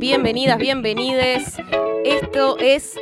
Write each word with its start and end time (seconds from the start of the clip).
Bienvenidas, 0.00 0.56
bienvenides. 0.56 1.58
Esto 2.06 2.56
es 2.58 2.98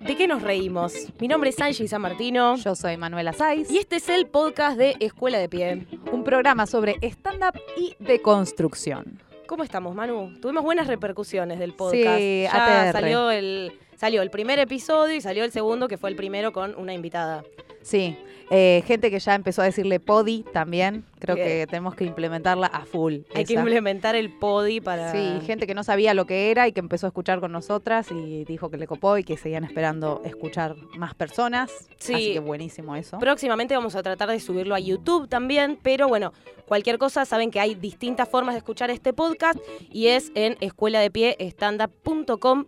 ¿De 0.00 0.16
qué 0.16 0.26
nos 0.26 0.42
reímos? 0.42 0.92
Mi 1.20 1.28
nombre 1.28 1.50
es 1.50 1.60
Angie 1.60 1.86
San 1.86 2.02
Martino. 2.02 2.56
Yo 2.56 2.74
soy 2.74 2.96
Manuela 2.96 3.32
Saiz. 3.32 3.70
Y 3.70 3.78
este 3.78 3.96
es 3.96 4.08
el 4.08 4.26
podcast 4.26 4.76
de 4.76 4.96
Escuela 4.98 5.38
de 5.38 5.48
Pie. 5.48 5.86
Un 6.10 6.24
programa 6.24 6.66
sobre 6.66 6.96
stand-up 7.02 7.60
y 7.76 7.94
deconstrucción. 8.00 9.22
¿Cómo 9.46 9.62
estamos, 9.62 9.94
Manu? 9.94 10.34
Tuvimos 10.40 10.64
buenas 10.64 10.88
repercusiones 10.88 11.60
del 11.60 11.72
podcast. 11.72 12.18
Sí, 12.18 12.42
ya 12.42 12.88
ATR. 12.88 12.92
salió 12.94 13.30
el, 13.30 13.72
salió 13.94 14.20
el 14.20 14.30
primer 14.30 14.58
episodio 14.58 15.14
y 15.14 15.20
salió 15.20 15.44
el 15.44 15.52
segundo, 15.52 15.86
que 15.86 15.98
fue 15.98 16.10
el 16.10 16.16
primero 16.16 16.52
con 16.52 16.74
una 16.74 16.94
invitada. 16.94 17.44
Sí, 17.84 18.16
eh, 18.50 18.82
gente 18.86 19.10
que 19.10 19.18
ya 19.18 19.34
empezó 19.34 19.62
a 19.62 19.66
decirle 19.66 20.00
podi 20.00 20.44
también. 20.52 21.04
Creo 21.18 21.36
Bien. 21.36 21.48
que 21.48 21.66
tenemos 21.66 21.94
que 21.94 22.04
implementarla 22.04 22.66
a 22.66 22.84
full. 22.84 23.18
Hay 23.34 23.44
que 23.44 23.54
implementar 23.54 24.14
el 24.14 24.30
podi 24.30 24.80
para. 24.80 25.12
Sí, 25.12 25.40
gente 25.46 25.66
que 25.66 25.74
no 25.74 25.84
sabía 25.84 26.12
lo 26.12 26.26
que 26.26 26.50
era 26.50 26.68
y 26.68 26.72
que 26.72 26.80
empezó 26.80 27.06
a 27.06 27.08
escuchar 27.08 27.40
con 27.40 27.52
nosotras 27.52 28.10
y 28.10 28.44
dijo 28.44 28.70
que 28.70 28.76
le 28.76 28.86
copó 28.86 29.16
y 29.16 29.24
que 29.24 29.36
seguían 29.36 29.64
esperando 29.64 30.20
escuchar 30.24 30.76
más 30.96 31.14
personas. 31.14 31.70
Sí. 31.98 32.14
Así 32.14 32.32
que 32.34 32.40
buenísimo 32.40 32.96
eso. 32.96 33.18
Próximamente 33.18 33.74
vamos 33.74 33.96
a 33.96 34.02
tratar 34.02 34.28
de 34.28 34.40
subirlo 34.40 34.74
a 34.74 34.80
YouTube 34.80 35.28
también, 35.28 35.78
pero 35.82 36.08
bueno, 36.08 36.32
cualquier 36.66 36.98
cosa 36.98 37.24
saben 37.24 37.50
que 37.50 37.60
hay 37.60 37.74
distintas 37.74 38.28
formas 38.28 38.54
de 38.54 38.58
escuchar 38.58 38.90
este 38.90 39.12
podcast 39.12 39.58
y 39.90 40.08
es 40.08 40.30
en 40.34 40.56
escuela 40.60 41.00
de 41.00 41.10
pie 41.10 41.36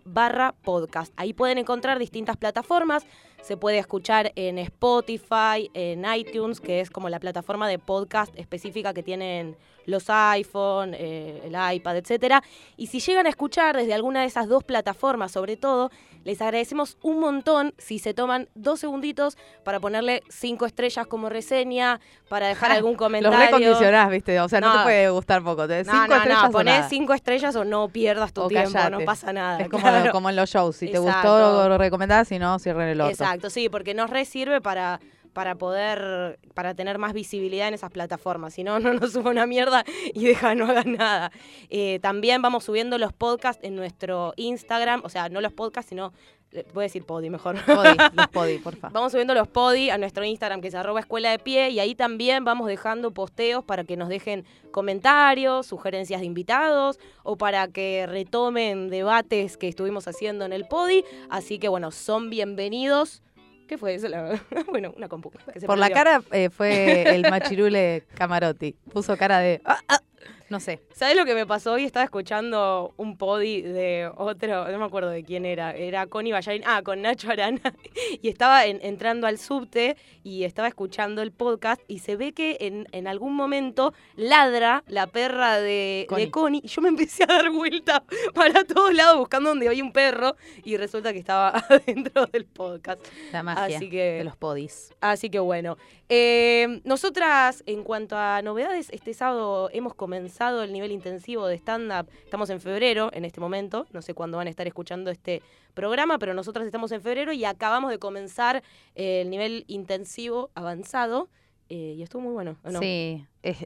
barra 0.05 0.55
podcast. 0.63 1.13
Ahí 1.17 1.33
pueden 1.33 1.59
encontrar 1.59 1.99
distintas 1.99 2.37
plataformas. 2.37 3.07
Se 3.43 3.57
puede 3.57 3.79
escuchar 3.79 4.33
en 4.35 4.59
Spotify, 4.59 5.71
en 5.75 6.05
iTunes, 6.15 6.61
que 6.61 6.81
es 6.81 6.91
como 6.91 7.09
la 7.09 7.21
plataforma 7.21 7.69
de 7.69 7.79
podcast 7.79 8.37
específica 8.37 8.93
que 8.93 9.03
tienen 9.03 9.57
los 9.87 10.11
iPhone, 10.11 10.95
eh, 10.95 11.43
el 11.45 11.77
iPad, 11.77 11.97
etcétera. 11.97 12.43
Y 12.77 12.89
si 12.89 13.01
llegan 13.01 13.27
a 13.27 13.29
escuchar 13.29 13.77
desde 13.77 13.95
alguna 13.95 14.21
de 14.21 14.27
esas 14.27 14.49
dos 14.49 14.65
plataformas, 14.65 15.33
sobre 15.33 15.57
todo, 15.57 15.91
les 16.27 16.43
agradecemos 16.43 16.99
un 17.03 17.21
montón 17.21 17.73
si 17.79 18.01
se 18.01 18.13
toman 18.13 18.49
dos 18.57 18.81
segunditos 18.81 19.39
para 19.63 19.79
ponerle 19.79 20.25
cinco 20.29 20.67
estrellas 20.67 21.07
como 21.07 21.29
reseña, 21.29 22.01
para 22.29 22.49
dejar 22.49 22.73
algún 22.73 22.93
Los 22.95 22.99
comentario. 22.99 23.39
recondicionás, 23.39 24.11
¿viste? 24.11 24.41
O 24.41 24.49
sea, 24.49 24.61
no, 24.61 24.73
No. 24.73 24.79
te 24.79 24.83
puede 24.83 25.11
gustar 25.11 25.45
poco. 25.45 25.69
Te 25.69 25.85
No, 25.85 25.93
cinco 25.93 26.07
no, 26.09 26.17
estrellas 26.17 26.43
no, 26.43 26.49
o 26.49 26.51
poné 26.51 26.71
nada. 26.73 26.89
cinco 26.89 27.15
estrellas 27.15 27.55
o 27.55 27.65
no 27.65 27.89
pierdas 27.89 28.33
tu 28.33 28.41
O 28.43 28.49
tiempo, 28.49 28.77
no 28.91 29.01
pasa 29.05 29.33
nada. 29.33 29.61
Es 29.61 29.69
como, 29.69 29.83
claro. 29.85 30.11
como 30.11 30.29
en 30.29 30.35
los 30.35 30.51
shows. 30.51 30.75
Si 30.77 30.89
te 30.91 30.99
gustó, 30.99 31.69
lo 31.69 31.79
recomendás. 31.79 32.27
Si 32.27 32.41
no, 32.41 32.59
cierren 32.59 32.89
el 32.89 33.01
otro. 33.01 33.13
Exacto, 33.13 33.49
sí, 33.49 33.69
porque 33.69 33.95
nos 33.95 34.11
re 34.11 34.25
sirve 34.25 34.61
para, 34.61 34.99
para 35.37 35.55
poder, 35.55 36.39
para 36.55 36.73
tener 36.73 36.97
más 36.97 37.13
visibilidad 37.13 37.69
en 37.69 37.75
esas 37.75 37.91
plataformas. 37.91 38.55
Si 38.55 38.65
no, 38.65 38.81
no 38.81 38.95
nos 38.95 39.13
suba 39.13 39.31
una 39.31 39.45
mierda 39.45 39.85
y 40.15 40.25
deja, 40.25 40.55
no 40.55 40.65
hagan 40.65 40.95
nada. 40.95 41.31
Eh, 41.69 41.99
también 42.01 42.41
vamos 42.41 42.65
subiendo 42.65 42.97
los 42.97 43.13
podcasts 43.13 43.63
en 43.63 43.77
nuestro 43.77 44.33
Instagram, 44.37 45.03
o 45.05 45.11
sea, 45.11 45.29
no 45.29 45.43
los 45.43 45.53
podcasts, 45.53 45.91
sino, 45.91 46.15
eh, 46.53 46.65
voy 46.73 46.85
a 46.85 46.87
decir 46.87 47.05
podi 47.05 47.29
mejor. 47.29 47.63
Podi, 47.67 47.99
los 48.15 48.29
podi, 48.29 48.57
porfa. 48.57 48.89
Vamos 48.89 49.13
subiendo 49.13 49.35
los 49.35 49.47
podi 49.47 49.91
a 49.91 49.99
nuestro 49.99 50.25
Instagram 50.25 50.63
que 50.63 50.69
es 50.69 50.75
arroba 50.75 51.01
escuela 51.01 51.31
de 51.33 51.39
pie 51.39 51.69
y 51.69 51.81
ahí 51.81 51.95
también 51.95 52.47
vamos 52.47 52.67
dejando 52.67 53.11
posteos 53.11 53.63
para 53.63 53.85
que 53.85 53.99
nos 53.99 54.09
dejen 54.09 54.47
comentarios, 54.71 55.67
sugerencias 55.67 56.21
de 56.21 56.27
invitados 56.27 56.99
o 57.25 57.37
para 57.37 57.69
que 57.69 58.07
retomen 58.09 58.89
debates 58.89 59.59
que 59.59 59.69
estuvimos 59.69 60.09
haciendo 60.09 60.47
en 60.47 60.55
el 60.55 60.65
podi. 60.65 61.05
Así 61.29 61.59
que 61.59 61.69
bueno, 61.69 61.91
son 61.91 62.31
bienvenidos. 62.31 63.21
¿Qué 63.67 63.79
fue 63.79 63.95
eso? 63.95 64.09
La- 64.09 64.41
bueno, 64.69 64.93
una 64.97 65.09
compu. 65.09 65.31
que 65.53 65.61
se 65.61 65.67
Por 65.67 65.79
la 65.79 65.91
cara 65.91 66.23
eh, 66.33 66.51
fue 66.51 67.15
el 67.15 67.23
machirule 67.31 68.05
Camarotti. 68.15 68.77
Puso 68.93 69.17
cara 69.17 69.39
de. 69.41 69.61
"Ah, 69.65 69.81
ah", 69.89 70.01
no 70.49 70.61
sé. 70.61 70.81
¿Sabes 70.95 71.17
lo 71.17 71.25
que 71.25 71.35
me 71.35 71.47
pasó 71.47 71.73
hoy? 71.73 71.85
Estaba 71.85 72.05
escuchando 72.05 72.95
un 72.97 73.17
podi 73.19 73.63
de 73.63 74.11
otro, 74.17 74.69
no 74.71 74.79
me 74.79 74.85
acuerdo 74.85 75.11
de 75.11 75.25
quién 75.25 75.45
era, 75.45 75.73
era 75.75 76.07
Connie 76.07 76.33
Ballarín, 76.33 76.63
ah, 76.67 76.83
con 76.83 77.03
Nacho 77.03 77.31
Arana, 77.31 77.61
y 78.23 78.29
estaba 78.29 78.67
en- 78.67 78.79
entrando 78.83 79.27
al 79.27 79.39
subte 79.39 79.97
y 80.23 80.45
estaba 80.45 80.69
escuchando 80.69 81.23
el 81.23 81.33
podcast 81.33 81.81
y 81.89 81.99
se 82.01 82.17
ve 82.17 82.33
que 82.33 82.57
en, 82.61 82.87
en 82.93 83.07
algún 83.09 83.35
momento 83.35 83.93
ladra 84.17 84.85
la 84.87 85.07
perra 85.07 85.59
de 85.61 85.67
de 85.67 86.07
Connie. 86.09 86.31
Connie. 86.31 86.61
y 86.65 86.69
yo 86.69 86.83
me 86.83 86.89
empecé 86.89 87.25
a 87.25 87.27
dar 87.27 87.51
vuelta 87.51 88.03
para 88.35 88.65
todos 88.65 88.95
lados 88.95 89.19
buscando 89.19 89.51
donde 89.51 89.69
había 89.69 89.83
un 89.85 89.93
perro 89.93 90.37
y 90.65 90.77
resulta 90.77 91.13
que 91.13 91.19
estaba 91.19 91.49
adentro 91.69 92.27
del 92.27 92.45
podcast. 92.45 93.01
La 93.33 93.43
magia 93.43 93.77
Así 93.77 93.91
que- 93.91 94.13
de 94.19 94.25
los 94.25 94.37
podis. 94.37 94.93
Así 95.01 95.29
que 95.31 95.39
bueno, 95.39 95.77
eh, 96.09 96.81
nosotras 96.85 97.63
en 97.67 97.83
cuanto 97.83 98.17
a 98.17 98.41
novedades, 98.43 98.89
este 98.91 99.13
sábado 99.13 99.71
hemos 99.73 99.95
comenzado 99.95 100.36
el 100.41 100.73
nivel 100.73 100.93
intensivo 100.93 101.47
de 101.47 101.57
stand-up. 101.57 102.09
Estamos 102.25 102.51
en 102.51 102.61
febrero 102.61 103.11
en 103.13 103.25
este 103.25 103.41
momento, 103.41 103.87
no 103.93 104.03
sé 104.03 104.15
cuándo 104.15 104.37
van 104.37 104.47
a 104.47 104.51
estar 104.51 104.67
escuchando 104.67 105.11
este 105.11 105.43
programa, 105.75 106.19
pero 106.19 106.35
nosotras 106.35 106.67
estamos 106.67 106.93
en 106.93 107.01
febrero 107.01 107.33
y 107.33 107.45
acabamos 107.45 107.91
de 107.91 107.99
comenzar 107.99 108.63
eh, 108.95 109.23
el 109.23 109.31
nivel 109.31 109.65
intensivo 109.67 110.51
avanzado 110.55 111.29
eh, 111.69 111.95
y 111.97 112.03
estuvo 112.03 112.23
muy 112.23 112.33
bueno. 112.33 112.57
Sí. 112.81 113.25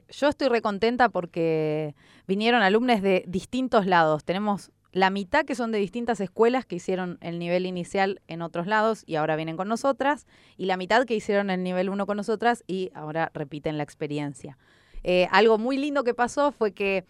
yo 0.09 0.29
estoy 0.29 0.49
recontenta 0.49 1.09
porque 1.09 1.95
vinieron 2.27 2.63
alumnos 2.63 3.03
de 3.03 3.25
distintos 3.27 3.87
lados. 3.87 4.25
Tenemos 4.25 4.71
la 4.93 5.11
mitad 5.11 5.45
que 5.45 5.55
son 5.55 5.71
de 5.73 5.79
distintas 5.79 6.21
escuelas 6.21 6.67
que 6.67 6.77
hicieron 6.77 7.19
el 7.21 7.39
nivel 7.39 7.67
inicial 7.67 8.21
en 8.27 8.43
otros 8.43 8.67
lados 8.67 9.03
y 9.07 9.17
ahora 9.17 9.37
vienen 9.37 9.57
con 9.57 9.69
nosotras. 9.69 10.27
Y 10.57 10.67
la 10.67 10.77
mitad 10.77 11.05
que 11.05 11.15
hicieron 11.15 11.51
el 11.51 11.63
nivel 11.63 11.91
1 11.91 12.07
con 12.07 12.17
nosotras 12.17 12.65
y 12.67 12.91
ahora 12.95 13.31
repiten 13.35 13.77
la 13.77 13.83
experiencia. 13.83 14.57
Eh, 15.05 15.29
algo 15.31 15.59
muy 15.59 15.77
lindo 15.77 16.05
que 16.05 16.15
pasó 16.15 16.53
fue 16.53 16.73
que 16.73 17.05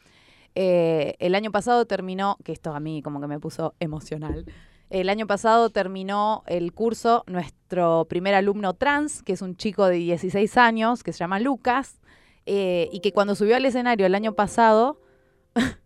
eh, 0.54 1.14
el 1.18 1.34
año 1.34 1.50
pasado 1.50 1.84
terminó, 1.86 2.36
que 2.44 2.52
esto 2.52 2.74
a 2.74 2.80
mí 2.80 3.02
como 3.02 3.20
que 3.20 3.26
me 3.26 3.38
puso 3.38 3.74
emocional. 3.80 4.44
El 4.90 5.08
año 5.08 5.26
pasado 5.28 5.70
terminó 5.70 6.42
el 6.46 6.72
curso 6.72 7.22
nuestro 7.28 8.06
primer 8.08 8.34
alumno 8.34 8.74
trans, 8.74 9.22
que 9.22 9.32
es 9.32 9.42
un 9.42 9.56
chico 9.56 9.86
de 9.86 9.96
16 9.96 10.56
años, 10.56 11.04
que 11.04 11.12
se 11.12 11.20
llama 11.20 11.38
Lucas, 11.38 12.00
eh, 12.46 12.88
y 12.92 13.00
que 13.00 13.12
cuando 13.12 13.36
subió 13.36 13.54
al 13.54 13.64
escenario 13.64 14.06
el 14.06 14.14
año 14.16 14.34
pasado, 14.34 15.00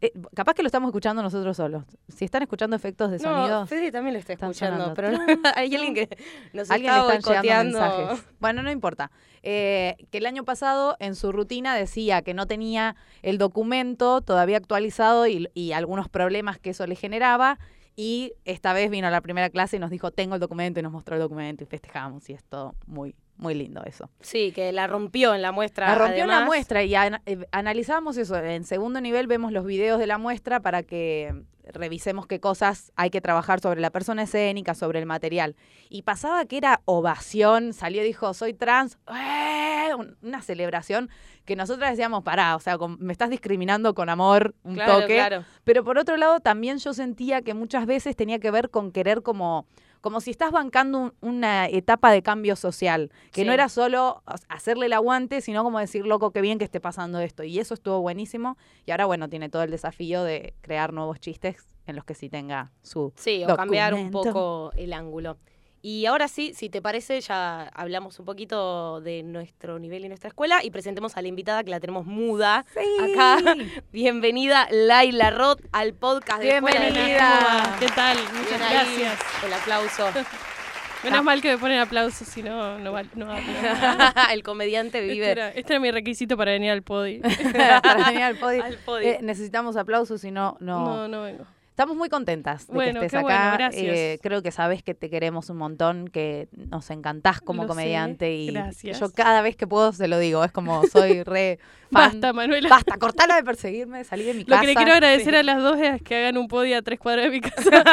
eh, 0.00 0.12
capaz 0.34 0.54
que 0.54 0.62
lo 0.62 0.66
estamos 0.66 0.88
escuchando 0.88 1.22
nosotros 1.22 1.56
solos. 1.56 1.84
Si 2.08 2.24
están 2.24 2.42
escuchando 2.42 2.76
efectos 2.76 3.10
de 3.10 3.18
No, 3.18 3.22
sonidos, 3.24 3.68
Fede 3.68 3.90
también 3.92 4.14
lo 4.14 4.18
está 4.20 4.34
escuchando, 4.34 4.92
pero 4.94 5.12
no- 5.12 5.18
hay 5.56 5.74
alguien 5.74 5.94
que 5.94 6.08
nos 6.52 6.70
alguien 6.70 6.92
está 6.92 7.08
le 7.08 7.16
están 7.18 7.42
llegando 7.42 7.78
boicoteando. 7.78 8.02
mensajes. 8.08 8.34
Bueno, 8.38 8.62
no 8.62 8.70
importa. 8.70 9.10
Eh, 9.42 9.96
que 10.10 10.18
el 10.18 10.26
año 10.26 10.44
pasado 10.44 10.96
en 11.00 11.14
su 11.14 11.32
rutina 11.32 11.74
decía 11.74 12.22
que 12.22 12.34
no 12.34 12.46
tenía 12.46 12.96
el 13.22 13.38
documento 13.38 14.20
todavía 14.20 14.56
actualizado 14.58 15.26
y, 15.26 15.48
y 15.54 15.72
algunos 15.72 16.08
problemas 16.08 16.58
que 16.58 16.70
eso 16.70 16.86
le 16.86 16.94
generaba. 16.96 17.58
Y 17.98 18.34
esta 18.44 18.74
vez 18.74 18.90
vino 18.90 19.06
a 19.06 19.10
la 19.10 19.22
primera 19.22 19.48
clase 19.48 19.76
y 19.76 19.78
nos 19.78 19.90
dijo, 19.90 20.10
tengo 20.10 20.34
el 20.34 20.40
documento 20.40 20.80
y 20.80 20.82
nos 20.82 20.92
mostró 20.92 21.14
el 21.16 21.22
documento 21.22 21.64
y 21.64 21.66
festejamos. 21.66 22.28
Y 22.28 22.34
es 22.34 22.44
todo 22.44 22.74
muy, 22.86 23.14
muy 23.38 23.54
lindo 23.54 23.82
eso. 23.84 24.10
Sí, 24.20 24.52
que 24.52 24.72
la 24.72 24.86
rompió 24.86 25.34
en 25.34 25.42
la 25.42 25.52
muestra. 25.52 25.88
La 25.88 25.94
rompió 25.94 26.22
en 26.22 26.28
la 26.28 26.44
muestra 26.44 26.82
y 26.82 26.94
ana- 26.94 27.22
eh, 27.26 27.46
analizamos 27.52 28.16
eso. 28.16 28.36
En 28.36 28.64
segundo 28.64 29.00
nivel 29.00 29.26
vemos 29.26 29.52
los 29.52 29.64
videos 29.64 29.98
de 29.98 30.06
la 30.06 30.18
muestra 30.18 30.60
para 30.60 30.82
que 30.82 31.34
revisemos 31.72 32.26
qué 32.28 32.38
cosas 32.38 32.92
hay 32.94 33.10
que 33.10 33.20
trabajar 33.20 33.58
sobre 33.60 33.80
la 33.80 33.90
persona 33.90 34.22
escénica, 34.22 34.74
sobre 34.74 35.00
el 35.00 35.06
material. 35.06 35.56
Y 35.88 36.02
pasaba 36.02 36.44
que 36.46 36.58
era 36.58 36.80
ovación, 36.84 37.72
salió 37.72 38.02
y 38.02 38.06
dijo, 38.06 38.32
soy 38.34 38.54
trans, 38.54 38.98
¡eh! 39.12 39.92
Un- 39.98 40.16
una 40.22 40.42
celebración 40.42 41.08
que 41.44 41.56
nosotras 41.56 41.90
decíamos, 41.90 42.22
pará, 42.22 42.54
o 42.56 42.60
sea, 42.60 42.76
con- 42.78 42.96
me 43.00 43.12
estás 43.12 43.30
discriminando 43.30 43.94
con 43.94 44.08
amor, 44.08 44.54
un 44.62 44.74
Claro, 44.74 45.00
toque. 45.00 45.14
claro. 45.14 45.44
Pero 45.64 45.84
por 45.84 45.98
otro 45.98 46.16
lado, 46.16 46.38
también 46.40 46.78
yo 46.78 46.92
sentía 46.92 47.42
que 47.42 47.54
muchas 47.54 47.86
veces 47.86 48.14
tenía 48.16 48.38
que 48.38 48.50
ver 48.50 48.70
con 48.70 48.92
querer 48.92 49.22
como, 49.22 49.66
como 50.00 50.20
si 50.20 50.30
estás 50.30 50.52
bancando 50.52 50.98
un- 50.98 51.12
una 51.20 51.66
etapa 51.68 52.10
de 52.10 52.22
cambio 52.22 52.56
social, 52.56 53.10
que 53.32 53.42
Sí. 53.42 53.46
no 53.46 53.52
era 53.52 53.68
solo 53.68 54.22
ha- 54.26 54.36
hacerle 54.48 54.86
el 54.86 54.92
aguante, 54.92 55.40
sino 55.40 55.62
como 55.64 55.78
decir, 55.78 56.06
loco, 56.06 56.30
qué 56.30 56.40
bien 56.40 56.58
que 56.58 56.64
esté 56.64 56.80
pasando 56.80 57.18
esto. 57.20 57.42
Y 57.44 57.58
eso 57.58 57.74
estuvo 57.74 58.00
buenísimo. 58.00 58.56
Y 58.84 58.90
ahora, 58.90 59.06
bueno, 59.06 59.28
tiene 59.28 59.48
todo 59.48 59.62
el 59.62 59.70
desafío 59.70 60.22
de 60.24 60.54
crear 60.60 60.92
nuevos 60.92 61.20
chistes 61.20 61.66
en 61.86 61.96
los 61.96 62.04
que 62.04 62.14
sí 62.14 62.28
tenga 62.28 62.72
su... 62.82 63.12
Sí, 63.16 63.44
o 63.44 63.56
cambiar 63.56 63.94
un 63.94 64.10
poco 64.10 64.72
el 64.76 64.92
ángulo. 64.92 65.38
Y 65.82 66.06
ahora 66.06 66.26
sí, 66.26 66.52
si 66.54 66.68
te 66.68 66.82
parece, 66.82 67.20
ya 67.20 67.68
hablamos 67.68 68.18
un 68.18 68.24
poquito 68.24 69.00
de 69.00 69.22
nuestro 69.22 69.78
nivel 69.78 70.04
y 70.04 70.08
nuestra 70.08 70.28
escuela 70.28 70.64
y 70.64 70.70
presentemos 70.70 71.16
a 71.16 71.22
la 71.22 71.28
invitada 71.28 71.62
que 71.62 71.70
la 71.70 71.78
tenemos 71.80 72.06
muda 72.06 72.64
acá. 73.00 73.38
Bienvenida 73.92 74.66
Laila 74.70 75.30
Roth 75.30 75.60
al 75.72 75.94
podcast 75.94 76.42
de 76.42 76.56
Escuela 76.56 76.80
de 76.80 76.90
Bienvenida. 76.90 77.18
Nada. 77.18 77.76
¿Qué 77.78 77.86
tal? 77.86 78.16
Bien 78.16 78.28
Muchas 78.42 78.60
ahí, 78.60 78.74
gracias. 78.74 79.20
El 79.44 79.52
aplauso. 79.52 80.10
Menos 81.04 81.22
mal 81.22 81.40
que 81.40 81.50
me 81.52 81.58
ponen 81.58 81.78
aplausos, 81.78 82.26
si 82.26 82.42
no, 82.42 82.78
no, 82.78 82.90
no 83.14 83.30
hablo. 83.30 83.42
el 84.32 84.42
comediante 84.42 84.98
Este 84.98 85.12
vive 85.12 85.30
era, 85.30 85.50
este 85.50 85.74
era 85.74 85.80
mi 85.80 85.92
requisito 85.92 86.36
para 86.36 86.50
venir 86.50 86.70
al 86.70 86.82
podi. 86.82 87.20
Para 87.20 87.80
venir 88.08 88.22
al 88.22 88.36
podio. 88.38 88.64
Eh, 89.00 89.18
necesitamos 89.22 89.76
aplausos, 89.76 90.20
si 90.20 90.32
no, 90.32 90.56
no... 90.58 90.84
No, 90.84 91.08
no 91.08 91.22
vengo. 91.22 91.46
Estamos 91.76 91.94
muy 91.94 92.08
contentas 92.08 92.66
de 92.68 92.72
Bueno, 92.72 93.00
que 93.00 93.06
estés 93.06 93.18
qué 93.18 93.22
bueno, 93.22 93.38
acá. 93.38 93.56
gracias. 93.58 93.84
Eh, 93.84 94.18
creo 94.22 94.40
que 94.40 94.50
sabes 94.50 94.82
que 94.82 94.94
te 94.94 95.10
queremos 95.10 95.50
un 95.50 95.58
montón, 95.58 96.08
que 96.08 96.48
nos 96.52 96.88
encantás 96.88 97.42
como 97.42 97.64
Lo 97.64 97.68
sé, 97.68 97.68
comediante 97.68 98.34
y 98.34 98.50
gracias. 98.50 98.98
yo 98.98 99.12
cada 99.12 99.42
vez 99.42 99.56
que 99.56 99.66
puedo 99.66 99.92
se 99.92 100.08
lo 100.08 100.18
digo. 100.18 100.42
Es 100.42 100.52
como 100.52 100.86
soy 100.86 101.22
re 101.22 101.58
fan. 101.92 102.12
Basta, 102.12 102.32
Manuela. 102.32 102.70
Basta, 102.70 102.96
cortala 102.96 103.36
de 103.36 103.44
perseguirme, 103.44 104.04
salí 104.04 104.24
de 104.24 104.32
mi 104.32 104.44
Lo 104.44 104.46
casa. 104.46 104.62
que 104.62 104.66
le 104.68 104.74
quiero 104.74 104.92
agradecer 104.94 105.36
a 105.36 105.42
las 105.42 105.62
dos 105.62 105.78
es 105.78 106.00
que 106.00 106.16
hagan 106.16 106.38
un 106.38 106.48
podio 106.48 106.78
a 106.78 106.80
tres 106.80 106.98
cuadras 106.98 107.26
de 107.26 107.30
mi 107.30 107.40
casa. 107.42 107.84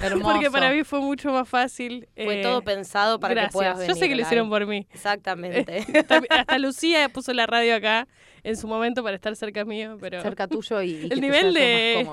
Hermoso. 0.00 0.34
porque 0.34 0.48
para 0.48 0.70
mí 0.70 0.84
fue 0.84 1.00
mucho 1.00 1.32
más 1.32 1.48
fácil. 1.48 2.06
Fue 2.14 2.38
eh, 2.38 2.42
todo 2.44 2.62
pensado 2.62 3.18
para 3.18 3.34
gracias. 3.34 3.50
que 3.50 3.58
puedas 3.58 3.78
venir. 3.78 3.88
Yo 3.92 3.98
sé 3.98 4.08
que 4.08 4.14
lo 4.14 4.22
hicieron 4.22 4.50
por 4.50 4.64
mí. 4.68 4.86
Exactamente. 4.94 5.84
Hasta, 5.98 6.22
hasta 6.30 6.58
Lucía 6.60 7.08
puso 7.08 7.32
la 7.32 7.48
radio 7.48 7.74
acá 7.74 8.06
en 8.44 8.56
su 8.56 8.66
momento 8.66 9.02
para 9.02 9.14
estar 9.16 9.34
cerca 9.36 9.64
mío, 9.64 9.96
pero 10.00 10.20
cerca 10.22 10.46
tuyo 10.48 10.82
y, 10.82 10.90
y 11.04 11.08
te 11.08 11.20
nivel 11.20 11.54
de- 11.54 12.06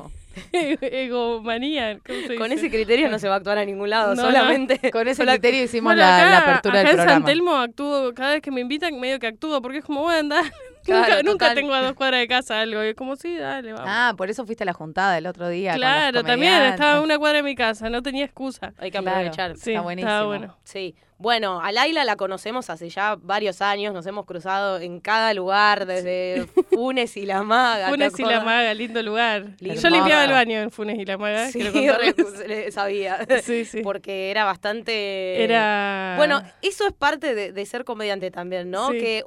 egomanía. 0.82 2.00
¿cómo 2.06 2.20
se 2.28 2.36
Con 2.36 2.50
dice? 2.50 2.66
ese 2.68 2.70
criterio 2.76 3.10
no 3.10 3.20
se 3.20 3.28
va 3.28 3.36
a 3.36 3.38
actuar 3.38 3.58
a 3.58 3.66
ningún 3.66 3.90
lado, 3.90 4.16
No, 4.16 4.22
solamente. 4.24 4.80
Con 4.92 5.08
ese 5.08 5.18
sola- 5.24 5.34
criterio 5.34 5.64
hicimos 5.64 5.86
Bueno, 5.94 6.02
la, 6.02 6.18
acá, 6.18 6.30
la 6.30 6.38
apertura 6.40 6.80
acá 6.82 6.90
del 6.92 7.00
en 7.00 7.06
San. 7.06 7.26
Telmo 7.26 7.56
actúo, 7.56 8.14
cada 8.14 8.34
vez 8.34 8.42
que 8.42 8.52
me 8.52 8.62
invitan, 8.62 9.00
medio 9.00 9.20
que 9.20 9.28
actúo, 9.28 9.62
porque 9.62 9.80
es 9.80 9.86
como, 9.86 10.02
voy 10.02 10.16
a 10.16 10.20
andar. 10.20 10.44
Claro, 10.90 11.16
nunca, 11.18 11.32
nunca 11.50 11.56
tengo 11.56 11.74
a 11.74 11.82
dos 11.82 11.94
cuadras 11.94 12.20
de 12.22 12.28
casa 12.28 12.62
algo. 12.62 12.84
Y 12.84 12.88
es 12.90 12.96
como, 12.96 13.16
sí, 13.16 13.36
dale, 13.38 13.74
vamos. 13.74 13.88
Ah, 13.90 14.14
por 14.18 14.30
eso 14.30 14.46
fuiste 14.46 14.64
a 14.64 14.66
la 14.66 14.74
juntada 14.74 15.18
el 15.18 15.26
otro 15.28 15.48
día. 15.50 15.74
claro, 15.76 16.24
también 16.24 16.62
estaba 16.64 16.98
a 16.98 17.02
una 17.02 17.18
cuadra 17.18 17.38
de 17.38 17.44
mi 17.44 17.56
casa, 17.56 17.90
no 17.90 18.02
tenía 18.02 18.26
excusa. 18.26 18.74
Hay 18.78 18.92
que 18.92 19.00
Claro. 19.00 19.18
aprovechar. 19.18 19.56
Sí, 19.58 19.72
Está 19.72 19.82
buenísimo. 19.82 20.10
estaba 20.10 20.26
bueno. 20.28 20.58
Sí. 20.64 20.96
Bueno, 21.22 21.60
a 21.60 21.74
Laila 21.74 22.06
la 22.06 22.16
conocemos 22.16 22.70
hace 22.70 22.88
ya 22.88 23.18
varios 23.20 23.62
años, 23.62 23.94
nos 23.94 24.06
hemos 24.08 24.26
cruzado 24.26 24.80
en 24.80 25.02
cada 25.02 25.34
lugar, 25.34 25.86
desde 25.86 26.48
Funes 26.72 27.18
y 27.18 27.26
La 27.26 27.44
Maga. 27.44 27.88
¿te 27.88 27.92
Funes 27.92 28.18
y 28.20 28.24
la? 28.24 28.40
Maga, 28.40 28.74
lindo 28.74 29.04
lugar. 29.04 29.48
Lindo. 29.60 29.82
Yo 29.82 29.90
limpiaba 29.90 30.24
el 30.24 30.32
baño 30.32 30.60
en 30.60 30.72
Funes 30.72 30.98
y 30.98 31.04
la 31.04 31.18
Maga, 31.18 31.48
Sí, 31.52 31.60
quiero 31.60 31.74
contarles. 31.98 32.38
re- 32.40 32.48
le- 32.48 32.72
sabía. 32.72 33.20
Sí, 33.44 33.66
sí. 33.66 33.82
Porque 33.82 34.32
era 34.32 34.46
bastante... 34.46 35.44
Era. 35.44 36.14
Bueno, 36.16 36.42
eso 36.62 36.88
es 36.88 36.94
parte 36.94 37.36
de, 37.36 37.52
de 37.52 37.66
ser 37.66 37.84
comediante 37.84 38.32
también, 38.32 38.72
¿no? 38.72 38.90
Sí. 38.92 39.00
Que 39.00 39.24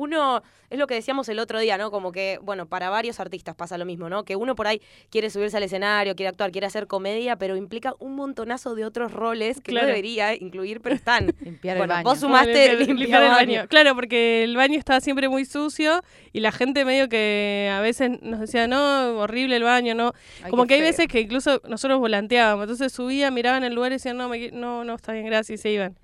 uno, 0.00 0.42
es 0.70 0.78
lo 0.78 0.86
que 0.86 0.94
decíamos 0.94 1.28
el 1.28 1.38
otro 1.38 1.58
día, 1.58 1.76
¿no? 1.76 1.90
Como 1.90 2.10
que, 2.12 2.38
bueno, 2.42 2.66
para 2.66 2.88
varios 2.90 3.20
artistas 3.20 3.54
pasa 3.54 3.76
lo 3.76 3.84
mismo, 3.84 4.08
¿no? 4.08 4.24
Que 4.24 4.34
uno 4.36 4.54
por 4.54 4.66
ahí 4.66 4.80
quiere 5.10 5.28
subirse 5.30 5.56
al 5.56 5.62
escenario, 5.64 6.14
quiere 6.16 6.28
actuar, 6.28 6.50
quiere 6.52 6.66
hacer 6.66 6.86
comedia, 6.86 7.36
pero 7.36 7.56
implica 7.56 7.94
un 7.98 8.14
montonazo 8.16 8.74
de 8.74 8.84
otros 8.84 9.12
roles 9.12 9.60
que 9.60 9.72
Claro. 9.72 9.86
no 9.86 9.88
debería 9.88 10.34
incluir, 10.34 10.80
pero 10.80 10.94
están. 10.94 11.26
Limpiar 11.40 11.76
bueno, 11.76 11.92
el 11.92 11.96
baño. 11.98 12.04
vos 12.04 12.20
sumaste 12.20 12.52
limpiar- 12.52 12.78
limpiar 12.78 12.98
limpiar 12.98 13.22
el 13.24 13.28
baño. 13.30 13.56
baño. 13.58 13.68
Claro, 13.68 13.94
porque 13.94 14.44
el 14.44 14.56
baño 14.56 14.78
estaba 14.78 15.00
siempre 15.00 15.28
muy 15.28 15.44
sucio 15.44 16.02
y 16.32 16.40
la 16.40 16.52
gente 16.52 16.84
medio 16.84 17.08
que 17.08 17.70
a 17.72 17.80
veces 17.80 18.10
nos 18.22 18.40
decía, 18.40 18.66
no, 18.66 19.18
horrible 19.18 19.56
el 19.56 19.64
baño, 19.64 19.94
no. 19.94 20.12
Ay, 20.42 20.50
Como 20.50 20.66
que 20.66 20.74
hay 20.74 20.80
feo. 20.80 20.88
veces 20.90 21.08
que 21.08 21.20
incluso 21.20 21.60
nosotros 21.68 21.98
volanteábamos, 21.98 22.64
entonces 22.64 22.92
subían, 22.92 23.34
miraban 23.34 23.64
el 23.64 23.74
lugar 23.74 23.92
y 23.92 23.96
decían, 23.96 24.16
no, 24.16 24.28
me 24.28 24.50
no, 24.52 24.84
no, 24.84 24.94
está 24.94 25.12
bien, 25.12 25.26
gracias, 25.26 25.58
y 25.58 25.62
se 25.62 25.70
iban. 25.72 25.98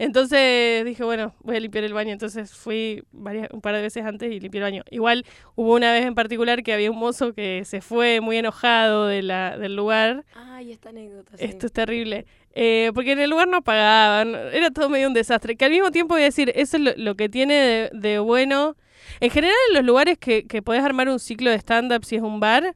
Entonces 0.00 0.82
dije, 0.86 1.04
bueno, 1.04 1.34
voy 1.42 1.56
a 1.56 1.60
limpiar 1.60 1.84
el 1.84 1.92
baño. 1.92 2.10
Entonces 2.12 2.54
fui 2.54 3.02
varias, 3.12 3.48
un 3.52 3.60
par 3.60 3.74
de 3.74 3.82
veces 3.82 4.02
antes 4.04 4.32
y 4.32 4.40
limpié 4.40 4.60
el 4.60 4.64
baño. 4.64 4.82
Igual 4.90 5.26
hubo 5.56 5.74
una 5.74 5.92
vez 5.92 6.06
en 6.06 6.14
particular 6.14 6.62
que 6.62 6.72
había 6.72 6.90
un 6.90 6.98
mozo 6.98 7.34
que 7.34 7.66
se 7.66 7.82
fue 7.82 8.22
muy 8.22 8.38
enojado 8.38 9.06
de 9.06 9.20
la, 9.20 9.58
del 9.58 9.76
lugar. 9.76 10.24
Ay, 10.34 10.72
esta 10.72 10.88
anécdota. 10.88 11.36
sí. 11.36 11.44
Esto 11.44 11.66
es 11.66 11.72
terrible. 11.72 12.24
Eh, 12.54 12.92
porque 12.94 13.12
en 13.12 13.18
el 13.18 13.28
lugar 13.28 13.48
no 13.48 13.60
pagaban, 13.60 14.34
era 14.52 14.70
todo 14.70 14.88
medio 14.88 15.06
un 15.06 15.12
desastre. 15.12 15.54
Que 15.56 15.66
al 15.66 15.70
mismo 15.70 15.90
tiempo 15.90 16.14
voy 16.14 16.22
a 16.22 16.24
decir, 16.24 16.50
eso 16.54 16.78
es 16.78 16.82
lo, 16.82 16.92
lo 16.96 17.14
que 17.14 17.28
tiene 17.28 17.54
de, 17.54 17.90
de 17.92 18.18
bueno. 18.20 18.76
En 19.20 19.28
general, 19.28 19.54
en 19.68 19.74
los 19.76 19.84
lugares 19.84 20.16
que, 20.16 20.46
que 20.46 20.62
podés 20.62 20.82
armar 20.82 21.10
un 21.10 21.18
ciclo 21.18 21.50
de 21.50 21.56
stand-up 21.58 22.06
si 22.06 22.16
es 22.16 22.22
un 22.22 22.40
bar 22.40 22.74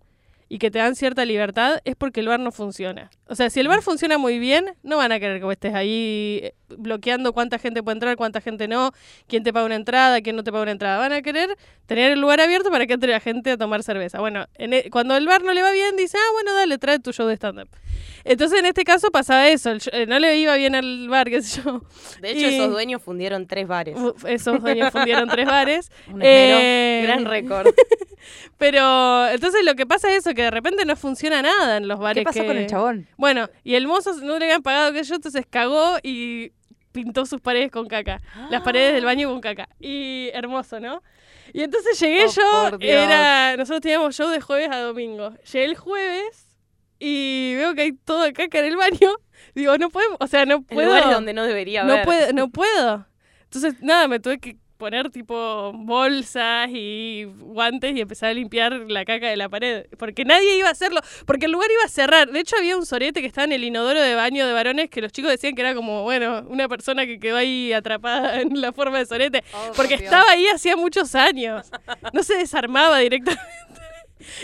y 0.49 0.59
que 0.59 0.71
te 0.71 0.79
dan 0.79 0.95
cierta 0.95 1.25
libertad, 1.25 1.81
es 1.85 1.97
porque 1.97 2.21
el 2.21 2.29
bar 2.29 2.41
no 2.41 2.53
funciona. 2.53 3.11
O 3.27 3.35
sea, 3.35 3.49
si 3.51 3.61
el 3.61 3.69
bar 3.69 3.81
funciona 3.83 4.19
muy 4.19 4.39
bien, 4.39 4.75
no 4.83 4.99
van 4.99 5.11
a 5.13 5.19
querer 5.19 5.41
que 5.41 5.51
estés 5.53 5.75
ahí 5.75 6.41
eh, 6.43 6.55
bloqueando 6.69 7.33
cuánta 7.33 7.59
gente 7.59 7.83
puede 7.83 7.95
entrar, 7.95 8.17
cuánta 8.17 8.41
gente 8.41 8.69
no, 8.69 8.93
quién 9.27 9.43
te 9.43 9.53
paga 9.53 9.65
una 9.67 9.77
entrada, 9.77 10.21
quién 10.21 10.37
no 10.37 10.45
te 10.45 10.53
paga 10.53 10.63
una 10.65 10.73
entrada. 10.73 10.99
Van 10.99 11.13
a 11.13 11.23
querer 11.23 11.57
tener 11.87 12.13
el 12.13 12.21
lugar 12.21 12.41
abierto 12.41 12.71
para 12.71 12.87
que 12.87 12.93
entre 12.95 13.11
la 13.13 13.21
gente 13.21 13.51
a 13.53 13.57
tomar 13.57 13.83
cerveza. 13.83 14.21
Bueno, 14.21 14.47
en 14.55 14.75
e- 14.75 14.91
cuando 14.91 15.17
el 15.17 15.27
bar 15.27 15.43
no 15.43 15.53
le 15.55 15.63
va 15.63 15.73
bien, 15.73 15.97
dice, 15.97 16.19
ah, 16.19 16.33
bueno, 16.35 16.55
dale, 16.55 16.77
trae 16.79 16.99
tu 16.99 17.13
show 17.13 17.27
de 17.27 17.35
stand-up. 17.37 17.69
Entonces, 18.25 18.59
en 18.59 18.67
este 18.67 18.85
caso 18.85 19.11
pasaba 19.11 19.49
eso, 19.49 19.71
el 19.71 19.81
show- 19.81 19.93
eh, 19.95 20.07
no 20.07 20.19
le 20.19 20.37
iba 20.39 20.55
bien 20.57 20.75
al 20.75 21.09
bar, 21.09 21.29
qué 21.31 21.43
sé 21.43 21.63
yo. 21.63 21.83
De 22.21 22.31
hecho, 22.31 22.41
y- 22.51 22.55
esos 22.55 22.71
dueños 22.71 23.03
fundieron 23.03 23.47
tres 23.47 23.67
bares. 23.67 23.97
Esos 24.27 24.61
dueños 24.63 24.91
fundieron 24.93 25.29
tres 25.29 25.47
bares. 25.47 25.91
Un 26.09 26.23
esmero. 26.23 26.59
Eh, 26.61 27.01
Gran 27.07 27.25
récord. 27.25 27.69
Pero 28.59 29.29
entonces 29.29 29.65
lo 29.65 29.75
que 29.75 29.87
pasa 29.87 30.11
es 30.11 30.19
eso, 30.27 30.34
que 30.35 30.43
de 30.43 30.51
repente 30.51 30.85
no 30.85 30.97
funciona 30.97 31.43
nada 31.43 31.77
en 31.79 31.89
los 31.89 31.99
bares. 31.99 32.21
¿Qué 32.21 32.25
pasó 32.25 32.41
que- 32.41 32.47
con 32.47 32.57
el 32.57 32.67
chabón? 32.67 33.07
Bueno, 33.17 33.49
y 33.63 33.75
el 33.75 33.87
mozo 33.87 34.13
no 34.23 34.39
le 34.39 34.47
habían 34.47 34.63
pagado 34.63 34.93
que 34.93 35.03
yo, 35.03 35.15
entonces 35.15 35.45
cagó 35.49 35.97
y 36.03 36.53
pintó 36.93 37.27
sus 37.27 37.41
paredes 37.41 37.71
con 37.71 37.89
caca. 37.89 38.21
Las 38.51 38.63
paredes 38.63 38.95
del 38.95 39.05
baño 39.05 39.29
con 39.31 39.41
caca. 39.41 39.69
Y 39.81 40.31
hermoso, 40.33 40.79
¿no? 40.81 41.03
Y 41.53 41.63
entonces 41.63 41.99
llegué 42.01 42.25
Oh, 42.27 42.71
yo, 42.71 42.79
era, 42.81 43.57
nosotros 43.57 43.81
teníamos 43.81 44.15
show 44.17 44.29
de 44.29 44.41
jueves 44.41 44.71
a 44.71 44.79
domingo. 44.81 45.35
Llegué 45.53 45.65
el 45.65 45.77
jueves 45.77 46.49
y 46.99 47.55
veo 47.57 47.75
que 47.75 47.83
hay 47.83 47.93
toda 47.93 48.33
caca 48.33 48.59
en 48.61 48.65
el 48.67 48.77
baño. 48.77 49.11
Digo, 49.55 49.77
no 49.79 49.91
podemos, 49.91 50.17
o 50.21 50.27
sea, 50.27 50.47
no 50.47 50.55
En 50.57 50.65
puedo. 50.65 50.87
lugares 50.89 51.11
donde 51.11 51.33
no 51.35 51.45
debería 51.45 51.85
no 51.85 51.93
haber. 51.95 52.05
puedo, 52.05 52.33
no 52.33 52.49
puedo. 52.51 53.07
Entonces, 53.45 53.75
nada, 53.83 54.09
me 54.09 54.21
tuve 54.21 54.39
que 54.39 54.57
poner 54.77 55.11
tipo 55.11 55.73
bolsas 55.75 56.69
y 56.71 57.25
guantes 57.25 57.97
y 57.97 58.01
empezar 58.01 58.31
a 58.31 58.35
limpiar 58.35 58.73
la 58.89 59.05
caca 59.05 59.29
de 59.29 59.37
la 59.37 59.49
pared. 59.49 59.87
Porque 59.99 60.25
nadie 60.25 60.57
iba 60.59 60.69
a 60.69 60.73
hacerlo. 60.73 61.01
Porque 61.27 61.47
el 61.47 61.53
lugar 61.53 61.69
iba 61.71 61.85
a 61.85 61.89
cerrar. 61.89 62.31
De 62.31 62.41
hecho, 62.41 62.57
había 62.57 62.77
un 62.77 62.85
sorete 62.87 63.21
que 63.21 63.27
estaba 63.27 63.45
en 63.45 63.53
el 63.53 63.65
inodoro 63.65 64.01
de 64.01 64.15
baño 64.15 64.47
de 64.47 64.53
varones 64.53 64.91
que 64.91 65.01
los 65.01 65.13
chicos 65.13 65.31
decían 65.31 65.55
que 65.55 65.63
era 65.63 65.75
como, 65.75 66.03
bueno, 66.03 66.45
una 66.49 66.69
persona 66.69 67.07
que 67.07 67.19
quedó 67.19 67.37
ahí 67.37 67.73
atrapada 67.73 68.41
en 68.41 68.61
la 68.61 68.73
forma 68.73 68.99
de 68.99 69.07
sorete. 69.07 69.45
Oh, 69.53 69.67
por 69.69 69.77
Porque 69.77 69.97
Dios. 69.99 70.05
estaba 70.13 70.31
ahí 70.31 70.47
hacía 70.49 70.77
muchos 70.77 71.15
años. 71.15 71.71
No 72.13 72.23
se 72.23 72.37
desarmaba 72.37 72.99
directamente. 72.99 73.43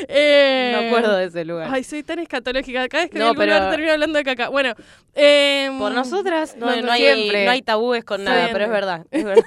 Eh, 0.09 0.73
No 0.75 0.87
acuerdo 0.89 1.17
de 1.17 1.25
ese 1.27 1.45
lugar. 1.45 1.69
Ay, 1.73 1.85
soy 1.85 2.03
tan 2.03 2.19
escatológica. 2.19 2.89
Cada 2.89 3.05
vez 3.05 3.11
que 3.11 3.19
No, 3.19 3.29
el 3.31 3.35
lugar 3.35 3.49
pero- 3.49 3.71
termino 3.71 3.93
hablando 3.93 4.19
de 4.19 4.25
caca. 4.25 4.49
Bueno, 4.49 4.75
eh, 5.15 5.71
Por 5.79 5.93
nosotras 5.93 6.57
no, 6.57 6.67
no, 6.67 6.83
no 6.83 6.93
hay, 6.93 7.01
siempre. 7.03 7.45
no 7.45 7.51
hay 7.51 7.63
tabúes 7.63 8.05
con 8.05 8.25
nada, 8.25 8.49
pero 8.53 8.65
Siempre. 8.65 8.65
es 8.65 8.71
verdad. 8.71 9.07
Es 9.11 9.25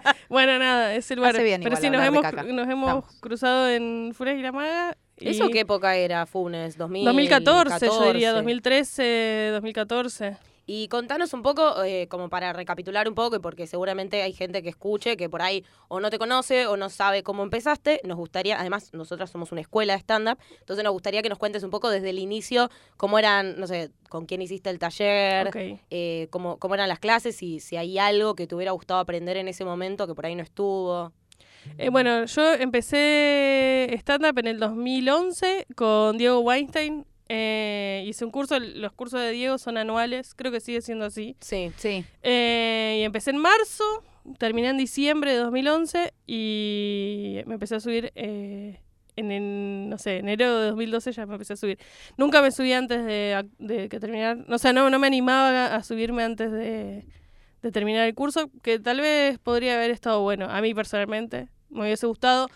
Bueno, 0.28 0.58
nada, 0.58 0.94
es 0.94 1.10
el 1.10 1.16
lugar. 1.16 1.34
Hace 1.34 1.44
bien 1.44 1.60
Pero 1.62 1.76
igual 1.76 1.82
sí, 1.82 1.90
nos 1.90 2.04
hemos, 2.06 2.46
nos 2.54 2.68
hemos 2.68 2.86
Vamos. 2.86 3.04
cruzado 3.20 3.68
en 3.68 4.12
Funes 4.16 4.38
y 4.38 4.42
la 4.42 4.52
Maga. 4.52 4.96
y- 5.18 5.28
¿Eso 5.30 5.48
qué 5.48 5.60
época 5.60 5.96
era, 5.96 6.26
Funes? 6.26 6.76
2000, 6.76 7.04
2014, 7.04 7.86
yo 7.86 7.92
diría, 8.12 8.28
14. 8.28 8.32
2013, 8.34 9.48
2014. 9.52 10.36
Y 10.68 10.88
contanos 10.88 11.32
un 11.32 11.42
poco, 11.42 11.84
eh, 11.84 12.08
como 12.08 12.28
para 12.28 12.52
recapitular 12.52 13.08
un 13.08 13.14
poco, 13.14 13.40
porque 13.40 13.68
seguramente 13.68 14.22
hay 14.22 14.32
gente 14.32 14.64
que 14.64 14.68
escuche 14.68 15.16
que 15.16 15.30
por 15.30 15.40
ahí 15.40 15.64
o 15.86 16.00
no 16.00 16.10
te 16.10 16.18
conoce 16.18 16.66
o 16.66 16.76
no 16.76 16.90
sabe 16.90 17.22
cómo 17.22 17.44
empezaste. 17.44 18.00
Nos 18.02 18.16
gustaría, 18.16 18.58
además, 18.58 18.92
nosotras 18.92 19.30
somos 19.30 19.52
una 19.52 19.60
escuela 19.60 19.92
de 19.92 20.00
stand-up, 20.00 20.38
entonces 20.58 20.84
nos 20.84 20.92
gustaría 20.92 21.22
que 21.22 21.28
nos 21.28 21.38
cuentes 21.38 21.62
un 21.62 21.70
poco 21.70 21.88
desde 21.88 22.10
el 22.10 22.18
inicio 22.18 22.68
cómo 22.96 23.16
eran, 23.18 23.60
no 23.60 23.68
sé, 23.68 23.90
con 24.08 24.26
quién 24.26 24.42
hiciste 24.42 24.68
el 24.70 24.80
taller, 24.80 25.50
eh, 25.90 26.26
cómo, 26.30 26.58
cómo 26.58 26.74
eran 26.74 26.88
las 26.88 26.98
clases 26.98 27.40
y 27.44 27.60
si 27.60 27.76
hay 27.76 27.98
algo 27.98 28.34
que 28.34 28.48
te 28.48 28.56
hubiera 28.56 28.72
gustado 28.72 28.98
aprender 28.98 29.36
en 29.36 29.46
ese 29.46 29.64
momento 29.64 30.08
que 30.08 30.14
por 30.14 30.26
ahí 30.26 30.34
no 30.34 30.42
estuvo. 30.42 31.12
Eh, 31.78 31.90
bueno, 31.90 32.24
yo 32.24 32.54
empecé 32.54 33.88
stand-up 33.98 34.38
en 34.38 34.48
el 34.48 34.58
2011 34.58 35.66
con 35.76 36.18
Diego 36.18 36.40
Weinstein. 36.40 37.06
Eh, 37.28 38.04
hice 38.06 38.24
un 38.24 38.30
curso, 38.30 38.58
los 38.58 38.92
cursos 38.92 39.20
de 39.20 39.30
Diego 39.32 39.58
son 39.58 39.76
anuales, 39.76 40.34
creo 40.34 40.52
que 40.52 40.60
sigue 40.60 40.80
siendo 40.80 41.04
así. 41.06 41.36
Sí. 41.40 41.72
Sí. 41.76 42.04
Eh, 42.22 42.98
y 43.00 43.02
empecé 43.02 43.30
en 43.30 43.38
marzo, 43.38 43.84
terminé 44.38 44.68
en 44.68 44.78
diciembre 44.78 45.32
de 45.32 45.38
2011 45.38 46.12
y 46.26 47.40
me 47.46 47.54
empecé 47.54 47.76
a 47.76 47.80
subir 47.80 48.12
eh, 48.14 48.80
en, 49.16 49.32
en, 49.32 49.88
no 49.88 49.98
sé, 49.98 50.18
enero 50.18 50.60
de 50.60 50.68
2012 50.68 51.12
ya 51.12 51.26
me 51.26 51.34
empecé 51.34 51.54
a 51.54 51.56
subir. 51.56 51.78
Nunca 52.16 52.42
me 52.42 52.50
subí 52.52 52.72
antes 52.72 53.04
de, 53.04 53.48
de 53.58 53.88
que 53.88 53.98
terminar, 53.98 54.44
o 54.48 54.58
sea, 54.58 54.72
no, 54.72 54.88
no 54.90 54.98
me 54.98 55.06
animaba 55.06 55.74
a 55.74 55.82
subirme 55.82 56.22
antes 56.22 56.52
de, 56.52 57.06
de 57.62 57.72
terminar 57.72 58.06
el 58.06 58.14
curso, 58.14 58.50
que 58.62 58.78
tal 58.78 59.00
vez 59.00 59.38
podría 59.38 59.74
haber 59.74 59.90
estado 59.90 60.22
bueno, 60.22 60.46
a 60.48 60.60
mí 60.60 60.74
personalmente, 60.74 61.48
me 61.70 61.82
hubiese 61.82 62.06
gustado. 62.06 62.48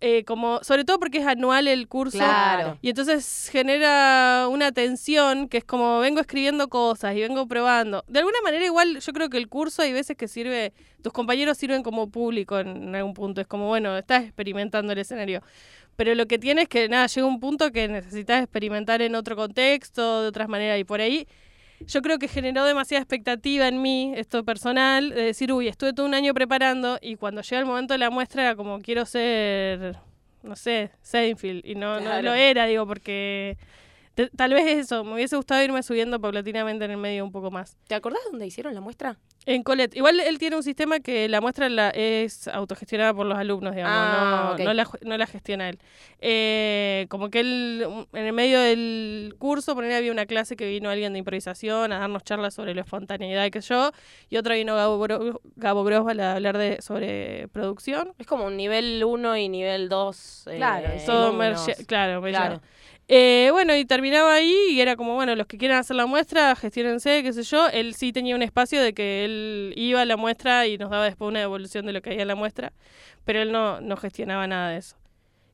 Eh, 0.00 0.24
como, 0.24 0.60
sobre 0.62 0.84
todo 0.84 0.98
porque 0.98 1.18
es 1.18 1.26
anual 1.26 1.68
el 1.68 1.88
curso. 1.88 2.18
Claro. 2.18 2.78
Y 2.82 2.90
entonces 2.90 3.48
genera 3.50 4.46
una 4.50 4.72
tensión 4.72 5.48
que 5.48 5.58
es 5.58 5.64
como 5.64 6.00
vengo 6.00 6.20
escribiendo 6.20 6.68
cosas 6.68 7.14
y 7.16 7.20
vengo 7.20 7.46
probando. 7.46 8.04
De 8.08 8.18
alguna 8.18 8.38
manera 8.44 8.64
igual 8.64 8.98
yo 8.98 9.12
creo 9.12 9.30
que 9.30 9.38
el 9.38 9.48
curso 9.48 9.82
hay 9.82 9.92
veces 9.92 10.16
que 10.16 10.28
sirve, 10.28 10.72
tus 11.02 11.12
compañeros 11.12 11.56
sirven 11.58 11.82
como 11.82 12.10
público 12.10 12.58
en, 12.58 12.68
en 12.68 12.94
algún 12.94 13.14
punto. 13.14 13.40
Es 13.40 13.46
como, 13.46 13.68
bueno, 13.68 13.96
estás 13.96 14.24
experimentando 14.24 14.92
el 14.92 14.98
escenario. 14.98 15.42
Pero 15.96 16.14
lo 16.14 16.26
que 16.26 16.38
tiene 16.38 16.62
es 16.62 16.68
que, 16.68 16.88
nada, 16.88 17.06
llega 17.06 17.26
un 17.26 17.40
punto 17.40 17.72
que 17.72 17.88
necesitas 17.88 18.42
experimentar 18.42 19.00
en 19.00 19.14
otro 19.14 19.34
contexto, 19.34 20.22
de 20.22 20.28
otras 20.28 20.48
maneras. 20.48 20.78
Y 20.78 20.84
por 20.84 21.00
ahí 21.00 21.26
yo 21.80 22.02
creo 22.02 22.18
que 22.18 22.28
generó 22.28 22.64
demasiada 22.64 23.02
expectativa 23.02 23.68
en 23.68 23.82
mí, 23.82 24.12
esto 24.16 24.44
personal, 24.44 25.10
de 25.10 25.22
decir, 25.22 25.52
uy, 25.52 25.68
estuve 25.68 25.92
todo 25.92 26.06
un 26.06 26.14
año 26.14 26.34
preparando 26.34 26.98
y 27.00 27.16
cuando 27.16 27.42
llega 27.42 27.58
el 27.58 27.66
momento 27.66 27.94
de 27.94 27.98
la 27.98 28.10
muestra 28.10 28.42
era 28.42 28.56
como, 28.56 28.80
quiero 28.80 29.04
ser, 29.04 29.96
no 30.42 30.56
sé, 30.56 30.90
Seinfeld. 31.02 31.64
Y 31.64 31.74
no, 31.74 32.00
no 32.00 32.22
lo 32.22 32.34
era, 32.34 32.66
digo, 32.66 32.86
porque 32.86 33.56
te- 34.16 34.30
tal 34.30 34.52
vez 34.54 34.66
eso, 34.66 35.04
me 35.04 35.14
hubiese 35.14 35.36
gustado 35.36 35.62
irme 35.62 35.80
subiendo 35.84 36.18
paulatinamente 36.20 36.84
en 36.86 36.90
el 36.90 36.96
medio 36.96 37.22
un 37.24 37.30
poco 37.30 37.50
más. 37.52 37.76
¿Te 37.86 37.94
acordás 37.94 38.20
dónde 38.30 38.46
hicieron 38.46 38.74
la 38.74 38.80
muestra? 38.80 39.16
En 39.44 39.62
Colette. 39.62 39.94
Igual 39.94 40.18
él 40.18 40.38
tiene 40.38 40.56
un 40.56 40.64
sistema 40.64 40.98
que 40.98 41.28
la 41.28 41.40
muestra 41.40 41.68
la, 41.68 41.90
es 41.90 42.48
autogestionada 42.48 43.14
por 43.14 43.26
los 43.26 43.38
alumnos, 43.38 43.76
digamos, 43.76 43.96
Ah, 43.96 44.56
no, 44.58 44.64
no, 44.64 44.74
la, 44.74 44.88
no 45.02 45.16
la 45.16 45.26
gestiona 45.28 45.68
él. 45.68 45.78
Eh, 46.20 47.06
como 47.10 47.30
que 47.30 47.38
él, 47.40 47.86
en 48.12 48.26
el 48.26 48.32
medio 48.32 48.58
del 48.58 49.36
curso, 49.38 49.76
por 49.76 49.84
ahí 49.84 49.92
había 49.92 50.10
una 50.10 50.26
clase 50.26 50.56
que 50.56 50.66
vino 50.66 50.90
alguien 50.90 51.12
de 51.12 51.20
improvisación 51.20 51.92
a 51.92 51.98
darnos 52.00 52.24
charlas 52.24 52.54
sobre 52.54 52.74
la 52.74 52.80
espontaneidad 52.80 53.44
y 53.44 53.52
qué 53.52 53.62
sé 53.62 53.68
yo, 53.74 53.92
y 54.30 54.36
otra 54.36 54.56
vino 54.56 54.74
Gabo, 54.74 54.98
Gabo 55.54 55.84
Grosval 55.84 56.18
a 56.18 56.32
hablar 56.34 56.58
de, 56.58 56.82
sobre 56.82 57.46
producción. 57.52 58.14
Es 58.18 58.26
como 58.26 58.46
un 58.46 58.56
nivel 58.56 59.04
1 59.04 59.36
y 59.36 59.48
nivel 59.48 59.88
2. 59.88 60.48
Claro, 60.56 60.88
merge- 61.32 61.86
claro, 61.86 62.20
Claro. 62.22 62.60
Eh, 63.08 63.50
bueno, 63.52 63.76
y 63.76 63.84
terminaba 63.84 64.34
ahí 64.34 64.52
y 64.70 64.80
era 64.80 64.96
como, 64.96 65.14
bueno, 65.14 65.36
los 65.36 65.46
que 65.46 65.58
quieran 65.58 65.78
hacer 65.78 65.94
la 65.94 66.06
muestra, 66.06 66.56
gestiónense, 66.56 67.22
qué 67.22 67.32
sé 67.32 67.44
yo. 67.44 67.68
Él 67.68 67.94
sí 67.94 68.12
tenía 68.12 68.34
un 68.34 68.42
espacio 68.42 68.82
de 68.82 68.94
que 68.94 69.24
él 69.24 69.72
iba 69.76 70.00
a 70.00 70.04
la 70.04 70.16
muestra 70.16 70.66
y 70.66 70.76
nos 70.76 70.90
daba 70.90 71.04
después 71.04 71.28
una 71.28 71.40
devolución 71.40 71.86
de 71.86 71.92
lo 71.92 72.02
que 72.02 72.10
había 72.10 72.22
en 72.22 72.28
la 72.28 72.34
muestra, 72.34 72.72
pero 73.24 73.40
él 73.40 73.52
no, 73.52 73.80
no 73.80 73.96
gestionaba 73.96 74.46
nada 74.48 74.70
de 74.70 74.78
eso. 74.78 74.96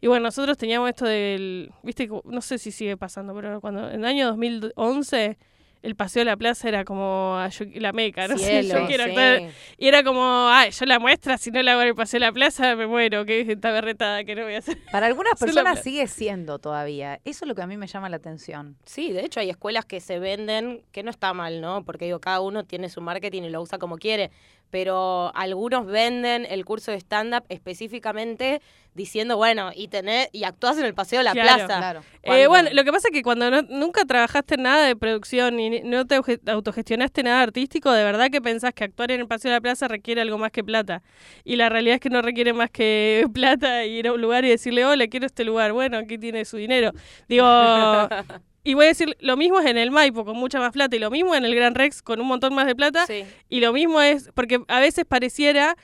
Y 0.01 0.09
bueno, 0.09 0.25
nosotros 0.25 0.57
teníamos 0.57 0.89
esto 0.89 1.05
del, 1.05 1.73
viste, 1.83 2.09
no 2.25 2.41
sé 2.41 2.59
si 2.59 2.73
sigue 2.73 2.97
pasando, 2.97 3.35
pero 3.35 3.61
cuando 3.61 3.89
en 3.89 4.01
el 4.01 4.05
año 4.05 4.27
2011 4.29 5.39
el 5.83 5.97
paseo 5.97 6.21
de 6.21 6.27
la 6.27 6.37
plaza 6.37 6.69
era 6.69 6.85
como 6.85 7.35
ah, 7.37 7.49
yo- 7.49 7.65
la 7.75 7.93
meca, 7.93 8.29
no 8.29 8.39
sé, 8.39 8.63
Cielo, 8.63 8.81
yo 8.81 8.87
quiero 8.87 9.05
sí. 9.05 9.11
actuar. 9.11 9.43
Y 9.79 9.89
era 9.89 10.05
como, 10.05 10.49
ay, 10.49 10.71
yo 10.71 10.87
la 10.87 10.99
muestra, 10.99 11.39
si 11.39 11.51
no 11.51 11.61
la 11.63 11.73
hago 11.73 11.83
en 11.83 11.89
el 11.89 11.95
paseo 11.95 12.21
de 12.21 12.27
la 12.27 12.33
plaza, 12.33 12.77
me 12.77 12.87
muero, 12.87 13.25
que 13.25 13.41
está 13.41 13.71
berretada, 13.73 14.25
que 14.25 14.35
no 14.35 14.45
voy 14.45 14.55
a 14.55 14.59
hacer. 14.59 14.79
Para 14.91 15.07
algunas 15.07 15.33
personas 15.41 15.83
sigue 15.83 16.07
siendo 16.07 16.59
todavía. 16.59 17.21
Eso 17.25 17.45
es 17.45 17.49
lo 17.49 17.55
que 17.55 17.63
a 17.63 17.67
mí 17.67 17.77
me 17.77 17.87
llama 17.89 18.09
la 18.09 18.17
atención. 18.17 18.77
Sí, 18.85 19.13
de 19.13 19.25
hecho 19.25 19.41
hay 19.41 19.51
escuelas 19.51 19.85
que 19.85 20.01
se 20.01 20.19
venden, 20.19 20.83
que 20.93 21.03
no 21.03 21.11
está 21.11 21.33
mal, 21.35 21.61
¿no? 21.61 21.85
Porque 21.85 22.05
digo, 22.05 22.21
cada 22.21 22.41
uno 22.41 22.65
tiene 22.65 22.89
su 22.89 23.01
marketing 23.01 23.43
y 23.43 23.51
lo 23.51 23.61
usa 23.61 23.79
como 23.79 23.97
quiere, 23.99 24.31
pero 24.73 25.31
algunos 25.37 25.85
venden 25.85 26.47
el 26.49 26.65
curso 26.65 26.91
de 26.93 26.97
stand-up 26.97 27.45
específicamente 27.51 28.63
diciendo, 28.95 29.37
bueno, 29.37 29.71
y 29.75 29.89
tenés, 29.89 30.29
y 30.33 30.45
actúas 30.45 30.77
en 30.79 30.85
el 30.87 30.95
paseo 30.95 31.19
de 31.21 31.25
la 31.25 31.33
Claro, 31.33 31.67
plaza. 31.67 31.79
Claro. 31.79 32.03
Eh, 32.23 32.47
bueno, 32.47 32.71
lo 32.73 32.83
que 32.85 32.91
pasa 32.93 33.09
es 33.09 33.13
que 33.15 33.23
cuando 33.23 33.51
no- 33.51 33.63
nunca 33.63 34.05
trabajaste 34.07 34.55
en 34.57 34.63
nada 34.65 34.87
de 34.87 34.97
producción 34.97 35.61
y 35.61 35.71
ni- 35.71 35.81
no 35.83 36.07
te 36.07 36.19
autogestionaste 36.47 37.23
nada 37.23 37.43
artístico, 37.43 37.93
de 37.93 38.03
verdad 38.05 38.29
que 38.31 38.41
pensás 38.43 38.73
que 38.75 38.85
actuar 38.85 39.11
en 39.11 39.21
el 39.21 39.29
Paseo 39.29 39.51
de 39.51 39.57
la 39.57 39.61
Plaza 39.61 39.89
requiere 39.89 40.21
algo 40.23 40.39
más 40.39 40.53
que 40.53 40.65
plata. 40.65 41.03
Y 41.45 41.57
la 41.57 41.69
realidad 41.69 41.95
es 41.97 42.01
que 42.01 42.11
no 42.11 42.23
requiere 42.23 42.53
más 42.55 42.71
que 42.71 43.27
plata 43.35 43.85
y 43.85 43.99
ir 43.99 44.09
a 44.09 44.13
un 44.15 44.21
lugar 44.23 44.45
y 44.45 44.49
decirle, 44.49 44.85
hola, 44.87 45.07
quiero 45.07 45.27
este 45.27 45.45
lugar. 45.45 45.73
Bueno, 45.73 45.99
aquí 45.99 46.17
tiene 46.19 46.45
su 46.47 46.57
dinero. 46.57 46.93
Digo, 47.29 47.45
y 48.65 48.75
voy 48.75 48.85
a 48.85 48.89
decir, 48.89 49.17
lo 49.21 49.37
mismo 49.37 49.59
es 49.61 49.67
en 49.67 49.77
el 49.79 49.91
Maipo 49.91 50.25
con 50.25 50.37
mucha 50.37 50.59
más 50.61 50.73
plata 50.73 50.95
y 50.95 50.99
lo 50.99 51.11
mismo 51.11 51.35
en 51.35 51.45
el 51.45 51.55
Gran 51.55 51.75
Rex 51.75 52.03
con 52.03 52.21
un 52.21 52.27
montón 52.29 52.55
más 52.55 52.67
de 52.67 52.75
plata. 52.77 53.07
Sí. 53.07 53.25
Y 53.49 53.61
lo 53.61 53.73
mismo 53.73 54.01
es, 54.01 54.31
porque 54.35 54.61
a 54.69 54.81
veces 54.81 55.05
pareciera 55.05 55.77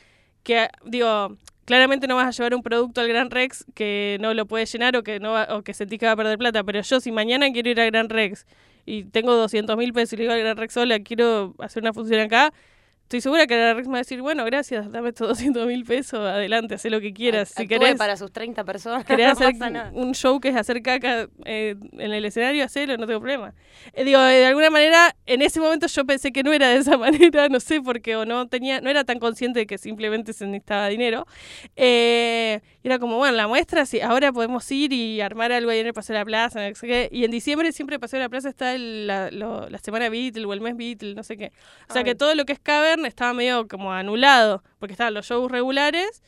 que, 0.45 0.69
digo, 0.85 1.37
claramente 1.65 2.07
no 2.07 2.17
vas 2.17 2.27
a 2.27 2.31
llevar 2.31 2.55
un 2.55 2.63
producto 2.63 3.01
al 3.01 3.09
Gran 3.09 3.31
Rex 3.31 3.65
que 3.75 4.17
no 4.21 4.33
lo 4.35 4.47
puedes 4.47 4.73
llenar 4.73 4.97
o 4.97 5.03
que 5.03 5.21
no 5.21 5.33
va- 5.33 5.49
o 5.51 5.63
que 5.63 5.75
sentís 5.75 5.99
que 5.99 6.07
va 6.07 6.13
a 6.13 6.17
perder 6.17 6.39
plata. 6.39 6.63
Pero 6.65 6.81
yo, 6.81 7.01
si 7.01 7.11
mañana 7.13 7.51
quiero 7.53 7.69
ir 7.71 7.81
al 7.81 7.91
Gran 7.91 8.09
Rex 8.09 8.47
y 8.87 9.05
tengo 9.05 9.35
200 9.35 9.77
mil 9.77 9.93
pesos 9.93 10.15
y 10.15 10.17
le 10.17 10.23
digo 10.23 10.33
al 10.33 10.41
Gran 10.41 10.57
Rex, 10.57 10.77
hola, 10.77 11.01
quiero 11.01 11.55
hacer 11.59 11.83
una 11.83 11.93
función 11.93 12.21
acá, 12.21 12.53
estoy 13.09 13.23
segura 13.23 13.47
que 13.47 13.57
Gran 13.57 13.75
Rex 13.75 13.89
me 13.89 13.93
va 13.93 13.99
a 13.99 14.01
decir, 14.01 14.21
bueno, 14.21 14.45
gracias, 14.45 14.93
dame 14.93 15.09
estos 15.09 15.29
200 15.39 15.67
mil 15.67 15.83
pesos, 15.87 16.21
adelante, 16.21 16.75
haz 16.75 16.85
lo 16.85 17.01
que 17.01 17.15
quieras. 17.15 17.49
Si 17.57 17.67
querés, 17.67 17.97
para 17.97 18.19
sus 18.19 18.31
30 18.31 18.65
personas. 18.65 19.07
querés 19.07 19.27
no 19.29 19.33
hacer 19.33 19.53
pasa 19.53 19.71
nada. 19.71 19.91
un 19.95 20.15
show 20.15 20.39
que 20.41 20.49
es 20.49 20.57
hacer 20.57 20.83
caca 20.83 21.27
eh, 21.47 21.75
en 21.93 22.13
el 22.13 22.23
escenario, 22.27 22.63
hacelo, 22.63 22.99
no 22.99 23.07
tengo 23.07 23.21
problema. 23.21 23.55
Eh, 23.95 24.05
digo, 24.05 24.21
de 24.21 24.45
alguna 24.45 24.69
manera, 24.69 25.17
en 25.25 25.41
ese 25.41 25.59
momento 25.59 25.87
yo 25.87 26.05
pensé 26.05 26.33
que 26.33 26.43
no 26.43 26.53
era 26.53 26.69
de 26.69 26.77
esa 26.77 26.99
manera, 26.99 27.49
no 27.49 27.61
sé 27.61 27.81
por 27.81 28.03
qué, 28.03 28.15
o 28.15 28.27
no 28.27 28.47
tenía, 28.47 28.83
no 28.83 28.91
era 28.91 29.05
tan 29.05 29.19
consciente 29.19 29.61
de 29.61 29.67
que 29.67 29.79
simplemente 29.79 30.35
se 30.35 30.45
necesitaba 30.45 30.89
dinero. 30.89 31.27
Eh, 31.77 32.61
era 32.89 32.99
como, 32.99 33.17
bueno, 33.17 33.37
la 33.37 33.47
muestra, 33.49 33.87
sí, 33.87 34.01
ahora 34.01 34.33
podemos 34.33 34.71
ir 34.73 34.93
y 34.93 35.21
armar 35.21 35.53
algo 35.53 35.71
ahí 35.71 35.79
en 35.81 35.87
el 35.87 35.93
Paseo 35.95 36.15
de 36.15 36.21
la 36.21 36.25
Plaza, 36.25 36.67
no 36.69 36.75
sé 36.75 36.87
qué. 36.87 37.09
Y 37.13 37.25
en 37.25 37.31
diciembre 37.31 37.71
siempre 37.73 37.95
el 37.97 38.01
Paseo 38.01 38.19
de 38.19 38.25
la 38.25 38.29
Plaza 38.29 38.49
está 38.49 38.75
el- 38.75 39.07
la, 39.07 39.31
lo- 39.31 39.69
la 39.69 39.79
semana 39.79 40.09
Beatle 40.09 40.45
o 40.47 40.53
el 40.53 40.61
mes 40.61 40.77
Beatle, 40.77 41.15
no 41.15 41.23
sé 41.23 41.37
qué. 41.37 41.53
O 41.89 41.93
sea 41.93 42.01
Ay. 42.01 42.05
que 42.05 42.15
todo 42.15 42.35
lo 42.35 42.45
que 42.45 42.53
es 42.53 42.61
Cavern 42.61 43.07
estaba 43.07 43.33
medio 43.35 43.69
como 43.69 43.93
anulado, 43.93 44.63
porque 44.79 44.93
estaban 44.93 45.15
los 45.15 45.27
shows 45.27 45.51
regulares 45.51 46.23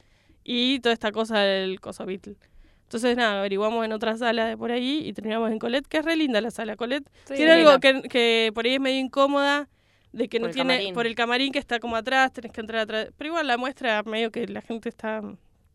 y 0.44 0.80
toda 0.80 0.92
esta 0.92 1.12
cosa 1.12 1.38
del 1.40 1.80
coso 1.80 2.06
Beatle. 2.06 2.36
Entonces, 2.84 3.16
nada, 3.16 3.38
averiguamos 3.38 3.84
en 3.84 3.92
otra 3.92 4.16
sala 4.16 4.46
de 4.46 4.56
por 4.56 4.72
ahí 4.72 5.02
y 5.06 5.12
terminamos 5.12 5.52
en 5.52 5.60
Colette, 5.60 5.86
que 5.86 5.98
es 5.98 6.04
re 6.04 6.16
linda 6.16 6.40
la 6.40 6.50
sala 6.50 6.74
Colette. 6.74 7.08
Sí, 7.26 7.34
tiene 7.34 7.52
algo 7.52 7.78
que, 7.78 8.02
que 8.02 8.50
por 8.52 8.64
ahí 8.66 8.74
es 8.74 8.80
medio 8.80 8.98
incómoda, 8.98 9.68
de 10.12 10.28
que 10.28 10.40
Por 10.40 10.48
no 10.48 10.52
tiene, 10.54 10.74
camarín. 10.74 10.94
por 10.94 11.06
el 11.06 11.14
camarín 11.14 11.52
que 11.52 11.60
está 11.60 11.78
como 11.78 11.94
atrás, 11.94 12.32
tenés 12.32 12.50
que 12.50 12.60
entrar 12.60 12.80
atrás. 12.80 13.10
Pero 13.16 13.28
igual 13.28 13.46
la 13.46 13.56
muestra 13.56 14.02
medio 14.02 14.32
que 14.32 14.44
la 14.48 14.60
gente 14.60 14.88
está... 14.88 15.22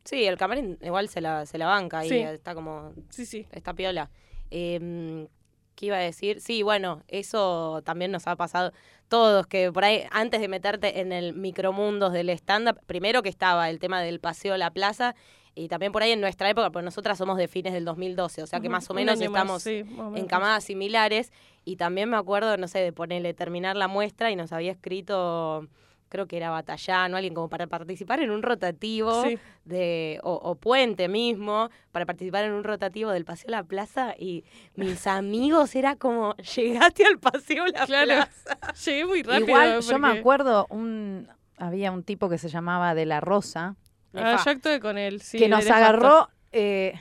Sí, 0.06 0.24
el 0.26 0.38
camarín 0.38 0.78
igual 0.82 1.10
se 1.10 1.20
la, 1.20 1.46
se 1.46 1.58
la 1.58 1.66
banca 1.66 2.06
y 2.06 2.10
Sí. 2.10 2.20
está 2.20 2.56
como 2.56 2.94
Sí, 3.10 3.26
sí. 3.26 3.48
Está 3.52 3.74
piola. 3.74 4.10
Em, 4.52 5.28
¿Qué 5.76 5.88
iba 5.88 5.98
a 5.98 6.00
decir? 6.00 6.40
Sí, 6.40 6.64
bueno, 6.64 7.04
eso 7.10 7.82
también 7.84 8.10
nos 8.12 8.28
ha 8.28 8.38
pasado 8.38 8.72
todos, 9.10 9.46
que 9.46 9.74
por 9.74 9.84
ahí, 9.84 10.04
antes 10.10 10.40
de 10.40 10.48
meterte 10.48 11.02
en 11.02 11.12
el 11.12 11.34
micromundos 11.34 12.14
del 12.14 12.30
stand-up, 12.30 12.80
primero 12.86 13.22
que 13.22 13.28
estaba 13.30 13.70
el 13.70 13.80
tema 13.80 14.02
del 14.02 14.22
paseo 14.22 14.54
a 14.54 14.58
la 14.58 14.72
plaza, 14.72 15.16
y 15.54 15.68
también 15.68 15.92
por 15.92 16.02
ahí 16.02 16.12
en 16.12 16.22
nuestra 16.22 16.50
época, 16.50 16.70
porque 16.70 16.86
nosotras 16.86 17.18
somos 17.18 17.38
de 17.38 17.50
fines 17.50 17.74
del 17.74 17.84
2012, 17.84 18.44
o 18.44 18.48
sea 18.48 18.62
que 18.62 18.70
más 18.70 18.90
o 18.90 18.94
menos 18.94 19.18
más, 19.18 19.26
estamos 19.28 19.64
sí, 19.64 19.84
más 19.84 20.14
o 20.14 20.16
en 20.16 20.28
camadas 20.28 20.64
similares, 20.64 21.34
y 21.66 21.76
también 21.76 22.10
me 22.10 22.16
acuerdo, 22.18 22.56
no 22.56 22.68
sé, 22.70 22.80
de 22.80 22.94
ponerle 22.94 23.34
terminar 23.34 23.76
la 23.76 23.88
muestra 23.90 24.32
y 24.32 24.38
nos 24.38 24.54
había 24.54 24.72
escrito, 24.72 25.68
creo 26.16 26.28
que 26.28 26.38
era 26.38 26.50
Batallano, 26.50 27.18
alguien 27.18 27.34
como 27.34 27.50
para 27.50 27.68
participar 27.68 28.20
en 28.22 28.32
un 28.32 28.42
rotativo 28.42 29.24
Sí. 29.24 29.38
de 29.66 30.20
o, 30.24 30.34
o 30.34 30.56
Puente 30.56 31.08
mismo 31.08 31.70
para 31.92 32.06
participar 32.06 32.46
en 32.46 32.54
un 32.54 32.64
rotativo 32.64 33.12
del 33.12 33.26
Paseo 33.26 33.50
La 33.52 33.64
Plaza 33.64 34.16
y 34.18 34.44
mis 34.76 35.06
amigos 35.08 35.76
era 35.76 35.96
como 35.98 36.36
llegaste 36.38 37.06
al 37.06 37.20
Paseo 37.20 37.66
La 37.68 37.86
Claro. 37.86 38.08
Plaza. 38.08 38.74
Llegué 38.86 39.06
muy 39.06 39.22
rápido. 39.24 39.48
Igual 39.48 39.82
yo 39.82 40.00
me 40.00 40.08
acuerdo, 40.18 40.68
un 40.70 41.28
había 41.58 41.92
un 41.92 42.04
tipo 42.04 42.30
que 42.30 42.38
se 42.38 42.50
llamaba 42.50 42.96
De 42.96 43.06
la 43.06 43.20
Rosa, 43.22 43.76
Ah, 44.14 44.42
yo 44.44 44.52
actué 44.52 44.80
con 44.80 44.98
él, 44.98 45.22
sí. 45.22 45.38
que 45.38 45.50
nos 45.50 45.70
agarró... 45.70 46.30
eh, 46.54 47.00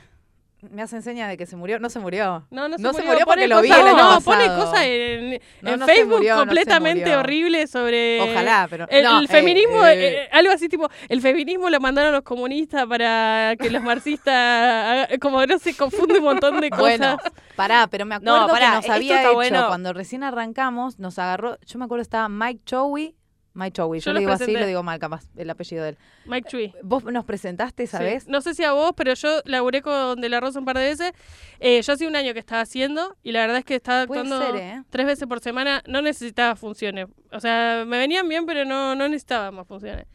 me 0.71 0.81
hace 0.81 1.01
seña 1.01 1.27
de 1.27 1.37
que 1.37 1.45
se 1.45 1.55
murió. 1.55 1.79
No 1.79 1.89
se 1.89 1.99
murió. 1.99 2.45
No, 2.51 2.67
no 2.67 2.77
se 2.77 2.83
No 2.83 2.93
se 2.93 3.03
murió, 3.03 3.25
porque 3.25 3.47
lo 3.47 3.61
vi 3.61 3.69
cosas- 3.69 3.81
el 3.83 3.87
año 3.87 4.11
No, 4.11 4.21
pone 4.21 4.47
cosas 4.47 4.79
en, 4.83 5.39
No, 5.61 5.85
Facebook 5.85 6.15
murió, 6.17 6.35
completamente 6.37 7.05
murió. 7.05 7.19
horribles 7.19 7.71
sobre... 7.71 8.21
Ojalá, 8.21 8.67
pero... 8.69 8.87
El, 8.89 9.05
eh, 9.05 9.27
feminismo, 9.27 9.85
eh, 9.85 10.23
eh, 10.23 10.29
algo 10.31 10.51
así 10.53 10.67
tipo, 10.69 10.89
el 11.09 11.21
feminismo 11.21 11.69
lo 11.69 11.79
mandaron 11.79 12.11
los 12.13 12.23
comunistas 12.23 12.85
para 12.85 13.55
que 13.59 13.69
los 13.69 13.81
marxistas, 13.83 15.07
como 15.21 15.45
no 15.45 15.59
se 15.59 15.75
confunde 15.75 16.19
un 16.19 16.23
montón 16.25 16.59
de 16.61 16.69
cosas. 16.69 16.81
Bueno, 16.81 17.17
pará, 17.55 17.87
pero 17.87 18.05
me 18.05 18.15
acuerdo 18.15 18.47
pará, 18.47 18.69
que 18.69 18.75
nos 18.75 18.89
había 18.89 19.21
hecho 19.21 19.33
bueno. 19.33 19.67
cuando 19.67 19.93
recién 19.93 20.23
arrancamos, 20.23 20.99
nos 20.99 21.19
agarró, 21.19 21.57
yo 21.65 21.79
me 21.79 21.85
acuerdo 21.85 22.01
estaba 22.01 22.29
Mike 22.29 22.61
Chowi, 22.65 23.15
Mike 23.55 23.71
Chowi, 23.71 23.99
yo, 23.99 24.05
Yo 24.05 24.13
lo 24.13 24.19
digo 24.19 24.31
así, 24.31 24.39
presenté. 24.43 24.59
lo 24.59 24.67
digo 24.67 24.83
mal 24.83 24.99
capaz, 24.99 25.23
el 25.37 25.49
apellido 25.49 25.83
de 25.83 25.89
él. 25.91 25.97
Mike 26.25 26.49
Chui. 26.49 26.73
Vos 26.83 27.05
nos 27.05 27.23
presentaste, 27.23 27.87
¿sabes? 27.87 28.23
Sí. 28.23 28.29
No 28.29 28.41
sé 28.41 28.53
si 28.53 28.63
a 28.63 28.73
vos, 28.73 28.91
pero 28.97 29.13
yo 29.13 29.41
laburé 29.45 29.81
con 29.81 30.19
De 30.19 30.27
La 30.27 30.41
Rosa 30.41 30.59
un 30.59 30.65
par 30.65 30.77
de 30.77 30.83
veces. 30.83 31.13
Eh, 31.61 31.81
yo 31.81 31.93
hacía 31.93 32.07
un 32.07 32.17
año 32.17 32.33
que 32.33 32.39
estaba 32.39 32.61
haciendo 32.61 33.15
y 33.23 33.31
la 33.31 33.39
verdad 33.39 33.57
es 33.59 33.65
que 33.65 33.75
estaba 33.75 34.01
actuando 34.01 34.41
ser, 34.41 34.55
¿eh? 34.57 34.83
tres 34.89 35.05
veces 35.05 35.25
por 35.27 35.39
semana. 35.39 35.81
No 35.87 36.01
necesitaba 36.01 36.55
funciones. 36.57 37.07
O 37.31 37.39
sea, 37.39 37.85
me 37.87 37.97
venían 37.97 38.27
bien, 38.27 38.45
pero 38.45 38.65
no, 38.65 38.93
no 38.93 39.07
necesitaba 39.07 39.51
más 39.51 39.65
funciones. 39.65 40.05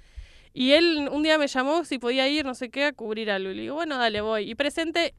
Y 0.53 0.73
él 0.73 1.09
un 1.11 1.23
día 1.23 1.39
me 1.39 1.47
llamó 1.47 1.85
si 1.85 1.99
podía 1.99 2.29
ir, 2.29 2.45
no 2.45 2.55
sé 2.55 2.69
qué, 2.71 2.85
a 2.85 2.93
cubrir 2.93 3.31
algo. 3.31 3.51
Y 3.51 3.55
le 3.55 3.63
digo, 3.63 3.75
bueno, 3.77 3.97
dale, 3.97 4.21
voy. 4.21 4.51
Y 4.51 4.55
presenté. 4.55 5.15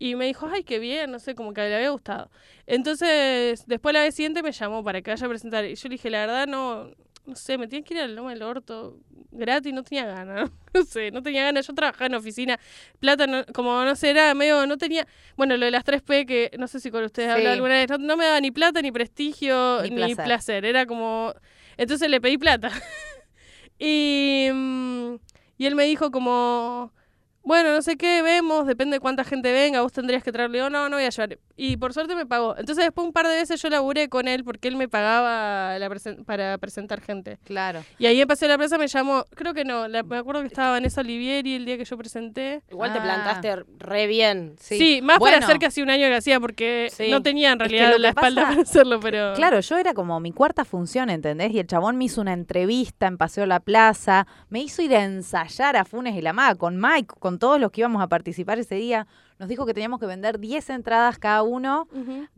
Y 0.00 0.14
me 0.14 0.26
dijo, 0.26 0.48
ay, 0.52 0.62
qué 0.62 0.78
bien, 0.78 1.10
no 1.10 1.18
sé, 1.18 1.34
como 1.34 1.52
que 1.52 1.60
le 1.62 1.74
había 1.74 1.90
gustado. 1.90 2.30
Entonces, 2.66 3.64
después 3.66 3.92
la 3.92 4.02
vez 4.02 4.14
siguiente 4.14 4.44
me 4.44 4.52
llamó 4.52 4.84
para 4.84 5.02
que 5.02 5.10
vaya 5.10 5.26
a 5.26 5.28
presentar. 5.28 5.64
Y 5.64 5.74
yo 5.74 5.88
le 5.88 5.94
dije, 5.94 6.08
la 6.08 6.20
verdad, 6.20 6.46
no, 6.46 6.90
no 7.28 7.36
sé, 7.36 7.58
me 7.58 7.68
tienen 7.68 7.84
que 7.84 7.94
ir 7.94 8.00
al 8.00 8.14
Loma 8.16 8.30
del 8.30 8.42
Orto 8.42 8.98
gratis, 9.30 9.72
no 9.72 9.82
tenía 9.84 10.06
ganas. 10.06 10.50
No 10.74 10.82
sé, 10.84 11.10
no 11.10 11.22
tenía 11.22 11.44
ganas. 11.44 11.66
Yo 11.66 11.74
trabajaba 11.74 12.06
en 12.06 12.14
oficina. 12.14 12.58
Plata, 13.00 13.26
no- 13.26 13.44
como 13.54 13.84
no 13.84 13.96
sé, 13.96 14.10
era 14.10 14.32
medio, 14.34 14.66
no 14.66 14.76
tenía. 14.76 15.06
Bueno, 15.36 15.56
lo 15.56 15.64
de 15.64 15.70
las 15.70 15.82
3P, 15.84 16.26
que 16.26 16.50
no 16.58 16.68
sé 16.68 16.78
si 16.80 16.90
con 16.90 17.02
ustedes 17.04 17.28
Sí. 17.30 17.38
habla 17.38 17.52
alguna 17.52 17.74
vez, 17.74 17.88
no, 17.90 17.98
no 17.98 18.16
me 18.16 18.24
daba 18.26 18.40
ni 18.40 18.50
plata, 18.50 18.80
ni 18.82 18.92
prestigio, 18.92 19.80
Ni 19.82 19.90
ni, 19.90 19.96
placer. 19.96 20.24
placer. 20.24 20.64
Era 20.64 20.86
como. 20.86 21.32
Entonces 21.78 22.08
le 22.10 22.20
pedí 22.20 22.36
plata. 22.38 22.70
y, 23.78 24.48
mm, 24.52 25.14
y 25.58 25.66
él 25.66 25.74
me 25.74 25.84
dijo 25.84 26.10
como. 26.10 26.92
Bueno, 27.48 27.72
no 27.72 27.80
sé 27.80 27.96
qué, 27.96 28.20
vemos, 28.20 28.66
depende 28.66 28.96
de 28.96 29.00
cuánta 29.00 29.24
gente 29.24 29.50
venga, 29.52 29.80
vos 29.80 29.90
tendrías 29.92 30.22
que 30.22 30.30
traerle, 30.32 30.58
digo, 30.58 30.68
no, 30.70 30.88
no 30.90 30.96
voy 30.96 31.04
a 31.06 31.08
llevar. 31.10 31.38
Y 31.56 31.78
por 31.78 31.94
suerte 31.94 32.14
me 32.14 32.26
pagó. 32.26 32.54
Entonces 32.58 32.84
después 32.84 33.06
un 33.06 33.12
par 33.14 33.26
de 33.26 33.34
veces 33.36 33.60
yo 33.62 33.70
laburé 33.70 34.08
con 34.10 34.28
él 34.28 34.44
porque 34.44 34.68
él 34.68 34.76
me 34.76 34.86
pagaba 34.88 35.78
la 35.78 35.88
presen- 35.88 36.24
para 36.26 36.58
presentar 36.58 37.00
gente. 37.00 37.38
Claro. 37.44 37.82
Y 37.98 38.04
ahí 38.06 38.20
en 38.20 38.28
Paseo 38.28 38.48
de 38.48 38.54
la 38.54 38.58
Plaza 38.58 38.76
me 38.76 38.86
llamó, 38.86 39.24
creo 39.34 39.54
que 39.54 39.64
no, 39.64 39.88
la- 39.88 40.02
me 40.02 40.18
acuerdo 40.18 40.42
que 40.42 40.46
estaba 40.48 40.72
Vanessa 40.72 41.00
Olivieri 41.00 41.54
el 41.56 41.64
día 41.64 41.78
que 41.78 41.84
yo 41.86 41.96
presenté. 41.96 42.62
Igual 42.70 42.92
te 42.92 42.98
Ah. 42.98 43.02
plantaste 43.02 43.64
re 43.78 44.06
bien. 44.06 44.54
Sí, 44.60 45.00
más 45.02 45.18
Bueno, 45.18 45.36
para 45.36 45.46
hacer 45.46 45.58
casi 45.58 45.80
un 45.80 45.88
año 45.90 46.06
que 46.08 46.16
hacía 46.16 46.38
porque 46.40 46.88
Sí. 46.92 47.10
no 47.10 47.22
tenía 47.22 47.52
en 47.52 47.58
realidad 47.60 47.92
que 47.94 47.98
la 47.98 48.08
espalda 48.10 48.42
pasa- 48.42 48.50
para 48.52 48.62
hacerlo, 48.62 49.00
pero... 49.00 49.32
Claro, 49.34 49.60
yo 49.60 49.78
era 49.78 49.94
como 49.94 50.20
mi 50.20 50.32
cuarta 50.32 50.64
función, 50.66 51.08
¿entendés? 51.10 51.52
Y 51.52 51.58
el 51.60 51.66
chabón 51.66 51.96
me 51.96 52.04
hizo 52.04 52.20
una 52.20 52.34
entrevista 52.34 53.06
en 53.06 53.16
Paseo 53.16 53.46
La 53.46 53.60
Plaza, 53.60 54.26
me 54.50 54.60
hizo 54.60 54.82
ir 54.82 54.94
a 54.94 55.02
ensayar 55.04 55.76
a 55.76 55.84
Funes 55.86 56.14
y 56.14 56.20
la 56.20 56.32
Maga 56.34 56.54
con 56.56 56.78
Mike, 56.80 57.14
con 57.18 57.37
todos 57.38 57.60
los 57.60 57.70
que 57.70 57.80
íbamos 57.82 58.02
a 58.02 58.06
participar 58.08 58.58
ese 58.58 58.74
día. 58.74 59.06
Nos 59.38 59.48
dijo 59.48 59.66
que 59.66 59.74
teníamos 59.74 60.00
que 60.00 60.06
vender 60.06 60.38
10 60.38 60.70
entradas 60.70 61.18
cada 61.18 61.42
uno, 61.42 61.88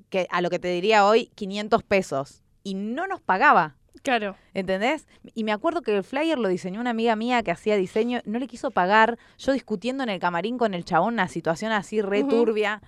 que 0.09 0.27
a 0.31 0.41
lo 0.41 0.51
que 0.51 0.59
te 0.59 0.69
diría 0.69 1.05
hoy 1.07 1.31
500 1.35 1.83
pesos. 1.83 2.43
Y 2.63 2.75
no 2.75 3.07
nos 3.07 3.21
pagaba. 3.21 3.77
Claro. 4.03 4.37
¿Entendés? 4.55 5.07
Y 5.35 5.45
me 5.45 5.53
acuerdo 5.53 5.83
que 5.83 5.95
el 5.97 6.05
flyer 6.05 6.39
lo 6.39 6.49
diseñó 6.49 6.81
una 6.81 6.91
amiga 6.91 7.17
mía 7.17 7.43
que 7.43 7.51
hacía 7.51 7.77
diseño, 7.77 8.21
no 8.25 8.39
le 8.39 8.47
quiso 8.47 8.71
pagar, 8.71 9.19
yo 9.37 9.53
discutiendo 9.53 10.03
en 10.03 10.09
el 10.09 10.19
camarín 10.21 10.57
con 10.57 10.73
el 10.75 10.85
chabón, 10.85 11.15
una 11.15 11.29
situación 11.29 11.73
así 11.73 12.01
re 12.01 12.25
turbia. 12.25 12.81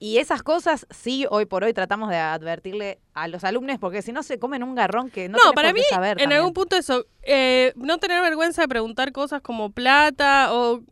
Y 0.00 0.18
esas 0.18 0.42
cosas 0.44 0.86
sí, 0.90 1.26
hoy 1.28 1.44
por 1.46 1.64
hoy 1.64 1.72
tratamos 1.72 2.08
de 2.10 2.16
advertirle 2.18 3.00
a 3.14 3.26
los 3.26 3.42
alumnos, 3.44 3.78
porque 3.80 4.00
si 4.02 4.12
no 4.12 4.22
se 4.22 4.38
comen 4.38 4.62
un 4.62 4.74
garrón 4.76 5.10
que 5.10 5.28
no, 5.28 5.38
No, 5.44 5.52
para 5.52 5.70
por 5.70 5.74
qué 5.76 5.80
mí, 5.80 5.86
saber 5.90 6.10
en 6.12 6.16
también. 6.18 6.38
algún 6.38 6.52
punto 6.54 6.76
eso, 6.76 7.06
eh, 7.22 7.72
no 7.74 7.98
tener 7.98 8.22
vergüenza 8.22 8.62
de 8.62 8.68
preguntar 8.68 9.10
cosas 9.12 9.40
como 9.42 9.70
plata 9.72 10.54
o... 10.54 10.82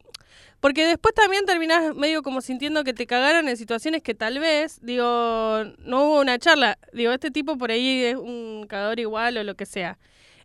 Porque 0.66 0.85
después 0.85 1.14
también 1.14 1.44
terminás 1.44 1.94
medio 1.94 2.25
como 2.25 2.40
sintiendo 2.40 2.82
que 2.82 2.92
te 2.92 3.06
cagaron 3.06 3.46
en 3.46 3.56
situaciones 3.56 4.02
que 4.02 4.16
tal 4.16 4.40
vez, 4.40 4.80
digo, 4.82 5.04
no 5.85 6.06
hubo 6.06 6.20
una 6.20 6.40
charla. 6.40 6.76
Digo, 6.92 7.12
este 7.12 7.30
tipo 7.30 7.56
por 7.56 7.70
ahí 7.70 8.02
es 8.02 8.16
un 8.16 8.66
cagador 8.68 8.99
igual 8.99 9.37
o 9.37 9.44
lo 9.44 9.54
que 9.54 9.64
sea. 9.64 9.96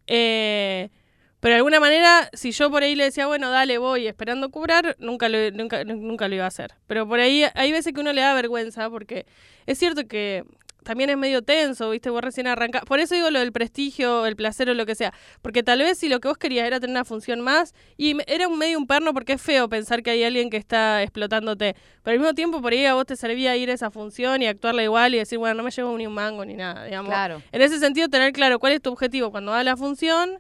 Eh, 0.06 0.92
pero 1.40 1.54
de 1.54 1.58
alguna 1.58 1.80
manera, 1.80 2.30
si 2.34 2.52
yo 2.52 2.70
por 2.70 2.84
ahí 2.84 2.94
le 2.94 3.06
decía, 3.06 3.26
bueno, 3.26 3.50
dale, 3.50 3.80
voy 3.80 4.06
esperando 4.06 4.52
cobrar, 4.52 4.96
nunca 5.00 5.28
lo, 5.28 5.50
nunca, 5.50 5.84
nunca 5.86 6.28
lo 6.28 6.36
iba 6.36 6.44
a 6.44 6.50
hacer. 6.50 6.76
Pero 6.86 7.08
por 7.08 7.20
ahí 7.20 7.46
hay 7.56 7.72
veces 7.72 7.92
que 7.92 8.02
uno 8.02 8.14
le 8.14 8.22
da 8.22 8.36
vergüenza 8.36 8.92
porque 8.92 9.26
es 9.66 9.80
cierto 9.80 10.08
que 10.08 10.44
también 10.84 11.10
es 11.10 11.18
medio 11.18 11.42
tenso, 11.42 11.90
¿viste? 11.90 12.10
Vos 12.10 12.22
recién 12.22 12.48
arrancás. 12.48 12.84
Por 12.86 13.00
eso 13.00 13.16
digo 13.16 13.30
lo 13.30 13.40
del 13.40 13.52
prestigio, 13.52 14.26
el 14.26 14.36
placer 14.36 14.70
o 14.70 14.74
lo 14.74 14.86
que 14.86 14.96
sea. 14.96 15.14
Porque 15.42 15.64
tal 15.64 15.80
vez 15.80 15.98
si 15.98 16.10
lo 16.10 16.20
que 16.20 16.28
vos 16.28 16.38
querías 16.38 16.66
era 16.66 16.80
tener 16.80 16.94
una 16.94 17.06
función 17.06 17.42
más, 17.42 17.74
y 17.98 18.18
era 18.28 18.48
un 18.48 18.58
medio 18.58 18.78
un 18.78 18.88
perno 18.88 19.14
porque 19.14 19.34
es 19.34 19.42
feo 19.42 19.70
pensar 19.70 20.04
que 20.04 20.12
hay 20.12 20.24
alguien 20.24 20.50
que 20.50 20.58
está 20.58 21.04
explotándote. 21.04 21.76
Pero 22.04 22.14
al 22.14 22.20
mismo 22.20 22.34
tiempo 22.34 22.62
por 22.62 22.74
ahí 22.74 22.86
a 22.86 22.94
vos 22.94 23.06
te 23.06 23.16
servía 23.16 23.56
ir 23.58 23.70
a 23.70 23.74
esa 23.74 23.92
función 23.92 24.42
y 24.42 24.48
actuarla 24.48 24.84
igual 24.84 25.14
y 25.14 25.18
decir, 25.18 25.38
bueno, 25.38 25.56
no 25.56 25.64
me 25.64 25.72
llevo 25.72 25.98
ni 25.98 26.08
un 26.08 26.14
mango 26.14 26.46
ni 26.46 26.56
nada, 26.56 26.86
digamos. 26.86 27.10
Claro. 27.10 27.42
En 27.52 27.62
ese 27.62 27.80
sentido, 27.80 28.08
tener 28.10 28.34
claro 28.34 28.60
cuál 28.60 28.74
es 28.74 28.82
tu 28.82 28.92
objetivo 28.92 29.32
cuando 29.32 29.52
va 29.52 29.60
a 29.60 29.64
la 29.64 29.78
función 29.78 30.40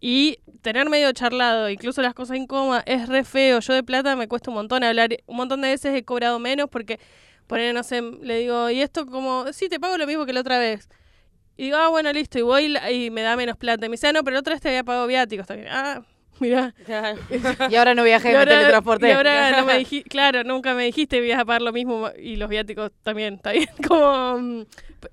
y 0.00 0.38
tener 0.62 0.88
medio 0.88 1.12
charlado, 1.12 1.68
incluso 1.68 2.02
las 2.02 2.14
cosas 2.14 2.36
incómodas, 2.36 2.84
es 2.86 3.08
re 3.08 3.24
feo. 3.24 3.60
Yo 3.60 3.74
de 3.74 3.82
plata 3.82 4.14
me 4.16 4.28
cuesta 4.28 4.50
un 4.50 4.54
montón 4.54 4.84
hablar. 4.84 5.10
Un 5.26 5.36
montón 5.36 5.60
de 5.60 5.68
veces 5.68 5.94
he 5.94 6.04
cobrado 6.04 6.38
menos 6.38 6.68
porque, 6.70 7.00
poner, 7.48 7.74
no 7.74 7.82
sé, 7.82 8.00
le 8.02 8.38
digo, 8.38 8.70
y 8.70 8.80
esto 8.80 9.06
como, 9.06 9.52
sí, 9.52 9.68
te 9.68 9.80
pago 9.80 9.98
lo 9.98 10.06
mismo 10.06 10.24
que 10.26 10.32
la 10.32 10.40
otra 10.40 10.58
vez. 10.58 10.88
Y 11.56 11.64
digo, 11.64 11.76
ah, 11.78 11.88
bueno, 11.88 12.12
listo, 12.12 12.38
y 12.38 12.42
voy 12.42 12.68
la- 12.68 12.92
y 12.92 13.10
me 13.10 13.22
da 13.22 13.34
menos 13.36 13.56
plata. 13.56 13.84
Y 13.86 13.88
me 13.88 13.94
dice, 13.94 14.06
ah, 14.06 14.12
no, 14.12 14.22
pero 14.22 14.34
la 14.34 14.40
otra 14.40 14.54
vez 14.54 14.62
te 14.62 14.68
había 14.68 14.84
pagado 14.84 15.08
viáticos 15.08 15.46
también. 15.48 15.68
Ah, 15.72 16.02
mira. 16.40 16.72
Y 17.68 17.74
ahora 17.74 17.94
no 17.96 18.04
viajé, 18.04 18.32
me 18.36 18.46
teletransporté. 18.46 19.08
y 19.08 19.10
ahora 19.10 19.50
no 19.60 19.64
me 19.66 19.78
dijiste, 19.78 20.08
claro, 20.08 20.44
nunca 20.44 20.74
me 20.74 20.84
dijiste 20.84 21.18
que 21.18 21.26
ibas 21.26 21.40
a 21.40 21.44
pagar 21.44 21.62
lo 21.62 21.72
mismo 21.72 22.10
y 22.16 22.36
los 22.36 22.48
viáticos 22.48 22.92
también, 23.02 23.34
está 23.34 23.50
bien. 23.50 23.68
Como, 23.88 24.38
mm, 24.38 24.64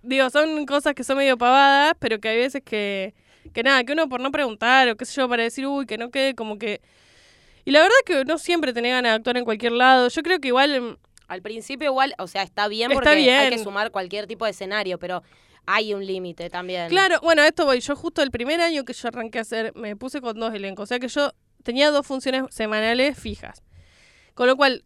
digo, 0.04 0.30
son 0.30 0.68
cosas 0.68 0.94
que 0.94 1.04
son 1.04 1.18
medio 1.18 1.36
pavadas, 1.38 1.94
pero 1.98 2.20
que 2.20 2.28
hay 2.30 2.38
veces 2.38 2.62
que, 2.64 3.16
que 3.54 3.64
nada, 3.64 3.84
que 3.84 3.94
uno 3.94 4.08
por 4.08 4.20
no 4.20 4.32
preguntar 4.32 4.88
o 4.90 4.96
qué 4.98 5.06
sé 5.06 5.16
yo, 5.16 5.28
para 5.28 5.42
decir, 5.42 5.66
uy, 5.66 5.88
que 5.88 5.98
no 5.98 6.12
quede 6.12 6.36
como 6.36 6.60
que... 6.60 6.80
Y 7.68 7.72
la 7.72 7.80
verdad 7.82 7.96
que 8.06 8.24
no 8.26 8.38
siempre 8.38 8.72
tenés 8.74 8.92
ganas 8.92 9.14
de 9.14 9.16
actuar 9.16 9.38
en 9.38 9.46
cualquier 9.46 9.72
lado. 9.72 10.10
Yo 10.10 10.22
creo 10.22 10.40
que 10.40 10.50
igual... 10.50 11.00
Al 11.28 11.42
principio 11.42 11.90
igual, 11.90 12.14
o 12.18 12.28
sea, 12.28 12.44
está 12.44 12.68
bien 12.68 12.92
Está 12.92 13.02
porque 13.02 13.32
hay 13.32 13.50
que 13.50 13.64
sumar 13.64 13.92
cualquier 13.92 14.28
tipo 14.28 14.46
de 14.46 14.52
escenario, 14.52 15.00
pero 15.00 15.24
hay 15.66 15.94
un 15.94 16.06
límite 16.06 16.50
también. 16.50 16.90
Claro, 16.90 17.20
bueno, 17.22 17.44
esto 17.44 17.66
voy. 17.66 17.80
Yo 17.80 17.96
justo 17.96 18.22
el 18.22 18.32
primer 18.32 18.62
año 18.62 18.86
que 18.86 18.94
yo 18.94 19.08
arranqué 19.08 19.40
a 19.40 19.42
hacer, 19.42 19.74
me 19.76 19.96
puse 19.96 20.22
con 20.22 20.40
dos 20.40 20.54
elencos. 20.54 20.84
O 20.84 20.88
sea 20.88 21.00
que 21.00 21.08
yo 21.08 21.32
tenía 21.64 21.92
dos 21.92 22.06
funciones 22.06 22.44
semanales 22.52 23.18
fijas. 23.18 23.64
Con 24.34 24.48
lo 24.48 24.56
cual, 24.56 24.84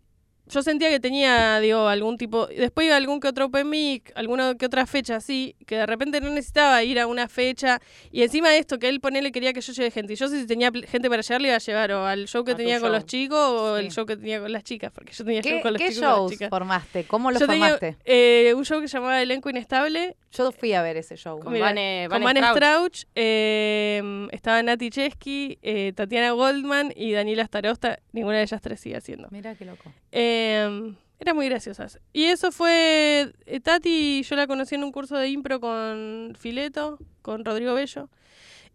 yo 0.50 0.64
sentía 0.64 0.90
que 0.90 1.00
tenía, 1.00 1.60
digo, 1.60 1.88
algún 1.88 2.18
tipo... 2.18 2.48
Después 2.48 2.88
iba 2.88 2.96
algún 2.98 3.20
que 3.20 3.28
otro 3.28 3.46
open 3.46 3.70
mic, 3.70 4.12
alguna 4.16 4.56
que 4.56 4.66
otra 4.66 4.86
fecha 4.86 5.16
así, 5.18 5.56
que 5.66 5.76
de 5.78 5.86
repente 5.86 6.20
no 6.22 6.30
necesitaba 6.30 6.84
ir 6.84 7.00
a 7.00 7.08
una 7.08 7.28
fecha. 7.28 7.80
Y 8.12 8.24
encima 8.24 8.50
de 8.50 8.58
esto, 8.58 8.80
que 8.80 8.90
él 8.90 9.00
ponele 9.00 9.32
quería 9.32 9.54
que 9.54 9.62
yo 9.62 9.72
lleve 9.74 9.92
gente. 9.92 10.14
Y 10.14 10.16
yo 10.16 10.28
si 10.28 10.46
tenía 10.48 10.72
gente 10.88 11.10
para 11.10 11.22
llevar, 11.22 11.42
le 11.42 11.48
iba 11.50 11.56
a 11.56 11.60
llevar 11.60 11.92
o 11.92 12.06
al 12.06 12.28
show 12.28 12.44
que 12.44 12.52
A 12.52 12.56
tenía 12.56 12.80
con 12.80 12.90
show. 12.90 12.96
los 12.96 13.06
chicos 13.06 13.38
o 13.40 13.78
Sí. 13.78 13.86
el 13.86 13.92
show 13.92 14.06
que 14.06 14.18
tenía 14.18 14.40
con 14.42 14.52
las 14.52 14.64
chicas. 14.64 14.92
Porque 14.92 15.14
yo 15.14 15.24
tenía 15.24 15.42
show 15.42 15.52
¿Qué, 15.58 15.62
con 15.62 15.74
los 15.74 15.82
qué 15.82 15.90
chicos 15.90 15.98
y 15.98 16.02
con 16.02 16.10
las 16.10 16.18
shows 16.18 16.32
chicas. 16.32 16.50
formaste? 16.50 17.04
¿Cómo 17.06 17.32
los 17.32 17.40
Yo 17.40 17.48
tenía 17.48 17.70
formaste? 17.78 17.98
eh, 18.06 18.54
un 18.56 18.66
show 18.66 18.82
que 18.82 18.88
se 18.88 18.98
llamaba 18.98 19.22
Elenco 19.22 19.50
Inestable, 19.50 20.16
Yo 20.32 20.52
fui 20.52 20.74
a 20.74 20.82
ver 20.84 20.96
ese 20.98 21.16
show. 21.18 21.40
Con 21.40 21.60
Vane, 21.60 22.08
con 22.10 22.24
Vane 22.24 22.40
Van 22.42 22.56
Strauch. 22.56 22.94
Strauch, 22.96 23.12
eh, 23.16 24.28
estaba 24.32 24.62
Nati 24.62 24.90
Chesky, 24.92 25.58
eh, 25.64 25.92
Tatiana 25.96 26.32
Goldman 26.32 26.94
y 26.96 27.12
Daniela 27.14 27.46
Starosta. 27.46 28.00
Ninguna 28.12 28.38
de 28.38 28.44
ellas 28.44 28.62
tres 28.62 28.80
sigue 28.80 28.98
haciendo. 28.98 29.28
Mira 29.32 29.56
qué 29.56 29.66
loco. 29.66 29.92
Eh, 30.12 30.94
eran 31.20 31.36
muy 31.36 31.50
graciosas. 31.50 32.00
Y 32.14 32.26
eso 32.26 32.52
fue. 32.52 33.32
eh, 33.46 33.60
Tati, 33.60 34.22
yo 34.24 34.36
la 34.36 34.46
conocí 34.48 34.76
en 34.76 34.84
un 34.84 34.92
curso 34.92 35.18
de 35.18 35.30
impro 35.30 35.60
con 35.60 36.36
Fileto, 36.40 37.00
con 37.24 37.44
Rodrigo 37.44 37.74
Bello. 37.74 38.10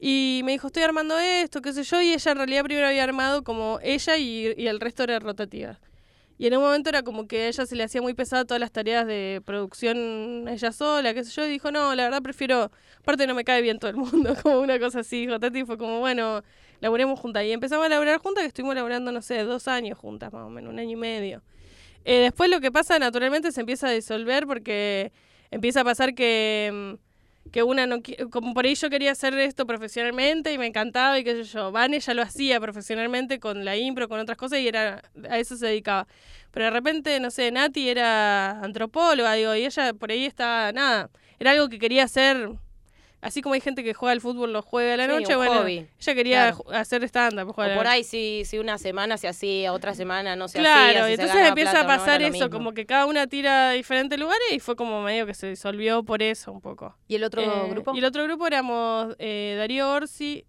Y 0.01 0.41
me 0.45 0.53
dijo, 0.53 0.67
estoy 0.67 0.83
armando 0.83 1.17
esto, 1.19 1.63
qué 1.63 1.73
sé 1.73 1.85
yo. 1.85 2.03
Y 2.03 2.13
ella 2.13 2.33
en 2.33 2.37
realidad 2.37 2.65
primero 2.65 2.89
había 2.89 3.05
armado 3.05 3.45
como 3.45 3.79
ella 3.83 4.17
y, 4.19 4.53
y 4.57 4.67
el 4.67 4.81
resto 4.81 5.05
era 5.05 5.21
rotativa. 5.21 5.79
Y 6.37 6.47
en 6.49 6.57
un 6.57 6.63
momento 6.63 6.89
era 6.89 7.03
como 7.03 7.29
que 7.29 7.49
ella 7.49 7.65
se 7.65 7.77
le 7.77 7.85
hacía 7.85 8.03
muy 8.03 8.15
pesada 8.15 8.45
todas 8.45 8.61
las 8.61 8.73
tareas 8.73 9.07
de 9.07 9.41
producción 9.45 10.49
ella 10.49 10.73
sola, 10.73 11.15
qué 11.15 11.25
sé 11.25 11.31
yo. 11.31 11.47
Y 11.47 11.51
dijo, 11.51 11.71
no, 11.71 11.95
la 11.95 12.05
verdad 12.05 12.23
prefiero. 12.23 12.73
Aparte, 12.99 13.27
no 13.27 13.35
me 13.35 13.45
cae 13.45 13.63
bien 13.63 13.79
todo 13.79 13.91
el 13.91 13.97
mundo, 13.97 14.35
como 14.43 14.61
una 14.61 14.79
cosa 14.79 15.01
así. 15.01 15.27
Dijo 15.27 15.39
Tati, 15.39 15.65
fue 15.65 15.79
como, 15.79 16.01
bueno, 16.01 16.43
laburemos 16.81 17.21
juntas. 17.21 17.45
Y 17.45 17.53
empezamos 17.53 17.87
a 17.87 17.89
laburar 17.89 18.19
juntas, 18.19 18.43
que 18.43 18.49
estuvimos 18.49 18.75
laburando, 18.75 19.13
no 19.13 19.23
sé, 19.23 19.45
dos 19.45 19.69
años 19.69 19.97
juntas, 19.99 20.33
más 20.33 20.43
o 20.45 20.51
menos, 20.51 20.73
un 20.73 20.79
año 20.81 20.93
y 20.93 20.97
medio. 20.97 21.43
Eh, 22.05 22.19
después 22.19 22.51
lo 22.51 22.61
que 22.61 22.71
pasa 22.71 22.99
naturalmente 22.99 23.51
se 23.53 23.61
empieza 23.61 23.89
a 23.89 23.91
disolver 23.91 24.47
porque 24.47 25.13
empieza 25.51 25.81
a 25.81 25.85
pasar 25.85 26.15
que, 26.15 26.71
mm, 26.73 27.14
que 27.53 27.63
una 27.63 27.87
no 27.87 27.99
como 28.31 28.55
por 28.55 28.65
ahí 28.65 28.75
yo 28.75 28.91
quería 28.91 29.13
hacer 29.13 29.39
esto 29.39 29.67
profesionalmente 29.67 30.53
y 30.53 30.59
me 30.59 30.67
encantaba 30.67 31.19
y 31.19 31.25
qué 31.25 31.35
sé 31.37 31.45
yo, 31.45 31.73
Vane 31.73 32.01
ya 32.01 32.15
lo 32.15 32.23
hacía 32.23 32.61
profesionalmente 32.61 33.39
con 33.39 33.65
la 33.65 33.77
impro, 33.77 34.09
con 34.09 34.19
otras 34.21 34.39
cosas 34.39 34.61
y 34.61 34.69
era 34.69 35.03
a 35.29 35.39
eso 35.39 35.57
se 35.57 35.67
dedicaba. 35.67 36.07
Pero 36.51 36.67
de 36.67 36.71
repente, 36.71 37.21
no 37.21 37.31
sé, 37.31 37.51
Nati 37.51 37.89
era 37.89 38.61
antropóloga, 38.63 39.35
digo, 39.35 39.55
y 39.55 39.65
ella 39.65 39.93
por 39.95 40.11
ahí 40.11 40.25
estaba, 40.25 40.73
nada, 40.73 41.11
era 41.39 41.53
algo 41.53 41.69
que 41.69 41.79
quería 41.79 42.05
hacer, 42.05 42.51
así 43.25 43.43
como 43.43 43.55
hay 43.55 43.61
gente 43.61 43.83
que 43.83 43.95
juega 43.95 44.13
al 44.13 44.21
fútbol 44.21 44.53
los 44.53 44.65
jueves 44.65 44.95
a 44.95 44.97
la 44.97 45.07
Sí, 45.07 45.21
noche, 45.23 45.35
bueno, 45.37 45.61
hobby. 45.63 45.87
ella 46.01 46.15
quería 46.15 46.53
Claro. 46.53 46.79
hacer 46.79 47.03
stand-up. 47.05 47.55
la 47.57 47.75
por 47.75 47.87
ahí 47.87 48.05
si, 48.05 48.45
si 48.45 48.59
una 48.59 48.79
semana 48.79 49.17
se 49.17 49.27
hacía, 49.29 49.73
otra 49.73 49.95
semana 49.95 50.37
no 50.37 50.47
se 50.49 50.59
Claro, 50.61 50.91
hacía. 51.05 51.05
se 51.07 51.13
entonces 51.15 51.49
empieza 51.49 51.71
plata 51.73 51.81
a 51.81 51.83
no, 51.83 51.89
pasar 52.03 52.23
eso, 52.23 52.51
como 52.51 52.73
que 52.73 52.87
cada 52.87 53.07
una 53.07 53.27
tira 53.27 53.71
a 53.71 53.73
diferentes 53.73 54.19
lugares 54.19 54.43
y 54.53 54.61
fue 54.61 54.77
como 54.77 55.03
medio 55.03 55.27
que 55.27 55.35
se 55.35 55.49
disolvió 55.49 56.03
por 56.05 56.23
eso 56.23 56.53
un 56.53 56.61
poco. 56.61 56.97
¿Y 57.09 57.17
el 57.17 57.25
otro 57.25 57.43
Eh, 57.43 57.69
grupo? 57.71 57.93
Y 57.95 57.99
el 57.99 58.05
otro 58.05 58.23
grupo 58.25 58.47
éramos 58.47 59.17
eh, 59.19 59.57
Darío 59.59 59.91
Orsi, 59.91 60.45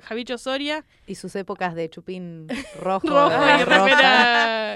Javicho 0.00 0.36
Soria, 0.36 0.84
Y 1.06 1.14
sus 1.14 1.34
épocas 1.36 1.74
de 1.76 1.88
chupín 1.88 2.48
rojo. 2.80 3.06
Rojo 3.08 3.30
y 3.30 3.64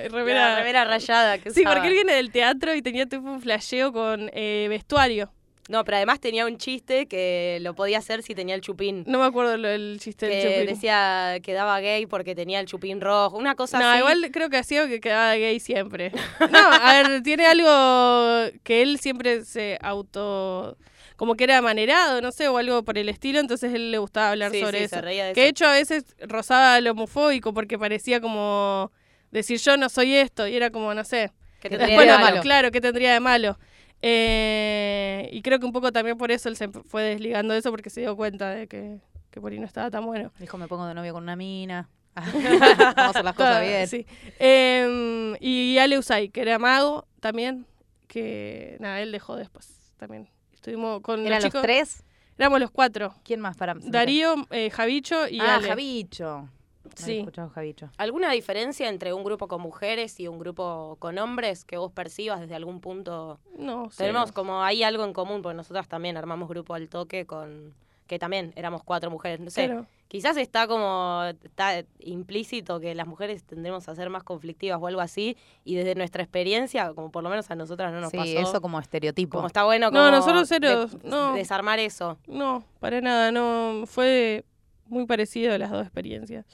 remera, 0.08 0.84
rayada. 0.84 1.38
Que 1.38 1.50
Sí, 1.50 1.60
usaba. 1.60 1.74
porque 1.76 1.88
él 1.88 1.94
viene 1.94 2.12
del 2.14 2.30
teatro 2.30 2.74
y 2.74 2.82
tenía 2.82 3.06
tipo 3.06 3.28
un 3.28 3.40
flasheo 3.40 3.92
con 3.92 4.30
eh, 4.32 4.66
vestuario. 4.68 5.32
No, 5.68 5.84
pero 5.84 5.96
además 5.96 6.20
tenía 6.20 6.46
un 6.46 6.58
chiste 6.58 7.06
que 7.06 7.58
lo 7.60 7.74
podía 7.74 7.98
hacer 7.98 8.22
si 8.22 8.34
tenía 8.34 8.54
el 8.54 8.60
chupín. 8.60 9.02
No 9.06 9.18
me 9.18 9.24
acuerdo 9.24 9.56
lo- 9.56 9.68
el 9.68 9.98
chiste 10.00 10.26
del 10.26 10.42
chupín. 10.42 10.66
decía 10.66 11.38
que 11.42 11.52
daba 11.54 11.80
gay 11.80 12.06
porque 12.06 12.34
tenía 12.36 12.60
el 12.60 12.66
chupín 12.66 13.00
rojo. 13.00 13.36
Una 13.36 13.54
cosa 13.56 13.78
No, 13.80 13.88
así. 13.88 13.98
igual 13.98 14.30
creo 14.32 14.48
que 14.48 14.58
hacía 14.58 14.86
que 14.86 15.00
quedaba 15.00 15.34
gay 15.34 15.58
siempre. 15.58 16.12
No, 16.50 16.58
a 16.58 17.02
ver, 17.02 17.22
tiene 17.22 17.46
algo 17.46 18.50
que 18.62 18.82
él 18.82 18.98
siempre 19.00 19.44
se 19.44 19.78
auto... 19.82 20.76
Como 21.16 21.34
que 21.34 21.44
era 21.44 21.62
manerado, 21.62 22.20
no 22.20 22.30
sé, 22.30 22.46
o 22.46 22.58
algo 22.58 22.84
por 22.84 22.98
el 22.98 23.08
estilo, 23.08 23.40
entonces 23.40 23.72
él 23.72 23.90
le 23.90 23.96
gustaba 23.96 24.32
hablar 24.32 24.50
Sí, 24.52 24.60
sobre 24.60 24.80
sí, 24.80 24.84
eso. 24.84 24.96
se 24.96 25.00
reía 25.00 25.24
de 25.24 25.32
Que 25.32 25.40
de 25.40 25.48
hecho 25.48 25.64
a 25.66 25.72
veces 25.72 26.04
rozaba 26.20 26.78
lo 26.82 26.90
homofóbico 26.90 27.54
porque 27.54 27.78
parecía 27.78 28.20
como 28.20 28.92
decir 29.30 29.58
yo 29.58 29.78
no 29.78 29.88
soy 29.88 30.14
esto 30.14 30.46
y 30.46 30.54
era 30.54 30.68
como, 30.70 30.92
no 30.92 31.04
sé. 31.04 31.32
Que 31.62 31.70
te 31.70 31.78
Después 31.78 31.96
traía 31.96 32.12
lo 32.12 32.18
de 32.18 32.18
malo. 32.18 32.30
malo. 32.36 32.42
Claro, 32.42 32.70
que 32.70 32.82
tendría 32.82 33.14
de 33.14 33.20
malo? 33.20 33.58
Eh, 34.02 35.28
y 35.32 35.42
creo 35.42 35.58
que 35.58 35.66
un 35.66 35.72
poco 35.72 35.90
también 35.92 36.18
por 36.18 36.30
eso 36.30 36.48
él 36.48 36.56
se 36.56 36.68
fue 36.68 37.02
desligando 37.02 37.54
de 37.54 37.60
eso 37.60 37.70
porque 37.70 37.90
se 37.90 38.00
dio 38.00 38.16
cuenta 38.16 38.50
de 38.50 38.68
que, 38.68 39.00
que 39.30 39.40
por 39.40 39.52
ahí 39.52 39.58
no 39.58 39.66
estaba 39.66 39.90
tan 39.90 40.04
bueno. 40.04 40.32
Dijo, 40.38 40.58
me 40.58 40.68
pongo 40.68 40.86
de 40.86 40.94
novio 40.94 41.12
con 41.12 41.22
una 41.22 41.36
mina. 41.36 41.88
Vamos 42.16 42.96
a 42.96 43.08
hacer 43.10 43.24
las 43.24 43.34
cosas 43.34 43.60
bien. 43.60 43.86
Sí. 43.88 44.06
Em, 44.38 45.36
y 45.40 45.78
Ale 45.78 45.98
Usay, 45.98 46.30
que 46.30 46.40
era 46.40 46.58
mago 46.58 47.06
también, 47.20 47.66
que 48.08 48.76
nada, 48.80 49.00
él 49.00 49.12
dejó 49.12 49.36
después 49.36 49.92
también. 49.98 50.28
Estuvimos 50.52 51.00
con 51.02 51.26
¿Eran 51.26 51.42
los 51.42 51.52
tres? 51.62 52.04
Éramos 52.38 52.60
los 52.60 52.70
cuatro. 52.70 53.14
¿Quién 53.22 53.40
más 53.40 53.56
para 53.56 53.74
Darío, 53.78 54.34
eh, 54.50 54.70
Javicho 54.70 55.28
y 55.28 55.40
ah, 55.40 55.56
Ale. 55.56 55.68
Javicho. 55.68 56.48
No 56.86 57.04
Sí. 57.06 57.18
escuchado 57.18 57.50
Javicho. 57.50 57.90
¿Alguna 57.98 58.30
diferencia 58.32 58.88
entre 58.88 59.12
un 59.12 59.24
grupo 59.24 59.48
con 59.48 59.60
mujeres 59.60 60.18
y 60.20 60.28
un 60.28 60.38
grupo 60.38 60.96
con 60.98 61.18
hombres 61.18 61.64
que 61.64 61.76
vos 61.76 61.92
percibas 61.92 62.40
desde 62.40 62.54
algún 62.54 62.80
punto? 62.80 63.38
No. 63.58 63.88
Tenemos 63.96 64.32
como 64.32 64.62
hay 64.62 64.82
algo 64.82 65.04
en 65.04 65.12
común, 65.12 65.42
porque 65.42 65.56
nosotras 65.56 65.88
también 65.88 66.16
armamos 66.16 66.48
grupo 66.48 66.74
al 66.74 66.88
toque 66.88 67.26
con 67.26 67.74
que 68.06 68.20
también 68.20 68.52
éramos 68.54 68.84
cuatro 68.84 69.10
mujeres, 69.10 69.40
no 69.40 69.50
sé. 69.50 69.66
Claro. 69.66 69.86
Quizás 70.06 70.36
está 70.36 70.68
como 70.68 71.24
está 71.42 71.82
implícito 71.98 72.78
que 72.78 72.94
las 72.94 73.08
mujeres 73.08 73.42
tendremos 73.42 73.88
a 73.88 73.94
ser 73.96 74.08
más 74.10 74.22
conflictivas 74.22 74.78
o 74.80 74.86
algo 74.86 75.00
así 75.00 75.36
y 75.64 75.74
desde 75.74 75.96
nuestra 75.96 76.22
experiencia, 76.22 76.94
como 76.94 77.10
por 77.10 77.24
lo 77.24 77.30
menos 77.30 77.50
a 77.50 77.56
nosotras 77.56 77.92
no 77.92 78.00
nos 78.00 78.12
Sí, 78.12 78.16
pasó. 78.16 78.38
eso 78.38 78.60
como 78.60 78.78
estereotipo. 78.78 79.38
como 79.38 79.48
está 79.48 79.64
bueno 79.64 79.90
No, 79.90 79.98
como 79.98 80.10
nosotros 80.12 80.48
de- 80.48 80.54
cero, 80.54 80.86
no. 81.02 81.32
desarmar 81.34 81.80
eso. 81.80 82.16
No, 82.28 82.62
para 82.78 83.00
nada, 83.00 83.32
no. 83.32 83.82
Fue 83.86 84.44
muy 84.86 85.04
parecido 85.06 85.58
las 85.58 85.72
dos 85.72 85.82
experiencias. 85.82 86.46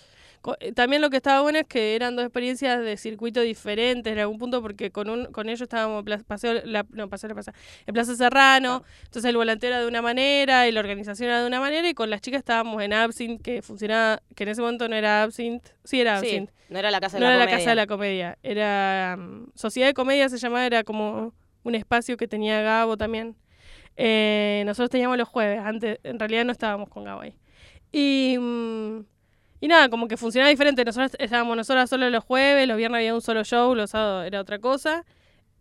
Eh, 0.60 0.72
También 0.72 1.00
lo 1.02 1.08
que 1.10 1.16
estaba 1.18 1.40
bueno 1.42 1.58
es 1.58 1.66
que 1.66 1.94
eran 1.94 2.16
dos 2.16 2.24
experiencias 2.24 2.80
de 2.82 2.96
circuito 2.96 3.40
diferentes 3.40 4.12
en 4.12 4.18
algún 4.18 4.38
punto, 4.38 4.60
porque 4.62 4.90
con 4.90 5.08
un, 5.08 5.26
con 5.26 5.48
ellos 5.48 5.62
estábamos 5.62 6.00
en 6.00 6.04
Plaza- 6.04 6.24
paseo, 6.26 6.60
la, 6.64 6.84
no, 6.90 7.08
paseo 7.08 7.28
la 7.28 7.34
plaza, 7.34 7.52
en 7.86 7.94
Plaza 7.94 8.16
Serrano, 8.16 8.82
entonces 9.04 9.28
el 9.28 9.36
volanteo 9.36 9.68
era 9.68 9.80
de 9.80 9.86
una 9.86 10.02
manera 10.02 10.66
y 10.66 10.72
la 10.72 10.80
organización 10.80 11.28
era 11.28 11.40
de 11.42 11.46
una 11.46 11.60
manera, 11.60 11.88
y 11.88 11.94
con 11.94 12.10
las 12.10 12.20
chicas 12.20 12.38
estábamos 12.40 12.82
en 12.82 12.92
Absinthe, 12.92 13.42
que 13.42 13.62
funcionaba, 13.62 14.20
que 14.34 14.42
en 14.42 14.48
ese 14.48 14.60
momento 14.62 14.88
no 14.88 14.96
era 14.96 15.22
Absinthe, 15.22 15.70
sí 15.84 16.00
era 16.00 16.18
Sí, 16.18 16.26
Absinthe, 16.26 16.52
no 16.70 16.78
era 16.78 16.90
la 16.90 17.00
casa 17.00 17.18
de 17.18 17.20
no 17.20 17.26
la 17.28 17.34
era 17.34 17.38
la 17.38 17.44
comedia. 17.46 17.58
Casa 17.58 17.70
de 17.70 17.76
la 17.76 17.86
Comedia, 17.86 18.38
era 18.42 19.16
mm, 19.18 19.52
Sociedad 19.54 19.88
de 19.88 19.94
Comedia 19.94 20.28
se 20.28 20.38
llamaba, 20.38 20.66
era 20.66 20.82
como 20.82 21.32
un 21.62 21.74
espacio 21.76 22.16
que 22.16 22.26
tenía 22.26 22.60
Gabo 22.62 22.96
también. 22.96 23.36
Eh, 23.96 24.62
nosotros 24.66 24.90
teníamos 24.90 25.18
los 25.18 25.28
jueves, 25.28 25.60
antes 25.60 25.98
en 26.02 26.18
realidad 26.18 26.44
no 26.44 26.52
estábamos 26.52 26.88
con 26.88 27.04
Gabo 27.04 27.20
ahí. 27.20 27.36
Y, 27.92 28.36
mm, 28.38 29.04
y 29.62 29.68
nada, 29.68 29.88
como 29.88 30.08
que 30.08 30.16
funcionaba 30.18 30.50
diferente. 30.50 30.84
Nosotros 30.84 31.12
estábamos 31.18 31.56
nosotras 31.56 31.88
solo 31.88 32.10
los 32.10 32.24
jueves, 32.24 32.66
los 32.68 32.76
viernes 32.76 32.98
había 32.98 33.14
un 33.14 33.22
solo 33.22 33.44
show, 33.44 33.74
los 33.74 33.90
sábados 33.90 34.26
era 34.26 34.40
otra 34.40 34.58
cosa. 34.58 35.04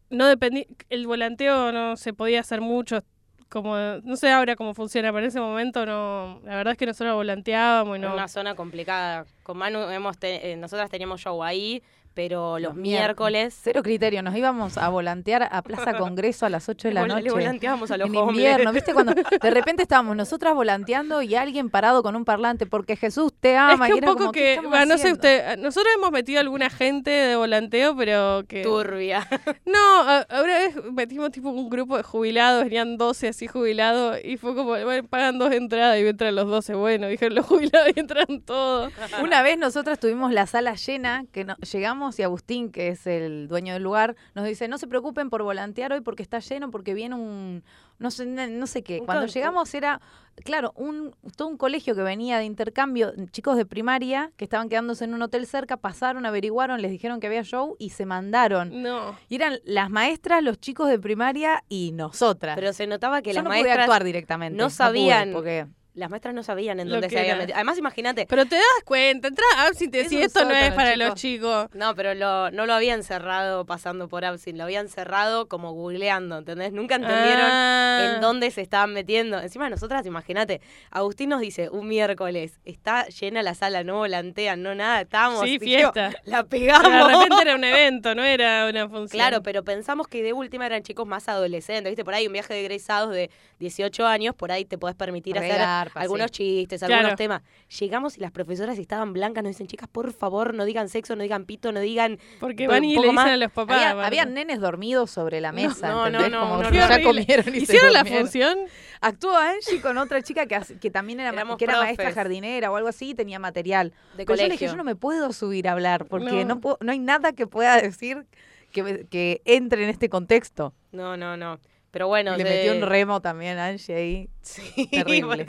No 0.10 0.26
dependía, 0.28 0.66
el 0.90 1.06
volanteo 1.08 1.72
no 1.72 1.96
se 1.96 2.12
podía 2.12 2.40
hacer 2.42 2.60
mucho, 2.62 3.04
como 3.48 3.76
no 4.04 4.16
sé 4.18 4.32
ahora 4.32 4.56
cómo 4.56 4.74
funciona, 4.74 5.10
pero 5.10 5.20
en 5.20 5.26
ese 5.30 5.40
momento 5.40 5.86
no, 5.86 6.42
la 6.44 6.56
verdad 6.56 6.72
es 6.74 6.78
que 6.78 6.86
nosotros 6.88 7.14
volanteábamos 7.16 7.98
y 7.98 8.02
no. 8.02 8.14
una 8.14 8.28
zona 8.28 8.56
complicada. 8.56 9.26
Con 9.44 9.58
Manu 9.58 9.80
hemos 9.90 10.18
te- 10.18 10.52
eh, 10.52 10.58
nosotras 10.58 10.90
teníamos 10.90 11.22
show 11.22 11.44
ahí, 11.44 11.82
pero 12.14 12.60
los, 12.60 12.74
Los 12.74 12.76
miércoles. 12.82 13.58
Cero 13.62 13.82
criterio. 13.84 14.22
Nos 14.24 14.36
íbamos 14.36 14.78
a 14.78 14.90
volantear 14.90 15.48
a 15.52 15.62
Plaza 15.62 15.94
Congreso 15.98 16.46
a 16.46 16.50
las 16.50 16.68
8 16.70 16.88
de 16.90 16.94
la 16.94 17.08
noche. 17.08 17.24
le 17.24 17.32
volanteábamos 17.32 17.92
a 17.92 17.98
los 17.98 18.08
en 18.10 18.16
hombres. 18.16 18.38
invierno, 18.38 18.72
¿viste? 18.74 18.94
Cuando 18.94 19.14
de 19.42 19.52
repente 19.52 19.84
estábamos 19.84 20.16
nosotras 20.16 20.54
volanteando 20.54 21.22
y 21.22 21.36
alguien 21.36 21.70
parado 21.70 22.04
con 22.04 22.16
un 22.16 22.26
parlante 22.26 22.66
porque 22.66 22.96
Jesús 22.96 23.34
te 23.40 23.58
ama. 23.58 23.88
es 23.88 23.92
que 23.94 23.98
y 23.98 24.00
un 24.00 24.06
poco 24.06 24.18
como, 24.18 24.32
¿qué 24.32 24.60
que, 24.62 24.68
bueno, 24.68 24.86
no 24.86 24.98
sé 24.98 25.12
usted, 25.12 25.58
nosotros 25.58 25.94
hemos 25.96 26.12
metido 26.12 26.40
alguna 26.40 26.70
gente 26.70 27.10
de 27.12 27.36
volanteo, 27.36 27.96
pero 27.96 28.44
que... 28.48 28.62
Turbia. 28.64 29.28
No, 29.66 30.02
ahora 30.30 30.58
vez 30.60 30.76
metimos 30.92 31.32
tipo 31.32 31.50
un 31.50 31.70
grupo 31.70 31.96
de 31.98 32.04
jubilados, 32.04 32.64
venían 32.64 32.98
12 32.98 33.30
así 33.30 33.48
jubilados, 33.48 34.18
y 34.24 34.38
fue 34.38 34.56
como, 34.56 34.72
bueno, 34.72 35.08
pagan 35.08 35.38
dos 35.40 35.52
entradas 35.54 35.98
y 36.00 36.06
entran 36.06 36.36
los 36.36 36.48
12, 36.48 36.74
bueno, 36.76 37.08
dijeron 37.08 37.36
los 37.36 37.46
jubilados 37.46 37.90
y 37.96 38.00
entran 38.00 38.42
todos. 38.42 38.92
Una 39.24 39.42
vez 39.42 39.58
nosotras 39.58 40.00
tuvimos 40.00 40.32
la 40.34 40.46
sala 40.48 40.74
llena, 40.76 41.24
que 41.32 41.46
no- 41.46 41.56
llegamos 41.58 42.01
y 42.20 42.24
Agustín, 42.24 42.72
que 42.72 42.90
es 42.90 43.06
el 43.08 43.48
dueño 43.48 43.74
del 43.74 43.84
lugar, 43.84 44.16
nos 44.36 44.46
dice, 44.46 44.68
no 44.68 44.78
se 44.78 44.88
preocupen 44.88 45.30
por 45.30 45.44
volantear 45.44 45.94
hoy 45.94 46.02
porque 46.02 46.24
está 46.24 46.40
lleno, 46.40 46.72
porque 46.72 46.94
viene 46.94 47.16
un, 47.16 47.64
no 48.00 48.12
sé, 48.12 48.26
no 48.26 48.48
no 48.48 48.68
sé 48.68 48.84
qué. 48.84 49.00
Un 49.00 49.06
Cuando 49.06 49.28
llegamos 49.28 49.74
era, 49.74 50.02
claro, 50.44 50.74
un, 50.76 51.16
todo 51.36 51.48
un 51.48 51.58
colegio 51.58 51.96
que 51.96 52.02
venía 52.02 52.38
de 52.40 52.46
intercambio, 52.46 53.14
chicos 53.32 53.56
de 53.58 53.66
primaria, 53.66 54.32
que 54.38 54.46
estaban 54.46 54.68
quedándose 54.70 55.06
en 55.06 55.14
un 55.14 55.22
hotel 55.22 55.46
cerca, 55.46 55.78
pasaron, 55.78 56.26
averiguaron, 56.26 56.82
les 56.82 56.92
dijeron 56.92 57.20
que 57.20 57.28
había 57.28 57.44
show 57.44 57.76
y 57.80 57.92
se 57.92 58.06
mandaron. 58.06 58.82
No. 58.82 59.16
Y 59.30 59.36
eran 59.36 59.60
las 59.64 59.90
maestras, 59.90 60.44
los 60.44 60.60
chicos 60.60 60.90
de 60.90 61.00
primaria 61.00 61.64
y 61.70 61.92
nosotras. 61.94 62.56
Pero 62.56 62.74
se 62.74 62.88
notaba 62.88 63.22
que 63.22 63.30
Yo 63.32 63.36
las 63.36 63.44
no 63.44 63.50
pude 63.52 63.62
maestras 63.62 63.84
actuar 63.86 64.04
directamente. 64.04 64.58
no 64.58 64.66
pude, 64.66 64.76
sabían 64.76 65.32
porque 65.32 65.68
las 65.94 66.10
maestras 66.10 66.34
no 66.34 66.42
sabían 66.44 66.80
en 66.80 66.88
Lo 66.88 66.96
dónde 66.96 67.10
se 67.10 67.18
habían 67.20 67.36
era. 67.36 67.42
metido. 67.44 67.56
Además, 67.58 67.78
imagínate. 67.78 68.26
Pero 68.28 68.46
te 68.46 68.56
das 68.56 68.64
cuenta, 68.86 69.28
entra 69.28 69.44
a 69.58 69.66
Absinthe 69.68 70.02
Es 70.02 70.10
si 70.10 70.22
esto 70.22 70.46
no 70.46 70.52
es 70.52 70.72
para 70.74 70.94
chicos. 70.94 71.08
los 71.08 71.16
chicos. 71.16 71.68
No, 71.74 71.96
pero 71.96 72.14
lo, 72.14 72.50
no 72.52 72.66
lo 72.66 72.74
habían 72.74 73.04
cerrado 73.04 73.66
pasando 73.66 74.08
por 74.08 74.24
Absinthe, 74.24 74.58
lo 74.58 74.64
habían 74.64 74.88
cerrado 74.88 75.48
como 75.48 75.72
googleando, 75.74 76.38
¿entendés? 76.38 76.72
Nunca 76.72 76.96
entendieron 76.96 77.46
Ah. 77.52 78.14
en 78.16 78.22
dónde 78.22 78.52
se 78.52 78.62
estaban 78.62 78.94
metiendo. 78.94 79.40
Encima 79.40 79.70
nosotras, 79.70 80.06
imagínate, 80.06 80.62
Agustín 80.92 81.30
nos 81.30 81.42
dice, 81.42 81.70
un 81.70 81.88
miércoles, 81.88 82.60
está 82.66 83.08
llena 83.08 83.44
la 83.44 83.54
sala, 83.54 83.84
no 83.84 83.98
volantean, 83.98 84.64
no 84.64 84.74
nada, 84.76 85.02
estábamos... 85.02 85.42
Sí, 85.42 85.60
fiesta. 85.60 86.12
La 86.26 86.44
Pero 86.44 86.50
pegamos. 86.50 87.08
de 87.08 87.14
repente 87.14 87.36
era 87.42 87.56
un 87.56 87.64
evento, 87.66 88.16
no 88.16 88.24
era 88.24 88.66
una 88.70 88.88
función. 88.88 89.10
Claro, 89.10 89.42
pero 89.44 89.64
pensamos 89.64 90.08
que 90.08 90.24
de 90.24 90.34
última 90.34 90.66
eran 90.66 90.84
chicos 90.84 91.06
más 91.06 91.28
adolescentes, 91.28 91.92
¿viste? 91.92 92.06
Por 92.06 92.14
ahí 92.14 92.28
un 92.28 92.34
viaje 92.34 92.54
de 92.54 92.62
egresados 92.62 93.14
de 93.14 93.30
18 93.60 94.06
años, 94.08 94.36
por 94.36 94.52
ahí 94.52 94.66
te 94.66 94.78
podés 94.78 94.96
permitir 94.96 95.38
hacer 95.38 95.60
Sí. 95.90 96.00
algunos 96.00 96.32
chistes, 96.32 96.80
Claro. 96.82 96.96
algunos 96.96 97.16
temas. 97.18 97.42
Llegamos 97.80 98.18
y 98.18 98.22
las 98.22 98.32
profesoras 98.32 98.78
estaban 98.78 99.14
blancas, 99.14 99.44
nos 99.44 99.52
dicen, 99.52 99.68
chicas, 99.68 99.88
por 99.90 100.12
favor, 100.14 100.54
no 100.54 100.66
digan 100.66 100.90
sexo, 100.90 101.16
no 101.16 101.24
digan 101.24 101.46
pito, 101.46 101.72
no 101.72 101.80
digan... 101.80 102.20
Porque 102.40 102.68
van 102.68 102.84
y 102.84 102.94
le 102.96 103.02
dicen 103.02 103.16
más- 103.16 103.28
a 103.30 103.38
los 103.38 103.52
papás. 103.52 103.78
había, 103.78 103.92
aparte. 103.92 104.08
había 104.08 104.26
nenes 104.26 104.60
dormidos 104.60 105.10
sobre 105.12 105.42
la 105.42 105.52
mesa. 105.52 105.90
no, 105.90 106.10
no, 106.10 106.30
no, 106.30 106.42
Como 106.42 106.64
no, 106.64 106.72
ya 106.72 106.88
Qué 106.88 106.94
horrible. 107.06 107.26
comieron 107.26 107.48
y 107.56 107.60
se 107.66 107.74
¿Hicieron 107.74 107.94
la 107.94 108.06
función? 108.06 108.58
Actuó 109.02 109.36
Angie 109.36 109.82
con 109.82 109.98
otra 109.98 110.22
chica 110.22 110.46
que, 110.46 110.60
que 110.80 110.92
también 110.92 111.20
era, 111.20 111.30
Éramos 111.30 111.58
que 111.58 111.66
era 111.66 111.78
maestra 111.78 112.12
jardinera 112.14 112.72
o 112.72 112.76
algo 112.76 112.90
así 112.90 113.10
y 113.10 113.16
tenía 113.16 113.40
material. 113.40 113.94
De 114.18 114.26
Pero 114.26 114.36
yo 114.36 114.44
le 114.44 114.50
dije, 114.50 114.58
colegio. 114.60 114.68
yo 114.68 114.76
no 114.76 114.84
me 114.84 114.96
puedo 114.96 115.34
subir 115.34 115.68
a 115.68 115.72
hablar 115.72 116.06
porque 116.06 116.46
no, 116.46 116.56
No. 116.56 116.62
puedo- 116.62 116.78
no 116.82 116.92
hay 116.92 117.00
nada 117.00 117.34
que 117.34 117.48
pueda 117.48 117.82
decir 117.82 118.26
que, 118.72 119.08
que 119.10 119.42
entre 119.46 119.84
en 119.84 119.90
este 119.90 120.08
contexto. 120.10 120.74
No, 120.92 121.18
no, 121.18 121.36
no. 121.38 121.60
Pero 121.92 122.08
bueno, 122.08 122.38
le 122.38 122.44
de- 122.46 122.50
metió 122.50 122.74
un 122.74 122.82
remo 122.90 123.22
también 123.22 123.58
a 123.58 123.68
Angie 123.68 123.96
ahí. 123.96 124.30
Sí, 124.42 124.88
Terrible. 124.92 125.46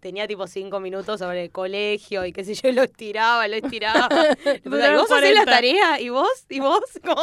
tenía 0.00 0.28
tipo 0.28 0.46
cinco 0.46 0.78
minutos 0.78 1.18
sobre 1.18 1.42
el 1.44 1.50
colegio 1.50 2.24
y 2.24 2.32
qué 2.32 2.44
sé 2.44 2.54
yo, 2.54 2.70
lo 2.70 2.84
estiraba, 2.84 3.48
lo 3.48 3.56
estiraba. 3.56 4.08
Le 4.44 4.60
preguntaba, 4.60 4.60
¿Y 4.64 4.68
Duraron 4.70 4.96
vos 4.98 5.10
hacés 5.10 5.34
la 5.34 5.44
40. 5.44 5.50
tarea? 5.50 6.00
¿Y 6.00 6.08
vos? 6.10 6.28
¿Y 6.48 6.60
vos? 6.60 6.80
Como 7.04 7.22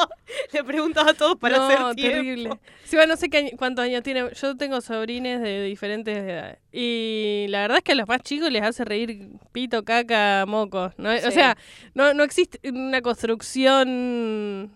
le 0.52 0.64
preguntaba 0.66 1.12
a 1.12 1.14
todos 1.14 1.38
para 1.38 1.58
no, 1.58 1.64
hacer 1.64 1.78
tiempo. 1.96 2.16
terrible. 2.18 2.50
Sí, 2.84 2.98
bueno, 2.98 3.14
no 3.14 3.18
sé 3.18 3.30
qué 3.30 3.38
año- 3.38 3.52
cuántos 3.58 3.86
años 3.86 4.04
tiene. 4.04 4.26
Yo 4.34 4.58
tengo 4.58 4.82
sobrines 4.82 5.40
de 5.42 5.64
diferentes 5.64 6.18
edades. 6.18 6.58
Y 6.74 7.46
la 7.50 7.62
verdad 7.62 7.78
es 7.78 7.84
que 7.86 7.92
a 7.94 7.96
los 7.96 8.08
más 8.10 8.22
chicos 8.22 8.52
les 8.52 8.64
hace 8.64 8.84
reír 8.84 9.30
pito, 9.54 9.84
caca, 9.86 10.44
mocos. 10.46 10.92
¿no? 10.98 11.10
O 11.12 11.32
sea, 11.32 11.56
no, 11.94 12.14
no 12.14 12.24
existe 12.24 12.60
una 12.70 13.02
construcción. 13.02 14.72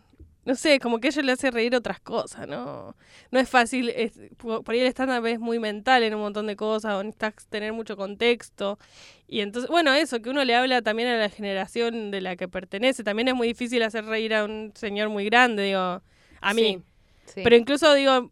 No 0.48 0.56
sé, 0.56 0.80
como 0.80 1.00
que 1.00 1.10
a 1.10 1.22
le 1.22 1.34
hace 1.34 1.52
reír 1.52 1.76
otras 1.76 2.00
cosas, 2.00 2.48
¿no? 2.48 2.96
No 3.32 3.40
es 3.40 3.50
fácil. 3.50 3.90
es- 3.90 4.14
por 4.38 4.64
por 4.64 4.74
ahí 4.74 4.80
el 4.80 4.88
stand-up 4.88 5.26
es 5.26 5.40
muy 5.40 5.60
mental 5.60 6.04
en 6.04 6.16
un 6.16 6.22
montón 6.22 6.48
de 6.48 6.56
cosas, 6.56 6.94
o 6.94 7.04
necesitas 7.04 7.46
tener 7.50 7.74
mucho 7.74 7.98
contexto. 7.98 8.80
Y 9.28 9.42
entonces, 9.42 9.70
bueno, 9.70 9.94
eso, 9.94 10.22
que 10.22 10.30
uno 10.30 10.46
le 10.46 10.56
habla 10.56 10.82
también 10.82 11.10
a 11.10 11.18
la 11.18 11.28
generación 11.30 12.12
de 12.12 12.22
la 12.22 12.38
que 12.38 12.48
pertenece. 12.48 13.04
También 13.04 13.28
es 13.28 13.36
muy 13.36 13.48
difícil 13.50 13.84
hacer 13.84 14.06
reír 14.06 14.34
a 14.34 14.46
un 14.46 14.72
señor 14.74 15.10
muy 15.10 15.26
grande, 15.26 15.64
digo, 15.64 16.02
a 16.42 16.54
mí. 16.54 16.82
Sí. 17.26 17.34
Sí. 17.34 17.42
Pero 17.44 17.58
incluso 17.58 17.94
digo, 17.94 18.32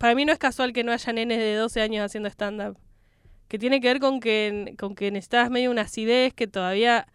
para 0.00 0.16
mí 0.16 0.24
no 0.24 0.32
es 0.32 0.38
casual 0.40 0.72
que 0.72 0.82
no 0.82 0.90
haya 0.90 1.12
nenes 1.12 1.38
de 1.38 1.54
12 1.54 1.80
años 1.80 2.04
haciendo 2.04 2.28
stand-up. 2.28 2.76
Que 3.46 3.60
tiene 3.60 3.80
que 3.80 3.86
ver 3.88 4.00
con 4.00 4.18
que, 4.18 4.74
con 4.76 4.96
que 4.96 5.12
necesitas 5.12 5.50
medio 5.50 5.70
una 5.70 5.82
acidez 5.82 6.34
que 6.34 6.48
todavía 6.48 7.06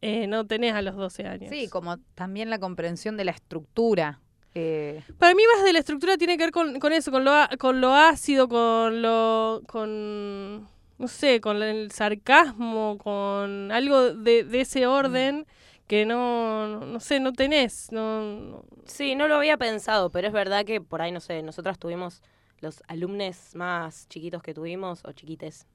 eh, 0.00 0.26
no 0.26 0.46
tenés 0.46 0.74
a 0.74 0.82
los 0.82 0.96
12 0.96 1.26
años. 1.26 1.50
Sí, 1.50 1.68
como 1.68 1.98
también 2.14 2.50
la 2.50 2.58
comprensión 2.58 3.16
de 3.16 3.24
la 3.24 3.32
estructura. 3.32 4.20
eh, 4.54 5.02
Para 5.18 5.34
mí 5.34 5.42
más 5.56 5.64
de 5.64 5.72
la 5.72 5.78
estructura 5.80 6.16
tiene 6.16 6.36
que 6.36 6.44
ver 6.44 6.52
con, 6.52 6.78
con 6.80 6.92
eso, 6.92 7.10
con 7.10 7.24
lo, 7.24 7.32
con 7.58 7.80
lo 7.80 7.94
ácido, 7.94 8.48
con 8.48 9.02
lo... 9.02 9.62
con... 9.66 10.62
no 10.98 11.08
sé, 11.08 11.40
con 11.40 11.62
el 11.62 11.90
sarcasmo, 11.90 12.98
con 12.98 13.70
algo 13.72 14.14
de, 14.14 14.44
de 14.44 14.60
ese 14.60 14.86
orden 14.86 15.46
que 15.86 16.04
no, 16.04 16.68
no, 16.68 16.80
no 16.86 17.00
sé, 17.00 17.18
no 17.18 17.32
tenés. 17.32 17.90
No, 17.92 18.20
no- 18.22 18.64
Sí, 18.84 19.14
no 19.14 19.26
lo 19.28 19.36
había 19.36 19.56
pensado, 19.56 20.10
pero 20.10 20.26
es 20.28 20.32
verdad 20.32 20.64
que 20.64 20.80
por 20.80 21.00
ahí, 21.02 21.12
no 21.12 21.20
sé, 21.20 21.42
nosotras 21.42 21.78
tuvimos 21.78 22.22
los 22.60 22.82
alumnos 22.88 23.54
más 23.54 24.08
chiquitos 24.08 24.42
que 24.42 24.52
tuvimos, 24.54 25.04
o 25.04 25.12
chiquites. 25.12 25.66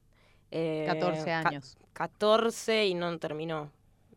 eh, 0.51 0.85
14 0.87 1.25
ca- 1.25 1.39
años. 1.49 1.77
14 1.93 2.85
y 2.87 2.93
no 2.93 3.17
terminó 3.19 3.71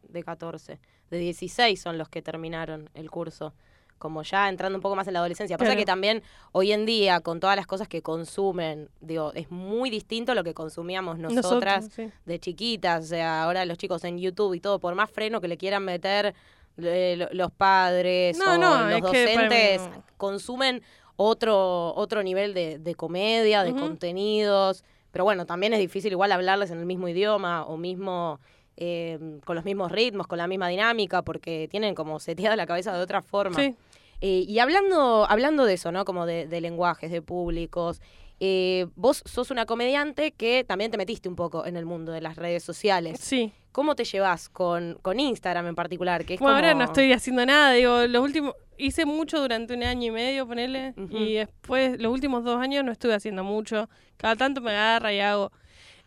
de 0.08 0.22
14. 0.22 0.78
De 1.10 1.18
16 1.18 1.80
son 1.80 1.98
los 1.98 2.08
que 2.08 2.22
terminaron 2.22 2.90
el 2.94 3.10
curso. 3.10 3.52
como 3.98 4.22
ya 4.22 4.50
entrando 4.50 4.76
un 4.76 4.82
poco 4.82 4.94
más 4.94 5.06
en 5.06 5.14
la 5.14 5.20
adolescencia. 5.20 5.56
Pasa 5.56 5.68
Claro. 5.70 5.78
que 5.80 5.86
también 5.86 6.22
hoy 6.52 6.72
en 6.72 6.84
día, 6.84 7.20
con 7.20 7.40
todas 7.40 7.56
las 7.56 7.66
cosas 7.66 7.88
que 7.88 8.02
consumen, 8.02 8.90
digo, 9.00 9.32
es 9.34 9.50
muy 9.50 9.88
distinto 9.88 10.34
lo 10.34 10.44
que 10.44 10.52
consumíamos 10.52 11.16
nosotras 11.18 11.84
Nosotros, 11.86 11.92
sí. 11.94 12.12
de 12.26 12.38
chiquitas. 12.38 13.04
O 13.04 13.06
sea, 13.08 13.42
ahora 13.42 13.64
los 13.64 13.78
chicos 13.78 14.04
en 14.04 14.18
YouTube 14.18 14.52
y 14.52 14.60
todo, 14.60 14.80
por 14.80 14.94
más 14.94 15.10
freno 15.10 15.40
que 15.40 15.48
le 15.48 15.56
quieran 15.56 15.82
meter 15.82 16.34
eh, 16.76 17.14
lo- 17.16 17.30
los 17.32 17.50
padres 17.52 18.36
No, 18.36 18.56
o 18.56 18.58
no, 18.58 18.86
los 18.90 19.00
docentes, 19.00 19.80
no. 19.80 20.02
consumen 20.18 20.82
otro, 21.16 21.94
otro 21.94 22.22
nivel 22.22 22.52
de, 22.52 22.78
de 22.78 22.94
comedia, 22.94 23.62
de 23.62 23.72
contenidos. 23.72 24.84
Pero 25.10 25.24
bueno, 25.24 25.46
también 25.46 25.72
es 25.72 25.78
difícil 25.78 26.12
igual 26.12 26.32
hablarles 26.32 26.70
en 26.70 26.78
el 26.80 26.84
mismo 26.86 27.08
idioma 27.08 27.64
o 27.64 27.78
mismo 27.78 28.40
eh, 28.76 29.18
con 29.44 29.56
los 29.56 29.64
mismos 29.64 29.90
ritmos, 29.92 30.26
con 30.26 30.38
la 30.38 30.46
misma 30.46 30.68
dinámica, 30.68 31.22
porque 31.22 31.68
tienen 31.70 31.94
como 31.94 32.18
seteada 32.20 32.56
la 32.56 32.66
cabeza 32.66 32.92
de 32.92 33.00
otra 33.02 33.22
forma. 33.22 33.56
Sí. 33.58 33.74
Eh, 34.20 34.44
y 34.48 34.58
hablando, 34.60 35.26
hablando 35.28 35.64
de 35.64 35.74
eso, 35.74 35.92
¿no? 35.92 36.04
Como 36.04 36.24
de, 36.26 36.46
de 36.46 36.60
lenguajes, 36.60 37.10
de 37.10 37.22
públicos. 37.22 38.00
eh, 38.40 38.86
vos 38.96 39.22
sos 39.24 39.50
una 39.50 39.64
comediante 39.64 40.32
que 40.32 40.62
también 40.64 40.90
te 40.90 40.98
metiste 40.98 41.26
un 41.28 41.36
poco 41.36 41.64
en 41.64 41.76
el 41.76 41.86
mundo 41.86 42.12
de 42.12 42.20
las 42.20 42.36
redes 42.36 42.62
sociales. 42.62 43.18
Sí. 43.20 43.52
¿Cómo 43.72 43.94
te 43.94 44.04
llevas 44.04 44.48
con, 44.50 44.98
con 45.02 45.20
Instagram 45.20 45.66
en 45.68 45.74
particular? 45.74 46.24
Que 46.24 46.34
es 46.34 46.40
Bueno, 46.40 46.54
ahora 46.56 46.68
como- 46.72 46.80
no 46.80 46.84
estoy 46.86 47.12
haciendo 47.12 47.44
nada, 47.46 47.72
digo, 47.72 48.06
los 48.06 48.22
últimos, 48.22 48.54
hice 48.78 49.04
mucho 49.06 49.40
durante 49.40 49.72
un 49.74 49.82
año 49.82 50.08
y 50.08 50.10
medio, 50.10 50.46
ponele, 50.46 50.94
y 51.10 51.34
después, 51.34 51.98
los 52.00 52.10
últimos 52.12 52.42
dos 52.44 52.58
años 52.60 52.84
no 52.84 52.92
estuve 52.92 53.12
haciendo 53.14 53.42
mucho, 53.44 53.88
cada 54.18 54.34
tanto 54.36 54.60
me 54.62 54.70
agarra 54.70 55.12
y 55.14 55.20
hago. 55.20 55.50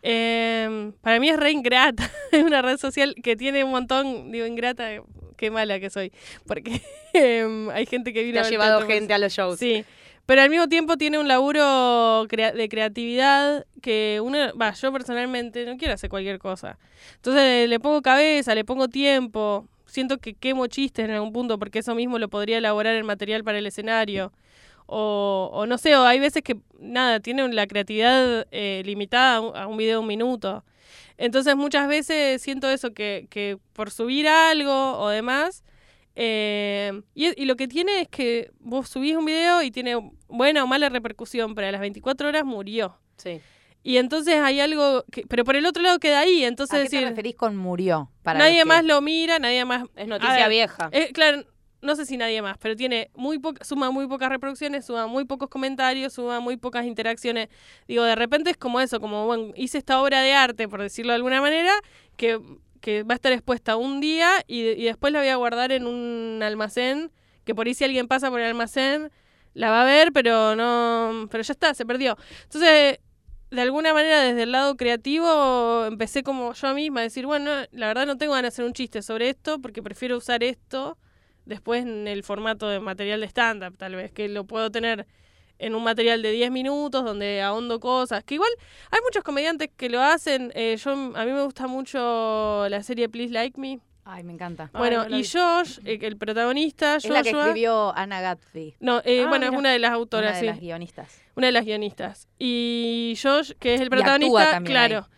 Em, 0.02 0.92
para 1.02 1.20
mí 1.20 1.28
es 1.28 1.38
re 1.38 1.50
ingrata, 1.50 2.10
es 2.32 2.42
una 2.42 2.62
red 2.62 2.78
social 2.78 3.14
que 3.22 3.36
tiene 3.36 3.64
un 3.64 3.70
montón, 3.70 4.32
digo, 4.32 4.46
ingrata, 4.46 4.88
qué 5.36 5.50
mala 5.50 5.78
que 5.78 5.90
soy, 5.90 6.12
porque 6.46 6.80
em, 7.12 7.68
hay 7.70 7.86
gente 7.86 8.12
que 8.12 8.20
a 8.36 8.40
ha 8.40 8.48
llevado 8.48 8.86
gente 8.86 9.12
a 9.12 9.18
los 9.18 9.32
shows. 9.32 9.58
Sí, 9.58 9.84
pero 10.26 10.42
al 10.42 10.48
mismo 10.50 10.68
tiempo 10.68 10.96
tiene 10.96 11.18
un 11.18 11.28
laburo 11.28 12.26
crea- 12.28 12.52
de 12.52 12.68
creatividad 12.68 13.66
que 13.82 14.20
uno, 14.22 14.38
va, 14.56 14.72
yo 14.72 14.92
personalmente 14.92 15.66
no 15.66 15.76
quiero 15.76 15.94
hacer 15.94 16.08
cualquier 16.08 16.38
cosa. 16.38 16.78
Entonces 17.16 17.68
le 17.68 17.80
pongo 17.80 18.00
cabeza, 18.00 18.54
le 18.54 18.64
pongo 18.64 18.88
tiempo, 18.88 19.66
siento 19.86 20.18
que 20.18 20.34
quemo 20.34 20.66
chistes 20.68 21.04
en 21.04 21.10
algún 21.10 21.32
punto 21.32 21.58
porque 21.58 21.80
eso 21.80 21.94
mismo 21.94 22.18
lo 22.18 22.28
podría 22.28 22.58
elaborar 22.58 22.94
en 22.94 23.04
material 23.06 23.42
para 23.44 23.58
el 23.58 23.66
escenario. 23.66 24.32
O, 24.92 25.50
o 25.52 25.66
no 25.66 25.78
sé, 25.78 25.94
o 25.94 26.02
hay 26.02 26.18
veces 26.18 26.42
que 26.42 26.56
nada, 26.80 27.20
tienen 27.20 27.54
la 27.54 27.66
creatividad 27.68 28.46
eh, 28.50 28.82
limitada 28.84 29.36
a 29.36 29.40
un, 29.40 29.56
a 29.56 29.66
un 29.68 29.76
video 29.76 29.98
de 29.98 30.00
un 30.00 30.06
minuto. 30.08 30.64
Entonces 31.16 31.54
muchas 31.54 31.86
veces 31.86 32.42
siento 32.42 32.68
eso, 32.68 32.92
que, 32.92 33.28
que 33.30 33.58
por 33.72 33.90
subir 33.92 34.26
algo 34.26 34.98
o 34.98 35.08
demás, 35.08 35.62
eh, 36.16 37.02
y, 37.14 37.40
y 37.40 37.44
lo 37.46 37.56
que 37.56 37.68
tiene 37.68 38.00
es 38.02 38.08
que 38.08 38.50
vos 38.58 38.88
subís 38.88 39.16
un 39.16 39.24
video 39.24 39.62
y 39.62 39.70
tiene 39.70 39.94
buena 40.28 40.64
o 40.64 40.66
mala 40.66 40.88
repercusión, 40.88 41.54
pero 41.54 41.68
a 41.68 41.72
las 41.72 41.80
24 41.80 42.28
horas 42.28 42.44
murió. 42.44 42.98
Sí. 43.16 43.40
Y 43.82 43.96
entonces 43.96 44.34
hay 44.36 44.60
algo, 44.60 45.04
que, 45.12 45.22
pero 45.26 45.44
por 45.44 45.56
el 45.56 45.64
otro 45.66 45.82
lado 45.82 45.98
queda 45.98 46.20
ahí, 46.20 46.44
entonces 46.44 46.74
¿A 46.78 46.82
qué 46.82 46.88
te 46.88 46.96
decir, 46.96 47.08
referís 47.08 47.36
con 47.36 47.56
murió? 47.56 48.10
Para 48.22 48.38
nadie 48.40 48.58
que- 48.58 48.64
más 48.66 48.84
lo 48.84 49.00
mira, 49.00 49.38
nadie 49.38 49.64
más... 49.64 49.84
Es 49.96 50.08
noticia 50.08 50.34
ver, 50.36 50.50
vieja. 50.50 50.88
eh, 50.92 51.12
claro, 51.12 51.44
no 51.82 51.96
sé 51.96 52.06
si 52.06 52.16
nadie 52.16 52.42
más, 52.42 52.58
pero 52.58 52.76
tiene 52.76 53.10
muy 53.14 53.38
poca, 53.38 53.64
suma 53.64 53.90
muy 53.90 54.06
pocas 54.06 54.28
reproducciones, 54.28 54.84
suma 54.86 55.06
muy 55.06 55.24
pocos 55.24 55.48
comentarios, 55.48 56.12
suma 56.12 56.40
muy 56.40 56.56
pocas 56.56 56.84
interacciones. 56.84 57.48
Digo, 57.88 58.04
de 58.04 58.14
repente 58.14 58.50
es 58.50 58.56
como 58.56 58.80
eso, 58.80 59.00
como, 59.00 59.26
bueno, 59.26 59.52
hice 59.56 59.78
esta 59.78 60.00
obra 60.00 60.20
de 60.20 60.32
arte, 60.32 60.68
por 60.68 60.82
decirlo 60.82 61.12
de 61.12 61.16
alguna 61.16 61.40
manera, 61.40 61.72
que, 62.16 62.40
que 62.80 63.02
va 63.02 63.14
a 63.14 63.16
estar 63.16 63.32
expuesta 63.32 63.76
un 63.76 64.00
día 64.00 64.30
y, 64.46 64.60
y 64.60 64.84
después 64.84 65.12
la 65.12 65.20
voy 65.20 65.28
a 65.28 65.36
guardar 65.36 65.72
en 65.72 65.86
un 65.86 66.42
almacén, 66.42 67.10
que 67.44 67.54
por 67.54 67.66
ahí 67.66 67.74
si 67.74 67.84
alguien 67.84 68.08
pasa 68.08 68.30
por 68.30 68.40
el 68.40 68.46
almacén, 68.46 69.10
la 69.54 69.70
va 69.70 69.82
a 69.82 69.84
ver, 69.84 70.12
pero 70.12 70.54
no, 70.56 71.28
pero 71.30 71.42
ya 71.42 71.52
está, 71.52 71.74
se 71.74 71.86
perdió. 71.86 72.16
Entonces, 72.44 72.98
de 73.50 73.60
alguna 73.60 73.92
manera 73.92 74.22
desde 74.22 74.44
el 74.44 74.52
lado 74.52 74.76
creativo 74.76 75.84
empecé 75.86 76.22
como 76.22 76.52
yo 76.52 76.74
misma 76.74 77.00
a 77.00 77.02
decir, 77.04 77.26
bueno, 77.26 77.50
la 77.72 77.88
verdad 77.88 78.06
no 78.06 78.16
tengo 78.16 78.32
ganas 78.34 78.52
de 78.52 78.54
hacer 78.54 78.64
un 78.64 78.72
chiste 78.72 79.02
sobre 79.02 79.28
esto 79.30 79.60
porque 79.60 79.82
prefiero 79.82 80.16
usar 80.16 80.44
esto 80.44 80.98
después 81.44 81.82
en 81.82 82.06
el 82.08 82.22
formato 82.22 82.68
de 82.68 82.80
material 82.80 83.20
de 83.20 83.26
stand-up, 83.28 83.76
tal 83.76 83.94
vez, 83.96 84.12
que 84.12 84.28
lo 84.28 84.44
puedo 84.44 84.70
tener 84.70 85.06
en 85.58 85.74
un 85.74 85.82
material 85.84 86.22
de 86.22 86.30
10 86.32 86.50
minutos 86.50 87.04
donde 87.04 87.42
ahondo 87.42 87.80
cosas, 87.80 88.24
que 88.24 88.34
igual 88.34 88.50
hay 88.90 89.00
muchos 89.04 89.22
comediantes 89.22 89.68
que 89.76 89.90
lo 89.90 90.00
hacen, 90.00 90.50
eh, 90.54 90.76
yo 90.82 90.92
a 90.92 91.24
mí 91.24 91.32
me 91.32 91.42
gusta 91.44 91.66
mucho 91.66 92.66
la 92.68 92.82
serie 92.82 93.08
Please 93.08 93.32
Like 93.32 93.60
Me. 93.60 93.78
Ay, 94.04 94.24
me 94.24 94.32
encanta. 94.32 94.70
Ay, 94.72 94.78
Bueno, 94.78 95.06
no 95.08 95.18
y. 95.18 95.24
Josh, 95.24 95.78
eh, 95.84 95.98
el 96.00 96.16
protagonista, 96.16 96.96
Es 96.96 97.08
la 97.08 97.22
que 97.22 97.30
Joshua- 97.32 97.46
escribió 97.48 97.94
Anna 97.96 98.20
Gatsby, 98.22 98.76
No, 98.80 99.02
eh, 99.04 99.24
Ah, 99.24 99.28
bueno, 99.28 99.46
es 99.46 99.52
una 99.52 99.70
de 99.70 99.78
las 99.78 99.90
una 99.90 99.96
autoras, 99.96 100.34
de 100.36 100.40
sí. 100.40 100.46
las 100.46 100.60
guionistas. 100.60 101.20
Una 101.36 101.46
de 101.48 101.52
las 101.52 101.64
guionistas. 101.66 102.26
Y 102.38 103.16
Josh, 103.22 103.52
que 103.60 103.74
es 103.74 103.80
el 103.82 103.86
actúa 103.88 103.98
protagonista, 103.98 104.50
también 104.52 104.72
claro. 104.72 105.08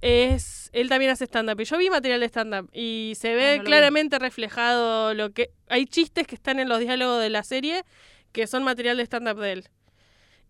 Es, 0.00 0.70
él 0.72 0.88
también 0.88 1.10
hace 1.10 1.24
stand-up. 1.26 1.60
Y 1.60 1.64
yo 1.64 1.76
vi 1.78 1.90
material 1.90 2.20
de 2.20 2.26
stand-up. 2.28 2.70
Y 2.72 3.14
se 3.16 3.34
ve 3.34 3.52
Ah, 3.52 3.56
no 3.56 3.62
vi. 3.62 3.66
claramente 3.66 4.18
reflejado 4.18 5.14
lo 5.14 5.30
que. 5.30 5.50
Hay 5.68 5.86
chistes 5.86 6.26
que 6.26 6.34
están 6.34 6.58
en 6.58 6.68
los 6.68 6.80
diálogos 6.80 7.20
de 7.20 7.30
la 7.30 7.42
serie 7.42 7.84
que 8.32 8.46
son 8.46 8.62
material 8.62 8.96
de 8.96 9.02
stand-up 9.04 9.40
de 9.40 9.52
él. 9.52 9.68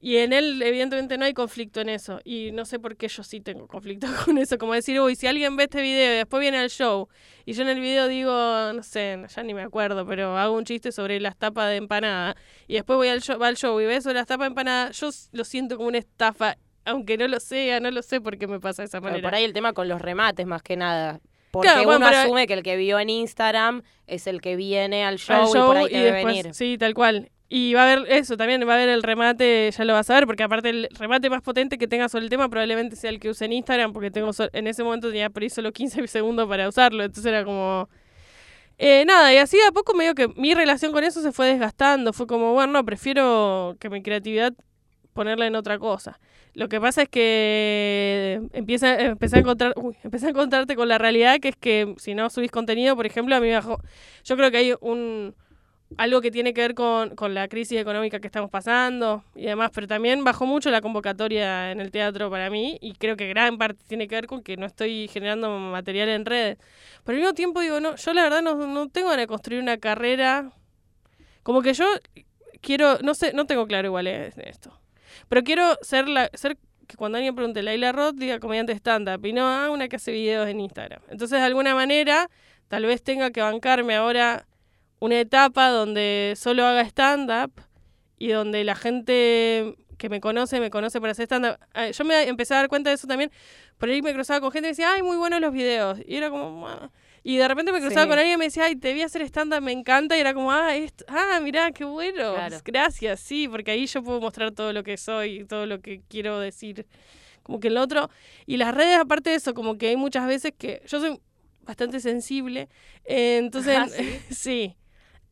Y 0.03 0.17
en 0.17 0.33
él, 0.33 0.63
evidentemente, 0.63 1.19
no 1.19 1.27
hay 1.27 1.35
conflicto 1.35 1.81
en 1.83 1.91
eso. 1.91 2.21
Y 2.25 2.53
no 2.53 2.65
sé 2.65 2.79
por 2.79 2.97
qué 2.97 3.09
yo 3.09 3.23
sí 3.23 3.41
tengo 3.41 3.67
conflicto 3.67 4.07
con 4.25 4.39
eso. 4.39 4.57
Como 4.57 4.73
decir, 4.73 4.99
uy, 4.99 5.15
si 5.15 5.27
alguien 5.27 5.57
ve 5.57 5.65
este 5.65 5.83
video 5.83 6.15
y 6.15 6.17
después 6.17 6.41
viene 6.41 6.57
al 6.59 6.71
show, 6.71 7.09
y 7.45 7.53
yo 7.53 7.63
en 7.63 7.69
el 7.69 7.81
video 7.81 8.09
digo, 8.09 8.31
no 8.33 8.83
sé, 8.83 9.23
ya 9.35 9.43
ni 9.43 9.53
me 9.53 9.63
acuerdo, 9.63 10.07
pero 10.07 10.39
hago 10.39 10.57
un 10.57 10.65
chiste 10.65 10.91
sobre 10.91 11.21
las 11.21 11.37
tapas 11.37 11.69
de 11.69 11.77
empanada, 11.77 12.35
y 12.67 12.75
después 12.75 12.97
voy 12.97 13.09
al 13.09 13.21
show, 13.21 13.39
va 13.39 13.49
al 13.49 13.57
show 13.59 13.79
y 13.79 13.85
ve 13.85 14.01
sobre 14.01 14.15
las 14.15 14.27
tapas 14.27 14.45
de 14.45 14.49
empanada, 14.49 14.91
yo 14.93 15.11
lo 15.33 15.45
siento 15.45 15.77
como 15.77 15.89
una 15.89 15.99
estafa, 15.99 16.57
aunque 16.85 17.17
no 17.19 17.29
lo 17.29 17.41
sea, 17.41 17.81
no 17.81 17.91
lo 17.91 18.03
sé 18.03 18.21
por 18.21 18.39
qué 18.39 18.47
me 18.47 18.61
pasa 18.61 18.83
de 18.83 18.87
esa 18.87 19.01
Pero 19.01 19.13
manera. 19.13 19.29
por 19.29 19.35
ahí 19.35 19.45
el 19.45 19.53
tema 19.53 19.73
con 19.73 19.89
los 19.89 20.01
remates 20.01 20.47
más 20.47 20.63
que 20.63 20.77
nada. 20.77 21.21
Porque 21.51 21.67
Claro, 21.69 21.85
bueno, 21.85 21.99
uno 21.99 22.07
pero- 22.09 22.19
asume 22.23 22.47
que 22.47 22.55
el 22.55 22.63
que 22.63 22.77
vio 22.77 22.99
en 23.01 23.11
Instagram 23.11 23.83
es 24.07 24.27
el 24.27 24.41
que 24.41 24.55
viene 24.57 25.05
al 25.05 25.19
show, 25.19 25.37
al 25.43 25.49
y 25.49 25.53
show 25.53 25.67
por 25.67 25.77
ahí 25.79 25.87
y 25.87 25.91
debe 25.99 26.13
después- 26.19 26.37
venir. 26.37 26.55
Sí, 26.55 26.77
tal 26.79 26.95
cual. 26.95 27.31
Y 27.53 27.75
va 27.75 27.81
a 27.89 27.93
haber 27.93 28.13
eso 28.13 28.37
también, 28.37 28.61
va 28.69 28.75
a 28.75 28.77
haber 28.77 28.89
el 28.89 29.03
remate, 29.03 29.69
ya 29.77 29.85
lo 29.85 29.93
vas 29.95 30.09
a 30.09 30.15
ver, 30.15 30.27
porque 30.27 30.45
aparte 30.45 30.69
el 30.71 30.89
remate 30.97 31.29
más 31.29 31.43
potente 31.43 31.79
que 31.79 31.89
tenga 31.89 32.09
sobre 32.09 32.23
el 32.23 32.31
tema 32.31 32.49
probablemente 32.49 32.95
sea 32.95 33.11
el 33.11 33.19
que 33.19 33.29
use 33.29 33.45
en 33.45 33.53
Instagram, 33.55 33.93
porque 33.93 34.13
tengo 34.13 34.33
so- 34.33 34.49
en 34.53 34.69
ese 34.69 34.85
momento 34.85 35.09
tenía 35.09 35.31
por 35.31 35.43
ahí 35.43 35.51
solo 35.51 35.73
15 35.73 36.01
segundos 36.07 36.49
para 36.49 36.69
usarlo, 36.69 37.03
entonces 37.03 37.27
era 37.27 37.45
como... 37.45 37.89
Eh, 38.79 39.05
nada, 39.05 39.35
y 39.35 39.37
así 39.37 39.57
de 39.59 39.65
a 39.65 39.73
poco 39.73 39.93
medio 39.95 40.15
que 40.15 40.29
mi 40.37 40.55
relación 40.55 40.93
con 40.93 41.03
eso 41.05 41.21
se 41.21 41.33
fue 41.33 41.49
desgastando, 41.49 42.13
fue 42.13 42.27
como, 42.29 42.53
bueno, 42.55 42.73
no, 42.73 42.85
prefiero 42.85 43.77
que 43.81 43.91
mi 43.91 44.01
creatividad 44.03 44.53
ponerla 45.21 45.47
en 45.47 45.55
otra 45.55 45.79
cosa. 45.79 46.19
Lo 46.55 46.71
que 46.71 46.81
pasa 46.81 47.03
es 47.03 47.11
que 47.11 48.41
empieza, 48.55 48.99
empecé, 48.99 49.37
a 49.37 50.31
encontrarte 50.31 50.77
con 50.77 50.89
la 50.89 50.97
realidad 50.97 51.41
que 51.41 51.49
es 51.49 51.57
que 51.57 51.95
si 51.99 52.15
no 52.15 52.31
subís 52.31 52.51
contenido, 52.51 52.97
por 52.97 53.05
ejemplo, 53.05 53.37
a 53.37 53.41
mí 53.41 53.49
me 53.49 53.55
bajó... 53.55 53.83
Yo 54.25 54.35
creo 54.35 54.51
que 54.51 54.57
hay 54.57 54.75
un 54.81 55.35
algo 55.99 56.23
que 56.23 56.31
tiene 56.31 56.55
que 56.55 56.63
ver 56.63 56.75
con, 56.75 57.17
con 57.17 57.35
la 57.35 57.49
crisis 57.49 57.79
económica 57.79 58.19
que 58.19 58.29
estamos 58.29 58.49
pasando 58.49 59.25
y 59.35 59.45
demás, 59.45 59.73
pero 59.75 59.87
también 59.87 60.25
bajó 60.25 60.47
mucho 60.47 60.71
la 60.71 60.81
convocatoria 60.81 61.71
en 61.71 61.81
el 61.81 61.91
teatro 61.91 62.31
para 62.31 62.49
mí 62.49 62.79
y 62.81 62.95
creo 62.95 63.15
que 63.17 63.29
gran 63.29 63.59
parte 63.59 63.85
tiene 63.87 64.09
que 64.09 64.15
ver 64.15 64.27
con 64.27 64.43
que 64.43 64.57
no 64.57 64.65
estoy 64.65 65.07
generando 65.09 65.51
material 65.51 66.09
en 66.09 66.25
redes. 66.25 66.57
Pero 67.05 67.17
al 67.17 67.21
mismo 67.21 67.35
tiempo 67.35 67.61
digo, 67.61 67.79
no, 67.81 67.97
yo 67.97 68.15
la 68.15 68.23
verdad 68.23 68.41
no, 68.41 68.55
no 68.55 68.89
tengo 68.89 69.15
de 69.15 69.27
construir 69.27 69.61
una 69.61 69.77
carrera, 69.77 70.53
como 71.43 71.61
que 71.61 71.75
yo 71.75 71.85
quiero, 72.61 72.99
no 73.03 73.15
sé, 73.15 73.33
no 73.35 73.47
tengo 73.47 73.67
claro 73.67 73.89
igual 73.89 74.07
eh, 74.07 74.33
esto, 74.37 74.80
pero 75.31 75.45
quiero 75.45 75.79
ser 75.81 76.09
la, 76.09 76.29
ser 76.35 76.59
que 76.89 76.97
cuando 76.97 77.19
alguien 77.19 77.37
pregunte 77.37 77.63
Laila 77.63 77.93
Roth 77.93 78.17
diga 78.17 78.41
comediante 78.41 78.73
stand-up 78.73 79.25
y 79.25 79.33
no 79.33 79.47
ah, 79.47 79.71
una 79.71 79.89
que 79.89 79.95
hace 79.95 80.11
videos 80.11 80.49
en 80.49 80.59
Instagram. 80.59 81.01
Entonces 81.09 81.39
de 81.39 81.47
alguna 81.47 81.73
manera 81.73 82.29
tal 82.67 82.85
vez 82.85 83.01
tenga 83.01 83.31
que 83.31 83.41
bancarme 83.41 83.95
ahora 83.95 84.49
una 84.99 85.21
etapa 85.21 85.69
donde 85.69 86.35
solo 86.37 86.67
haga 86.67 86.81
stand-up 86.83 87.53
y 88.19 88.31
donde 88.31 88.65
la 88.65 88.75
gente 88.75 89.77
que 89.99 90.09
me 90.09 90.21
conoce, 90.21 90.59
me 90.59 90.69
conoce 90.69 91.01
para 91.01 91.13
hacer 91.13 91.27
stand-up. 91.27 91.59
Ah, 91.75 91.91
Yo 91.91 92.05
me 92.05 92.27
empecé 92.27 92.55
a 92.55 92.57
dar 92.57 92.69
cuenta 92.69 92.91
de 92.91 92.97
eso 92.97 93.07
también. 93.07 93.31
Por 93.79 93.89
ahí 93.89 94.03
me 94.03 94.13
cruzaba 94.13 94.41
con 94.41 94.51
gente 94.51 94.67
y 94.67 94.73
decía, 94.73 94.93
ay, 94.93 95.03
muy 95.05 95.17
buenos 95.17 95.41
los 95.41 95.53
videos. 95.53 96.01
Y 96.05 96.17
era 96.17 96.29
como. 96.29 96.91
Y 97.23 97.37
de 97.37 97.47
repente 97.49 97.73
me 97.73 97.81
cruzaba 97.81 98.03
Sí. 98.05 98.09
con 98.09 98.19
alguien 98.19 98.35
y 98.35 98.39
me 98.39 98.45
decía, 98.47 98.65
ay, 98.65 98.77
te 98.77 98.93
vi 98.93 99.03
hacer 99.03 99.23
stand-up, 99.23 99.61
me 99.63 99.73
encanta. 99.73 100.17
Y 100.17 100.21
era 100.21 100.33
como, 100.35 100.51
ah, 100.53 100.75
esto, 100.77 101.05
ah, 101.09 101.39
mirá, 101.43 101.71
qué 101.73 101.85
bueno. 101.85 102.35
Claro. 102.35 102.59
Gracias, 102.65 103.21
sí, 103.21 103.47
porque 103.49 103.71
ahí 103.73 103.87
yo 103.87 104.03
puedo 104.03 104.21
mostrar 104.21 104.53
todo 104.53 104.73
lo 104.73 104.83
que 104.83 104.97
soy 104.97 105.41
y 105.41 105.45
todo 105.45 105.67
lo 105.67 105.81
que 105.81 106.01
quiero 106.09 106.39
decir. 106.39 106.87
Como 107.43 107.59
que 107.61 107.69
el 107.69 107.77
otro. 107.79 108.11
Y 108.47 108.57
las 108.59 108.75
redes, 108.75 108.99
aparte 108.99 109.31
de 109.31 109.37
eso, 109.37 109.55
como 109.55 109.77
que 109.77 109.89
hay 109.89 109.97
muchas 109.97 110.27
veces 110.27 110.53
que 110.57 110.83
yo 110.87 111.01
soy 111.01 111.21
bastante 111.63 112.01
sensible. 112.01 112.69
eh, 113.05 113.39
entonces, 113.39 113.77
Ah, 113.79 113.87
¿sí? 113.89 114.21
sí. 114.31 114.77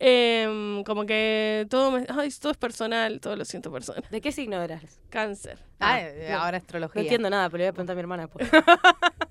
Em, 0.00 0.84
como 0.84 1.06
que 1.06 1.66
todo 1.68 1.90
me, 1.90 2.06
ay, 2.08 2.30
todo 2.40 2.52
es 2.52 2.58
personal, 2.58 3.18
todo 3.20 3.34
lo 3.34 3.44
siento 3.44 3.72
personal. 3.72 4.04
¿De 4.10 4.20
qué 4.20 4.30
signo 4.30 4.62
eras? 4.62 5.00
Cáncer. 5.10 5.58
Ah, 5.80 5.94
Ah, 5.94 6.00
eh, 6.02 6.32
ahora 6.32 6.52
No 6.52 6.56
astrología. 6.58 7.02
entiendo 7.02 7.28
nada, 7.30 7.48
pero 7.50 7.58
le 7.58 7.64
voy 7.64 7.68
a 7.70 7.72
preguntar 7.72 7.94
a 7.94 7.96
mi 7.96 8.00
hermana. 8.00 8.28
pues. 8.28 8.48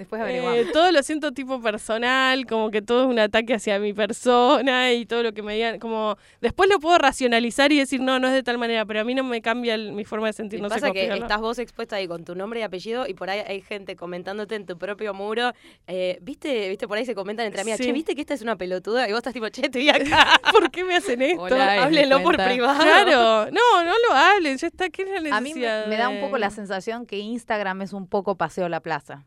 Después 0.00 0.22
averiguamos. 0.22 0.58
Eh, 0.58 0.66
todo 0.72 0.90
lo 0.92 1.02
siento 1.02 1.32
tipo 1.32 1.60
personal, 1.60 2.46
como 2.46 2.70
que 2.70 2.80
todo 2.80 3.02
es 3.02 3.06
un 3.08 3.18
ataque 3.18 3.52
hacia 3.52 3.78
mi 3.78 3.92
persona 3.92 4.92
y 4.94 5.04
todo 5.04 5.22
lo 5.22 5.34
que 5.34 5.42
me 5.42 5.54
digan, 5.54 5.78
como 5.78 6.16
después 6.40 6.70
lo 6.70 6.78
puedo 6.80 6.96
racionalizar 6.96 7.70
y 7.70 7.78
decir, 7.78 8.00
no, 8.00 8.18
no 8.18 8.28
es 8.28 8.32
de 8.32 8.42
tal 8.42 8.56
manera, 8.56 8.86
pero 8.86 9.00
a 9.00 9.04
mí 9.04 9.14
no 9.14 9.24
me 9.24 9.42
cambia 9.42 9.74
el- 9.74 9.92
mi 9.92 10.06
forma 10.06 10.28
de 10.28 10.32
sentir, 10.32 10.58
Y 10.58 10.62
no 10.62 10.68
sé 10.70 10.76
pasa 10.76 10.86
cómo 10.86 10.94
que 10.94 11.00
explicarlo. 11.00 11.26
estás 11.26 11.40
vos 11.42 11.58
expuesta 11.58 11.96
ahí 11.96 12.08
con 12.08 12.24
tu 12.24 12.34
nombre 12.34 12.60
y 12.60 12.62
apellido 12.62 13.06
y 13.06 13.12
por 13.12 13.28
ahí 13.28 13.40
hay 13.46 13.60
gente 13.60 13.94
comentándote 13.94 14.54
en 14.54 14.64
tu 14.64 14.78
propio 14.78 15.12
muro. 15.12 15.52
eh, 15.86 16.18
¿viste, 16.22 16.70
¿Viste? 16.70 16.88
Por 16.88 16.96
ahí 16.96 17.04
se 17.04 17.14
comentan 17.14 17.44
entre 17.44 17.60
amigas, 17.60 17.76
Sí. 17.78 17.84
che, 17.84 17.92
¿viste 17.92 18.14
que 18.14 18.22
esta 18.22 18.32
es 18.32 18.40
una 18.40 18.56
pelotuda? 18.56 19.06
Y 19.06 19.10
vos 19.12 19.18
estás 19.18 19.34
tipo, 19.34 19.50
che, 19.50 19.66
estoy 19.66 19.90
acá. 19.90 20.40
¿Por 20.52 20.70
qué 20.70 20.82
me 20.82 20.96
hacen 20.96 21.20
esto? 21.20 21.42
Hola, 21.42 21.82
Háblenlo 21.82 22.22
por 22.22 22.36
privado. 22.42 22.80
Claro, 22.82 23.50
no, 23.52 23.84
no 23.84 23.92
lo 24.08 24.14
hablen, 24.14 24.56
ya 24.56 24.66
está, 24.68 24.88
¿qué 24.88 25.02
es 25.02 25.22
la 25.22 25.36
A 25.36 25.40
mí 25.42 25.52
me, 25.52 25.60
necesidad? 25.60 25.86
me 25.88 25.96
da 25.98 26.08
un 26.08 26.20
poco 26.20 26.38
la 26.38 26.48
sensación 26.48 27.04
que 27.04 27.18
Instagram 27.18 27.82
es 27.82 27.92
un 27.92 28.06
poco 28.06 28.36
paseo 28.36 28.64
a 28.64 28.68
la 28.70 28.80
plaza. 28.80 29.24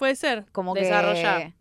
Puede 0.00 0.16
ser. 0.16 0.46
Como 0.50 0.74
Desarrollá. 0.74 1.38
que... 1.38 1.54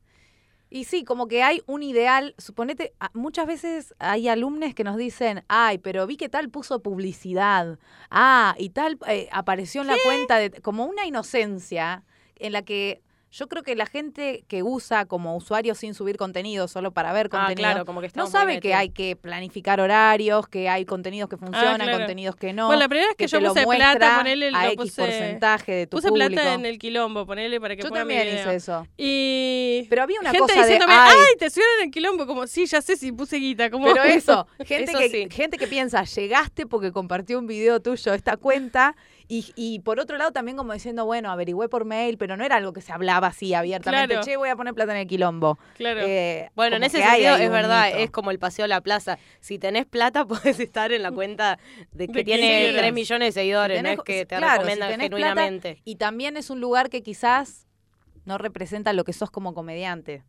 Y 0.72 0.84
sí, 0.86 1.04
como 1.04 1.28
que 1.28 1.44
hay 1.44 1.62
un 1.66 1.84
ideal, 1.84 2.36
suponete, 2.38 2.94
a- 3.00 3.10
muchas 3.14 3.46
veces 3.48 3.94
hay 4.00 4.28
alumnos 4.30 4.74
que 4.76 4.84
nos 4.84 4.98
dicen, 4.98 5.44
ay, 5.48 5.80
pero 5.80 6.08
vi 6.08 6.16
que 6.16 6.30
tal 6.30 6.50
puso 6.50 6.82
publicidad, 6.82 7.80
ah, 8.12 8.56
y 8.58 8.70
tal 8.70 8.98
eh, 9.08 9.28
apareció 9.32 9.82
en 9.82 9.88
la 9.88 9.98
cuenta, 10.06 10.38
de, 10.38 10.52
como 10.62 10.86
una 10.86 11.06
inocencia 11.06 12.04
en 12.36 12.54
la 12.54 12.62
que 12.62 13.02
yo 13.32 13.48
creo 13.48 13.64
que 13.64 13.76
la 13.76 13.86
gente 13.86 14.44
que 14.48 14.64
usa 14.64 15.06
como 15.06 15.36
usuario 15.36 15.76
sin 15.76 15.94
subir 15.94 16.18
contenido, 16.18 16.68
solo 16.68 16.92
para 16.92 17.14
ver 17.14 17.28
Ah, 17.28 17.30
contenido, 17.30 17.70
claro, 17.70 17.86
como 17.86 18.02
que 18.02 18.10
no 18.16 18.28
sabe 18.28 18.60
que 18.60 18.74
hay 18.74 18.90
que 18.90 19.16
planificar 19.16 19.80
horarios, 19.80 20.48
que 20.48 20.68
hay 20.68 20.86
contenidos 20.86 21.30
que 21.30 21.38
funcionan, 21.38 21.78
claro. 21.78 22.00
contenidos 22.00 22.36
que 22.36 22.54
no. 22.54 22.68
bueno, 22.68 22.80
la 22.80 22.90
primera 22.90 23.08
vez 23.08 23.16
que, 23.18 23.26
que 23.26 23.32
yo 23.32 23.40
puse 23.40 23.66
plata, 23.66 24.18
ponele, 24.18 24.48
a 24.48 24.66
lo 24.66 24.72
X 24.72 24.76
puse, 24.78 25.02
porcentaje 25.04 25.72
de 25.74 25.88
tu 25.88 25.98
puse 25.98 26.10
público. 26.10 26.32
plata 26.32 26.54
en 26.56 26.66
el 26.66 26.80
quilombo, 26.80 27.26
ponele 27.26 27.62
para 27.62 27.76
que 27.76 27.84
Yo 27.84 27.90
mi 27.90 27.96
también 27.96 28.28
hice 28.28 28.56
eso. 28.56 28.88
Y 28.98 29.86
Pero 29.90 30.04
había 30.04 30.20
una 30.20 30.32
gente 30.32 30.42
cosa 30.42 30.62
de, 30.62 30.62
diciéndome, 30.62 30.94
ay, 30.94 31.16
ay, 31.16 31.38
te 31.38 31.50
subieron 31.50 31.74
en 31.80 31.86
el 31.86 31.92
quilombo, 31.92 32.26
como, 32.26 32.48
sí, 32.48 32.66
ya 32.66 32.82
sé 32.82 32.98
si 32.98 33.12
puse 33.12 33.38
guita, 33.38 33.70
como... 33.70 33.86
Pero 33.86 34.04
eso, 34.04 34.48
gente, 34.66 34.92
Eso 34.92 34.98
que, 34.98 35.10
sí. 35.10 35.28
gente 35.30 35.58
que 35.58 35.68
piensa, 35.68 36.04
llegaste 36.04 36.66
porque 36.66 36.92
compartió 36.92 37.38
un 37.38 37.46
video 37.46 37.80
tuyo 37.80 38.14
esta 38.14 38.38
cuenta. 38.38 38.96
Y, 39.32 39.54
y 39.56 39.80
por 39.82 40.00
otro 40.00 40.18
lado 40.18 40.32
también 40.32 40.58
como 40.58 40.74
diciendo, 40.74 41.06
bueno, 41.06 41.30
averigüé 41.30 41.70
por 41.70 41.86
mail, 41.86 42.18
pero 42.18 42.36
no 42.36 42.44
era 42.44 42.56
algo 42.56 42.74
que 42.74 42.82
se 42.82 42.92
hablaba 42.92 43.28
así 43.28 43.54
abiertamente. 43.54 44.08
Claro. 44.16 44.26
Che, 44.26 44.38
voy 44.38 44.50
a 44.50 44.56
poner 44.56 44.74
plata 44.74 44.92
en 44.94 44.98
el 45.02 45.08
quilombo. 45.08 45.60
Claro. 45.76 46.02
Eh, 46.04 46.50
Bueno, 46.56 46.78
en 46.78 46.84
ese 46.84 46.98
sentido 47.00 47.36
es 47.36 47.52
verdad, 47.52 47.86
mito. 47.90 47.98
es 48.00 48.10
como 48.10 48.32
el 48.32 48.40
paseo 48.40 48.66
a 48.66 48.68
la 48.68 48.82
plaza. 48.82 49.20
Si 49.40 49.60
tenés 49.60 49.86
plata, 49.86 50.26
podés 50.28 50.60
estar 50.60 50.92
en 50.92 51.04
la 51.04 51.12
cuenta 51.12 51.60
de 51.92 52.08
que 52.08 52.14
De 52.14 52.24
tiene 52.24 52.42
quieras. 52.62 52.82
3 52.82 52.94
millones 52.94 53.28
de 53.36 53.40
seguidores, 53.42 53.78
Si 53.78 53.84
no 53.84 53.90
es 53.90 54.00
que 54.04 54.26
te 54.26 54.36
claro, 54.36 54.64
si 54.64 54.70
recomiendan 54.70 54.90
plata, 54.90 55.04
genuinamente. 55.04 55.82
Y 55.86 55.98
también 55.98 56.36
es 56.36 56.50
un 56.50 56.60
lugar 56.60 56.90
que 56.90 57.04
quizás 57.04 57.68
no 58.26 58.40
representa 58.40 58.94
lo 58.94 59.04
que 59.04 59.14
sos 59.14 59.30
como 59.30 59.54
comediante. 59.54 60.24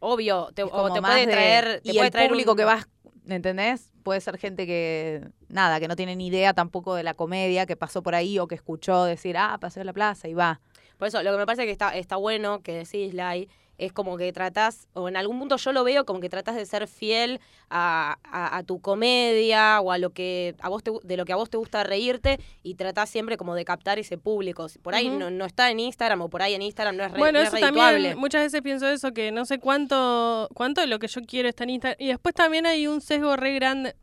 Obvio, 0.00 0.50
te, 0.52 0.64
o 0.64 0.70
como 0.70 0.92
te 0.92 1.00
más 1.00 1.12
puede 1.12 1.26
de- 1.26 1.32
traer, 1.32 1.80
te 1.80 1.90
y 1.90 1.94
puede 1.94 2.06
el 2.06 2.12
traer 2.12 2.28
público 2.28 2.50
un- 2.50 2.56
que 2.56 2.64
vas, 2.64 2.88
¿entendés? 3.28 3.92
Puede 4.06 4.20
ser 4.20 4.38
gente 4.38 4.68
que, 4.68 5.20
nada, 5.48 5.80
que 5.80 5.88
no 5.88 5.96
tiene 5.96 6.14
ni 6.14 6.28
idea 6.28 6.54
tampoco 6.54 6.94
de 6.94 7.02
la 7.02 7.14
comedia, 7.14 7.66
que 7.66 7.74
pasó 7.74 8.04
por 8.04 8.14
ahí 8.14 8.38
o 8.38 8.46
que 8.46 8.54
escuchó 8.54 9.02
decir, 9.02 9.36
ah, 9.36 9.58
pasé 9.60 9.80
a 9.80 9.84
la 9.84 9.92
plaza 9.92 10.28
y 10.28 10.32
va. 10.32 10.60
Por 10.96 11.08
eso, 11.08 11.20
lo 11.24 11.32
que 11.32 11.38
me 11.38 11.44
parece 11.44 11.64
que 11.64 11.72
está, 11.72 11.92
está 11.96 12.14
bueno 12.14 12.62
que 12.62 12.72
decís, 12.72 13.14
Lai, 13.14 13.48
es 13.78 13.92
como 13.92 14.16
que 14.16 14.32
tratás, 14.32 14.88
o 14.94 15.08
en 15.08 15.16
algún 15.16 15.38
punto 15.38 15.56
yo 15.56 15.72
lo 15.72 15.84
veo 15.84 16.04
como 16.06 16.20
que 16.20 16.28
tratás 16.28 16.56
de 16.56 16.64
ser 16.66 16.88
fiel 16.88 17.40
a, 17.70 18.18
a- 18.24 18.56
a 18.58 18.62
tu 18.62 18.80
comedia 18.80 19.80
o 19.80 19.92
a 19.92 19.98
lo 19.98 20.10
que 20.10 20.54
a 20.60 20.68
vos 20.68 20.82
te, 20.82 20.90
de 21.02 21.16
lo 21.16 21.24
que 21.24 21.32
a 21.32 21.36
vos 21.36 21.50
te 21.50 21.56
gusta 21.56 21.84
reírte 21.84 22.38
y 22.62 22.74
tratás 22.74 23.10
siempre 23.10 23.36
como 23.36 23.54
de 23.54 23.64
captar 23.64 23.98
ese 23.98 24.18
público. 24.18 24.68
Si 24.68 24.78
Por 24.78 24.94
ahí 24.94 25.08
no, 25.10 25.30
no 25.30 25.44
está 25.44 25.70
en 25.70 25.80
Instagram 25.80 26.22
o 26.22 26.28
por 26.28 26.42
ahí 26.42 26.54
en 26.54 26.62
Instagram 26.62 26.96
no 26.96 27.04
es, 27.04 27.12
Bueno, 27.12 27.38
no 27.38 27.42
es 27.42 27.48
eso 27.48 27.56
redituable. 27.56 27.92
también, 27.92 28.18
muchas 28.18 28.42
veces 28.42 28.62
pienso 28.62 28.88
eso, 28.88 29.12
que 29.12 29.32
no 29.32 29.44
sé 29.44 29.58
cuánto, 29.58 30.48
cuánto 30.54 30.80
de 30.80 30.86
lo 30.86 30.98
que 30.98 31.08
yo 31.08 31.20
quiero 31.22 31.48
está 31.48 31.64
en 31.64 31.70
Instagram. 31.70 31.96
Y 32.00 32.08
después 32.08 32.34
también 32.34 32.66
hay 32.66 32.86
un 32.86 33.00
sesgo 33.00 33.36
re 33.36 33.54
grande. 33.54 33.94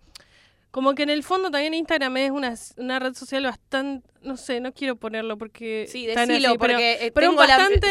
Como 0.73 0.95
que 0.95 1.03
en 1.03 1.12
el 1.12 1.21
fondo 1.21 1.51
también 1.51 1.75
Instagram 1.75 2.17
es 2.17 2.31
una, 2.31 2.55
una 2.77 2.97
red 2.97 3.13
social 3.13 3.43
bastante, 3.43 4.09
no 4.23 4.38
sé, 4.38 4.59
no 4.59 4.73
quiero 4.73 4.95
ponerlo 4.95 5.38
porque... 5.38 5.86
Sí, 5.88 6.07
decilo, 6.07 6.17
así, 6.49 6.57
pero- 6.57 6.73
porque 6.73 7.12
pero 7.13 7.27
la- 7.47 7.57
bastante 7.57 7.88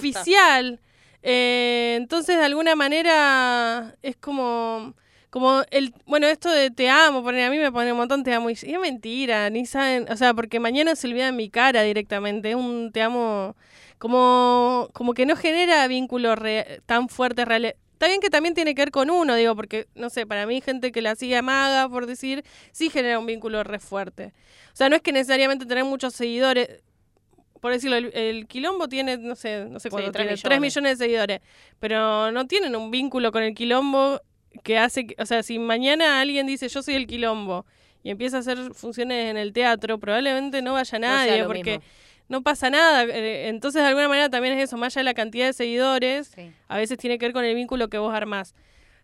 superficial. 0.00 0.80
Eh, 1.22 1.94
entonces, 1.96 2.38
de 2.38 2.44
alguna 2.44 2.74
manera, 2.74 3.94
es 4.02 4.16
como... 4.16 4.94
Como 5.30 5.62
el, 5.70 5.94
bueno, 6.06 6.26
esto 6.26 6.50
de 6.50 6.72
te 6.72 6.88
amo, 6.90 7.22
poner 7.22 7.46
a 7.46 7.50
mí 7.50 7.58
me 7.58 7.70
pone 7.70 7.92
un 7.92 7.98
montón 7.98 8.24
te 8.24 8.34
amo 8.34 8.50
y, 8.50 8.54
y 8.64 8.74
es 8.74 8.80
mentira, 8.80 9.48
ni 9.48 9.64
saben, 9.64 10.10
o 10.10 10.16
sea, 10.16 10.34
porque 10.34 10.58
mañana 10.58 10.96
se 10.96 11.06
olvida 11.06 11.30
mi 11.30 11.48
cara 11.48 11.82
directamente, 11.82 12.50
es 12.50 12.56
un 12.56 12.90
te 12.92 13.00
amo 13.00 13.54
como, 13.98 14.88
como 14.92 15.14
que 15.14 15.26
no 15.26 15.36
genera 15.36 15.86
vínculos 15.86 16.36
re- 16.36 16.80
tan 16.84 17.08
fuertes 17.08 17.46
reales. 17.46 17.74
Está 18.00 18.08
bien 18.08 18.22
que 18.22 18.30
también 18.30 18.54
tiene 18.54 18.74
que 18.74 18.80
ver 18.80 18.90
con 18.92 19.10
uno, 19.10 19.34
digo, 19.34 19.54
porque, 19.54 19.86
no 19.94 20.08
sé, 20.08 20.24
para 20.26 20.46
mí 20.46 20.62
gente 20.62 20.90
que 20.90 21.02
la 21.02 21.16
sigue 21.16 21.36
amaga, 21.36 21.86
por 21.86 22.06
decir, 22.06 22.42
sí 22.72 22.88
genera 22.88 23.18
un 23.18 23.26
vínculo 23.26 23.62
re 23.62 23.78
fuerte. 23.78 24.32
O 24.72 24.76
sea, 24.76 24.88
no 24.88 24.96
es 24.96 25.02
que 25.02 25.12
necesariamente 25.12 25.66
tener 25.66 25.84
muchos 25.84 26.14
seguidores, 26.14 26.80
por 27.60 27.72
decirlo, 27.72 27.96
el, 27.96 28.10
el 28.16 28.46
quilombo 28.46 28.88
tiene, 28.88 29.18
no 29.18 29.34
sé, 29.36 29.66
no 29.66 29.78
sé 29.80 29.88
Sí, 29.88 29.90
cuánto 29.90 30.12
tiene, 30.12 30.30
millones. 30.30 30.42
3 30.42 30.60
millones 30.62 30.98
de 30.98 31.04
seguidores, 31.04 31.40
pero 31.78 32.32
no 32.32 32.46
tienen 32.46 32.74
un 32.74 32.90
vínculo 32.90 33.32
con 33.32 33.42
el 33.42 33.54
quilombo 33.54 34.22
que 34.62 34.78
hace, 34.78 35.06
que- 35.06 35.22
o 35.22 35.26
sea, 35.26 35.42
si 35.42 35.58
mañana 35.58 36.22
alguien 36.22 36.46
dice 36.46 36.70
yo 36.70 36.82
soy 36.82 36.94
el 36.94 37.06
quilombo 37.06 37.66
y 38.02 38.08
empieza 38.08 38.38
a 38.38 38.40
hacer 38.40 38.72
funciones 38.72 39.30
en 39.30 39.36
el 39.36 39.52
teatro, 39.52 39.98
probablemente 39.98 40.62
no 40.62 40.72
vaya 40.72 40.98
nadie, 40.98 41.44
porque 41.44 41.72
mismo. 41.80 41.84
No 42.30 42.42
pasa 42.42 42.70
nada. 42.70 43.04
Eh, 43.04 43.48
Entonces, 43.48 43.82
de 43.82 43.88
alguna 43.88 44.08
manera 44.08 44.30
también 44.30 44.54
es 44.56 44.64
eso, 44.64 44.78
más 44.78 44.96
allá 44.96 45.00
de 45.00 45.04
la 45.04 45.14
cantidad 45.14 45.44
de 45.46 45.52
seguidores, 45.52 46.32
a 46.68 46.78
veces 46.78 46.96
tiene 46.96 47.18
que 47.18 47.26
ver 47.26 47.34
con 47.34 47.44
el 47.44 47.54
vínculo 47.54 47.88
que 47.88 47.98
vos 47.98 48.14
armás. 48.14 48.54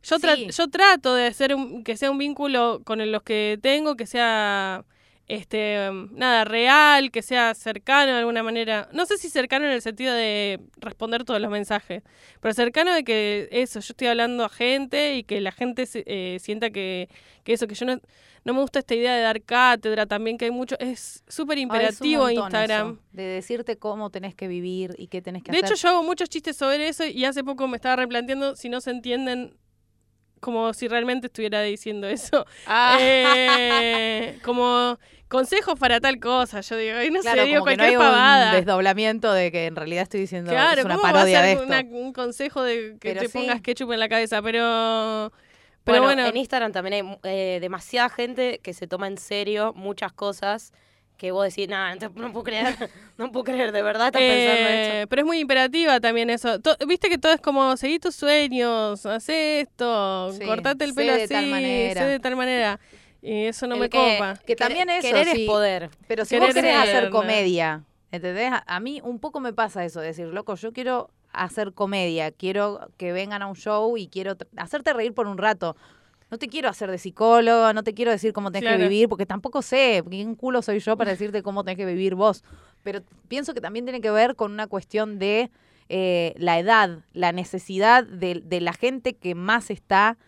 Yo, 0.02 0.16
tra- 0.18 0.36
Sí. 0.36 0.48
yo 0.50 0.68
trato 0.68 1.14
de 1.14 1.26
hacer 1.26 1.54
un, 1.54 1.84
que 1.84 1.96
sea 1.98 2.10
un 2.10 2.16
vínculo 2.18 2.80
con 2.84 2.98
los 3.12 3.22
que 3.22 3.58
tengo, 3.60 3.96
que 3.96 4.06
sea 4.06 4.84
este 5.28 5.90
nada 6.12 6.44
real, 6.44 7.10
que 7.10 7.20
sea 7.20 7.52
cercano 7.54 8.12
de 8.12 8.18
alguna 8.18 8.44
manera. 8.44 8.88
No 8.92 9.06
sé 9.06 9.18
si 9.18 9.28
cercano 9.28 9.66
en 9.66 9.72
el 9.72 9.82
sentido 9.82 10.14
de 10.14 10.60
responder 10.76 11.24
todos 11.24 11.40
los 11.40 11.50
mensajes, 11.50 12.04
pero 12.40 12.54
cercano 12.54 12.94
de 12.94 13.02
que 13.02 13.48
eso, 13.50 13.80
yo 13.80 13.86
estoy 13.90 14.06
hablando 14.06 14.44
a 14.44 14.48
gente 14.48 15.16
y 15.16 15.24
que 15.24 15.40
la 15.40 15.50
gente 15.50 15.88
eh, 15.94 16.38
sienta 16.40 16.70
que, 16.70 17.08
que 17.42 17.54
eso, 17.54 17.66
que 17.66 17.74
yo 17.74 17.86
no, 17.86 18.00
no 18.46 18.54
me 18.54 18.60
gusta 18.60 18.78
esta 18.78 18.94
idea 18.94 19.14
de 19.14 19.20
dar 19.22 19.42
cátedra 19.42 20.06
también, 20.06 20.38
que 20.38 20.46
hay 20.46 20.50
mucho, 20.50 20.76
es 20.78 21.22
súper 21.28 21.58
es 21.58 21.62
imperativo 21.64 22.30
Instagram. 22.30 22.92
eso, 22.92 23.02
de 23.12 23.22
decirte 23.24 23.76
cómo 23.76 24.08
tenés 24.10 24.34
que 24.34 24.48
vivir 24.48 24.94
y 24.96 25.08
qué 25.08 25.20
tenés 25.20 25.42
que 25.42 25.50
De 25.52 25.58
hacer. 25.58 25.72
hecho, 25.72 25.82
yo 25.82 25.88
hago 25.90 26.02
muchos 26.04 26.28
chistes 26.30 26.56
sobre 26.56 26.88
eso 26.88 27.04
y 27.04 27.24
hace 27.24 27.44
poco 27.44 27.68
me 27.68 27.76
estaba 27.76 27.96
replanteando 27.96 28.56
si 28.56 28.68
no 28.70 28.80
se 28.80 28.90
entienden 28.92 29.56
como 30.40 30.72
si 30.74 30.86
realmente 30.86 31.26
estuviera 31.26 31.60
diciendo 31.62 32.06
eso. 32.06 32.46
Ah. 32.66 32.96
Eh, 33.00 34.38
como 34.44 34.98
consejos 35.28 35.78
para 35.78 35.98
tal 36.00 36.20
cosa. 36.20 36.60
Yo 36.60 36.76
digo, 36.76 37.02
y 37.02 37.10
no 37.10 37.20
claro, 37.20 37.42
sé, 37.42 37.48
digo 37.48 37.64
que 37.64 37.70
no 37.76 37.76
cualquier 37.82 37.88
hay 37.88 37.96
pavada. 37.96 38.50
un 38.50 38.56
desdoblamiento 38.56 39.32
de 39.32 39.50
que 39.50 39.66
en 39.66 39.74
realidad 39.76 40.02
estoy 40.04 40.20
diciendo 40.20 40.50
Claro, 40.52 40.80
es 40.80 40.84
una 40.84 40.94
¿cómo 40.94 41.02
va 41.04 41.08
a 41.08 41.12
parodia 41.14 41.42
de 41.42 41.52
esto. 41.52 41.64
una- 41.64 41.80
un 41.80 42.12
consejo 42.12 42.62
de 42.62 42.96
que 43.00 43.08
Pero 43.08 43.20
te 43.22 43.26
sí. 43.28 43.32
pongas 43.38 43.60
ketchup 43.60 43.90
en 43.92 43.98
la 43.98 44.08
cabeza? 44.08 44.40
Pero, 44.42 45.32
pero 45.86 46.02
bueno, 46.02 46.22
bueno, 46.22 46.28
en 46.28 46.36
Instagram 46.36 46.72
también 46.72 46.94
hay 46.94 47.18
eh, 47.32 47.58
demasiada 47.60 48.08
gente 48.10 48.60
que 48.62 48.74
se 48.74 48.86
toma 48.86 49.06
en 49.06 49.16
serio 49.18 49.72
muchas 49.74 50.12
cosas 50.12 50.72
que 51.16 51.30
vos 51.30 51.44
decís, 51.48 51.66
nada, 51.66 51.94
no, 51.94 52.12
no 52.14 52.30
puedo 52.32 52.44
creer, 52.44 52.76
no 53.16 53.32
puedo 53.32 53.44
creer, 53.44 53.72
de 53.72 53.80
verdad 53.80 54.08
estás 54.08 54.20
pensando 54.20 54.68
Eh, 54.68 54.96
esto. 54.98 55.08
pero 55.08 55.22
es 55.22 55.26
muy 55.26 55.38
imperativa 55.38 55.98
también 55.98 56.28
eso. 56.28 56.60
To- 56.60 56.76
Viste 56.86 57.08
que 57.08 57.16
todo 57.16 57.32
es 57.32 57.40
como, 57.40 57.74
seguí 57.78 57.98
tus 57.98 58.14
sueños, 58.14 59.06
haz 59.06 59.26
esto, 59.30 60.32
Sí, 60.32 60.44
cortate 60.44 60.84
el 60.84 60.90
sé 60.90 60.96
pelo 60.96 61.14
de 61.14 61.22
así, 61.24 61.32
tal 61.32 61.46
manera. 61.46 62.00
sé 62.02 62.06
de 62.08 62.20
tal 62.20 62.36
manera. 62.36 62.80
Y 63.22 63.46
eso 63.46 63.66
no 63.66 63.76
El 63.76 63.80
me 63.80 63.88
que- 63.88 63.96
copa. 64.18 64.38
Que 64.46 64.56
también 64.56 64.88
querer- 64.88 64.98
eso, 65.04 65.08
Querer 65.08 65.34
sí. 65.34 65.42
es 65.42 65.48
poder. 65.48 65.90
Pero 66.06 66.24
si 66.26 66.30
Querer 66.34 66.48
vos 66.48 66.54
querés 66.54 66.74
ser, 66.84 66.96
hacer 66.96 67.10
comedia, 67.10 67.82
¿entendés? 68.12 68.52
A, 68.52 68.62
a 68.66 68.78
mí 68.80 69.00
un 69.02 69.18
poco 69.18 69.40
me 69.40 69.54
pasa 69.54 69.84
eso, 69.86 70.00
decir, 70.00 70.26
loco, 70.26 70.54
yo 70.56 70.72
quiero 70.74 71.10
hacer 71.44 71.72
comedia, 71.72 72.30
quiero 72.30 72.90
que 72.96 73.12
vengan 73.12 73.42
a 73.42 73.46
un 73.46 73.56
show 73.56 73.96
y 73.96 74.08
quiero 74.08 74.36
hacerte 74.56 74.92
reír 74.92 75.14
por 75.14 75.26
un 75.26 75.38
rato. 75.38 75.76
No 76.30 76.38
te 76.38 76.48
quiero 76.48 76.68
hacer 76.68 76.90
de 76.90 76.98
psicólogo, 76.98 77.72
no 77.72 77.84
te 77.84 77.94
quiero 77.94 78.10
decir 78.10 78.32
cómo 78.32 78.50
tenés 78.50 78.70
que 78.70 78.82
vivir, 78.82 79.08
porque 79.08 79.26
tampoco 79.26 79.62
sé, 79.62 80.02
quién 80.08 80.34
culo 80.34 80.60
soy 80.60 80.80
yo 80.80 80.96
para 80.96 81.10
decirte 81.12 81.42
cómo 81.42 81.62
tenés 81.62 81.76
que 81.76 81.86
vivir 81.86 82.14
vos. 82.16 82.42
Pero 82.82 83.02
pienso 83.28 83.54
que 83.54 83.60
también 83.60 83.84
tiene 83.84 84.00
que 84.00 84.10
ver 84.10 84.34
con 84.34 84.50
una 84.50 84.66
cuestión 84.66 85.18
de 85.18 85.50
eh, 85.88 86.34
la 86.36 86.58
edad, 86.58 87.00
la 87.12 87.30
necesidad 87.30 88.04
de, 88.04 88.42
de 88.44 88.60
la 88.60 88.72
gente 88.72 89.14
que 89.14 89.36
más 89.36 89.70
está 89.70 90.18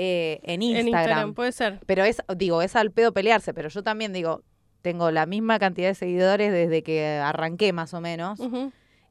eh, 0.00 0.38
en 0.44 0.62
En 0.62 0.86
Instagram. 0.86 1.34
Puede 1.34 1.50
ser. 1.50 1.80
Pero 1.84 2.04
es, 2.04 2.22
digo, 2.36 2.62
es 2.62 2.76
al 2.76 2.92
pedo 2.92 3.12
pelearse, 3.12 3.52
pero 3.52 3.68
yo 3.68 3.82
también 3.82 4.12
digo, 4.12 4.44
tengo 4.80 5.10
la 5.10 5.26
misma 5.26 5.58
cantidad 5.58 5.88
de 5.88 5.96
seguidores 5.96 6.52
desde 6.52 6.84
que 6.84 7.04
arranqué 7.16 7.72
más 7.72 7.94
o 7.94 8.00
menos. 8.00 8.38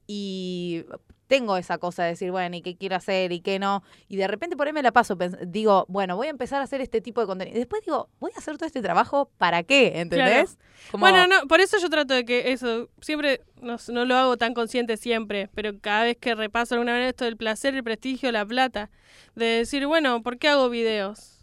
Y 0.07 0.85
tengo 1.27 1.57
esa 1.57 1.77
cosa 1.77 2.03
de 2.03 2.09
decir, 2.09 2.31
bueno, 2.31 2.55
¿y 2.55 2.61
qué 2.61 2.75
quiero 2.75 2.95
hacer 2.95 3.31
y 3.31 3.41
qué 3.41 3.59
no? 3.59 3.83
Y 4.07 4.15
de 4.15 4.27
repente 4.27 4.55
por 4.55 4.67
ahí 4.67 4.73
me 4.73 4.81
la 4.81 4.91
paso, 4.91 5.17
digo, 5.45 5.85
bueno, 5.89 6.15
voy 6.15 6.27
a 6.27 6.29
empezar 6.29 6.61
a 6.61 6.63
hacer 6.63 6.81
este 6.81 7.01
tipo 7.01 7.21
de 7.21 7.27
contenido. 7.27 7.55
Y 7.55 7.59
después 7.59 7.83
digo, 7.85 8.09
voy 8.19 8.31
a 8.35 8.39
hacer 8.39 8.57
todo 8.57 8.65
este 8.65 8.81
trabajo, 8.81 9.29
¿para 9.37 9.63
qué? 9.63 9.99
¿Entendés? 9.99 10.57
Como- 10.91 11.01
Bueno, 11.01 11.27
no, 11.27 11.47
por 11.47 11.59
eso 11.59 11.77
yo 11.79 11.89
trato 11.89 12.13
de 12.13 12.23
que 12.25 12.51
eso, 12.53 12.89
siempre, 13.01 13.41
no 13.61 14.05
lo 14.05 14.15
hago 14.15 14.37
tan 14.37 14.53
consciente 14.53 14.97
siempre, 14.97 15.49
pero 15.53 15.77
cada 15.79 16.03
vez 16.03 16.17
que 16.17 16.33
repaso 16.33 16.75
alguna 16.75 16.93
vez 16.93 17.09
esto 17.09 17.25
del 17.25 17.37
placer, 17.37 17.75
el 17.75 17.83
prestigio, 17.83 18.31
la 18.31 18.45
plata, 18.45 18.89
de 19.35 19.45
decir, 19.45 19.85
bueno, 19.85 20.23
¿por 20.23 20.37
qué 20.37 20.47
hago 20.47 20.69
videos? 20.69 21.33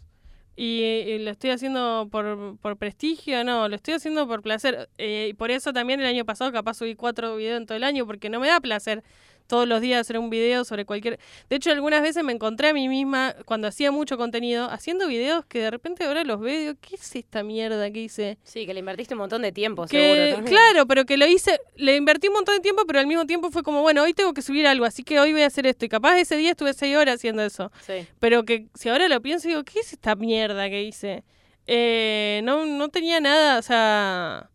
Y, 0.57 0.83
y 0.83 1.19
lo 1.19 1.31
estoy 1.31 1.49
haciendo 1.49 2.07
por, 2.09 2.57
por 2.61 2.77
prestigio, 2.77 3.43
no, 3.43 3.67
lo 3.67 3.75
estoy 3.75 3.95
haciendo 3.95 4.25
por 4.25 4.41
placer. 4.41 4.87
Eh, 4.97 5.27
y 5.31 5.33
por 5.33 5.51
eso 5.51 5.73
también 5.73 5.99
el 5.99 6.05
año 6.05 6.23
pasado 6.23 6.49
capaz 6.53 6.75
subí 6.75 6.95
cuatro 6.95 7.35
videos 7.35 7.57
en 7.57 7.65
todo 7.65 7.75
el 7.75 7.83
año, 7.83 8.05
porque 8.05 8.29
no 8.29 8.39
me 8.39 8.47
da 8.47 8.61
placer 8.61 9.03
todos 9.47 9.67
los 9.67 9.81
días 9.81 10.01
hacer 10.01 10.17
un 10.17 10.29
video 10.29 10.63
sobre 10.65 10.85
cualquier... 10.85 11.19
De 11.49 11.55
hecho, 11.55 11.71
algunas 11.71 12.01
veces 12.01 12.23
me 12.23 12.33
encontré 12.33 12.69
a 12.69 12.73
mí 12.73 12.87
misma, 12.87 13.35
cuando 13.45 13.67
hacía 13.67 13.91
mucho 13.91 14.17
contenido, 14.17 14.69
haciendo 14.69 15.07
videos 15.07 15.45
que 15.45 15.59
de 15.59 15.71
repente 15.71 16.03
ahora 16.03 16.23
los 16.23 16.39
veo 16.39 16.53
y 16.53 16.57
digo, 16.57 16.73
¿qué 16.81 16.95
es 16.95 17.15
esta 17.15 17.43
mierda 17.43 17.89
que 17.91 18.01
hice? 18.01 18.37
Sí, 18.43 18.65
que 18.65 18.73
le 18.73 18.79
invertiste 18.79 19.13
un 19.13 19.19
montón 19.19 19.41
de 19.41 19.51
tiempo, 19.51 19.85
Que, 19.87 20.31
seguro. 20.31 20.47
claro, 20.47 20.85
pero 20.87 21.05
que 21.05 21.17
lo 21.17 21.25
hice, 21.27 21.59
le 21.75 21.95
invertí 21.95 22.27
un 22.27 22.33
montón 22.35 22.55
de 22.55 22.61
tiempo, 22.61 22.83
pero 22.87 22.99
al 22.99 23.07
mismo 23.07 23.25
tiempo 23.25 23.51
fue 23.51 23.63
como, 23.63 23.81
bueno, 23.81 24.03
hoy 24.03 24.13
tengo 24.13 24.33
que 24.33 24.41
subir 24.41 24.67
algo, 24.67 24.85
así 24.85 25.03
que 25.03 25.19
hoy 25.19 25.31
voy 25.31 25.41
a 25.43 25.47
hacer 25.47 25.65
esto. 25.67 25.85
Y 25.85 25.89
capaz 25.89 26.17
ese 26.19 26.37
día 26.37 26.51
estuve 26.51 26.73
seis 26.73 26.95
horas 26.95 27.15
haciendo 27.15 27.43
eso. 27.43 27.71
Sí. 27.85 28.07
Pero 28.19 28.43
que 28.45 28.67
si 28.73 28.89
ahora 28.89 29.07
lo 29.07 29.21
pienso, 29.21 29.47
digo, 29.47 29.63
¿qué 29.63 29.79
es 29.79 29.93
esta 29.93 30.15
mierda 30.15 30.69
que 30.69 30.83
hice? 30.83 31.23
Eh, 31.67 32.41
no, 32.43 32.65
no 32.65 32.89
tenía 32.89 33.19
nada, 33.19 33.57
o 33.57 33.61
sea, 33.61 34.49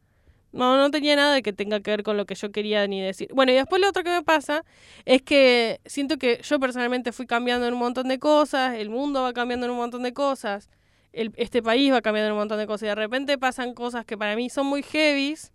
no, 0.53 0.77
no 0.77 0.91
tenía 0.91 1.15
nada 1.15 1.35
de 1.35 1.43
que 1.43 1.53
tenga 1.53 1.81
que 1.81 1.91
ver 1.91 2.03
con 2.03 2.17
lo 2.17 2.27
que 2.27 2.35
yo 2.35 2.51
quería 2.51 2.87
ni 2.87 3.01
decir. 3.01 3.29
Bueno, 3.33 3.53
y 3.53 3.55
después 3.55 3.81
lo 3.81 3.89
otro 3.89 4.03
que 4.03 4.11
me 4.11 4.23
pasa 4.23 4.65
es 5.05 5.23
que 5.23 5.81
siento 5.87 6.19
que 6.19 6.41
yo 6.43 6.59
personalmente 6.59 7.13
fui 7.13 7.27
cambiando 7.27 7.67
en 7.67 7.75
un 7.75 7.79
montón 7.79 8.09
de 8.09 8.19
cosas, 8.19 8.75
el 8.75 8.91
mundo 8.91 9.23
va 9.23 9.33
cambiando 9.33 9.67
en 9.67 9.73
un 9.73 9.79
montón 9.79 10.03
de 10.03 10.13
cosas, 10.13 10.69
el, 11.13 11.33
este 11.37 11.63
país 11.63 11.93
va 11.93 12.03
cambiando 12.03 12.29
en 12.29 12.33
un 12.33 12.39
montón 12.39 12.59
de 12.59 12.67
cosas, 12.67 12.83
y 12.83 12.87
de 12.87 12.95
repente 12.97 13.39
pasan 13.39 13.75
cosas 13.75 14.05
que 14.05 14.19
para 14.19 14.35
mí 14.35 14.51
son 14.51 14.67
muy 14.67 14.83
heavies. 14.83 15.53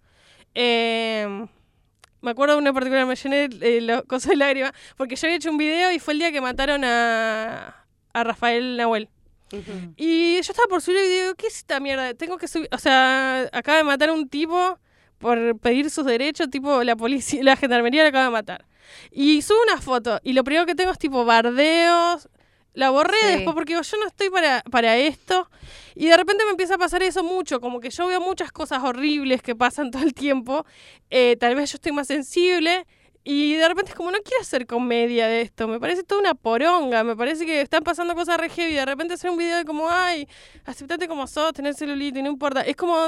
Eh, 0.53 1.45
me 2.21 2.31
acuerdo 2.31 2.55
de 2.55 2.61
una 2.61 2.73
particular, 2.73 3.05
me 3.05 3.15
llené 3.15 3.49
eh, 3.61 3.81
la 3.81 4.01
cosa 4.07 4.29
de 4.29 4.37
lágrimas, 4.37 4.71
porque 4.95 5.15
yo 5.17 5.27
había 5.27 5.37
hecho 5.37 5.51
un 5.51 5.57
video 5.57 5.91
y 5.91 5.99
fue 5.99 6.13
el 6.13 6.19
día 6.19 6.31
que 6.31 6.41
mataron 6.41 6.83
a, 6.85 7.85
a 8.13 8.23
Rafael 8.23 8.77
Nahuel. 8.77 9.09
Ujú. 9.51 9.93
Y 9.97 10.35
yo 10.35 10.51
estaba 10.51 10.67
por 10.67 10.81
subir 10.81 10.99
el 10.99 11.07
video, 11.07 11.35
¿qué 11.35 11.47
es 11.47 11.57
esta 11.57 11.79
mierda? 11.79 12.13
Tengo 12.13 12.37
que 12.37 12.47
subir, 12.47 12.67
o 12.71 12.77
sea, 12.77 13.47
acaba 13.51 13.77
de 13.77 13.83
matar 13.83 14.09
a 14.09 14.13
un 14.13 14.27
tipo 14.27 14.79
por 15.17 15.57
pedir 15.59 15.89
sus 15.89 16.05
derechos, 16.05 16.49
tipo 16.49 16.83
la 16.83 16.95
policía, 16.95 17.43
la 17.43 17.55
gendarmería 17.55 18.03
lo 18.03 18.09
acaba 18.09 18.25
de 18.25 18.31
matar. 18.31 18.65
Y 19.11 19.41
subo 19.41 19.57
una 19.63 19.81
foto 19.81 20.19
y 20.23 20.33
lo 20.33 20.43
primero 20.43 20.65
que 20.65 20.75
tengo 20.75 20.91
es 20.91 20.99
tipo 20.99 21.25
bardeos. 21.25 22.29
La 22.73 22.89
borré 22.89 23.15
Sí. 23.21 23.27
después 23.27 23.53
porque 23.55 23.71
digo, 23.71 23.81
yo 23.83 23.97
no 23.97 24.05
estoy 24.07 24.29
para, 24.29 24.61
para 24.69 24.97
esto. 24.97 25.49
Y 25.95 26.07
de 26.07 26.17
repente 26.17 26.43
me 26.43 26.51
empieza 26.51 26.75
a 26.75 26.77
pasar 26.77 27.01
eso 27.03 27.23
mucho, 27.23 27.61
como 27.61 27.79
que 27.79 27.89
yo 27.89 28.05
veo 28.07 28.19
muchas 28.19 28.51
cosas 28.51 28.83
horribles 28.83 29.41
que 29.41 29.55
pasan 29.55 29.91
todo 29.91 30.03
el 30.03 30.13
tiempo. 30.13 30.65
Eh, 31.09 31.37
tal 31.39 31.55
vez 31.55 31.71
yo 31.71 31.77
estoy 31.77 31.93
más 31.93 32.07
sensible. 32.07 32.85
Y 33.23 33.55
de 33.55 33.67
repente 33.67 33.91
es 33.91 33.95
como, 33.95 34.11
no 34.11 34.17
quiero 34.23 34.41
hacer 34.41 34.67
comedia 34.67 35.27
de 35.27 35.41
esto. 35.41 35.67
Me 35.69 35.79
parece 35.79 36.03
toda 36.03 36.19
una 36.21 36.35
poronga. 36.35 37.03
Me 37.05 37.15
parece 37.15 37.45
que 37.45 37.61
están 37.61 37.81
pasando 37.81 38.13
cosas 38.13 38.37
re 38.37 38.49
heavy. 38.49 38.73
De 38.75 38.85
repente 38.85 39.13
hacer 39.13 39.29
un 39.31 39.37
video 39.37 39.55
de 39.57 39.63
como, 39.65 39.89
ay, 39.89 40.27
aceptate 40.65 41.07
como 41.07 41.25
sos, 41.27 41.53
tenés 41.53 41.77
celulite, 41.77 42.21
no 42.21 42.29
importa. 42.29 42.61
Es 42.61 42.75
como, 42.75 42.99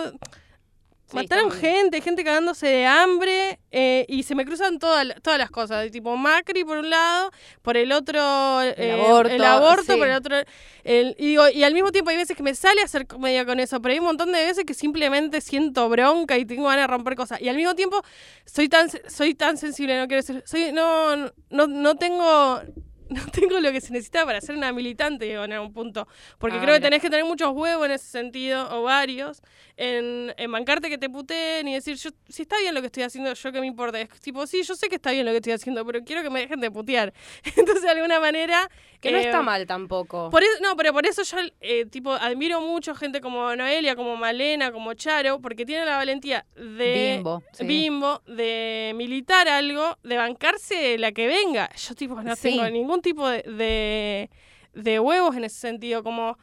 Sí, 1.09 1.15
mataron 1.15 1.51
gente, 1.51 2.01
gente 2.01 2.23
cagándose 2.25 2.67
de 2.67 2.85
hambre. 2.85 3.59
eh, 3.71 4.05
y 4.09 4.23
se 4.23 4.35
me 4.35 4.43
cruzan 4.45 4.77
todas, 4.79 5.07
todas 5.21 5.39
las 5.39 5.49
cosas. 5.49 5.89
tipo 5.91 6.15
Macri 6.17 6.63
por 6.65 6.77
un 6.79 6.89
lado, 6.89 7.31
por 7.61 7.77
el 7.77 7.91
otro, 7.93 8.19
eh, 8.61 8.91
aborto, 8.91 9.33
el 9.33 9.43
aborto, 9.43 9.93
sí. 9.93 9.97
por 9.99 10.07
el 10.07 10.15
otro. 10.15 10.35
el- 10.83 11.15
y, 11.17 11.27
digo, 11.27 11.47
y 11.49 11.63
al 11.63 11.73
mismo 11.73 11.91
tiempo 11.93 12.09
hay 12.11 12.17
veces 12.17 12.35
que 12.35 12.43
me 12.43 12.55
sale 12.55 12.81
a 12.81 12.85
hacer 12.85 13.07
comedia 13.07 13.45
con 13.45 13.59
eso. 13.59 13.81
Pero 13.81 13.93
hay 13.93 13.99
un 13.99 14.05
montón 14.05 14.31
de 14.33 14.45
veces 14.45 14.65
que 14.65 14.73
simplemente 14.73 15.39
siento 15.41 15.87
bronca 15.89 16.37
y 16.37 16.45
tengo 16.45 16.63
ganas 16.65 16.83
de 16.83 16.87
romper 16.87 17.15
cosas. 17.15 17.39
Y 17.41 17.47
al 17.49 17.55
mismo 17.55 17.73
tiempo 17.75 18.01
soy 18.45 18.67
tan 18.67 18.89
soy 19.09 19.33
tan 19.33 19.57
sensible, 19.57 19.97
no 19.99 20.07
quiero 20.07 20.21
decir, 20.23 20.43
soy 20.45 20.71
no 20.73 21.15
no 21.49 21.67
no 21.67 21.95
tengo 21.95 22.61
no 23.25 23.25
tengo 23.31 23.59
lo 23.59 23.71
que 23.71 23.81
se 23.81 23.91
necesita 23.93 24.25
para 24.25 24.41
ser 24.41 24.55
una 24.55 24.71
militante 24.71 25.25
digo, 25.25 25.43
en 25.43 25.53
algún 25.53 25.73
punto, 25.73 26.07
porque 26.37 26.57
Ah, 26.57 26.61
creo 26.61 26.75
que 26.75 26.81
tenés 26.81 27.01
que 27.01 27.09
tener 27.09 27.25
muchos 27.25 27.51
huevos 27.53 27.85
en 27.85 27.91
ese 27.91 28.07
sentido 28.07 28.67
o 28.77 28.83
varios 28.83 29.41
en, 29.77 30.33
en 30.37 30.51
bancarte 30.51 30.89
que 30.89 30.97
te 30.97 31.09
puteen 31.09 31.67
y 31.67 31.73
decir, 31.75 31.95
yo 31.97 32.09
si 32.27 32.41
está 32.43 32.57
bien 32.59 32.73
lo 32.73 32.81
que 32.81 32.87
estoy 32.87 33.03
haciendo, 33.03 33.33
yo 33.33 33.51
qué 33.51 33.59
me 33.61 33.67
importa, 33.67 33.99
es 34.01 34.09
tipo, 34.21 34.45
sí, 34.47 34.63
yo 34.63 34.75
sé 34.75 34.89
que 34.89 34.95
está 34.95 35.11
bien 35.11 35.25
lo 35.25 35.31
que 35.31 35.37
estoy 35.37 35.53
haciendo, 35.53 35.85
pero 35.85 36.03
quiero 36.03 36.23
que 36.23 36.29
me 36.29 36.39
dejen 36.41 36.59
de 36.59 36.71
putear. 36.71 37.13
Entonces, 37.55 37.83
de 37.83 37.89
alguna 37.89 38.19
manera 38.19 38.69
Que 38.99 39.11
no 39.11 39.17
eh, 39.19 39.21
está 39.21 39.41
mal 39.41 39.65
tampoco. 39.67 40.29
por 40.29 40.41
eso, 40.43 40.51
no, 40.61 40.75
pero 40.75 40.93
por 40.93 41.05
eso 41.05 41.21
yo, 41.23 41.37
eh, 41.61 41.85
tipo, 41.85 42.11
admiro 42.13 42.59
mucho 42.61 42.95
gente 42.95 43.21
como 43.21 43.55
Noelia, 43.55 43.95
como 43.95 44.15
Malena, 44.17 44.71
como 44.71 44.93
Charo, 44.95 45.39
porque 45.39 45.65
tienen 45.65 45.85
la 45.85 45.97
valentía 45.97 46.45
de... 46.55 47.13
Bimbo, 47.17 47.43
sí. 47.53 47.65
Bimbo, 47.65 48.21
de 48.25 48.93
militar 48.95 49.47
algo, 49.47 49.97
de 50.03 50.17
bancarse 50.17 50.97
la 50.97 51.11
que 51.11 51.27
venga. 51.27 51.69
Yo, 51.75 51.93
tipo, 51.95 52.21
no 52.21 52.35
Sí. 52.35 52.49
tengo 52.49 52.67
ningún 52.69 52.96
tipo 53.01 53.27
de, 53.27 53.43
de, 53.43 54.29
de 54.73 54.99
huevos 54.99 55.35
en 55.35 55.43
ese 55.43 55.59
sentido, 55.59 56.03
como... 56.03 56.37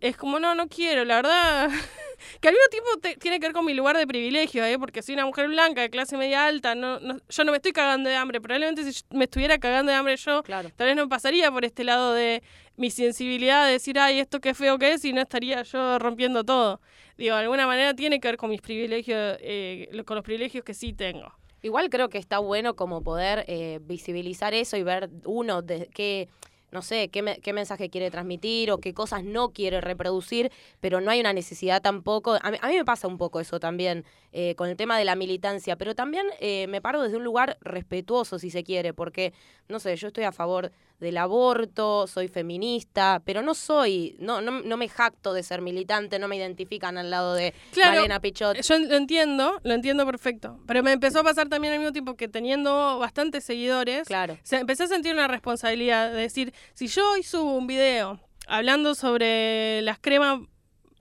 Es 0.00 0.16
como, 0.16 0.40
no, 0.40 0.54
no 0.54 0.66
quiero, 0.68 1.04
la 1.04 1.16
verdad... 1.16 1.68
que 2.40 2.48
al 2.48 2.54
mismo 2.54 2.68
tiempo 2.70 2.88
te- 3.02 3.16
tiene 3.16 3.38
que 3.38 3.46
ver 3.48 3.52
con 3.52 3.66
mi 3.66 3.74
lugar 3.74 3.98
de 3.98 4.06
privilegio, 4.06 4.64
¿eh? 4.64 4.78
Porque 4.78 5.02
soy 5.02 5.12
una 5.14 5.26
mujer 5.26 5.48
blanca, 5.48 5.82
de 5.82 5.90
clase 5.90 6.16
media 6.16 6.46
alta, 6.46 6.74
no, 6.74 6.98
no- 7.00 7.18
yo 7.28 7.44
no 7.44 7.50
me 7.52 7.56
estoy 7.58 7.72
cagando 7.72 8.08
de 8.08 8.16
hambre. 8.16 8.40
Probablemente 8.40 8.90
si 8.90 9.04
me 9.10 9.24
estuviera 9.24 9.58
cagando 9.58 9.92
de 9.92 9.98
hambre 9.98 10.16
yo, 10.16 10.42
Claro. 10.42 10.70
Tal 10.74 10.86
vez 10.86 10.96
no 10.96 11.06
pasaría 11.06 11.50
por 11.52 11.66
este 11.66 11.84
lado 11.84 12.14
de 12.14 12.42
mi 12.76 12.90
sensibilidad 12.90 13.66
de 13.66 13.72
decir, 13.72 13.98
ay, 13.98 14.20
esto 14.20 14.40
qué 14.40 14.54
feo 14.54 14.78
que 14.78 14.92
es, 14.92 15.04
y 15.04 15.12
no 15.12 15.20
estaría 15.20 15.62
yo 15.64 15.98
rompiendo 15.98 16.44
todo. 16.44 16.80
Digo, 17.18 17.34
de 17.36 17.42
alguna 17.42 17.66
manera 17.66 17.92
tiene 17.92 18.20
que 18.20 18.28
ver 18.28 18.36
con 18.38 18.48
mis 18.48 18.62
privilegios, 18.62 19.36
eh, 19.42 20.02
con 20.06 20.14
los 20.14 20.24
privilegios 20.24 20.64
que 20.64 20.72
sí 20.72 20.94
tengo. 20.94 21.30
Igual 21.62 21.90
creo 21.90 22.08
que 22.08 22.18
está 22.18 22.38
bueno 22.38 22.74
como 22.74 23.02
poder 23.02 23.44
eh, 23.48 23.80
visibilizar 23.82 24.54
eso 24.54 24.76
y 24.76 24.82
ver 24.82 25.10
uno 25.24 25.60
de 25.62 25.88
qué, 25.92 26.28
no 26.70 26.80
sé, 26.82 27.08
qué, 27.08 27.20
me- 27.22 27.38
qué 27.40 27.52
mensaje 27.52 27.90
quiere 27.90 28.10
transmitir 28.10 28.70
o 28.70 28.78
qué 28.78 28.94
cosas 28.94 29.24
no 29.24 29.50
quiere 29.50 29.80
reproducir, 29.80 30.50
pero 30.80 31.00
no 31.00 31.10
hay 31.10 31.20
una 31.20 31.32
necesidad 31.34 31.82
tampoco. 31.82 32.38
A 32.40 32.50
mí, 32.50 32.56
a 32.62 32.68
mí 32.68 32.76
me 32.76 32.84
pasa 32.84 33.08
un 33.08 33.18
poco 33.18 33.40
eso 33.40 33.60
también 33.60 34.04
eh, 34.32 34.54
con 34.54 34.68
el 34.70 34.76
tema 34.76 34.98
de 34.98 35.04
la 35.04 35.16
militancia, 35.16 35.76
pero 35.76 35.94
también 35.94 36.26
eh, 36.40 36.66
me 36.68 36.80
paro 36.80 37.02
desde 37.02 37.16
un 37.18 37.24
lugar 37.24 37.58
respetuoso, 37.60 38.38
si 38.38 38.50
se 38.50 38.64
quiere, 38.64 38.94
porque, 38.94 39.32
no 39.68 39.80
sé, 39.80 39.94
yo 39.96 40.08
estoy 40.08 40.24
a 40.24 40.32
favor 40.32 40.72
del 41.00 41.16
aborto, 41.16 42.06
soy 42.06 42.28
feminista, 42.28 43.22
pero 43.24 43.42
no 43.42 43.54
soy, 43.54 44.16
no, 44.20 44.40
no, 44.42 44.60
no 44.60 44.76
me 44.76 44.88
jacto 44.88 45.32
de 45.32 45.42
ser 45.42 45.62
militante, 45.62 46.18
no 46.18 46.28
me 46.28 46.36
identifican 46.36 46.98
al 46.98 47.10
lado 47.10 47.34
de 47.34 47.54
Claro, 47.72 47.96
Malena 47.96 48.20
Pichot. 48.20 48.60
Yo 48.60 48.78
lo 48.78 48.96
entiendo, 48.96 49.58
lo 49.64 49.74
entiendo 49.74 50.04
perfecto. 50.04 50.60
Pero 50.66 50.82
me 50.82 50.92
empezó 50.92 51.20
a 51.20 51.24
pasar 51.24 51.48
también 51.48 51.72
al 51.72 51.78
mismo 51.80 51.92
tiempo 51.92 52.16
que 52.16 52.28
teniendo 52.28 52.98
bastantes 52.98 53.44
seguidores, 53.44 54.06
Claro. 54.06 54.34
O 54.34 54.38
sea, 54.42 54.60
empecé 54.60 54.84
a 54.84 54.88
sentir 54.88 55.14
una 55.14 55.26
responsabilidad 55.26 56.12
de 56.12 56.20
decir, 56.20 56.52
si 56.74 56.86
yo 56.86 57.12
hoy 57.12 57.22
subo 57.22 57.54
un 57.54 57.66
video 57.66 58.20
hablando 58.46 58.94
sobre 58.94 59.80
las 59.82 59.98
cremas 59.98 60.40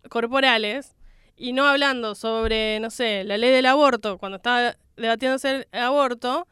corporales 0.09 0.95
y 1.35 1.51
no 1.51 1.65
hablando 1.65 2.15
sobre, 2.15 2.79
no 2.79 2.89
sé, 2.89 3.23
la 3.25 3.37
ley 3.37 3.51
del 3.51 3.65
aborto, 3.65 4.17
cuando 4.17 4.37
estaba 4.37 4.77
debatiéndose 4.95 5.67
el 5.71 5.81
aborto, 5.81 6.47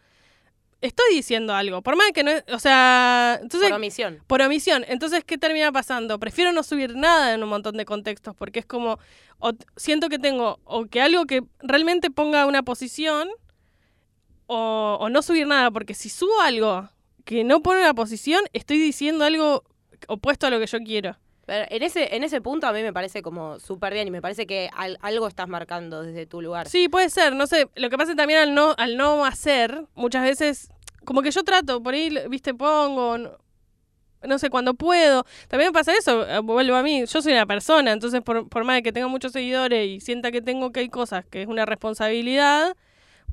estoy 0.82 1.16
diciendo 1.16 1.54
algo. 1.56 1.82
Por 1.82 1.96
más 1.96 2.12
que 2.14 2.24
no 2.24 2.32
es, 2.32 2.44
o 2.52 2.60
sea, 2.60 3.40
entonces 3.42 3.70
Por 3.70 3.78
omisión. 3.78 4.24
por 4.28 4.42
omisión. 4.42 4.86
Entonces, 4.88 5.24
¿qué 5.24 5.38
termina 5.38 5.72
pasando? 5.72 6.20
Prefiero 6.20 6.52
no 6.52 6.64
subir 6.64 6.96
nada 6.96 7.34
en 7.34 7.44
un 7.44 7.50
montón 7.50 7.78
de 7.78 7.86
contextos 7.86 8.36
porque 8.36 8.60
es 8.60 8.66
como, 8.66 9.00
o 9.40 9.54
siento 9.76 10.10
que 10.10 10.20
tengo, 10.20 10.60
o 10.64 10.86
que 10.86 11.02
algo 11.02 11.26
que 11.26 11.44
realmente 11.60 12.10
ponga 12.12 12.46
una 12.46 12.64
posición, 12.64 13.30
o, 14.46 14.98
o 15.00 15.10
no 15.10 15.22
subir 15.22 15.46
nada, 15.48 15.72
porque 15.72 15.94
si 15.94 16.10
subo 16.10 16.40
algo 16.42 16.90
que 17.26 17.44
no 17.44 17.62
pone 17.62 17.82
una 17.82 17.94
posición, 17.94 18.42
estoy 18.54 18.78
diciendo 18.78 19.26
algo 19.26 19.64
opuesto 20.08 20.48
a 20.48 20.50
lo 20.50 20.60
que 20.60 20.68
yo 20.68 20.80
quiero. 20.80 21.18
Pero 21.48 21.66
en 21.70 21.82
ese, 21.82 22.14
en 22.14 22.26
ese 22.26 22.42
punto 22.42 22.68
a 22.68 22.74
mí 22.74 22.84
me 22.84 22.92
parece 22.92 23.22
como 23.22 23.58
súper 23.58 23.94
bien 23.94 24.06
y 24.06 24.12
me 24.12 24.22
parece 24.22 24.46
que 24.46 24.70
al- 24.74 24.98
algo 25.02 25.30
estás 25.30 25.48
marcando 25.48 26.04
desde 26.04 26.26
tu 26.26 26.42
lugar. 26.42 26.68
Sí, 26.68 26.90
puede 26.90 27.10
ser, 27.10 27.34
no 27.36 27.48
sé, 27.48 27.70
lo 27.76 27.90
que 27.90 27.98
pasa 27.98 28.16
también 28.16 28.40
al 28.42 28.54
no, 28.54 28.76
al 28.78 28.98
no 28.98 29.24
hacer, 29.26 29.86
muchas 29.96 30.24
veces, 30.24 30.70
como 31.06 31.22
que 31.22 31.32
yo 31.32 31.44
trato, 31.46 31.82
por 31.82 31.94
ahí, 31.94 32.14
viste, 32.30 32.54
pongo, 32.54 33.18
no, 34.24 34.40
sé, 34.40 34.50
cuando 34.50 34.74
puedo. 34.74 35.24
También 35.48 35.70
me 35.70 35.74
pasa 35.74 35.94
eso, 35.94 36.28
eh, 36.28 36.40
vuelvo 36.40 36.76
a 36.76 36.84
mí, 36.84 37.06
yo 37.06 37.22
soy 37.22 37.32
una 37.32 37.46
persona, 37.46 37.94
entonces 37.94 38.22
por, 38.22 38.50
por 38.50 38.66
más 38.66 38.76
de 38.76 38.84
que 38.84 38.92
tenga 38.92 39.08
muchos 39.08 39.32
seguidores 39.32 39.88
y 39.88 40.02
sienta 40.02 40.32
que 40.32 40.42
tengo 40.42 40.74
que 40.74 40.82
hay 40.82 40.90
cosas 40.90 41.26
que 41.26 41.44
es 41.44 41.48
una 41.48 41.66
responsabilidad, 41.66 42.76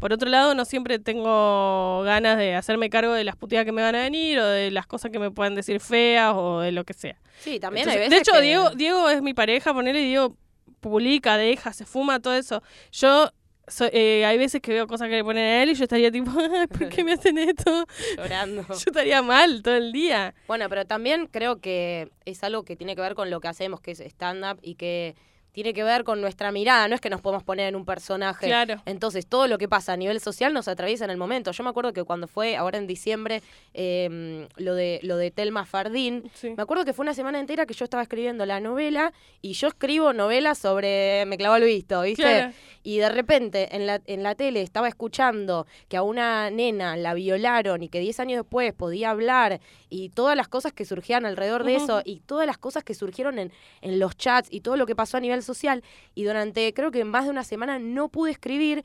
por 0.00 0.12
otro 0.12 0.28
lado 0.28 0.54
no 0.54 0.64
siempre 0.64 0.98
tengo 0.98 2.02
ganas 2.04 2.36
de 2.38 2.54
hacerme 2.54 2.90
cargo 2.90 3.12
de 3.12 3.24
las 3.24 3.36
puteadas 3.36 3.64
que 3.64 3.72
me 3.72 3.82
van 3.82 3.94
a 3.94 4.02
venir 4.02 4.38
o 4.38 4.46
de 4.46 4.70
las 4.70 4.86
cosas 4.86 5.10
que 5.10 5.18
me 5.18 5.30
puedan 5.30 5.54
decir 5.54 5.80
feas 5.80 6.32
o 6.36 6.60
de 6.60 6.72
lo 6.72 6.84
que 6.84 6.92
sea. 6.94 7.16
Sí, 7.40 7.58
también 7.60 7.88
Entonces, 7.88 8.02
hay 8.04 8.10
de 8.10 8.16
veces 8.16 8.28
hecho, 8.28 8.38
que- 8.38 8.42
Diego, 8.46 8.70
Diego 8.70 9.08
es 9.10 9.22
mi 9.22 9.34
pareja, 9.34 9.72
ponele, 9.72 10.00
y 10.02 10.06
Diego 10.08 10.36
publica, 10.80 11.36
deja, 11.38 11.72
se 11.72 11.86
fuma, 11.86 12.20
todo 12.20 12.34
eso. 12.34 12.62
Yo 12.92 13.30
so- 13.66 13.88
eh, 13.92 14.26
hay 14.26 14.36
veces 14.36 14.60
que 14.60 14.72
veo 14.72 14.86
cosas 14.86 15.08
que 15.08 15.14
le 15.16 15.24
ponen 15.24 15.42
a 15.44 15.62
él 15.62 15.70
y 15.70 15.74
yo 15.74 15.84
estaría 15.84 16.10
tipo, 16.10 16.30
"Ay, 16.38 16.66
¿por 16.66 16.88
qué 16.90 17.02
me 17.02 17.12
hacen 17.14 17.38
esto? 17.38 17.86
Llorando. 18.18 18.62
Yo 18.68 18.74
estaría 18.74 19.22
mal 19.22 19.62
todo 19.62 19.76
el 19.76 19.92
día. 19.92 20.34
Bueno, 20.46 20.68
pero 20.68 20.84
también 20.84 21.26
creo 21.26 21.60
que 21.60 22.10
es 22.26 22.44
algo 22.44 22.64
que 22.64 22.76
tiene 22.76 22.94
que 22.94 23.00
ver 23.00 23.14
con 23.14 23.30
lo 23.30 23.40
que 23.40 23.48
hacemos, 23.48 23.80
que 23.80 23.92
es 23.92 24.00
stand-up, 24.00 24.58
y 24.60 24.74
que 24.74 25.14
tiene 25.54 25.72
que 25.72 25.84
ver 25.84 26.02
con 26.04 26.20
nuestra 26.20 26.50
mirada. 26.52 26.88
No 26.88 26.96
es 26.96 27.00
que 27.00 27.08
nos 27.08 27.20
podemos 27.20 27.44
poner 27.44 27.68
en 27.68 27.76
un 27.76 27.84
personaje. 27.84 28.46
Claro. 28.46 28.82
Entonces, 28.84 29.26
todo 29.26 29.46
lo 29.46 29.56
que 29.56 29.68
pasa 29.68 29.92
a 29.92 29.96
nivel 29.96 30.20
social 30.20 30.52
nos 30.52 30.66
atraviesa 30.68 31.04
en 31.04 31.10
el 31.12 31.16
momento. 31.16 31.52
Yo 31.52 31.62
me 31.64 31.70
acuerdo 31.70 31.92
que 31.92 32.02
cuando 32.02 32.26
fue, 32.26 32.56
ahora 32.56 32.76
en 32.76 32.88
diciembre, 32.88 33.40
eh, 33.72 34.48
lo, 34.56 34.74
de, 34.74 34.98
lo 35.04 35.16
de 35.16 35.30
Telma 35.30 35.64
Fardín, 35.64 36.30
Sí. 36.34 36.50
me 36.56 36.62
acuerdo 36.62 36.84
que 36.84 36.92
fue 36.92 37.04
una 37.04 37.14
semana 37.14 37.38
entera 37.38 37.66
que 37.66 37.74
yo 37.74 37.84
estaba 37.84 38.02
escribiendo 38.02 38.44
la 38.46 38.58
novela 38.58 39.12
y 39.40 39.52
yo 39.52 39.68
escribo 39.68 40.12
novelas 40.12 40.58
sobre 40.58 41.24
Me 41.26 41.36
clavó 41.38 41.56
el 41.56 41.64
visto, 41.64 42.02
¿viste? 42.02 42.22
Claro. 42.22 42.52
Y 42.82 42.98
de 42.98 43.08
repente 43.08 43.74
en 43.76 43.86
la, 43.86 44.02
en 44.06 44.22
la 44.22 44.34
tele 44.34 44.60
estaba 44.60 44.88
escuchando 44.88 45.66
que 45.88 45.96
a 45.96 46.02
una 46.02 46.50
nena 46.50 46.96
la 46.96 47.14
violaron 47.14 47.82
y 47.82 47.88
que 47.88 48.00
10 48.00 48.20
años 48.20 48.42
después 48.42 48.72
podía 48.74 49.10
hablar 49.10 49.60
y 49.94 50.08
todas 50.08 50.36
las 50.36 50.48
cosas 50.48 50.72
que 50.72 50.84
surgían 50.84 51.24
alrededor 51.24 51.62
de 51.62 51.76
eso 51.76 52.02
y 52.04 52.18
todas 52.18 52.48
las 52.48 52.58
cosas 52.58 52.82
que 52.82 52.94
surgieron 52.94 53.38
en, 53.38 53.52
en 53.80 54.00
los 54.00 54.16
chats 54.16 54.48
y 54.50 54.60
todo 54.60 54.76
lo 54.76 54.86
que 54.86 54.96
pasó 54.96 55.18
a 55.18 55.20
nivel 55.20 55.40
social. 55.44 55.84
Y 56.16 56.24
durante 56.24 56.74
creo 56.74 56.90
que 56.90 57.04
más 57.04 57.26
de 57.26 57.30
una 57.30 57.44
semana 57.44 57.78
no 57.78 58.08
pude 58.08 58.32
escribir. 58.32 58.82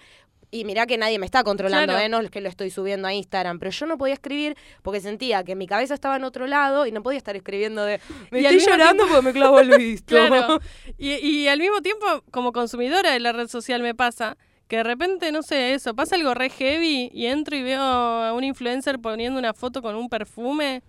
Y 0.52 0.66
mirá 0.66 0.86
que 0.86 0.98
nadie 1.00 1.18
me 1.18 1.26
está 1.26 1.44
controlando, 1.44 1.94
Claro. 1.94 2.06
¿eh? 2.06 2.10
no 2.10 2.20
es 2.22 2.30
que 2.30 2.42
lo 2.42 2.50
estoy 2.50 2.70
subiendo 2.70 3.08
a 3.08 3.14
Instagram, 3.14 3.58
pero 3.58 3.72
yo 3.72 3.88
no 3.88 3.98
podía 3.98 4.14
escribir 4.14 4.56
porque 4.84 5.00
sentía 5.00 5.44
que 5.44 5.56
mi 5.56 5.66
cabeza 5.66 5.96
estaba 5.96 6.16
en 6.16 6.24
otro 6.24 6.46
lado 6.46 6.86
y 6.86 6.92
no 6.92 7.02
podía 7.02 7.18
estar 7.18 7.36
escribiendo 7.36 7.84
de 7.86 8.00
me 8.32 8.42
Y 8.42 8.46
estoy 8.46 8.72
llorando 8.72 9.08
porque 9.08 9.22
me 9.24 9.34
clavo 9.34 9.60
el 9.60 9.76
visto. 9.78 10.16
Claro. 10.28 10.60
Y, 11.00 11.14
y 11.14 11.48
al 11.48 11.58
mismo 11.60 11.82
tiempo, 11.82 12.06
como 12.30 12.52
consumidora 12.52 13.12
de 13.14 13.20
la 13.20 13.32
red 13.32 13.48
social 13.48 13.82
me 13.82 13.96
pasa 13.96 14.38
que 14.68 14.78
de 14.78 14.84
repente, 14.84 15.32
no 15.32 15.42
sé, 15.42 15.74
eso, 15.74 15.96
pasa 15.96 16.16
algo 16.16 16.36
re 16.36 16.50
heavy 16.52 17.10
y 17.12 17.26
entro 17.26 17.56
y 17.56 17.64
veo 17.64 17.82
a 17.82 18.34
un 18.34 18.44
influencer 18.44 19.00
poniendo 19.00 19.40
una 19.40 19.54
foto 19.56 19.82
con 19.82 19.96
un 19.96 20.08
perfume. 20.10 20.84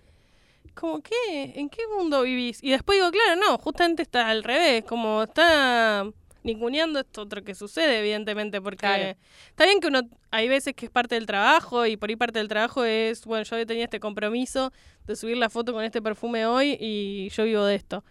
Como, 0.73 1.01
¿qué? 1.01 1.53
¿En 1.55 1.69
qué 1.69 1.81
mundo 1.95 2.21
vivís? 2.23 2.63
Y 2.63 2.71
después 2.71 2.97
digo, 2.97 3.11
claro, 3.11 3.39
no, 3.39 3.57
justamente 3.57 4.01
está 4.01 4.29
al 4.29 4.43
revés, 4.43 4.83
como 4.85 5.23
está 5.23 6.05
ninguneando 6.43 6.99
esto 6.99 7.21
otro 7.21 7.43
que 7.43 7.53
sucede, 7.53 7.99
evidentemente, 7.99 8.61
porque 8.61 8.77
Claro. 8.77 9.15
está 9.49 9.65
bien 9.65 9.79
que 9.79 9.87
uno, 9.87 10.01
hay 10.31 10.47
veces 10.47 10.73
que 10.73 10.85
es 10.85 10.91
parte 10.91 11.15
del 11.15 11.27
trabajo 11.27 11.85
y 11.85 11.97
por 11.97 12.09
ahí 12.09 12.15
parte 12.15 12.39
del 12.39 12.47
trabajo 12.47 12.83
es, 12.83 13.25
bueno, 13.25 13.43
yo 13.43 13.65
tenía 13.67 13.83
este 13.83 13.99
compromiso 13.99 14.71
de 15.05 15.15
subir 15.15 15.37
la 15.37 15.49
foto 15.49 15.71
con 15.73 15.83
este 15.83 16.01
perfume 16.01 16.45
hoy 16.47 16.77
y 16.79 17.29
yo 17.29 17.43
vivo 17.43 17.63
de 17.65 17.75
esto. 17.75 18.03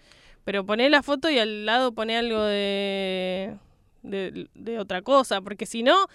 Pero 0.44 0.64
poné 0.64 0.88
la 0.90 1.02
foto 1.02 1.28
y 1.28 1.38
al 1.38 1.66
lado 1.66 1.92
poné 1.92 2.16
algo 2.18 2.40
de, 2.42 3.56
de, 4.02 4.48
de 4.54 4.78
otra 4.78 5.02
cosa, 5.02 5.40
porque 5.40 5.66
si 5.66 5.82
no, 5.82 6.06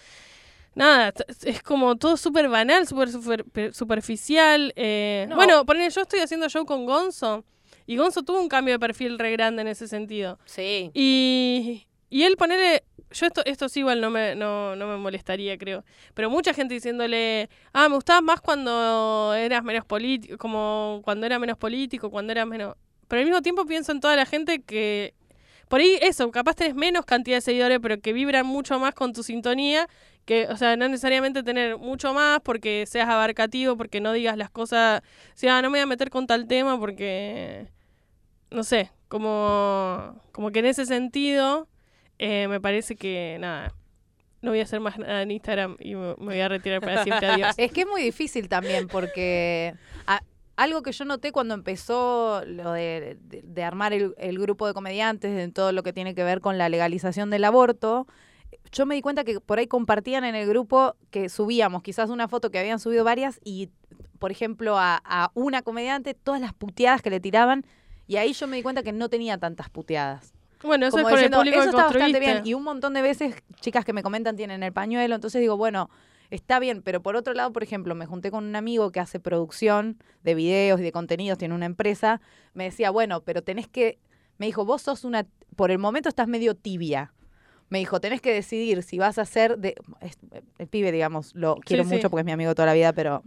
nada, 0.75 1.13
es 1.43 1.63
como 1.63 1.95
todo 1.95 2.17
súper 2.17 2.47
banal, 2.49 2.85
súper 2.87 3.09
super- 3.11 3.73
superficial. 3.73 4.73
eh. 4.75 5.25
No. 5.29 5.35
Bueno, 5.35 5.65
poné, 5.65 5.89
yo 5.89 6.01
estoy 6.01 6.19
haciendo 6.19 6.47
show 6.49 6.65
con 6.65 6.85
Gonzo 6.85 7.43
y 7.87 7.97
Gonzo 7.97 8.23
tuvo 8.23 8.39
un 8.41 8.49
cambio 8.49 8.75
de 8.75 8.79
perfil 8.79 9.17
re 9.19 9.31
grande 9.31 9.61
en 9.61 9.67
ese 9.69 9.87
sentido. 9.87 10.37
Sí. 10.45 10.91
Y, 10.93 11.85
y 12.09 12.23
él 12.23 12.35
ponerle. 12.37 12.83
Yo 13.11 13.27
esto, 13.27 13.41
esto 13.45 13.69
sí 13.69 13.79
igual 13.79 14.01
no 14.01 14.09
me, 14.09 14.35
no, 14.35 14.75
no 14.75 14.87
me 14.87 14.97
molestaría, 14.97 15.57
creo. 15.57 15.85
Pero 16.15 16.29
mucha 16.29 16.53
gente 16.53 16.73
diciéndole, 16.73 17.49
ah, 17.71 17.87
me 17.87 17.95
gustaba 17.95 18.19
más 18.19 18.41
cuando 18.41 19.33
eras 19.35 19.63
menos 19.63 19.85
político, 19.85 20.37
como 20.37 21.01
cuando 21.03 21.25
era 21.25 21.39
menos 21.39 21.57
político, 21.57 22.09
cuando 22.09 22.31
eras 22.33 22.47
menos. 22.47 22.75
Pero 23.07 23.19
al 23.21 23.25
mismo 23.25 23.41
tiempo 23.41 23.65
pienso 23.65 23.91
en 23.91 23.99
toda 24.01 24.15
la 24.15 24.25
gente 24.25 24.63
que. 24.63 25.13
Por 25.67 25.79
ahí 25.79 25.97
eso, 26.01 26.29
capaz 26.31 26.55
tenés 26.55 26.75
menos 26.75 27.05
cantidad 27.05 27.37
de 27.37 27.41
seguidores, 27.41 27.79
pero 27.81 27.99
que 27.99 28.13
vibran 28.13 28.45
mucho 28.45 28.79
más 28.79 28.93
con 28.93 29.13
tu 29.13 29.23
sintonía. 29.23 29.87
Que, 30.25 30.47
o 30.47 30.57
sea, 30.57 30.75
no 30.75 30.87
necesariamente 30.87 31.43
tener 31.43 31.77
mucho 31.77 32.13
más 32.13 32.39
porque 32.41 32.85
seas 32.87 33.09
abarcativo, 33.09 33.77
porque 33.77 34.01
no 34.01 34.11
digas 34.13 34.37
las 34.37 34.49
cosas. 34.49 35.01
O 35.01 35.37
sea, 35.37 35.61
no 35.61 35.69
me 35.69 35.77
voy 35.77 35.83
a 35.83 35.85
meter 35.85 36.09
con 36.09 36.27
tal 36.27 36.47
tema 36.47 36.79
porque 36.79 37.67
no 38.51 38.63
sé, 38.63 38.91
como, 39.07 40.21
como 40.31 40.51
que 40.51 40.59
en 40.59 40.65
ese 40.65 40.85
sentido 40.85 41.67
eh, 42.19 42.47
me 42.47 42.61
parece 42.61 42.95
que 42.95 43.37
nada, 43.39 43.73
no 44.41 44.51
voy 44.51 44.59
a 44.61 44.63
hacer 44.63 44.79
más 44.79 44.97
nada 44.97 45.21
en 45.21 45.31
Instagram 45.31 45.77
y 45.79 45.95
me, 45.95 46.13
voy 46.13 46.39
a 46.39 46.47
retirar 46.47 46.81
para 46.81 47.03
siempre. 47.03 47.27
Adiós. 47.27 47.53
Es 47.57 47.71
que 47.71 47.81
es 47.81 47.87
muy 47.87 48.01
difícil 48.01 48.47
también 48.47 48.87
porque 48.87 49.75
algo 50.57 50.81
que 50.83 50.91
yo 50.91 51.05
noté 51.05 51.31
cuando 51.31 51.53
empezó 51.53 52.43
lo 52.45 52.71
de, 52.71 53.17
de- 53.21 53.41
de 53.43 53.63
armar 53.63 53.93
el, 53.93 54.13
el 54.17 54.39
grupo 54.39 54.67
de 54.67 54.73
comediantes, 54.73 55.37
en 55.39 55.51
todo 55.51 55.71
lo 55.71 55.83
que 55.83 55.93
tiene 55.93 56.15
que 56.15 56.23
ver 56.23 56.41
con 56.41 56.57
la 56.57 56.69
legalización 56.69 57.29
del 57.29 57.43
aborto, 57.43 58.07
yo 58.71 58.85
me 58.85 58.95
di 58.95 59.01
cuenta 59.01 59.23
que 59.23 59.39
por 59.39 59.59
ahí 59.59 59.67
compartían 59.67 60.23
en 60.23 60.35
el 60.35 60.47
grupo 60.47 60.95
que 61.11 61.29
subíamos 61.29 61.83
quizás 61.83 62.09
una 62.09 62.27
foto 62.27 62.51
que 62.51 62.59
habían 62.59 62.79
subido 62.79 63.03
varias 63.03 63.39
y, 63.43 63.69
por 64.19 64.31
ejemplo, 64.31 64.77
a, 64.79 65.01
a 65.03 65.31
una 65.33 65.61
comediante, 65.61 66.13
todas 66.13 66.39
las 66.41 66.53
puteadas 66.53 67.01
que 67.01 67.09
le 67.09 67.19
tiraban. 67.19 67.65
Y 68.07 68.17
ahí 68.17 68.33
yo 68.33 68.47
me 68.47 68.55
di 68.57 68.63
cuenta 68.63 68.83
que 68.83 68.91
no 68.91 69.09
tenía 69.09 69.37
tantas 69.37 69.69
puteadas 69.69 70.33
Bueno, 70.63 70.85
eso 70.87 70.97
como 70.97 71.07
es 71.09 71.11
por 71.11 71.19
diciendo, 71.19 71.37
el 71.37 71.41
público 71.41 71.57
eso 71.63 71.71
que 71.71 71.77
está 71.77 71.83
bastante 71.93 72.19
bien. 72.19 72.41
Y 72.45 72.53
un 72.53 72.63
montón 72.63 72.93
de 72.93 73.01
veces, 73.01 73.35
chicas 73.61 73.83
que 73.83 73.93
me 73.93 74.03
comentan 74.03 74.35
tienen 74.35 74.61
el 74.63 74.71
pañuelo, 74.73 75.15
entonces 75.15 75.41
digo, 75.41 75.57
bueno, 75.57 75.89
está 76.29 76.59
bien, 76.59 76.81
pero 76.81 77.01
por 77.01 77.15
otro 77.15 77.33
lado, 77.33 77.51
por 77.51 77.63
ejemplo, 77.63 77.95
me 77.95 78.05
junté 78.05 78.31
con 78.31 78.45
un 78.45 78.55
amigo 78.55 78.91
que 78.91 78.99
hace 78.99 79.19
producción 79.19 79.97
de 80.23 80.35
videos 80.35 80.79
y 80.79 80.83
de 80.83 80.91
contenidos, 80.91 81.37
tiene 81.37 81.53
una 81.55 81.65
empresa, 81.65 82.21
me 82.53 82.65
decía, 82.65 82.89
bueno, 82.91 83.21
pero 83.23 83.43
tenés 83.43 83.67
que, 83.67 83.99
me 84.37 84.45
dijo, 84.45 84.65
vos 84.65 84.81
sos 84.81 85.03
una, 85.03 85.25
por 85.55 85.71
el 85.71 85.77
momento 85.79 86.09
estás 86.09 86.27
medio 86.27 86.55
tibia. 86.55 87.13
Me 87.69 87.79
dijo, 87.79 87.99
tenés 87.99 88.21
que 88.21 88.31
decidir 88.31 88.83
si 88.83 88.99
vas 88.99 89.17
a 89.17 89.25
ser 89.25 89.57
de, 89.57 89.75
el 90.59 90.67
pibe, 90.67 90.91
digamos, 90.91 91.33
lo 91.33 91.55
quiero 91.57 91.83
sí. 91.83 91.93
mucho 91.93 92.09
porque 92.09 92.21
es 92.21 92.25
mi 92.25 92.31
amigo 92.31 92.53
toda 92.53 92.67
la 92.67 92.73
vida, 92.73 92.93
pero 92.93 93.23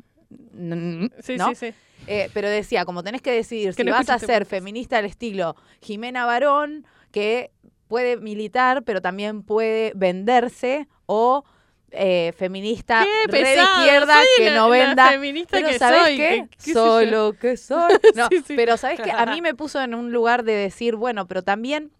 n- 0.55 1.11
Sí, 1.20 1.36
¿no? 1.36 1.49
sí, 1.49 1.55
sí. 1.55 1.74
Eh, 2.07 2.30
pero 2.32 2.49
decía, 2.49 2.84
como 2.84 3.03
tenés 3.03 3.20
que 3.20 3.32
decidir 3.32 3.74
Que 3.74 3.82
si 3.82 3.84
no 3.84 3.92
vas 3.92 4.09
a 4.09 4.18
ser 4.18 4.46
feminista 4.46 4.96
al 4.99 5.05
estilo 5.05 5.57
Jimena 5.82 6.24
Barón, 6.24 6.86
que 7.11 7.51
puede 7.88 8.16
militar, 8.16 8.82
pero 8.84 9.03
también 9.03 9.42
puede 9.42 9.92
venderse, 9.94 10.88
o 11.07 11.44
eh, 11.91 12.32
feminista 12.36 13.05
Qué 13.24 13.30
pesado, 13.30 13.80
izquierda 13.84 14.14
soy 14.14 14.26
que 14.45 14.51
la- 14.51 14.57
no 14.57 14.68
la 14.68 14.86
venda. 14.86 15.09
feminista 15.11 15.57
Pero 15.57 15.68
que 15.68 15.78
¿sabes 15.78 16.03
soy, 16.05 16.16
qué? 16.16 16.28
que- 16.28 16.49
qué 16.57 16.62
sé 16.62 16.72
soy 16.72 17.05
yo. 17.07 17.11
lo 17.11 17.32
que 17.34 17.57
soy. 17.57 17.93
No, 18.14 18.28
Sí, 18.30 18.43
sí. 18.47 18.55
Pero 18.57 18.76
¿sabes 18.76 19.01
qué? 19.01 19.11
A 19.11 19.26
mí 19.26 19.41
me 19.43 19.55
puso 19.55 19.80
en 19.80 19.95
un 19.95 20.12
lugar 20.12 20.45
de 20.45 20.53
decir, 20.55 20.97
bueno, 20.97 21.26
pero 21.26 21.43
también 21.43 21.91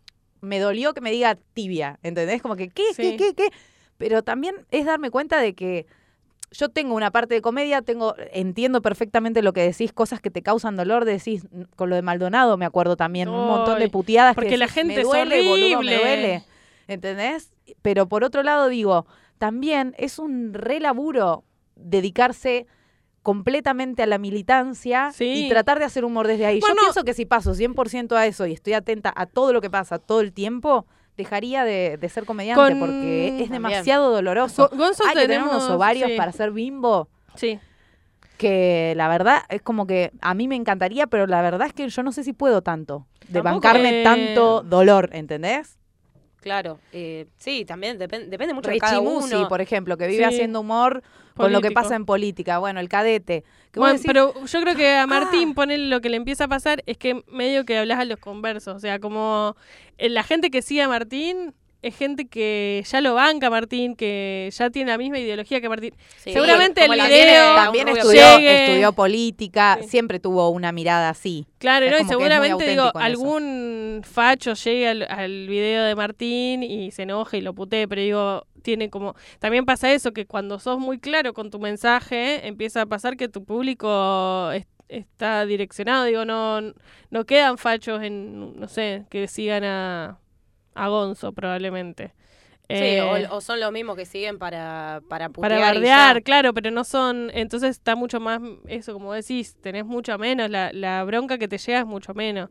me 0.41 0.59
dolió 0.61 0.95
que 0.95 1.01
me 1.01 1.11
diga 1.11 1.36
tibia, 1.55 1.99
¿entendés? 2.03 2.43
Como 2.43 2.55
que, 2.57 2.68
¿qué, 2.68 2.84
qué, 2.97 3.11
Sí. 3.12 3.16
qué, 3.16 3.34
qué? 3.34 3.49
Pero 3.97 4.22
también 4.22 4.55
es 4.70 4.84
darme 4.86 5.11
cuenta 5.11 5.41
de 5.41 5.55
que 5.55 5.86
yo 6.51 6.68
tengo 6.70 6.95
una 6.95 7.11
parte 7.11 7.34
de 7.34 7.43
comedia, 7.43 7.82
tengo, 7.82 8.14
entiendo 8.32 8.80
perfectamente 8.80 9.43
lo 9.43 9.53
que 9.53 9.61
decís, 9.62 9.93
cosas 9.93 10.20
que 10.20 10.30
te 10.30 10.41
causan 10.43 10.76
dolor, 10.76 11.05
decís, 11.05 11.47
con 11.76 11.91
lo 11.91 11.97
de 11.97 12.03
Maldonado 12.03 12.57
me 12.57 12.64
acuerdo 12.64 12.97
también, 12.97 13.28
un 13.28 13.47
montón 13.47 13.78
de 13.80 13.89
puteadas 13.91 14.34
porque 14.34 14.51
que 14.51 14.57
la 14.57 14.64
decís, 14.66 14.74
gente 14.76 14.95
me 14.95 15.01
es 15.03 15.07
duele, 15.07 15.43
boludo, 15.43 15.68
me 15.68 15.76
horrible". 15.76 15.99
duele, 15.99 16.43
¿entendés? 16.86 17.51
Pero 17.82 18.09
por 18.09 18.24
otro 18.24 18.43
lado 18.43 18.68
digo, 18.68 19.07
también 19.39 19.95
es 19.99 20.18
un 20.18 20.53
re 20.55 20.80
laburo 20.80 21.45
dedicarse 21.76 22.66
completamente 23.22 24.03
a 24.03 24.07
la 24.07 24.18
militancia 24.18 25.11
Sí. 25.12 25.47
y 25.47 25.49
tratar 25.49 25.78
de 25.78 25.84
hacer 25.84 26.05
humor 26.05 26.26
desde 26.26 26.47
ahí. 26.47 26.61
Bueno, 26.61 26.76
Yo 26.76 26.80
pienso 26.82 27.05
que 27.05 27.14
si 27.14 27.26
paso 27.26 27.55
100% 27.55 28.16
a 28.16 28.26
eso 28.26 28.47
y 28.47 28.53
estoy 28.53 28.72
atenta 28.72 29.12
a 29.14 29.26
todo 29.26 29.53
lo 29.53 29.61
que 29.61 29.70
pasa 29.70 29.99
todo 29.99 30.20
el 30.20 30.32
tiempo, 30.32 30.86
dejaría 31.16 31.64
de, 31.64 31.99
de 32.01 32.09
ser 32.09 32.24
comediante 32.24 32.62
Con- 32.62 32.78
porque 32.80 33.43
es 33.43 33.51
demasiado 33.51 34.11
doloroso. 34.12 34.70
Gonzo 34.72 35.05
Hay 35.05 35.14
que 35.14 35.20
tener 35.22 35.39
tenemos- 35.41 35.57
unos 35.64 35.70
ovarios 35.70 36.11
sí, 36.11 36.16
para 36.16 36.32
ser 36.32 36.53
bimbo 36.53 37.09
Sí. 37.34 37.59
que 38.39 38.95
la 38.97 39.09
verdad 39.09 39.43
es 39.49 39.61
como 39.62 39.86
que 39.86 40.12
a 40.20 40.32
mí 40.34 40.47
me 40.49 40.55
encantaría, 40.57 41.07
pero 41.09 41.26
la 41.26 41.43
verdad 41.43 41.66
es 41.66 41.72
que 41.74 41.89
yo 41.89 42.03
no 42.03 42.12
sé 42.12 42.22
si 42.24 42.32
puedo 42.32 42.62
tanto. 42.62 43.07
De 43.28 43.43
Tampoco. 43.43 43.55
bancarme 43.57 44.01
Eh, 44.01 44.05
tanto 44.05 44.62
dolor, 44.62 45.11
¿entendés? 45.12 45.78
Claro, 46.41 46.78
eh, 46.93 47.26
sí, 47.36 47.64
también 47.64 47.99
depen- 47.99 48.28
depende 48.28 48.55
mucho 48.55 48.70
de 48.70 48.78
cada 48.78 48.99
Richie 49.01 49.05
Musi, 49.12 49.34
uno. 49.34 49.49
por 49.49 49.61
ejemplo, 49.61 49.97
que 49.97 50.07
vive 50.07 50.18
Sí. 50.28 50.34
haciendo 50.34 50.61
humor 50.61 51.03
con 51.36 51.53
lo 51.53 51.59
que 51.61 51.66
Político. 51.68 51.82
pasa 51.82 51.97
en 51.97 52.05
política. 52.07 52.59
Bueno, 52.59 52.80
el 52.80 52.89
cadete. 52.89 53.45
que 53.72 53.80
Bueno, 53.80 53.95
decís, 53.95 54.07
pero 54.07 54.32
yo 54.47 54.61
creo 54.62 54.74
que 54.76 54.89
a 54.97 55.03
Ah. 55.03 55.07
Martín 55.07 55.53
ponerle 55.55 55.89
lo 55.89 56.01
que 56.01 56.09
le 56.09 56.16
empieza 56.16 56.45
a 56.45 56.49
pasar 56.49 56.82
es 56.86 56.97
que 56.97 57.22
medio 57.28 57.64
que 57.64 57.76
hablas 57.78 57.99
a 57.99 58.05
los 58.07 58.18
conversos. 58.18 58.74
O 58.76 58.80
sea, 58.80 58.99
como 58.99 59.57
eh, 59.99 60.09
la 60.09 60.22
gente 60.22 60.51
que 60.51 60.62
sigue 60.62 60.80
a 60.82 60.89
Martín 60.89 61.55
es 61.81 61.97
gente 61.97 62.26
que 62.26 62.83
ya 62.87 63.01
lo 63.01 63.14
banca 63.14 63.51
Martín, 63.51 63.95
que 63.95 64.51
ya 64.53 64.70
tiene 64.70 64.91
la 64.91 64.99
misma 64.99 65.18
ideología 65.18 65.61
que 65.61 65.68
Martín. 65.68 65.95
Sí, 66.16 66.33
seguramente 66.33 66.85
el 66.85 66.91
video- 66.91 67.55
también 67.55 67.89
estudió, 67.89 68.22
estudió 68.39 68.93
política, 68.93 69.79
Sí. 69.83 69.89
siempre 69.89 70.18
tuvo 70.18 70.49
una 70.51 70.72
mirada 70.72 71.09
así. 71.11 71.47
Claro, 71.59 71.87
Es 71.87 71.93
¿no? 71.93 71.99
Y 72.01 72.05
seguramente 72.05 72.68
digo, 72.68 72.89
eso. 72.89 72.99
algún 72.99 74.03
facho 74.05 74.55
llegue 74.55 74.89
al, 74.89 75.03
al 75.09 75.47
video 75.49 75.85
de 75.85 75.95
Martín 75.95 76.62
y 76.62 76.91
se 76.91 77.03
enoje 77.03 77.39
y 77.39 77.41
lo 77.43 77.55
putee, 77.55 77.87
pero 77.87 78.01
digo, 78.03 78.47
tiene 78.62 78.91
como. 78.91 79.14
También 79.39 79.64
pasa 79.64 79.93
eso, 79.93 80.12
que 80.12 80.26
cuando 80.26 80.59
sos 80.59 80.79
muy 80.81 80.99
claro 80.99 81.33
con 81.33 81.51
tu 81.51 81.59
mensaje, 81.61 82.47
empieza 82.47 82.83
a 82.83 82.87
pasar 82.87 83.16
que 83.16 83.29
tu 83.29 83.45
público 83.45 84.51
es- 84.53 84.66
está 84.89 85.47
direccionado. 85.47 86.05
Digo, 86.05 86.24
no, 86.24 86.61
no 87.11 87.24
quedan 87.24 87.57
fachos 87.59 88.03
en, 88.03 88.59
no 88.59 88.66
sé, 88.68 89.05
que 89.11 89.29
sigan 89.29 89.62
a, 89.64 90.18
a 90.85 90.89
Gonzo 90.89 91.33
probablemente. 91.33 92.14
Sí, 92.70 93.01
Eh, 93.01 93.03
o, 93.03 93.37
o 93.37 93.41
son 93.41 93.61
los 93.61 93.72
mismos 93.72 93.97
que 93.97 94.05
siguen 94.05 94.39
para, 94.39 95.01
para 95.09 95.31
putear 95.31 95.59
para 95.61 95.72
bardear, 95.72 96.22
claro, 96.22 96.53
pero 96.53 96.70
no 96.70 96.85
son. 96.85 97.31
Entonces 97.33 97.70
está 97.70 97.97
mucho 97.97 98.20
más. 98.20 98.41
Eso, 98.66 98.93
como 98.93 99.14
decís, 99.14 99.57
tenés 99.61 99.87
mucho 99.87 100.18
menos. 100.18 100.51
La, 100.51 100.70
la 100.72 101.03
bronca 101.05 101.39
que 101.39 101.49
te 101.49 101.57
llega 101.59 101.81
es 101.81 101.87
mucho 101.87 102.12
menos. 102.14 102.51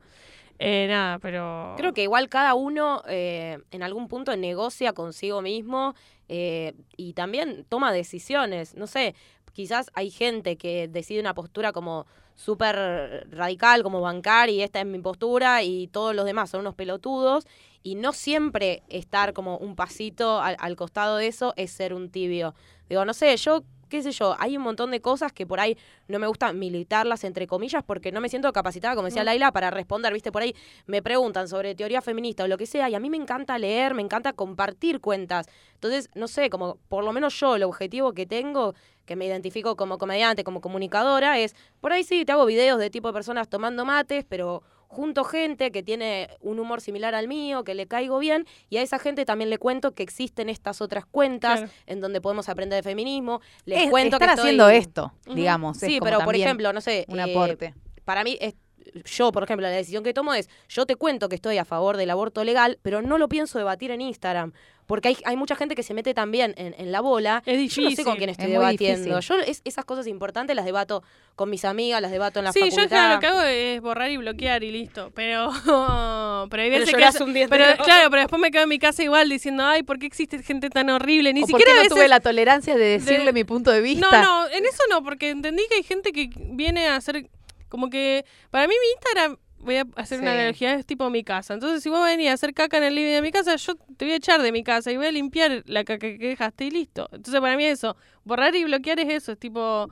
Eh, 0.60 0.88
nada, 0.90 1.20
pero. 1.20 1.76
Creo 1.78 1.94
que 1.94 2.04
igual 2.04 2.30
cada 2.30 2.56
uno 2.56 3.04
eh, 3.08 3.60
en 3.72 3.84
algún 3.84 4.08
punto 4.08 4.36
negocia 4.36 4.94
consigo 4.94 5.42
mismo 5.44 5.94
eh, 6.30 6.74
y 6.98 7.14
también 7.14 7.66
toma 7.70 7.92
decisiones. 7.94 8.74
No 8.76 8.88
sé, 8.88 9.16
quizás 9.54 9.92
hay 9.94 10.10
gente 10.10 10.58
que 10.58 10.88
decide 10.88 11.20
una 11.20 11.36
postura 11.36 11.74
como 11.74 12.08
súper 12.38 13.28
radical, 13.30 13.84
como 13.84 14.00
bancar, 14.00 14.50
y 14.50 14.62
esta 14.62 14.80
es 14.80 14.86
mi 14.86 15.00
postura, 15.00 15.64
y 15.64 15.88
todos 15.88 16.16
los 16.16 16.24
demás 16.24 16.52
son 16.52 16.62
unos 16.62 16.76
pelotudos. 16.76 17.46
Y 17.84 17.96
no 17.96 18.14
siempre 18.14 18.84
estar 18.88 19.34
como 19.34 19.58
un 19.58 19.76
pasito 19.76 20.40
al, 20.40 20.56
al 20.60 20.76
costado 20.76 21.18
de 21.18 21.28
eso 21.28 21.54
es 21.58 21.72
ser 21.72 21.94
un 21.94 22.10
tibio. 22.10 22.54
Digo, 22.90 23.04
no 23.04 23.14
sé, 23.14 23.36
yo, 23.38 23.64
qué 23.88 24.02
sé 24.02 24.12
yo, 24.12 24.36
hay 24.40 24.58
un 24.58 24.64
montón 24.64 24.92
de 24.92 25.02
cosas 25.02 25.32
que 25.32 25.46
por 25.46 25.60
ahí 25.60 25.78
no 26.08 26.20
me 26.20 26.28
gusta 26.28 26.54
militarlas, 26.54 27.24
entre 27.24 27.48
comillas, 27.48 27.84
porque 27.84 28.12
no 28.12 28.22
me 28.22 28.30
siento 28.30 28.52
capacitada, 28.54 28.96
como 28.96 29.06
decía. 29.06 29.24
Laila, 29.24 29.52
para 29.52 29.72
responder, 29.72 30.14
viste, 30.14 30.32
por 30.32 30.42
ahí 30.42 30.56
me 30.86 31.02
preguntan 31.02 31.48
sobre 31.48 31.76
teoría 31.76 32.02
feminista 32.02 32.44
o 32.44 32.48
lo 32.48 32.58
que 32.58 32.66
sea, 32.66 32.90
y 32.90 32.96
a 32.96 33.00
mí 33.00 33.10
me 33.10 33.18
encanta 33.18 33.58
leer, 33.58 33.94
me 33.94 34.02
encanta 34.02 34.34
compartir 34.34 35.00
cuentas. 35.02 35.48
Entonces, 35.74 36.10
no 36.16 36.28
sé, 36.28 36.50
como 36.50 36.78
por 36.90 37.04
lo 37.04 37.14
menos 37.14 37.40
yo, 37.40 37.56
el 37.56 37.64
objetivo 37.64 38.14
que 38.14 38.26
tengo, 38.26 38.74
que 39.06 39.16
me 39.16 39.26
identifico 39.26 39.76
como 39.76 39.98
comediante, 39.98 40.44
como 40.44 40.62
comunicadora, 40.62 41.40
es, 41.40 41.56
por 41.82 41.94
ahí 41.94 42.04
sí, 42.04 42.26
te 42.26 42.32
hago 42.32 42.46
videos 42.46 42.80
de 42.80 42.90
tipo 42.90 43.08
de 43.08 43.14
personas 43.14 43.50
tomando 43.50 43.86
mates, 43.86 44.26
pero 44.28 44.64
junto 44.88 45.24
gente 45.24 45.72
que 45.72 45.84
tiene 45.84 46.30
un 46.42 46.60
humor 46.60 46.82
similar 46.82 47.14
al 47.16 47.28
mío, 47.28 47.64
que 47.64 47.76
le 47.76 47.88
caigo 47.88 48.20
bien, 48.20 48.46
y 48.70 48.78
a 48.78 48.82
esa 48.82 49.00
gente 49.00 49.26
también 49.26 49.50
le 49.50 49.58
cuento 49.58 49.94
que 49.94 50.04
existen 50.04 50.50
estas 50.50 50.82
otras 50.82 51.06
cuentas 51.06 51.60
Claro. 51.60 51.74
en 51.86 52.02
donde 52.02 52.22
podemos 52.22 52.50
aprender 52.50 52.78
de 52.84 52.90
feminismo. 52.90 53.42
Les 53.66 53.84
Es- 53.84 53.90
cuento 53.90 54.16
están 54.16 54.30
que 54.30 54.34
estoy- 54.34 54.44
haciendo 54.50 54.70
esto, 54.70 55.14
digamos. 55.34 55.84
es 55.84 55.90
Sí, 55.90 56.00
como 56.00 56.12
pero 56.12 56.26
por 56.26 56.36
ejemplo, 56.36 56.72
no 56.74 56.82
sé, 56.82 57.06
un 57.10 57.20
eh, 57.20 57.24
aporte. 57.24 57.74
para 58.06 58.24
mí 58.24 58.38
es 58.42 58.56
yo, 59.04 59.34
por 59.34 59.44
ejemplo, 59.44 59.68
la 59.68 59.74
decisión 59.76 60.02
que 60.02 60.14
tomo 60.14 60.34
es, 60.34 60.50
yo 60.70 60.86
te 60.86 60.96
cuento 60.96 61.28
que 61.28 61.36
estoy 61.36 61.58
a 61.58 61.66
favor 61.66 61.98
del 61.98 62.10
aborto 62.10 62.44
legal, 62.46 62.80
pero 62.82 63.02
no 63.02 63.18
lo 63.18 63.28
pienso 63.28 63.58
debatir 63.58 63.92
en 63.92 64.00
Instagram, 64.00 64.54
porque 64.88 65.10
hay, 65.10 65.18
hay 65.26 65.36
mucha 65.36 65.56
gente 65.56 65.76
que 65.76 65.84
se 65.84 65.94
mete 65.94 66.14
también 66.16 66.54
en, 66.58 66.74
en 66.78 66.92
la 66.92 67.02
bola. 67.02 67.44
Es 67.46 67.76
Yo 67.76 67.84
no 67.84 67.92
sé 67.92 68.04
con 68.04 68.16
difícil. 68.16 68.18
quién 68.18 68.30
estoy 68.32 68.46
Es 68.46 68.52
debatiendo. 68.54 69.10
difícil. 69.18 69.38
Yo 69.38 69.44
es- 69.44 69.62
esas 69.66 69.86
cosas 69.86 70.08
importantes 70.08 70.56
las 70.56 70.66
debato 70.66 71.04
con 71.36 71.50
mis 71.50 71.64
amigas, 71.66 72.02
las 72.02 72.10
debato 72.12 72.40
en 72.40 72.46
la 72.46 72.54
Sí, 72.54 72.62
yo 72.62 72.66
facultad. 72.68 72.90
general 72.90 73.14
lo 73.16 73.20
que 73.20 73.28
hago 73.28 73.42
es 73.42 73.82
borrar 73.82 74.10
y 74.10 74.18
bloquear 74.18 74.64
y 74.64 74.72
listo. 74.72 75.12
Pero, 75.14 75.52
pero 76.50 76.64
hay 76.64 76.70
Pero 76.70 76.80
veces 76.86 76.96
que. 76.96 77.04
eso- 77.04 77.24
un 77.26 77.34
día 77.34 77.48
pero, 77.50 77.66
claro, 77.84 78.10
pero 78.10 78.22
después 78.22 78.42
me 78.42 78.50
quedo 78.50 78.64
en 78.64 78.70
mi 78.70 78.80
casa 78.80 79.04
igual 79.04 79.30
diciendo, 79.30 79.64
ay, 79.66 79.84
¿por 79.84 80.00
qué 80.00 80.06
existe 80.06 80.42
gente 80.42 80.70
tan 80.70 80.90
horrible? 80.90 81.34
Ni 81.34 81.44
O 81.44 81.48
siquiera 81.48 81.72
no 81.74 81.78
veces. 81.80 81.90
tuve 81.94 82.08
la 82.08 82.20
tolerancia 82.22 82.76
de 82.78 82.86
decirle 82.86 83.26
de- 83.26 83.34
mi 83.34 83.44
punto 83.44 83.72
de 83.72 83.82
vista. 83.82 84.10
No, 84.22 84.46
no, 84.48 84.50
en 84.50 84.66
eso 84.66 84.82
no, 84.90 85.04
porque 85.04 85.30
entendí 85.32 85.64
que 85.70 85.76
hay 85.76 85.84
gente 85.84 86.12
que 86.14 86.30
viene 86.34 86.88
a 86.88 86.96
hacer 86.96 87.30
como 87.70 87.90
que 87.90 88.24
para 88.52 88.68
mí 88.68 88.74
mi 88.74 88.92
Instagram 88.94 89.38
voy 89.60 89.78
a 89.78 89.88
hacer 89.96 90.20
una 90.20 90.34
analogía 90.34 90.74
es 90.74 90.86
tipo 90.86 91.10
mi 91.10 91.24
casa. 91.24 91.54
Entonces, 91.54 91.84
si 91.84 91.90
vos 91.90 92.04
venís 92.04 92.30
a 92.30 92.34
hacer 92.34 92.54
caca 92.54 92.78
en 92.78 92.84
el 92.84 92.96
living 92.96 93.14
de 93.14 93.22
mi 93.22 93.32
casa, 93.32 93.56
yo 93.56 93.76
te 93.76 94.06
voy 94.06 94.14
a 94.14 94.18
echar 94.18 94.42
de 94.42 94.52
mi 94.52 94.64
casa 94.64 94.92
y 94.92 94.98
voy 94.98 95.08
a 95.08 95.12
limpiar 95.12 95.64
la 95.66 95.84
caca 95.84 96.08
que 96.18 96.28
dejaste 96.30 96.66
y 96.66 96.72
listo. 96.72 97.10
Entonces, 97.12 97.40
para 97.42 97.58
mí 97.58 97.66
eso, 97.66 97.96
borrar 98.24 98.56
y 98.56 98.64
bloquear 98.64 99.00
es 99.00 99.10
eso, 99.10 99.32
es 99.32 99.40
tipo 99.40 99.90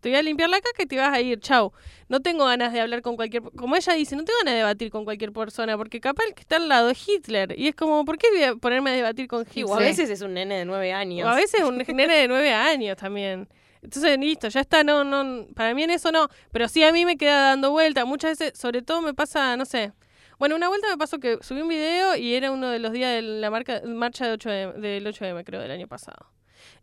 te 0.00 0.10
voy 0.10 0.18
a 0.18 0.22
limpiar 0.22 0.48
la 0.48 0.60
caca 0.60 0.82
y 0.82 0.86
te 0.86 0.96
vas 0.96 1.12
a 1.12 1.20
ir, 1.20 1.40
chau. 1.40 1.72
No 2.08 2.20
tengo 2.20 2.46
ganas 2.46 2.72
de 2.72 2.80
hablar 2.80 3.02
con 3.02 3.16
cualquier, 3.16 3.42
como 3.42 3.74
ella 3.76 3.92
dice, 3.94 4.14
no 4.14 4.24
tengo 4.24 4.38
ganas 4.40 4.54
de 4.54 4.58
debatir 4.58 4.90
con 4.90 5.04
cualquier 5.04 5.32
persona, 5.32 5.76
porque 5.76 6.00
capaz 6.00 6.24
el 6.28 6.34
que 6.34 6.40
está 6.42 6.56
al 6.56 6.68
lado 6.68 6.90
es 6.90 7.08
Hitler. 7.08 7.54
Y 7.58 7.68
es 7.68 7.74
como, 7.74 8.04
¿por 8.04 8.16
qué 8.16 8.28
voy 8.30 8.42
a 8.44 8.54
ponerme 8.54 8.90
a 8.90 8.92
debatir 8.94 9.26
con 9.26 9.40
Hitler? 9.40 9.54
Sí, 9.54 9.62
o 9.64 9.74
a 9.74 9.78
veces 9.80 10.08
es 10.08 10.20
un 10.20 10.34
nene 10.34 10.58
de 10.58 10.64
nueve 10.64 10.92
años. 10.92 11.26
O 11.26 11.30
a 11.30 11.34
veces 11.34 11.62
un 11.62 11.78
nene 11.78 12.16
de 12.16 12.28
nueve 12.28 12.52
años 12.52 12.96
también. 12.96 13.48
Entonces, 13.82 14.18
listo, 14.18 14.48
ya 14.48 14.60
está, 14.60 14.82
no, 14.84 15.04
no, 15.04 15.46
para 15.54 15.74
mí 15.74 15.82
en 15.82 15.90
eso 15.90 16.12
no. 16.12 16.28
Pero 16.52 16.68
sí 16.68 16.82
a 16.82 16.92
mí 16.92 17.04
me 17.04 17.16
queda 17.16 17.50
dando 17.50 17.70
vuelta. 17.70 18.04
Muchas 18.04 18.38
veces, 18.38 18.58
sobre 18.58 18.82
todo 18.82 19.00
me 19.02 19.14
pasa, 19.14 19.56
no 19.56 19.64
sé. 19.64 19.92
Bueno, 20.38 20.56
una 20.56 20.68
vuelta 20.68 20.88
me 20.88 20.96
pasó 20.96 21.18
que 21.18 21.38
subí 21.40 21.62
un 21.62 21.68
video 21.68 22.16
y 22.16 22.34
era 22.34 22.52
uno 22.52 22.68
de 22.68 22.78
los 22.78 22.92
días 22.92 23.12
de 23.12 23.22
la 23.22 23.50
marca, 23.50 23.82
marcha 23.86 24.26
de 24.26 24.34
8M, 24.38 24.74
del 24.74 25.06
8M, 25.06 25.44
creo, 25.44 25.60
del 25.60 25.70
año 25.70 25.88
pasado. 25.88 26.30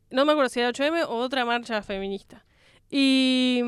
No 0.09 0.25
me 0.25 0.33
acuerdo 0.33 0.49
si 0.49 0.59
era 0.59 0.69
8M 0.69 1.05
o 1.07 1.15
otra 1.15 1.45
marcha 1.45 1.81
feminista. 1.81 2.45
Y, 2.89 3.61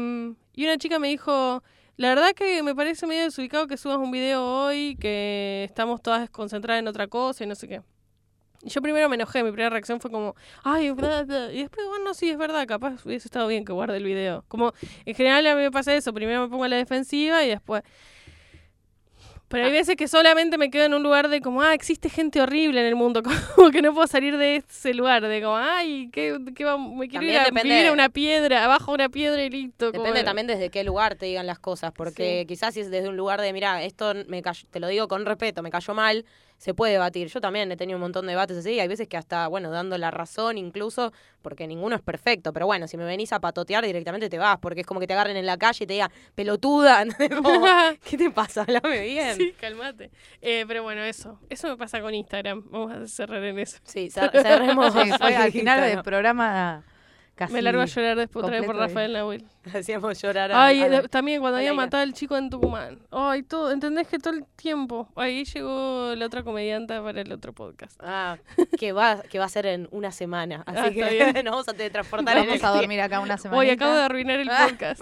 y 0.53 0.65
una 0.65 0.77
chica 0.77 0.99
me 0.99 1.07
dijo, 1.07 1.63
la 1.95 2.09
verdad 2.09 2.33
que 2.33 2.61
me 2.63 2.75
parece 2.75 3.07
medio 3.07 3.23
desubicado 3.23 3.67
que 3.67 3.77
subas 3.77 3.97
un 3.97 4.11
video 4.11 4.45
hoy, 4.45 4.97
que 4.99 5.63
estamos 5.63 6.01
todas 6.01 6.21
desconcentradas 6.21 6.79
en 6.79 6.87
otra 6.87 7.07
cosa 7.07 7.43
y 7.43 7.47
no 7.47 7.55
sé 7.55 7.67
qué. 7.67 7.81
Yo 8.63 8.81
primero 8.81 9.07
me 9.07 9.15
enojé, 9.15 9.43
mi 9.43 9.51
primera 9.51 9.69
reacción 9.69 10.01
fue 10.01 10.09
como, 10.11 10.35
ay, 10.63 10.91
bla, 10.91 11.23
bla", 11.23 11.51
y 11.53 11.59
después, 11.61 11.85
bueno, 11.87 12.13
sí, 12.13 12.29
es 12.29 12.37
verdad, 12.37 12.65
capaz 12.67 13.05
hubiese 13.05 13.27
estado 13.27 13.47
bien 13.47 13.63
que 13.65 13.71
guarde 13.71 13.97
el 13.97 14.03
video. 14.03 14.43
Como, 14.47 14.73
en 15.05 15.15
general 15.15 15.45
a 15.47 15.55
mí 15.55 15.61
me 15.61 15.71
pasa 15.71 15.95
eso, 15.95 16.13
primero 16.13 16.41
me 16.41 16.47
pongo 16.49 16.63
a 16.63 16.67
la 16.67 16.75
defensiva 16.77 17.43
y 17.43 17.49
después... 17.49 17.83
Pero 19.49 19.65
hay 19.67 19.71
veces 19.71 19.95
que 19.95 20.09
solamente 20.09 20.57
me 20.57 20.69
quedo 20.69 20.83
en 20.87 20.93
un 20.93 21.03
lugar 21.03 21.29
de 21.29 21.39
como, 21.39 21.61
ah, 21.61 21.73
existe 21.73 22.09
gente 22.09 22.41
horrible 22.41 22.81
en 22.81 22.85
el 22.87 22.95
mundo, 22.95 23.23
como 23.55 23.71
que 23.71 23.81
no 23.81 23.93
puedo 23.93 24.05
salir 24.05 24.35
de 24.35 24.57
ese 24.57 24.93
lugar, 24.93 25.25
de 25.25 25.41
como, 25.41 25.55
ay, 25.55 26.09
¿qué, 26.11 26.37
qué 26.53 26.65
va- 26.65 26.77
me 26.77 27.07
quiero 27.07 27.25
ir 27.31 27.37
a 27.39 27.43
vivir 27.63 27.87
a 27.87 27.93
una 27.93 28.09
piedra, 28.09 28.65
abajo 28.65 28.91
una 28.91 29.07
piedra 29.07 29.41
y 29.41 29.49
listo. 29.49 29.91
como- 29.93 30.03
Depende 30.03 30.25
también 30.25 30.47
desde 30.47 30.69
qué 30.69 30.83
lugar 30.83 31.15
te 31.15 31.27
digan 31.27 31.47
las 31.47 31.59
cosas, 31.59 31.93
porque 31.93 32.43
quizás 32.45 32.73
si 32.73 32.81
es 32.81 32.91
desde 32.91 33.07
un 33.07 33.15
lugar 33.15 33.39
de, 33.39 33.53
mira, 33.53 33.81
esto 33.83 34.13
me 34.27 34.41
cayó- 34.41 34.67
te 34.69 34.81
lo 34.81 34.89
digo 34.89 35.07
con 35.07 35.25
respeto, 35.25 35.63
me 35.63 35.69
cayó 35.71 35.93
mal, 35.93 36.25
se 36.57 36.73
puede 36.73 36.93
debatir. 36.93 37.27
Yo 37.27 37.39
también 37.39 37.71
he 37.71 37.77
tenido 37.77 37.97
un 37.97 38.01
montón 38.01 38.25
de 38.25 38.31
debates 38.31 38.57
así, 38.57 38.71
y 38.73 38.79
hay 38.79 38.87
veces 38.87 39.07
que 39.07 39.15
hasta, 39.17 39.47
bueno, 39.47 39.69
dando 39.71 39.97
la 39.97 40.11
razón 40.11 40.57
incluso, 40.57 41.13
porque 41.41 41.67
ninguno 41.67 41.95
es 41.95 42.01
perfecto, 42.01 42.51
pero 42.53 42.65
bueno, 42.65 42.87
si 42.87 42.97
me 42.97 43.05
venís 43.05 43.31
a 43.33 43.39
patotear 43.39 43.85
directamente 43.85 44.29
te 44.29 44.37
vas, 44.37 44.57
porque 44.59 44.81
es 44.81 44.87
como 44.87 44.99
que 44.99 45.07
te 45.07 45.13
agarren 45.13 45.37
en 45.37 45.45
la 45.45 45.57
calle 45.57 45.83
y 45.83 45.87
te 45.87 45.93
digan, 45.93 46.11
pelotuda, 46.35 47.03
¿qué 48.09 48.17
te 48.17 48.31
pasa? 48.31 48.61
Háblame 48.63 49.01
bien. 49.01 49.35
Sí, 49.35 49.53
calmate. 49.59 50.11
Eh, 50.41 50.65
pero 50.67 50.83
bueno, 50.83 51.03
eso. 51.03 51.39
Eso 51.49 51.67
me 51.69 51.77
pasa 51.77 52.01
con 52.01 52.13
Instagram. 52.13 52.63
Vamos 52.71 52.91
a 52.91 53.07
cerrar 53.07 53.43
en 53.43 53.59
eso. 53.59 53.77
Sí, 53.83 54.09
cer- 54.13 54.31
cerremos. 54.41 54.93
Sí, 54.93 55.11
fue 55.17 55.35
al 55.35 55.51
final 55.51 55.81
del 55.81 56.01
programa 56.03 56.83
casi. 57.37 57.53
Me 57.53 57.61
largo 57.61 57.81
a 57.81 57.85
llorar 57.85 58.17
después 58.17 58.43
otra 58.43 58.57
vez 58.57 58.65
por 58.65 58.75
Rafael 58.75 59.13
Nahuel. 59.13 59.45
Hacíamos 59.73 60.21
llorar 60.21 60.51
a, 60.51 60.65
Ay, 60.65 60.81
a 60.81 60.87
la- 60.89 61.01
de- 61.03 61.07
también 61.07 61.39
cuando 61.39 61.57
había 61.59 61.73
matado 61.73 62.03
al 62.03 62.13
chico 62.13 62.35
en 62.35 62.49
Tucumán. 62.49 62.99
Ay, 63.11 63.43
todo, 63.43 63.71
¿entendés 63.71 64.07
que 64.07 64.17
todo 64.19 64.33
el 64.33 64.45
tiempo? 64.55 65.07
Ahí 65.15 65.45
llegó 65.45 66.13
la 66.15 66.25
otra 66.25 66.43
comedianta 66.43 67.01
para 67.01 67.21
el 67.21 67.31
otro 67.31 67.53
podcast. 67.53 67.97
Ah, 68.03 68.37
que 68.77 68.91
va, 68.91 69.21
que 69.21 69.39
va 69.39 69.45
a 69.45 69.49
ser 69.49 69.65
en 69.67 69.87
una 69.91 70.11
semana. 70.11 70.63
Así 70.65 70.79
Ah, 70.79 70.89
que 70.91 70.99
está 71.01 71.31
bien. 71.33 71.33
nos 71.45 71.51
vamos 71.51 71.69
a 71.69 71.73
teletransportar 71.73 72.37
en 72.37 72.45
Vamos 72.47 72.59
el 72.59 72.65
a 72.65 72.69
dormir 72.71 73.01
acá 73.01 73.19
una 73.19 73.37
semana. 73.37 73.59
Hoy 73.59 73.69
acabo 73.69 73.93
de 73.93 74.01
arruinar 74.01 74.39
el 74.39 74.49
podcast. 74.69 75.01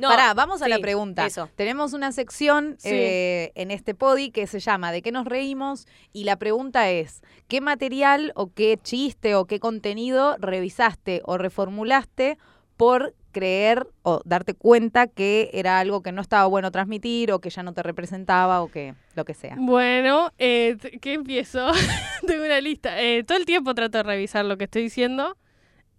No, 0.00 0.08
Pará, 0.08 0.34
vamos 0.34 0.62
a 0.62 0.68
la 0.68 0.78
pregunta. 0.78 1.26
eso. 1.26 1.48
Tenemos 1.56 1.92
una 1.92 2.12
sección 2.12 2.76
Sí. 2.78 2.88
eh, 2.92 3.52
en 3.54 3.70
este 3.70 3.94
podi 3.94 4.30
que 4.30 4.46
se 4.46 4.58
llama 4.60 4.92
¿De 4.92 5.02
qué 5.02 5.12
nos 5.12 5.26
reímos? 5.26 5.86
Y 6.12 6.24
la 6.24 6.36
pregunta 6.36 6.90
es, 6.90 7.22
¿qué 7.48 7.60
material 7.60 8.32
o 8.34 8.52
qué 8.52 8.78
chiste 8.82 9.34
o 9.34 9.44
qué 9.46 9.60
contenido 9.60 10.36
revisaste 10.38 11.22
o 11.24 11.38
reformulaste 11.38 12.38
por 12.76 13.14
creer 13.32 13.86
o 14.02 14.22
darte 14.24 14.54
cuenta 14.54 15.06
que 15.06 15.50
era 15.52 15.78
algo 15.78 16.02
que 16.02 16.10
no 16.10 16.20
estaba 16.20 16.46
bueno 16.46 16.72
transmitir 16.72 17.30
o 17.30 17.40
que 17.40 17.48
ya 17.50 17.62
no 17.62 17.72
te 17.72 17.82
representaba 17.82 18.60
o 18.62 18.68
que 18.68 18.94
lo 19.14 19.24
que 19.24 19.34
sea? 19.34 19.54
Bueno, 19.58 20.32
eh, 20.38 20.76
¿qué 21.00 21.12
empiezo? 21.12 21.70
Tengo 22.26 22.44
una 22.44 22.60
lista. 22.60 23.00
Eh, 23.00 23.22
todo 23.22 23.38
el 23.38 23.44
tiempo 23.44 23.74
trato 23.74 23.98
de 23.98 24.02
revisar 24.02 24.44
lo 24.44 24.56
que 24.56 24.64
estoy 24.64 24.82
diciendo. 24.82 25.36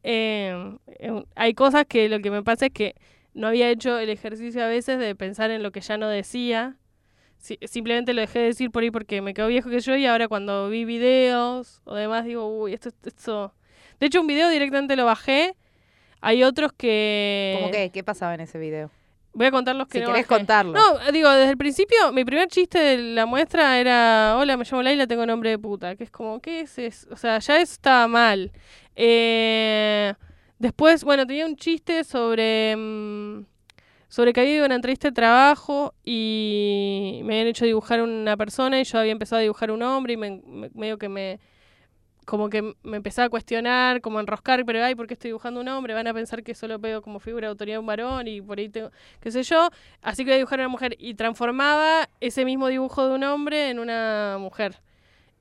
Eh, 0.04 0.78
eh, 1.00 1.24
hay 1.36 1.54
cosas 1.54 1.86
que 1.88 2.10
lo 2.10 2.20
que 2.20 2.32
me 2.32 2.44
pasa 2.44 2.66
es 2.66 2.74
que 2.74 2.96
no 3.34 3.48
había 3.48 3.70
hecho 3.70 3.98
el 4.00 4.10
ejercicio 4.10 4.64
a 4.64 4.68
veces 4.68 5.00
de 5.00 5.16
pensar 5.16 5.52
en 5.52 5.64
lo 5.64 5.72
que 5.72 5.82
ya 5.82 5.98
no 5.98 6.08
decía. 6.10 6.76
Si- 7.38 7.58
simplemente 7.64 8.14
lo 8.14 8.22
dejé 8.22 8.40
de 8.40 8.46
decir 8.46 8.70
por 8.72 8.84
ahí 8.84 8.92
porque 8.92 9.22
me 9.22 9.34
quedo 9.34 9.48
viejo 9.48 9.70
que 9.70 9.80
yo 9.80 9.96
y 9.96 10.06
ahora 10.06 10.28
cuando 10.28 10.70
vi 10.70 10.86
videos 10.86 11.82
o 11.86 11.96
demás 11.96 12.26
digo, 12.26 12.48
uy, 12.48 12.74
esto, 12.74 12.90
esto... 13.06 13.54
De 14.00 14.08
hecho, 14.08 14.22
un 14.22 14.28
video 14.28 14.50
directamente 14.50 14.96
lo 14.96 15.06
bajé. 15.06 15.56
Hay 16.22 16.44
otros 16.44 16.72
que... 16.74 17.58
¿Cómo 17.60 17.72
qué? 17.72 17.90
¿Qué 17.92 18.04
pasaba 18.04 18.34
en 18.36 18.42
ese 18.42 18.58
video? 18.60 18.92
Voy 19.34 19.46
a 19.48 19.52
contar 19.52 19.76
los 19.76 19.88
que 19.88 20.00
Si 20.00 20.04
no 20.04 20.08
querés 20.12 20.28
bajé. 20.28 20.40
contarlo. 20.40 20.74
No, 20.74 21.12
digo, 21.12 21.30
desde 21.32 21.52
el 21.52 21.58
principio, 21.58 22.12
mi 22.12 22.26
primer 22.26 22.48
chiste 22.50 22.78
de 22.80 22.98
la 22.98 23.26
muestra 23.26 23.80
era, 23.80 24.36
hola, 24.38 24.58
me 24.58 24.66
llamo 24.66 24.84
Laila, 24.84 25.08
tengo 25.08 25.26
nombre 25.26 25.52
de 25.52 25.58
puta, 25.58 25.96
que 25.96 26.04
es 26.04 26.12
como, 26.12 26.42
¿qué 26.42 26.60
es 26.62 26.78
eso? 26.78 27.08
O 27.12 27.16
sea, 27.16 27.40
ya 27.40 27.62
eso 27.62 27.74
estaba 27.74 28.08
mal. 28.08 28.52
Eh, 28.96 30.14
después, 30.62 31.04
bueno, 31.04 31.26
tenía 31.28 31.46
un 31.46 31.56
chiste 31.56 32.04
sobre, 32.04 32.76
mm, 32.78 33.46
sobre 34.10 34.34
que 34.34 34.42
había 34.42 34.56
ido 34.56 34.64
a 34.64 34.68
una 34.68 34.76
entrevista 34.76 35.10
de 35.10 35.14
trabajo 35.14 35.94
y 36.06 37.22
me 37.26 37.36
habían 37.36 37.48
hecho 37.48 37.66
dibujar 37.66 38.02
una 38.02 38.38
persona 38.38 38.80
y 38.82 38.86
yo 38.86 39.00
había 39.00 39.12
empezado 39.14 39.40
a 39.40 39.44
dibujar 39.44 39.72
un 39.72 39.84
hombre 39.84 40.14
y 40.14 40.18
me, 40.18 40.42
me- 40.46 40.72
medio 40.74 40.98
que 40.98 41.10
me 41.10 41.40
como 42.26 42.50
que 42.50 42.62
me 42.84 42.98
empezaba 42.98 43.26
a 43.28 43.30
cuestionar, 43.30 44.02
como 44.02 44.20
a 44.20 44.22
enroscar, 44.22 44.66
pero 44.66 44.84
ay, 44.84 44.96
¿por 44.96 45.08
qué 45.08 45.16
estoy 45.16 45.30
dibujando 45.30 45.62
un 45.62 45.68
hombre? 45.70 45.94
Van 45.94 46.08
a 46.08 46.14
pensar 46.14 46.44
que 46.44 46.56
solo 46.56 46.80
veo 46.80 47.02
como 47.02 47.20
figura 47.20 47.48
de 47.48 47.52
autoridad 47.52 47.80
un 47.80 47.88
varón 47.88 48.28
y 48.28 48.42
por 48.42 48.60
ahí 48.60 48.70
tengo, 48.70 48.92
qué 49.20 49.32
sé 49.32 49.44
yo. 49.44 49.70
Así 50.02 50.24
que 50.24 50.30
voy 50.32 50.34
a 50.36 50.38
dibujar 50.38 50.60
a 50.62 50.64
una 50.64 50.70
mujer 50.70 50.96
y 51.00 51.16
transformaba 51.16 52.10
ese 52.22 52.46
mismo 52.46 52.68
dibujo 52.68 53.08
de 53.08 53.16
un 53.16 53.24
hombre 53.24 53.70
en 53.72 53.80
una 53.80 54.38
mujer. 54.40 54.82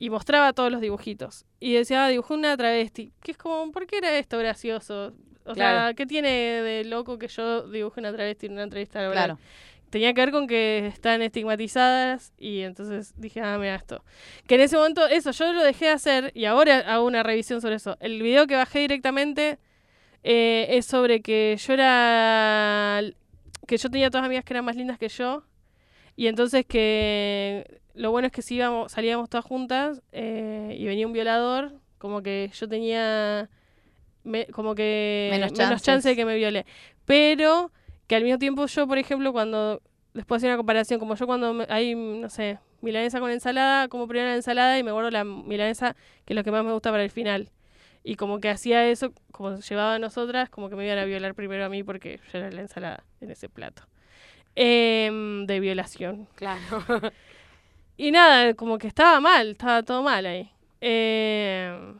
Y 0.01 0.09
mostraba 0.09 0.55
todos 0.55 0.73
los 0.73 0.81
dibujitos. 0.81 1.45
Y 1.61 1.75
decía, 1.75 2.07
ah, 2.07 2.09
dibujé 2.09 2.33
una 2.33 2.57
travesti. 2.57 3.13
Que 3.23 3.33
es 3.33 3.37
como, 3.37 3.71
¿por 3.71 3.87
qué 3.87 3.99
era 3.99 4.19
esto 4.19 4.39
gracioso? 4.39 5.13
O 5.45 5.55
sea. 5.55 5.93
¿qué 5.95 6.07
tiene 6.07 6.31
de 6.31 6.85
loco 6.85 7.19
que 7.19 7.29
yo 7.29 7.69
dibuje 7.69 8.01
una 8.01 8.11
travesti 8.11 8.47
en 8.47 8.53
una 8.53 8.63
entrevista 8.63 9.03
laboral? 9.03 9.25
Claro. 9.37 9.39
Tenía 9.91 10.15
que 10.15 10.23
ver 10.23 10.31
con 10.31 10.47
que 10.47 10.87
están 10.87 11.21
estigmatizadas 11.21 12.33
y 12.39 12.61
entonces 12.61 13.13
dije, 13.19 13.43
ah, 13.43 13.59
mira 13.59 13.75
esto. 13.75 14.03
Que 14.47 14.55
en 14.55 14.63
ese 14.63 14.77
momento, 14.77 15.07
eso, 15.07 15.33
yo 15.33 15.53
lo 15.53 15.63
dejé 15.63 15.87
de 15.87 15.91
hacer 15.91 16.33
y 16.35 16.47
ahora 16.47 16.79
hago 16.79 17.05
una 17.05 17.23
revisión 17.23 17.61
sobre 17.61 17.75
eso. 17.75 17.99
El 18.01 18.23
video 18.23 18.47
que 18.47 18.57
bajé 18.57 18.79
directamente 18.79 19.59
eh, 20.23 20.67
es 20.71 20.87
sobre 20.87 21.21
que 21.21 21.59
yo 21.59 21.75
era. 21.75 23.03
que 23.67 23.77
yo 23.77 23.91
tenía 23.91 24.09
todas 24.09 24.25
amigas 24.25 24.45
que 24.45 24.55
eran 24.55 24.65
más 24.65 24.77
lindas 24.77 24.99
que 24.99 25.09
yo. 25.11 25.45
Y 26.17 26.27
entonces 26.27 26.65
que 26.65 27.80
lo 28.01 28.11
bueno 28.11 28.27
es 28.27 28.33
que 28.33 28.43
si 28.43 28.57
íbamos, 28.57 28.93
salíamos 28.93 29.29
todas 29.29 29.45
juntas 29.45 30.03
eh, 30.13 30.75
y 30.79 30.85
venía 30.87 31.07
un 31.07 31.13
violador, 31.13 31.73
como 31.99 32.23
que 32.23 32.51
yo 32.55 32.69
tenía 32.69 33.49
me- 34.25 34.47
como 34.47 34.75
que 34.75 35.29
Menos 35.31 35.53
chance 35.53 35.83
chances. 35.85 36.05
de 36.05 36.17
que 36.17 36.25
me 36.25 36.37
viole. 36.37 36.67
Pero 37.05 37.73
que 38.07 38.17
al 38.17 38.23
mismo 38.25 38.39
tiempo 38.39 38.67
yo, 38.67 38.87
por 38.87 38.99
ejemplo, 38.99 39.33
cuando 39.33 39.81
después 40.15 40.41
hacía 40.41 40.51
una 40.51 40.57
comparación, 40.57 40.99
como 40.99 41.15
yo 41.15 41.27
cuando 41.27 41.53
me- 41.55 41.67
hay, 41.69 41.95
no 41.95 42.29
sé, 42.29 42.59
milanesa 42.81 43.21
con 43.21 43.31
ensalada, 43.31 43.89
como 43.89 44.09
primero 44.09 44.29
la 44.31 44.35
ensalada 44.37 44.79
y 44.79 44.83
me 44.83 44.93
guardo 44.93 45.11
la 45.11 45.25
milanesa, 45.25 45.95
que 46.25 46.33
es 46.33 46.37
lo 46.37 46.43
que 46.45 46.51
más 46.51 46.65
me 46.65 46.73
gusta 46.73 46.91
para 46.91 47.03
el 47.05 47.11
final. 47.11 47.51
Y 48.03 48.15
como 48.17 48.41
que 48.41 48.49
hacía 48.49 48.89
eso, 48.89 49.13
como 49.31 49.57
llevaba 49.59 49.95
a 49.95 49.99
nosotras, 49.99 50.49
como 50.49 50.71
que 50.71 50.77
me 50.77 50.87
iban 50.87 50.99
a 50.99 51.05
violar 51.05 51.35
primero 51.35 51.65
a 51.65 51.69
mí 51.69 51.83
porque 51.83 52.19
yo 52.33 52.39
era 52.39 52.51
la 52.51 52.63
ensalada 52.63 53.05
en 53.21 53.31
ese 53.31 53.49
plato. 53.51 53.83
Em, 54.57 55.47
de 55.47 55.61
violación. 55.61 56.27
Claro. 56.35 56.61
Y 58.03 58.13
nada, 58.13 58.55
como 58.55 58.79
que 58.79 58.87
estaba 58.87 59.21
mal, 59.21 59.51
estaba 59.51 59.83
todo 59.83 60.03
mal 60.03 60.25
ahí. 60.25 60.51
Em, 60.81 61.99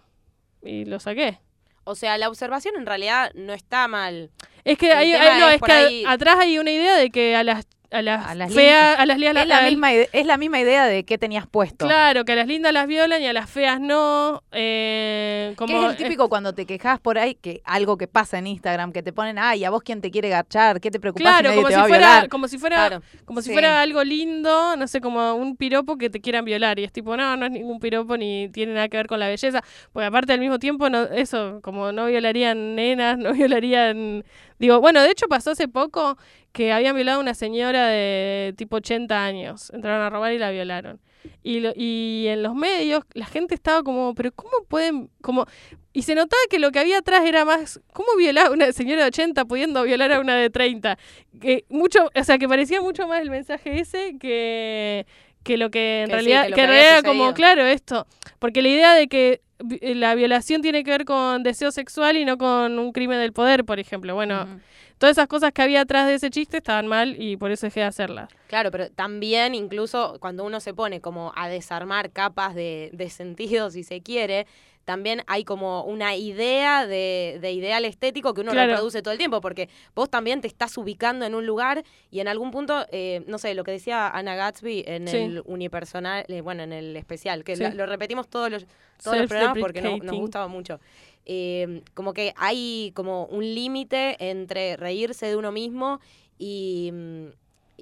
y 0.63 0.85
lo 0.87 0.99
saqué. 0.99 1.39
o 1.85 1.95
sea, 1.95 2.17
la 2.19 2.29
observación 2.29 2.75
en 2.77 2.87
realidad 2.87 3.33
no 3.35 3.53
está 3.53 3.89
mal. 3.89 4.31
Es 4.65 4.79
que 4.79 4.93
hay, 4.93 5.11
tema 5.13 5.25
hay- 5.35 5.41
no, 5.41 5.49
es 5.49 5.61
que 5.61 5.73
ahí- 5.73 6.05
atrás 6.07 6.37
hay 6.39 6.59
una 6.59 6.71
idea 6.71 6.95
de 6.97 7.11
que 7.11 7.35
a 7.35 7.43
las 7.43 7.67
a 7.93 8.03
las, 8.03 8.27
A 8.27 8.35
las 8.35 8.55
feas, 8.55 8.99
a 8.99 9.05
las 9.07 9.19
lías 9.19 9.35
Es 9.37 9.47
la, 9.49 9.63
misma 9.63 9.93
es 9.93 10.27
la 10.27 10.37
misma 10.37 10.61
idea 10.61 10.87
de 10.87 11.05
qué 11.05 11.19
tenías 11.19 11.47
puesto. 11.47 11.87
Claro, 11.87 12.25
que 12.25 12.33
a 12.33 12.37
las 12.37 12.47
lindas 12.47 12.73
las 12.73 12.87
violan 12.87 13.21
y 13.21 13.27
a 13.27 13.33
las 13.33 13.51
feas 13.51 13.81
no. 13.81 14.43
Eh, 14.53 15.55
como 15.57 15.85
es 15.85 15.91
el 15.91 15.97
típico 15.97 16.29
cuando 16.29 16.53
te 16.53 16.67
quejas 16.67 17.01
por 17.01 17.19
ahí, 17.19 17.35
que 17.35 17.63
algo 17.65 17.97
que 17.97 18.07
pasa 18.07 18.39
en 18.39 18.47
Instagram, 18.47 18.93
que 18.93 19.03
te 19.03 19.13
ponen, 19.13 19.39
ay, 19.39 19.65
a 19.65 19.71
vos 19.71 19.83
quién 19.83 20.01
te 20.01 20.11
quiere 20.11 20.29
garchar, 20.29 20.81
¿qué 20.81 20.91
te 20.91 21.01
preocupas 21.01 21.41
Claro, 21.41 21.55
como 21.55 21.69
te 21.69 21.75
si, 21.75 21.81
va 21.81 21.87
fuera, 21.89 22.27
como 22.31 22.49
si 22.49 22.59
fuera, 22.59 22.77
Claro. 22.89 23.03
como 23.25 23.43
si 23.43 23.49
Sí. 23.49 23.53
fuera 23.53 23.81
algo 23.81 24.05
lindo, 24.05 24.77
no 24.77 24.87
sé, 24.87 25.01
como 25.01 25.35
un 25.35 25.57
piropo 25.57 25.99
que 25.99 26.11
te 26.11 26.21
quieran 26.21 26.45
violar. 26.45 26.79
Y 26.79 26.85
es 26.85 26.93
tipo, 26.93 27.17
no, 27.17 27.37
no 27.37 27.47
es 27.47 27.51
ningún 27.53 27.81
piropo 27.81 28.17
ni 28.17 28.49
tiene 28.51 28.75
nada 28.75 28.89
que 28.89 28.97
ver 28.99 29.07
con 29.09 29.19
la 29.19 29.27
belleza. 29.29 29.63
Porque 29.93 30.07
aparte 30.07 30.33
al 30.33 30.39
mismo 30.41 30.59
tiempo, 30.61 30.89
no, 30.91 31.03
eso, 31.05 31.61
como 31.63 31.91
no 31.91 32.07
violarían 32.07 32.77
nenas, 32.77 33.19
no 33.19 33.33
violarían. 33.33 34.25
Digo, 34.61 34.79
bueno, 34.81 35.03
de 35.03 35.11
hecho 35.11 35.27
pasó 35.27 35.51
hace 35.51 35.67
poco 35.67 36.17
que 36.53 36.73
habían 36.73 36.95
violado 36.95 37.19
a 37.19 37.23
una 37.23 37.35
señora 37.35 37.89
de 37.89 38.55
tipo 38.57 38.77
80 38.77 39.25
años. 39.25 39.71
Entraron 39.71 40.03
a 40.03 40.11
robar 40.11 40.33
y 40.33 40.39
la 40.39 40.51
violaron. 40.53 41.01
Y, 41.43 41.61
lo- 41.61 41.73
y 41.75 42.27
en 42.29 42.43
los 42.43 42.55
medios 42.55 43.05
la 43.15 43.27
gente 43.27 43.55
estaba 43.55 43.83
como, 43.83 44.15
pero 44.15 44.31
¿cómo 44.33 44.53
pueden? 44.69 45.11
como 45.21 45.47
Y 45.93 46.03
se 46.03 46.15
notaba 46.15 46.41
que 46.49 46.59
lo 46.59 46.71
que 46.73 46.79
había 46.79 46.99
atrás 46.99 47.23
era 47.27 47.45
más, 47.45 47.81
¿cómo 47.93 48.09
violar 48.17 48.47
a 48.47 48.51
una 48.51 48.73
señora 48.73 49.03
de 49.03 49.09
80 49.09 49.45
pudiendo 49.45 49.83
violar 49.83 50.13
a 50.13 50.21
una 50.21 50.37
de 50.37 50.49
30? 50.51 50.97
Que 51.41 51.65
mucho, 51.69 52.11
o 52.15 52.25
sea, 52.25 52.39
que 52.39 52.49
parecía 52.49 52.81
mucho 52.81 53.07
más 53.09 53.21
el 53.21 53.31
mensaje 53.31 53.81
ese 53.81 54.17
que, 54.19 55.07
que 55.43 55.57
lo 55.59 55.71
que 55.71 56.03
en 56.03 56.07
Que 56.09 56.13
realidad, 56.15 56.47
que 56.47 56.53
que 56.55 56.67
realidad 56.67 56.99
era 56.99 57.03
como, 57.03 57.35
claro, 57.35 57.67
esto. 57.67 58.07
Porque 58.39 58.63
la 58.63 58.69
idea 58.69 58.95
de 58.95 59.09
que 59.09 59.41
la 59.81 60.15
violación 60.15 60.63
tiene 60.63 60.85
que 60.85 60.91
ver 60.91 61.05
con 61.05 61.43
deseo 61.43 61.71
sexual 61.71 62.17
y 62.17 62.25
no 62.25 62.39
con 62.39 62.79
un 62.79 62.93
crimen 62.93 63.19
del 63.19 63.33
poder, 63.33 63.65
por 63.65 63.79
ejemplo. 63.79 64.15
Bueno, 64.15 64.61
todas 64.99 65.17
esas 65.17 65.29
cosas 65.29 65.53
que 65.53 65.63
había 65.63 65.83
atrás 65.83 66.07
de 66.07 66.15
ese 66.15 66.31
chiste 66.31 66.59
estaban 66.59 66.87
mal 66.87 67.17
y 67.21 67.37
por 67.37 67.51
eso 67.51 67.67
dejé 67.67 67.81
de 67.81 67.87
hacerlas. 67.87 68.29
Claro, 68.49 68.71
pero 68.71 68.91
también 68.91 69.55
incluso 69.55 70.19
cuando 70.21 70.45
uno 70.45 70.61
se 70.61 70.75
pone 70.75 71.01
como 71.01 71.33
a 71.37 71.49
desarmar 71.49 72.11
capas 72.11 72.55
de, 72.55 72.91
de 72.93 73.11
sentido, 73.11 73.71
si 73.71 73.85
se 73.85 74.01
quiere, 74.01 74.47
también 74.91 75.23
hay 75.29 75.45
como 75.45 75.85
una 75.85 76.17
idea 76.17 76.85
de, 76.85 77.39
de 77.41 77.53
ideal 77.53 77.85
estético 77.85 78.35
que 78.35 78.41
uno 78.41 78.51
Claro. 78.51 78.73
reproduce 78.73 79.03
todo 79.03 79.13
el 79.13 79.19
tiempo, 79.19 79.41
porque 79.41 79.69
vos 79.95 80.11
también 80.11 80.41
te 80.41 80.49
estás 80.49 80.77
ubicando 80.77 81.25
en 81.25 81.37
un 81.37 81.47
lugar 81.47 81.85
y 82.11 82.19
en 82.19 82.27
algún 82.27 82.51
punto, 82.51 82.87
eh, 82.91 83.23
no 83.29 83.39
sé, 83.39 83.55
lo 83.55 83.63
que 83.63 83.71
decía 83.71 84.09
Ana 84.09 84.35
Gatsby 84.35 84.83
en 84.89 85.07
Sí. 85.07 85.17
el 85.19 85.43
unipersonal, 85.45 86.25
eh, 86.27 86.41
bueno, 86.41 86.65
en 86.65 86.73
el 86.73 86.97
especial, 86.97 87.45
que 87.45 87.55
Sí. 87.55 87.63
lo, 87.63 87.71
lo 87.71 87.87
repetimos 87.87 88.27
todos 88.27 88.51
los, 88.51 88.67
todos 89.01 89.17
los 89.19 89.29
programas 89.29 89.59
porque 89.61 89.81
no- 89.81 89.97
nos 89.99 90.17
gustaba 90.17 90.49
mucho. 90.49 90.81
Eh, 91.25 91.83
como 91.95 92.13
que 92.13 92.33
hay 92.37 92.91
como 92.97 93.27
un 93.27 93.45
límite 93.55 94.17
entre 94.19 94.77
reírse 94.77 95.27
de 95.27 95.37
uno 95.37 95.53
mismo 95.53 96.01
y, 96.39 96.93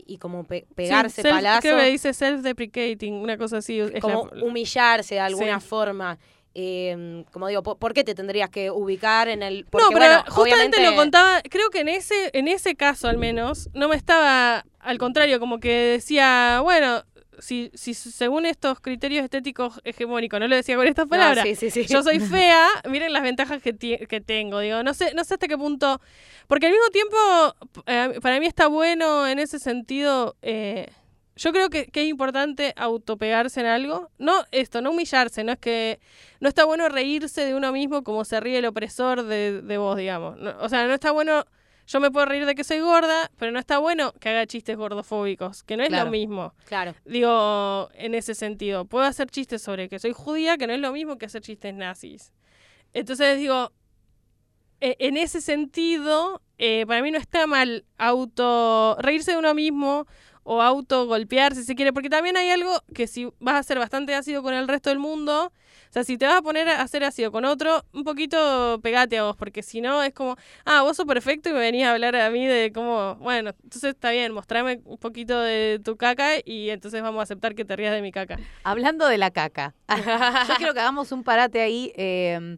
y 0.06 0.18
como 0.18 0.44
pe- 0.44 0.66
pegarse 0.74 1.22
Sí, 1.22 1.28
self- 1.28 1.30
palazos 1.36 1.62
Creo 1.62 1.78
que 1.78 1.84
dice 1.90 2.11
self-deprecating, 2.12 3.12
una 3.14 3.38
cosa 3.38 3.59
así. 3.59 3.80
es 3.80 4.00
como 4.00 4.28
la- 4.32 4.44
humillarse 4.44 5.14
de 5.14 5.20
alguna 5.20 5.61
Sí. 5.61 5.66
forma. 5.68 6.18
Eh, 6.61 7.24
como 7.30 7.46
digo, 7.46 7.62
¿por, 7.62 7.94
qué 7.94 8.02
te 8.02 8.16
tendrías 8.16 8.50
que 8.50 8.72
ubicar 8.72 9.28
en 9.28 9.44
el...? 9.44 9.62
no, 9.62 9.68
pero 9.70 9.90
bueno, 9.90 10.24
justamente 10.26 10.78
obviamente- 10.78 10.82
lo 10.90 10.96
contaba, 10.96 11.40
creo 11.48 11.70
que 11.70 11.80
en 11.80 11.88
ese, 11.88 12.30
en 12.32 12.48
ese 12.48 12.74
caso 12.74 13.06
al 13.06 13.16
menos, 13.16 13.70
no 13.74 13.88
me 13.88 13.94
estaba, 13.94 14.64
al 14.80 14.98
contrario, 14.98 15.38
como 15.38 15.61
que 15.61 15.72
decía, 15.72 16.59
bueno, 16.64 17.04
si, 17.38 17.70
si 17.74 17.94
según 17.94 18.44
estos 18.44 18.80
criterios 18.80 19.22
estéticos 19.22 19.80
hegemónicos, 19.84 20.40
no 20.40 20.48
lo 20.48 20.56
decía 20.56 20.74
con 20.74 20.88
estas 20.88 21.06
No, 21.06 21.11
palabras, 21.11 21.44
sí, 21.44 21.54
sí, 21.54 21.70
sí. 21.70 21.86
yo 21.86 22.02
soy 22.02 22.18
fea, 22.18 22.66
miren 22.90 23.12
las 23.12 23.22
ventajas 23.22 23.62
que, 23.62 23.76
que 23.76 24.20
tengo. 24.20 24.59
Digo, 24.59 24.82
no 24.82 24.94
sé, 24.94 25.14
no 25.14 25.22
sé 25.22 25.34
hasta 25.34 25.46
qué 25.46 25.56
punto. 25.56 26.00
Porque 26.48 26.66
al 26.66 26.72
mismo 26.72 26.88
tiempo, 26.88 27.16
eh, 27.86 28.18
para 28.20 28.40
mí 28.40 28.46
está 28.46 28.66
bueno 28.66 29.28
en 29.28 29.38
ese 29.38 29.61
sentido. 29.61 30.34
eh, 30.42 30.88
yo 31.39 31.53
creo 31.53 31.70
que, 31.70 31.86
que 31.86 32.03
es 32.03 32.09
importante 32.09 32.74
autopegarse 32.76 33.61
en 33.61 33.66
algo. 33.66 34.11
No 34.18 34.45
esto, 34.51 34.82
no 34.82 34.91
humillarse, 34.91 35.43
no 35.45 35.53
es 35.53 35.59
que. 35.59 36.01
No 36.41 36.49
está 36.49 36.64
bueno 36.64 36.89
reírse 36.89 37.45
de 37.45 37.55
uno 37.55 37.72
mismo 37.72 38.03
como 38.05 38.24
se 38.24 38.39
ríe 38.41 38.59
el 38.59 38.66
opresor 38.66 39.22
de, 39.22 39.62
de 39.62 39.78
vos, 39.78 39.97
digamos. 39.97 40.36
No- 40.39 40.55
o 40.61 40.68
sea, 40.68 40.86
no 40.86 40.93
está 40.95 41.11
bueno. 41.12 41.45
Yo 41.86 42.01
me 42.01 42.11
puedo 42.11 42.26
reír 42.26 42.45
de 42.45 42.55
que 42.55 42.64
soy 42.64 42.80
gorda, 42.80 43.30
pero 43.39 43.51
no 43.51 43.59
está 43.59 43.78
bueno 43.78 44.12
que 44.20 44.28
haga 44.28 44.47
chistes 44.47 44.76
gordofóbicos, 44.76 45.62
que 45.62 45.74
no 45.78 45.82
es 45.84 45.89
Claro. 45.89 46.05
lo 46.05 46.11
mismo. 46.11 46.53
Claro, 46.66 46.95
Digo, 47.07 47.89
en 47.95 48.14
ese 48.14 48.34
sentido, 48.34 48.84
puedo 48.84 49.07
hacer 49.07 49.30
chistes 49.30 49.62
sobre 49.62 49.89
que 49.89 49.99
soy 49.99 50.12
judía, 50.12 50.59
que 50.59 50.66
no 50.66 50.74
es 50.74 50.80
lo 50.80 50.93
mismo 50.93 51.16
que 51.16 51.24
hacer 51.24 51.41
chistes 51.41 51.72
nazis. 51.74 52.30
Entonces 52.93 53.39
digo, 53.39 53.72
e- 54.80 54.97
en 54.99 55.16
ese 55.16 55.41
sentido, 55.41 56.43
eh, 56.59 56.84
para 56.86 57.01
mí 57.03 57.11
no 57.11 57.16
está 57.18 57.47
mal 57.47 57.86
auto 57.97 58.97
reírse 59.01 59.32
de 59.32 59.39
uno 59.39 59.55
mismo 59.55 60.07
o 60.49 60.62
auto 60.62 61.07
golpearse 61.07 61.61
si 61.61 61.66
se 61.66 61.74
quiere, 61.74 61.92
porque 61.92 62.09
también 62.09 62.36
hay 62.38 62.51
algo 62.51 62.82
que 62.94 63.07
si 63.07 63.28
vas 63.38 63.57
a 63.57 63.62
ser 63.62 63.78
bastante 63.78 64.14
ácido 64.14 64.42
con 64.42 64.55
el 64.55 64.66
resto 64.66 64.88
del 64.88 64.99
mundo, 64.99 65.53
o 65.90 65.92
sea, 65.92 66.05
si 66.05 66.16
te 66.16 66.26
vas 66.26 66.38
a 66.38 66.42
poner 66.42 66.68
a 66.70 66.80
hacer 66.80 67.05
ácido 67.05 67.30
con 67.30 67.44
otro, 67.44 67.84
un 67.92 68.03
poquito 68.03 68.80
pegate 68.82 69.18
a 69.18 69.24
vos, 69.24 69.36
porque 69.36 69.62
si 69.62 69.82
no 69.82 70.03
es 70.03 70.14
como, 70.14 70.36
ah, 70.64 70.80
vos 70.82 70.96
sos 70.96 71.05
perfecto 71.05 71.51
y 71.51 71.53
me 71.53 71.59
venís 71.59 71.84
a 71.84 71.92
hablar 71.92 72.16
a 72.16 72.30
mí 72.30 72.46
de 72.46 72.72
cómo, 72.72 73.16
bueno, 73.16 73.51
entonces 73.62 73.90
está 73.90 74.11
bien, 74.11 74.32
mostrame 74.32 74.80
un 74.86 74.96
poquito 74.96 75.38
de 75.38 75.80
tu 75.84 75.99
caca 75.99 76.30
y 76.42 76.70
entonces 76.70 77.03
vamos 77.03 77.20
a 77.20 77.22
aceptar 77.24 77.55
que 77.55 77.66
te 77.66 77.76
rías 77.76 77.92
de 77.92 78.01
mi 78.01 78.11
caca. 78.11 78.38
Hablando 78.64 79.07
de 79.07 79.18
la 79.18 79.30
caca, 79.30 79.74
yo 80.49 80.55
quiero 80.57 80.72
que 80.72 80.80
hagamos 80.80 81.12
un 81.12 81.24
parate 81.24 81.61
ahí. 81.61 81.92
eh, 81.94 82.57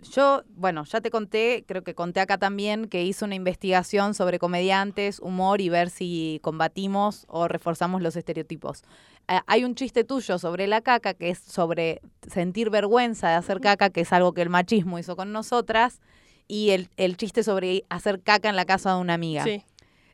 yo, 0.00 0.42
bueno, 0.48 0.84
ya 0.84 1.00
te 1.00 1.10
conté, 1.10 1.64
creo 1.66 1.82
que 1.82 1.94
conté 1.94 2.20
acá 2.20 2.38
también, 2.38 2.86
que 2.86 3.02
hice 3.02 3.24
una 3.24 3.34
investigación 3.34 4.14
sobre 4.14 4.38
comediantes, 4.38 5.20
humor 5.20 5.60
y 5.60 5.68
ver 5.68 5.90
si 5.90 6.40
combatimos 6.42 7.26
o 7.28 7.48
reforzamos 7.48 8.02
los 8.02 8.16
estereotipos. 8.16 8.82
Eh, 9.28 9.38
hay 9.46 9.64
un 9.64 9.74
chiste 9.74 10.04
tuyo 10.04 10.38
sobre 10.38 10.66
la 10.66 10.80
caca, 10.80 11.14
que 11.14 11.30
es 11.30 11.38
sobre 11.38 12.00
sentir 12.26 12.70
vergüenza 12.70 13.28
de 13.28 13.34
hacer 13.34 13.60
caca, 13.60 13.90
que 13.90 14.00
es 14.00 14.12
algo 14.12 14.32
que 14.32 14.42
el 14.42 14.48
machismo 14.48 14.98
hizo 14.98 15.14
con 15.14 15.32
nosotras, 15.32 16.00
y 16.48 16.70
el, 16.70 16.88
el 16.96 17.16
chiste 17.16 17.42
sobre 17.42 17.84
hacer 17.88 18.20
caca 18.22 18.48
en 18.48 18.56
la 18.56 18.64
casa 18.64 18.94
de 18.94 19.00
una 19.00 19.14
amiga. 19.14 19.44
Sí. 19.44 19.62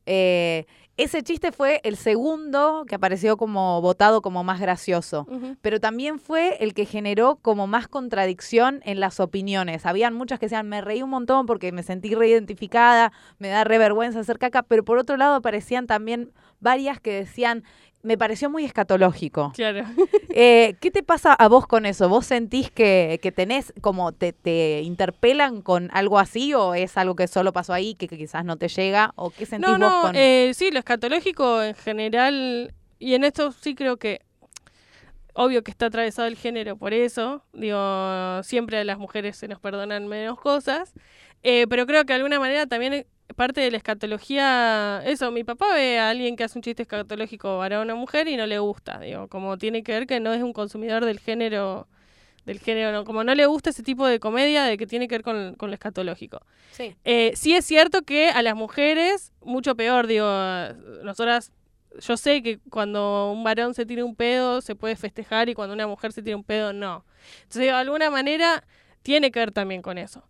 Eh, 0.07 0.67
ese 0.99 1.23
chiste 1.23 1.53
fue 1.53 1.81
el 1.85 1.97
segundo 1.97 2.85
que 2.87 2.97
apareció 2.97 3.37
como 3.37 3.81
votado 3.81 4.21
como 4.21 4.45
más 4.45 4.61
gracioso 4.61 5.27
pero 5.63 5.81
también 5.81 6.19
fue 6.19 6.57
el 6.61 6.75
que 6.75 6.85
generó 6.85 7.37
como 7.37 7.67
más 7.67 7.89
contradicción 7.89 8.81
en 8.85 9.01
las 9.01 9.21
opiniones. 9.21 9.87
Habían 9.87 10.15
muchas 10.15 10.39
que 10.39 10.47
decían, 10.47 10.69
me 10.69 10.81
reí 10.81 11.03
un 11.03 11.11
montón 11.11 11.47
porque 11.47 11.73
me 11.73 11.83
sentí 11.83 12.15
reidentificada, 12.15 13.13
me 13.39 13.49
da 13.49 13.65
revergüenza 13.65 14.21
hacer 14.21 14.39
caca, 14.39 14.63
pero 14.63 14.85
por 14.85 14.99
otro 14.99 15.17
lado 15.17 15.37
aparecían 15.37 15.87
también 15.87 16.33
varias 16.61 17.01
que 17.01 17.13
decían, 17.13 17.65
me 18.03 18.17
pareció 18.17 18.49
muy 18.51 18.65
escatológico. 18.65 19.53
Claro. 19.55 19.85
Eh, 20.41 20.77
¿Qué 20.81 20.93
te 20.93 21.03
pasa 21.03 21.33
a 21.33 21.49
vos 21.49 21.67
con 21.67 21.85
eso? 21.85 22.09
¿Vos 22.09 22.27
sentís 22.27 22.71
que, 22.71 23.19
que 23.23 23.33
tenés, 23.33 23.73
como 23.81 24.13
te, 24.13 24.33
te 24.33 24.83
interpelan 24.83 25.63
con 25.63 25.89
algo 25.93 26.19
así 26.21 26.55
o 26.55 26.75
es 26.75 26.97
algo 26.97 27.17
que 27.17 27.27
solo 27.27 27.53
pasó 27.53 27.73
ahí, 27.73 27.95
que, 27.97 28.07
que 28.07 28.17
quizás 28.17 28.45
no 28.45 28.57
te 28.57 28.69
llega? 28.69 29.13
¿O 29.17 29.31
qué 29.31 29.47
sentís 29.47 29.67
No, 29.67 29.73
vos 29.73 29.81
no, 29.81 30.03
con...? 30.03 30.13
eh, 30.15 30.53
sí, 30.55 30.71
lo 30.71 30.79
escatológico 30.79 31.61
en 31.63 31.75
general, 31.75 32.73
y 33.01 33.15
en 33.15 33.25
esto 33.25 33.51
sí 33.51 33.75
creo 33.75 33.97
que, 33.97 34.21
obvio 35.33 35.65
que 35.65 35.71
está 35.73 35.87
atravesado 35.87 36.29
el 36.29 36.37
género 36.37 36.77
por 36.77 36.95
eso. 36.95 37.43
Digo, 37.53 38.43
siempre 38.45 38.79
a 38.79 38.85
las 38.85 38.99
mujeres 38.99 39.37
se 39.37 39.49
nos 39.49 39.59
perdonan 39.59 40.07
menos 40.07 40.39
cosas. 40.39 40.93
Eh, 41.43 41.67
pero 41.69 41.87
creo 41.87 42.05
que 42.05 42.13
de 42.13 42.17
alguna 42.19 42.39
manera 42.39 42.67
también 42.67 43.07
parte 43.37 43.61
de 43.61 43.71
la 43.71 43.77
escatología, 43.77 45.03
eso, 45.05 45.31
mi 45.31 45.45
papá 45.45 45.75
ve 45.75 45.99
a 45.99 46.11
alguien 46.11 46.37
que 46.37 46.45
hace 46.45 46.59
un 46.59 46.63
chiste 46.63 46.83
escatológico 46.83 47.59
varón 47.59 47.91
o 47.91 47.97
mujer 47.97 48.29
y 48.29 48.37
no 48.37 48.47
le 48.47 48.59
gusta, 48.59 49.01
digo, 49.01 49.29
como 49.29 49.59
tiene 49.59 49.83
que 49.83 49.93
ver 49.93 50.07
que 50.07 50.21
no 50.21 50.33
es 50.33 50.43
un 50.43 50.53
consumidor 50.53 51.05
del 51.05 51.19
género, 51.21 51.87
del 52.45 52.59
género, 52.59 52.93
no, 52.93 53.05
como 53.05 53.25
no 53.25 53.35
le 53.35 53.47
gusta 53.47 53.71
ese 53.71 53.83
tipo 53.83 54.07
de 54.07 54.19
comedia 54.19 54.65
de 54.65 54.79
que 54.79 54.87
tiene 54.87 55.09
que 55.09 55.17
ver 55.17 55.23
con, 55.23 55.55
con 55.55 55.71
lo 55.71 55.75
escatológico. 55.75 56.41
Sí. 56.73 56.97
Eh, 57.05 57.33
sí 57.35 57.55
es 57.55 57.65
cierto 57.65 58.03
que 58.03 58.31
a 58.31 58.43
las 58.43 58.55
mujeres, 58.55 59.33
mucho 59.43 59.77
peor, 59.77 60.07
digo, 60.07 60.27
nosotras, 61.03 61.53
yo 62.01 62.17
sé 62.17 62.43
que 62.43 62.59
cuando 62.71 63.31
un 63.33 63.45
varón 63.45 63.75
se 63.75 63.85
tira 63.85 64.05
un 64.05 64.15
pedo 64.15 64.61
se 64.61 64.75
puede 64.75 64.97
festejar 64.97 65.49
y 65.49 65.55
cuando 65.55 65.75
una 65.75 65.87
mujer 65.87 66.13
se 66.13 66.23
tira 66.23 66.37
un 66.37 66.45
pedo 66.45 66.73
no. 66.73 67.05
Entonces, 67.43 67.63
de 67.63 67.71
alguna 67.71 68.11
manera, 68.11 68.65
tiene 69.03 69.31
que 69.31 69.41
ver 69.41 69.53
también 69.53 69.83
con 69.83 69.99
eso. 69.99 70.25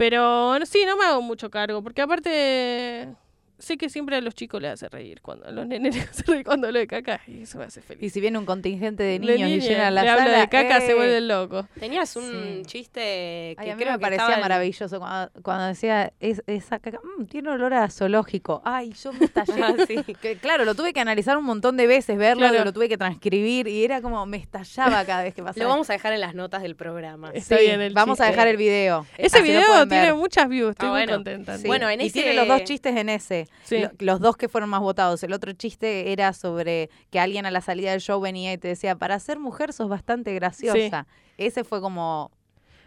Pero 0.00 0.56
sí, 0.64 0.86
no 0.86 0.96
me 0.96 1.04
hago 1.04 1.20
mucho 1.20 1.50
cargo, 1.50 1.82
porque 1.82 2.00
aparte 2.00 3.14
sé 3.60 3.76
que 3.76 3.88
siempre 3.88 4.16
a 4.16 4.20
los 4.20 4.34
chicos 4.34 4.60
les 4.60 4.72
hace 4.72 4.88
reír 4.88 5.20
cuando 5.22 5.46
a 5.46 5.50
los 5.52 5.66
nenes 5.66 5.94
les 5.96 6.08
hace 6.10 6.22
reír 6.24 6.44
cuando 6.44 6.66
hablo 6.66 6.78
de 6.80 6.86
caca 6.86 7.20
y 7.26 7.42
eso 7.42 7.58
me 7.58 7.64
hace 7.64 7.80
feliz. 7.80 8.02
Y 8.02 8.10
si 8.10 8.20
viene 8.20 8.38
un 8.38 8.46
contingente 8.46 9.02
de 9.02 9.18
De 9.18 9.20
niños 9.20 9.50
y 9.50 9.60
llenan 9.60 9.94
la 9.94 10.02
le 10.02 10.08
sala, 10.08 10.22
hablo 10.22 10.38
de 10.38 10.48
caca 10.48 10.80
se 10.80 10.90
¡eh! 10.90 10.94
vuelven 10.94 11.28
locos. 11.28 11.66
Tenías 11.78 12.16
un 12.16 12.24
Sí. 12.30 12.62
chiste 12.66 13.00
que 13.00 13.56
Ay, 13.58 13.70
a 13.70 13.76
mí 13.76 13.82
creo 13.82 13.92
me 13.92 13.98
que 13.98 14.02
parecía 14.02 14.24
estaba 14.26 14.40
maravilloso 14.40 14.98
cuando, 14.98 15.30
cuando 15.42 15.66
decía 15.66 16.12
es, 16.20 16.42
esa 16.46 16.78
caca, 16.78 16.98
"Mm, 17.18 17.24
tiene 17.26 17.50
olor 17.50 17.74
a 17.74 17.88
zoológico. 17.90 18.62
Ay, 18.64 18.92
yo 18.92 19.12
me 19.12 19.26
estallé. 19.26 19.52
Ah, 19.62 19.74
sí. 19.86 19.96
Que, 20.20 20.36
claro, 20.36 20.64
lo 20.64 20.74
tuve 20.74 20.92
que 20.92 21.00
analizar 21.00 21.36
un 21.36 21.44
montón 21.44 21.76
de 21.76 21.86
veces, 21.86 22.16
verlo, 22.18 22.48
Claro. 22.48 22.64
lo 22.64 22.72
tuve 22.72 22.88
que 22.88 22.96
transcribir 22.98 23.68
y 23.68 23.84
era 23.84 24.00
como 24.00 24.24
me 24.26 24.36
estallaba 24.38 25.04
cada 25.04 25.22
vez 25.22 25.34
que 25.34 25.42
pasaba. 25.42 25.62
Lo 25.64 25.68
vamos 25.70 25.88
a 25.90 25.92
dejar 25.92 26.12
en 26.12 26.20
las 26.20 26.34
notas 26.34 26.62
del 26.62 26.76
programa. 26.76 27.32
Sí, 27.40 27.54
el 27.54 27.92
vamos 27.92 28.20
a 28.20 28.26
dejar 28.26 28.48
el 28.48 28.56
video. 28.56 29.06
Ese 29.18 29.42
video 29.42 29.86
tiene 29.88 30.06
ver. 30.06 30.14
muchas 30.14 30.48
views, 30.48 30.70
estoy 30.70 30.88
Ah, 30.88 30.92
muy 30.92 31.00
bueno. 31.00 31.12
contenta. 31.14 31.58
Sí, 31.58 31.66
Bueno, 31.66 31.88
en 31.90 32.00
y 32.00 32.06
ese- 32.06 32.12
tiene 32.12 32.34
los 32.34 32.48
dos 32.48 32.64
chistes 32.64 32.96
en 32.96 33.08
ese. 33.08 33.48
Sí. 33.64 33.78
Lo- 33.80 33.90
los 33.98 34.20
dos 34.20 34.36
que 34.36 34.48
fueron 34.48 34.70
más 34.70 34.80
votados. 34.80 35.22
El 35.22 35.32
otro 35.32 35.52
chiste 35.52 36.12
era 36.12 36.32
sobre 36.32 36.90
que 37.10 37.20
alguien 37.20 37.46
a 37.46 37.50
la 37.50 37.60
salida 37.60 37.90
del 37.92 38.00
show 38.00 38.20
venía 38.20 38.52
y 38.52 38.58
te 38.58 38.68
decía, 38.68 38.96
para 38.96 39.18
ser 39.20 39.38
mujer 39.38 39.72
sos 39.72 39.88
bastante 39.88 40.34
graciosa. 40.34 41.06
Ese 41.38 41.64
fue 41.64 41.80
como, 41.80 42.30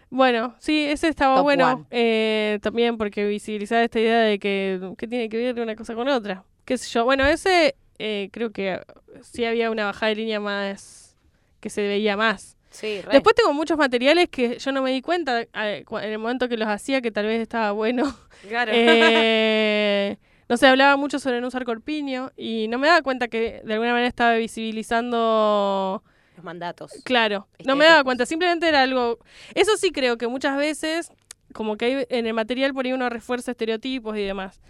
Bueno, 0.10 0.56
sí, 0.60 0.86
ese 0.86 1.08
estaba 1.08 1.36
Top 1.38 1.44
bueno 1.44 1.88
eh, 1.90 2.60
también 2.62 2.98
porque 2.98 3.26
visibilizaba 3.28 3.82
esta 3.84 4.00
idea 4.00 4.20
de 4.20 4.38
que, 4.40 4.94
que 4.98 5.08
tiene 5.08 5.30
que 5.30 5.38
ver 5.38 5.60
una 5.60 5.76
cosa 5.76 5.96
con 5.96 6.08
otra. 6.08 6.44
¿Qué 6.66 6.78
sé 6.78 6.90
yo? 6.90 7.04
Bueno, 7.06 7.26
ese 7.26 7.76
eh, 8.00 8.30
creo 8.32 8.52
que 8.52 8.80
sí 9.22 9.46
había 9.46 9.72
una 9.72 9.86
bajada 9.86 10.10
de 10.10 10.16
línea 10.16 10.40
más 10.40 11.16
que 11.60 11.70
se 11.70 11.82
veía 11.82 12.16
más. 12.18 12.58
Sí, 12.70 13.02
re. 13.02 13.12
Después 13.14 13.36
tengo 13.36 13.54
muchos 13.54 13.78
materiales 13.78 14.30
que 14.30 14.58
yo 14.58 14.72
no 14.72 14.82
me 14.82 14.92
di 14.92 15.02
cuenta 15.02 15.42
eh, 15.42 15.48
en 15.90 16.04
el 16.12 16.18
momento 16.20 16.50
que 16.50 16.58
los 16.58 16.68
hacía 16.68 17.02
que 17.02 17.12
tal 17.12 17.26
vez 17.28 17.40
estaba 17.42 17.72
bueno. 17.72 18.16
Claro. 18.48 18.72
Eh, 18.76 20.18
no 20.54 20.58
sé, 20.58 20.68
hablaba 20.68 20.98
mucho 20.98 21.18
sobre 21.18 21.42
no 21.42 21.48
usar 21.48 21.66
corpiño 21.66 22.32
y 22.38 22.68
no 22.68 22.78
me 22.78 22.86
daba 22.86 23.02
cuenta 23.02 23.28
que 23.28 23.64
de 23.66 23.74
alguna 23.74 23.90
manera 23.92 24.08
estaba 24.08 24.36
visibilizando 24.36 26.04
Los 26.36 26.46
mandatos. 26.46 26.92
Claro, 27.04 27.48
no 27.66 27.76
me 27.76 27.86
daba 27.86 28.04
cuenta, 28.04 28.28
simplemente 28.28 28.68
era 28.68 28.84
algo... 28.84 29.18
Eso 29.56 29.76
sí 29.78 29.92
creo 29.92 30.20
que 30.20 30.28
muchas 30.28 30.56
veces, 30.56 31.12
como 31.54 31.76
que 31.76 31.86
hay 31.86 32.06
en 32.10 32.28
el 32.28 32.36
material 32.36 32.72
por 32.72 32.86
ahí 32.86 32.94
uno 32.94 33.10
refuerza 33.10 33.50
estereotipos 33.50 34.16
y 34.16 34.22
demás. 34.22 34.62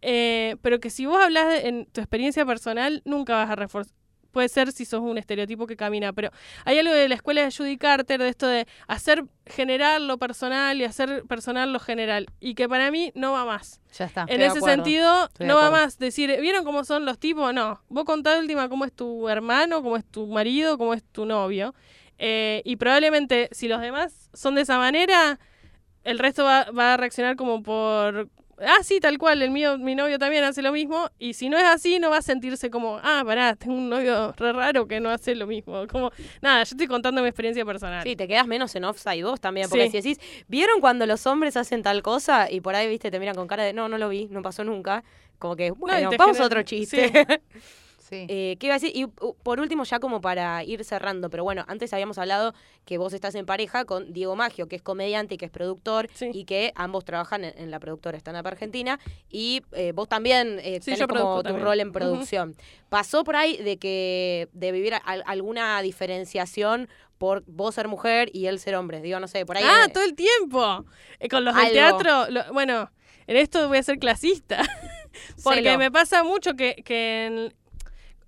Eh, 0.00 0.54
pero 0.62 0.78
que 0.78 0.90
si 0.90 1.06
vos 1.06 1.18
hablas 1.20 1.48
de- 1.48 1.68
en 1.68 1.86
tu 1.86 2.00
experiencia 2.00 2.46
personal, 2.46 3.02
nunca 3.04 3.34
vas 3.34 3.50
a 3.50 3.56
reforzar. 3.56 3.94
Puede 4.32 4.48
ser 4.48 4.72
si 4.72 4.84
sos 4.84 5.00
un 5.00 5.18
estereotipo 5.18 5.66
que 5.66 5.76
camina, 5.76 6.12
pero 6.12 6.30
hay 6.64 6.78
algo 6.78 6.92
de 6.92 7.08
la 7.08 7.14
escuela 7.14 7.42
de 7.42 7.52
Judy 7.52 7.76
Carter, 7.76 8.20
de 8.20 8.28
esto 8.28 8.46
de 8.46 8.66
hacer 8.88 9.24
general 9.46 10.06
lo 10.06 10.18
personal 10.18 10.80
y 10.80 10.84
hacer 10.84 11.24
personal 11.24 11.72
lo 11.72 11.78
general. 11.78 12.26
Y 12.40 12.54
que 12.54 12.68
para 12.68 12.90
mí 12.90 13.12
no 13.14 13.32
va 13.32 13.44
más. 13.44 13.80
ya 13.92 14.06
está. 14.06 14.24
En 14.28 14.40
ese 14.40 14.58
acuerdo. 14.58 14.66
sentido, 14.66 15.24
Estoy 15.26 15.46
no 15.46 15.56
va 15.56 15.70
más 15.70 15.98
decir, 15.98 16.34
¿vieron 16.40 16.64
cómo 16.64 16.84
son 16.84 17.04
los 17.04 17.18
tipos? 17.18 17.52
No. 17.52 17.80
Vos 17.88 18.04
contá 18.04 18.38
última 18.38 18.68
cómo 18.68 18.84
es 18.84 18.92
tu 18.92 19.28
hermano, 19.28 19.82
cómo 19.82 19.96
es 19.96 20.04
tu 20.04 20.26
marido, 20.26 20.78
cómo 20.78 20.94
es 20.94 21.04
tu 21.04 21.26
novio. 21.26 21.74
Eh, 22.18 22.62
y 22.64 22.76
probablemente, 22.76 23.48
si 23.52 23.68
los 23.68 23.80
demás 23.80 24.30
son 24.32 24.54
de 24.54 24.62
esa 24.62 24.78
manera, 24.78 25.38
el 26.04 26.18
resto 26.18 26.44
va, 26.44 26.70
va 26.70 26.94
a 26.94 26.96
reaccionar 26.96 27.36
como 27.36 27.62
por. 27.62 28.28
Ah, 28.66 28.82
sí, 28.82 29.00
tal 29.00 29.18
cual, 29.18 29.42
el 29.42 29.50
mío, 29.50 29.76
mi 29.78 29.94
novio 29.94 30.18
también 30.18 30.44
hace 30.44 30.62
lo 30.62 30.72
mismo. 30.72 31.08
Y 31.18 31.34
si 31.34 31.48
no 31.48 31.58
es 31.58 31.64
así, 31.64 31.98
no 31.98 32.10
va 32.10 32.18
a 32.18 32.22
sentirse 32.22 32.70
como, 32.70 32.98
ah, 33.02 33.22
pará, 33.24 33.56
tengo 33.56 33.74
un 33.76 33.88
novio 33.88 34.32
re 34.36 34.52
raro 34.52 34.86
que 34.86 35.00
no 35.00 35.10
hace 35.10 35.34
lo 35.34 35.46
mismo. 35.46 35.86
Como, 35.88 36.10
nada, 36.40 36.58
yo 36.64 36.74
estoy 36.74 36.86
contando 36.86 37.22
mi 37.22 37.28
experiencia 37.28 37.64
personal. 37.64 38.02
Sí, 38.02 38.16
te 38.16 38.28
quedas 38.28 38.46
menos 38.46 38.74
en 38.76 38.84
offside 38.84 39.22
vos 39.24 39.40
también, 39.40 39.68
porque 39.68 39.86
Sí. 39.90 40.02
si 40.02 40.08
decís, 40.14 40.44
¿vieron 40.48 40.80
cuando 40.80 41.06
los 41.06 41.26
hombres 41.26 41.56
hacen 41.56 41.82
tal 41.82 42.02
cosa? 42.02 42.50
Y 42.50 42.60
por 42.60 42.74
ahí, 42.74 42.88
viste, 42.88 43.10
te 43.10 43.18
miran 43.18 43.34
con 43.34 43.46
cara 43.48 43.64
de, 43.64 43.72
no, 43.72 43.88
no 43.88 43.98
lo 43.98 44.08
vi, 44.08 44.28
no 44.30 44.42
pasó 44.42 44.64
nunca. 44.64 45.02
Como 45.38 45.56
que, 45.56 45.72
bueno, 45.72 46.08
te 46.10 46.16
vamos 46.16 46.36
genera- 46.36 46.44
a 46.44 46.46
otro 46.46 46.62
chiste. 46.62 47.08
Sí. 47.08 47.12
Eh, 48.28 48.56
¿Qué 48.58 48.66
iba 48.66 48.74
a 48.74 48.78
decir? 48.78 48.92
Y 48.96 49.04
uh, 49.04 49.10
por 49.42 49.60
último, 49.60 49.84
ya 49.84 49.98
como 50.00 50.20
para 50.20 50.62
ir 50.64 50.84
cerrando, 50.84 51.30
pero 51.30 51.44
bueno, 51.44 51.64
antes 51.68 51.92
habíamos 51.92 52.18
hablado 52.18 52.54
que 52.84 52.98
vos 52.98 53.12
estás 53.12 53.34
en 53.34 53.46
pareja 53.46 53.84
con 53.84 54.12
Diego 54.12 54.36
Maggio, 54.36 54.68
que 54.68 54.76
es 54.76 54.82
comediante 54.82 55.34
y 55.34 55.38
que 55.38 55.46
es 55.46 55.50
productor, 55.50 56.08
Sí. 56.14 56.30
y 56.32 56.44
que 56.44 56.72
ambos 56.74 57.04
trabajan 57.04 57.44
en, 57.44 57.56
en 57.58 57.70
la 57.70 57.78
productora 57.80 58.18
Stand 58.18 58.38
Up 58.40 58.46
Argentina, 58.46 58.98
y 59.30 59.62
eh, 59.72 59.92
vos 59.94 60.08
también 60.08 60.58
eh, 60.62 60.74
Sí, 60.80 60.86
tenés 60.86 61.00
yo 61.00 61.08
como 61.08 61.36
tu 61.38 61.42
también. 61.44 61.64
rol 61.64 61.80
en 61.80 61.92
producción. 61.92 62.56
¿Pasó 62.88 63.24
por 63.24 63.36
ahí 63.36 63.56
de 63.56 63.78
que 63.78 64.48
de 64.52 64.72
vivir 64.72 64.94
al- 65.04 65.22
alguna 65.26 65.80
diferenciación 65.82 66.88
por 67.18 67.44
vos 67.46 67.74
ser 67.74 67.88
mujer 67.88 68.30
y 68.32 68.46
él 68.46 68.58
ser 68.58 68.74
hombre? 68.74 69.00
Digo, 69.00 69.20
no 69.20 69.28
sé, 69.28 69.46
por 69.46 69.56
ahí... 69.56 69.64
Ah, 69.66 69.88
todo 69.92 70.04
el 70.04 70.14
tiempo. 70.14 70.84
Eh, 71.20 71.28
con 71.28 71.44
los 71.44 71.54
del 71.54 71.72
teatro, 71.72 72.28
lo- 72.30 72.52
bueno, 72.52 72.90
en 73.26 73.36
esto 73.36 73.68
voy 73.68 73.78
a 73.78 73.82
ser 73.82 73.98
clasista. 73.98 74.60
Porque 75.44 75.62
Celo. 75.62 75.78
me 75.78 75.90
pasa 75.90 76.24
mucho 76.24 76.54
que, 76.54 76.74
que 76.84 77.26
en 77.26 77.54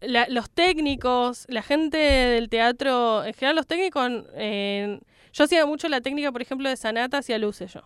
la- 0.07 0.27
los 0.29 0.51
técnicos, 0.51 1.47
la 1.49 1.63
gente 1.63 1.97
del 1.99 2.49
teatro, 2.49 3.25
en 3.25 3.35
general 3.35 3.57
los 3.57 3.67
técnicos, 3.67 4.11
eh, 4.35 5.01
yo 5.33 5.45
hacía 5.45 5.67
mucho 5.67 5.89
la 5.89 6.01
técnica, 6.01 6.31
por 6.33 6.43
ejemplo, 6.43 6.69
de 6.69 6.77
Sanata 6.77 7.19
hacia 7.19 7.39
luces 7.39 7.73
yo. 7.73 7.83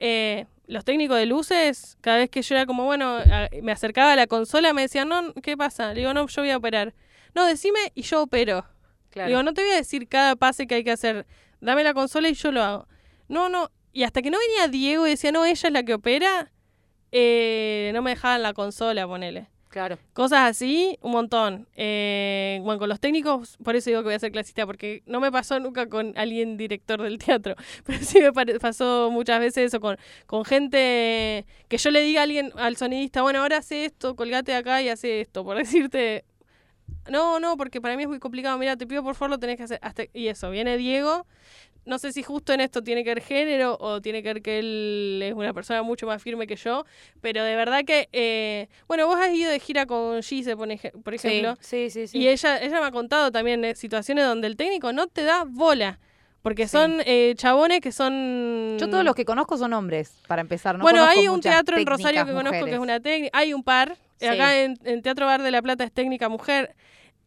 Eh, 0.00 0.46
los 0.66 0.84
técnicos 0.84 1.16
de 1.18 1.26
luces, 1.26 1.96
cada 2.00 2.18
vez 2.18 2.30
que 2.30 2.42
yo 2.42 2.54
era 2.54 2.66
como, 2.66 2.84
bueno, 2.84 3.16
a- 3.18 3.48
me 3.62 3.72
acercaba 3.72 4.12
a 4.12 4.16
la 4.16 4.26
consola, 4.26 4.72
me 4.72 4.82
decían, 4.82 5.08
no, 5.08 5.32
¿qué 5.42 5.56
pasa? 5.56 5.88
Le 5.94 6.00
digo, 6.00 6.14
no, 6.14 6.26
yo 6.26 6.42
voy 6.42 6.50
a 6.50 6.56
operar. 6.56 6.94
No, 7.34 7.44
decime 7.46 7.78
y 7.94 8.02
yo 8.02 8.22
opero. 8.22 8.64
claro. 9.10 9.28
Digo, 9.28 9.42
no 9.42 9.54
te 9.54 9.62
voy 9.62 9.70
a 9.72 9.76
decir 9.76 10.06
cada 10.08 10.36
pase 10.36 10.66
que 10.66 10.76
hay 10.76 10.84
que 10.84 10.92
hacer. 10.92 11.26
Dame 11.60 11.82
la 11.84 11.94
consola 11.94 12.28
y 12.28 12.34
yo 12.34 12.52
lo 12.52 12.62
hago. 12.62 12.88
No, 13.28 13.48
no. 13.48 13.70
Y 13.92 14.04
hasta 14.04 14.22
que 14.22 14.30
no 14.30 14.38
venía 14.38 14.68
Diego 14.68 15.06
y 15.06 15.10
decía, 15.10 15.32
no, 15.32 15.44
ella 15.44 15.68
es 15.68 15.72
la 15.72 15.82
que 15.82 15.94
opera, 15.94 16.52
eh, 17.12 17.90
no 17.94 18.02
me 18.02 18.10
dejaban 18.10 18.42
la 18.42 18.52
consola, 18.52 19.06
ponele. 19.06 19.48
Claro. 19.68 19.98
Cosas 20.12 20.50
así, 20.50 20.98
un 21.02 21.12
montón. 21.12 21.68
Eh, 21.76 22.60
bueno, 22.62 22.78
con 22.78 22.88
los 22.88 23.00
técnicos, 23.00 23.56
por 23.62 23.76
eso 23.76 23.90
digo 23.90 24.00
que 24.02 24.06
voy 24.06 24.14
a 24.14 24.18
ser 24.18 24.32
clasista, 24.32 24.66
porque 24.66 25.02
no 25.06 25.20
me 25.20 25.30
pasó 25.30 25.58
nunca 25.60 25.88
con 25.88 26.12
alguien 26.16 26.56
director 26.56 27.00
del 27.02 27.18
teatro, 27.18 27.54
pero 27.84 27.98
sí 28.02 28.20
me 28.20 28.32
pasó 28.32 29.10
muchas 29.10 29.40
veces 29.40 29.66
eso 29.66 29.80
con, 29.80 29.96
con 30.26 30.44
gente 30.44 31.46
que 31.68 31.78
yo 31.78 31.90
le 31.90 32.00
diga 32.02 32.20
a 32.20 32.24
alguien, 32.24 32.52
al 32.56 32.76
sonidista, 32.76 33.22
bueno, 33.22 33.40
ahora 33.40 33.58
hace 33.58 33.84
esto, 33.84 34.16
colgate 34.16 34.54
acá 34.54 34.82
y 34.82 34.88
hace 34.88 35.20
esto, 35.20 35.44
por 35.44 35.56
decirte, 35.58 36.24
no, 37.10 37.40
no, 37.40 37.56
porque 37.56 37.80
para 37.80 37.96
mí 37.96 38.02
es 38.02 38.08
muy 38.08 38.18
complicado, 38.18 38.58
mira, 38.58 38.76
te 38.76 38.86
pido 38.86 39.02
por 39.02 39.14
favor 39.14 39.30
lo 39.30 39.38
tenés 39.38 39.56
que 39.56 39.62
hacer, 39.64 39.78
hasta 39.82 40.04
y 40.12 40.28
eso, 40.28 40.50
viene 40.50 40.76
Diego, 40.76 41.26
no 41.88 41.98
sé 41.98 42.12
si 42.12 42.22
justo 42.22 42.52
en 42.52 42.60
esto 42.60 42.82
tiene 42.82 43.02
que 43.02 43.10
ver 43.14 43.22
género 43.22 43.76
o 43.80 44.00
tiene 44.00 44.22
que 44.22 44.34
ver 44.34 44.42
que 44.42 44.58
él 44.60 45.20
es 45.24 45.34
una 45.34 45.52
persona 45.52 45.82
mucho 45.82 46.06
más 46.06 46.22
firme 46.22 46.46
que 46.46 46.56
yo, 46.56 46.84
pero 47.20 47.42
de 47.42 47.56
verdad 47.56 47.84
que, 47.84 48.08
eh, 48.12 48.68
bueno, 48.86 49.06
vos 49.06 49.18
has 49.18 49.32
ido 49.32 49.50
de 49.50 49.58
gira 49.58 49.86
con 49.86 50.22
Gise, 50.22 50.56
por, 50.56 50.68
por 51.02 51.14
ejemplo, 51.14 51.56
Sí, 51.60 51.90
sí, 51.90 52.06
sí. 52.06 52.18
y 52.18 52.28
ella, 52.28 52.58
ella 52.62 52.80
me 52.80 52.86
ha 52.86 52.90
contado 52.92 53.32
también 53.32 53.64
eh, 53.64 53.74
situaciones 53.74 54.24
donde 54.24 54.46
el 54.46 54.56
técnico 54.56 54.92
no 54.92 55.06
te 55.08 55.24
da 55.24 55.44
bola, 55.44 55.98
porque 56.42 56.68
son 56.68 57.00
eh, 57.04 57.34
chabones 57.36 57.80
que 57.80 57.90
son... 57.92 58.76
Yo 58.78 58.88
todos 58.88 59.04
los 59.04 59.14
que 59.14 59.24
conozco 59.24 59.56
son 59.58 59.72
hombres, 59.72 60.12
para 60.28 60.40
empezar. 60.40 60.76
No 60.78 60.82
bueno, 60.82 61.04
hay 61.04 61.26
un 61.28 61.40
teatro 61.40 61.76
en 61.76 61.84
Rosario 61.86 62.24
que 62.24 62.32
conozco 62.32 62.64
que 62.64 62.74
es 62.74 62.78
una 62.78 63.00
técnica, 63.00 63.36
hay 63.36 63.52
un 63.54 63.62
par, 63.64 63.96
Sí. 64.20 64.26
acá 64.26 64.60
en, 64.60 64.76
en 64.84 65.00
Teatro 65.00 65.26
Bar 65.26 65.42
de 65.42 65.52
la 65.52 65.62
Plata 65.62 65.84
es 65.84 65.92
técnica 65.92 66.28
mujer, 66.28 66.74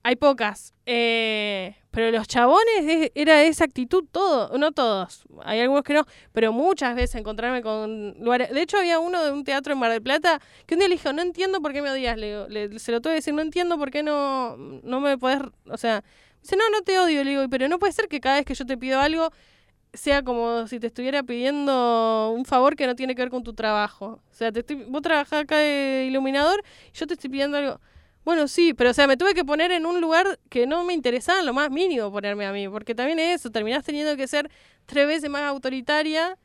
hay 0.04 0.16
pocas, 0.16 0.74
eh, 0.86 1.76
pero 1.92 2.10
los 2.12 2.28
chabones 2.28 2.64
es- 2.88 3.12
era 3.16 3.44
esa 3.44 3.66
actitud 3.66 4.04
todo, 4.12 4.58
no 4.58 4.72
todos, 4.72 5.24
hay 5.44 5.60
algunos 5.60 5.84
que 5.84 5.94
no, 5.94 6.06
pero 6.34 6.52
muchas 6.54 6.96
veces 6.96 7.16
encontrarme 7.16 7.62
con 7.62 8.16
lugares, 8.20 8.50
de 8.52 8.62
hecho 8.62 8.78
había 8.78 9.00
uno 9.00 9.24
de 9.24 9.32
un 9.32 9.44
teatro 9.44 9.74
en 9.74 9.80
Mar 9.80 9.92
del 9.92 10.02
Plata 10.02 10.42
que 10.66 10.76
un 10.76 10.80
día 10.80 10.88
le 10.90 10.96
dijo, 10.96 11.14
no 11.14 11.22
entiendo 11.22 11.62
por 11.62 11.72
qué 11.74 11.82
me 11.82 11.92
odias, 11.92 12.18
le, 12.18 12.50
le- 12.50 12.80
se 12.80 12.92
lo 12.92 13.02
tuve 13.02 13.14
que 13.14 13.16
decir, 13.18 13.34
no 13.34 13.42
entiendo 13.42 13.78
por 13.78 13.92
qué 13.92 14.02
no, 14.04 14.58
no 14.58 15.00
me 15.02 15.18
podés, 15.18 15.42
o 15.70 15.78
sea, 15.78 16.04
dice, 16.42 16.56
no, 16.56 16.64
no 16.72 16.82
te 16.82 16.98
odio, 16.98 17.24
le 17.24 17.30
digo, 17.32 17.44
pero 17.50 17.68
no 17.68 17.78
puede 17.78 17.94
ser 17.94 18.08
que 18.08 18.20
cada 18.20 18.38
vez 18.38 18.46
que 18.46 18.56
yo 18.56 18.66
te 18.66 18.78
pido 18.78 19.00
algo 19.00 19.32
sea 19.94 20.24
como 20.24 20.68
si 20.68 20.80
te 20.80 20.88
estuviera 20.88 21.22
pidiendo 21.24 22.32
un 22.36 22.46
favor 22.46 22.76
que 22.76 22.88
no 22.88 22.96
tiene 22.96 23.14
que 23.16 23.22
ver 23.24 23.30
con 23.30 23.44
tu 23.44 23.54
trabajo. 23.54 24.22
O 24.32 24.34
sea, 24.34 24.52
te 24.52 24.62
estoy, 24.62 24.86
vos 24.88 25.02
trabajás 25.02 25.42
acá 25.44 25.58
de 25.58 26.06
iluminador 26.10 26.64
y 26.94 26.98
yo 26.98 27.08
te 27.08 27.16
estoy 27.16 27.30
pidiendo 27.30 27.58
algo. 27.58 27.80
Bueno, 28.24 28.48
sí, 28.48 28.74
pero 28.74 28.92
o 28.92 28.94
sea, 28.94 29.08
me 29.08 29.18
tuve 29.18 29.34
que 29.34 29.44
poner 29.44 29.72
en 29.72 29.86
un 29.86 30.00
lugar 30.00 30.40
que 30.50 30.68
no 30.68 30.84
me 30.84 30.94
interesaba 30.94 31.40
en 31.40 31.46
lo 31.46 31.54
más 31.54 31.72
mínimo 31.72 32.12
ponerme 32.12 32.46
a 32.46 32.52
mí, 32.52 32.70
porque 32.70 32.94
también 32.94 33.20
es 33.20 33.42
eso, 33.42 33.50
terminás 33.50 33.84
teniendo 33.84 34.16
que 34.16 34.28
ser 34.28 34.50
tres 34.86 35.08
veces 35.08 35.30
más 35.30 35.44
autoritaria. 35.44 36.38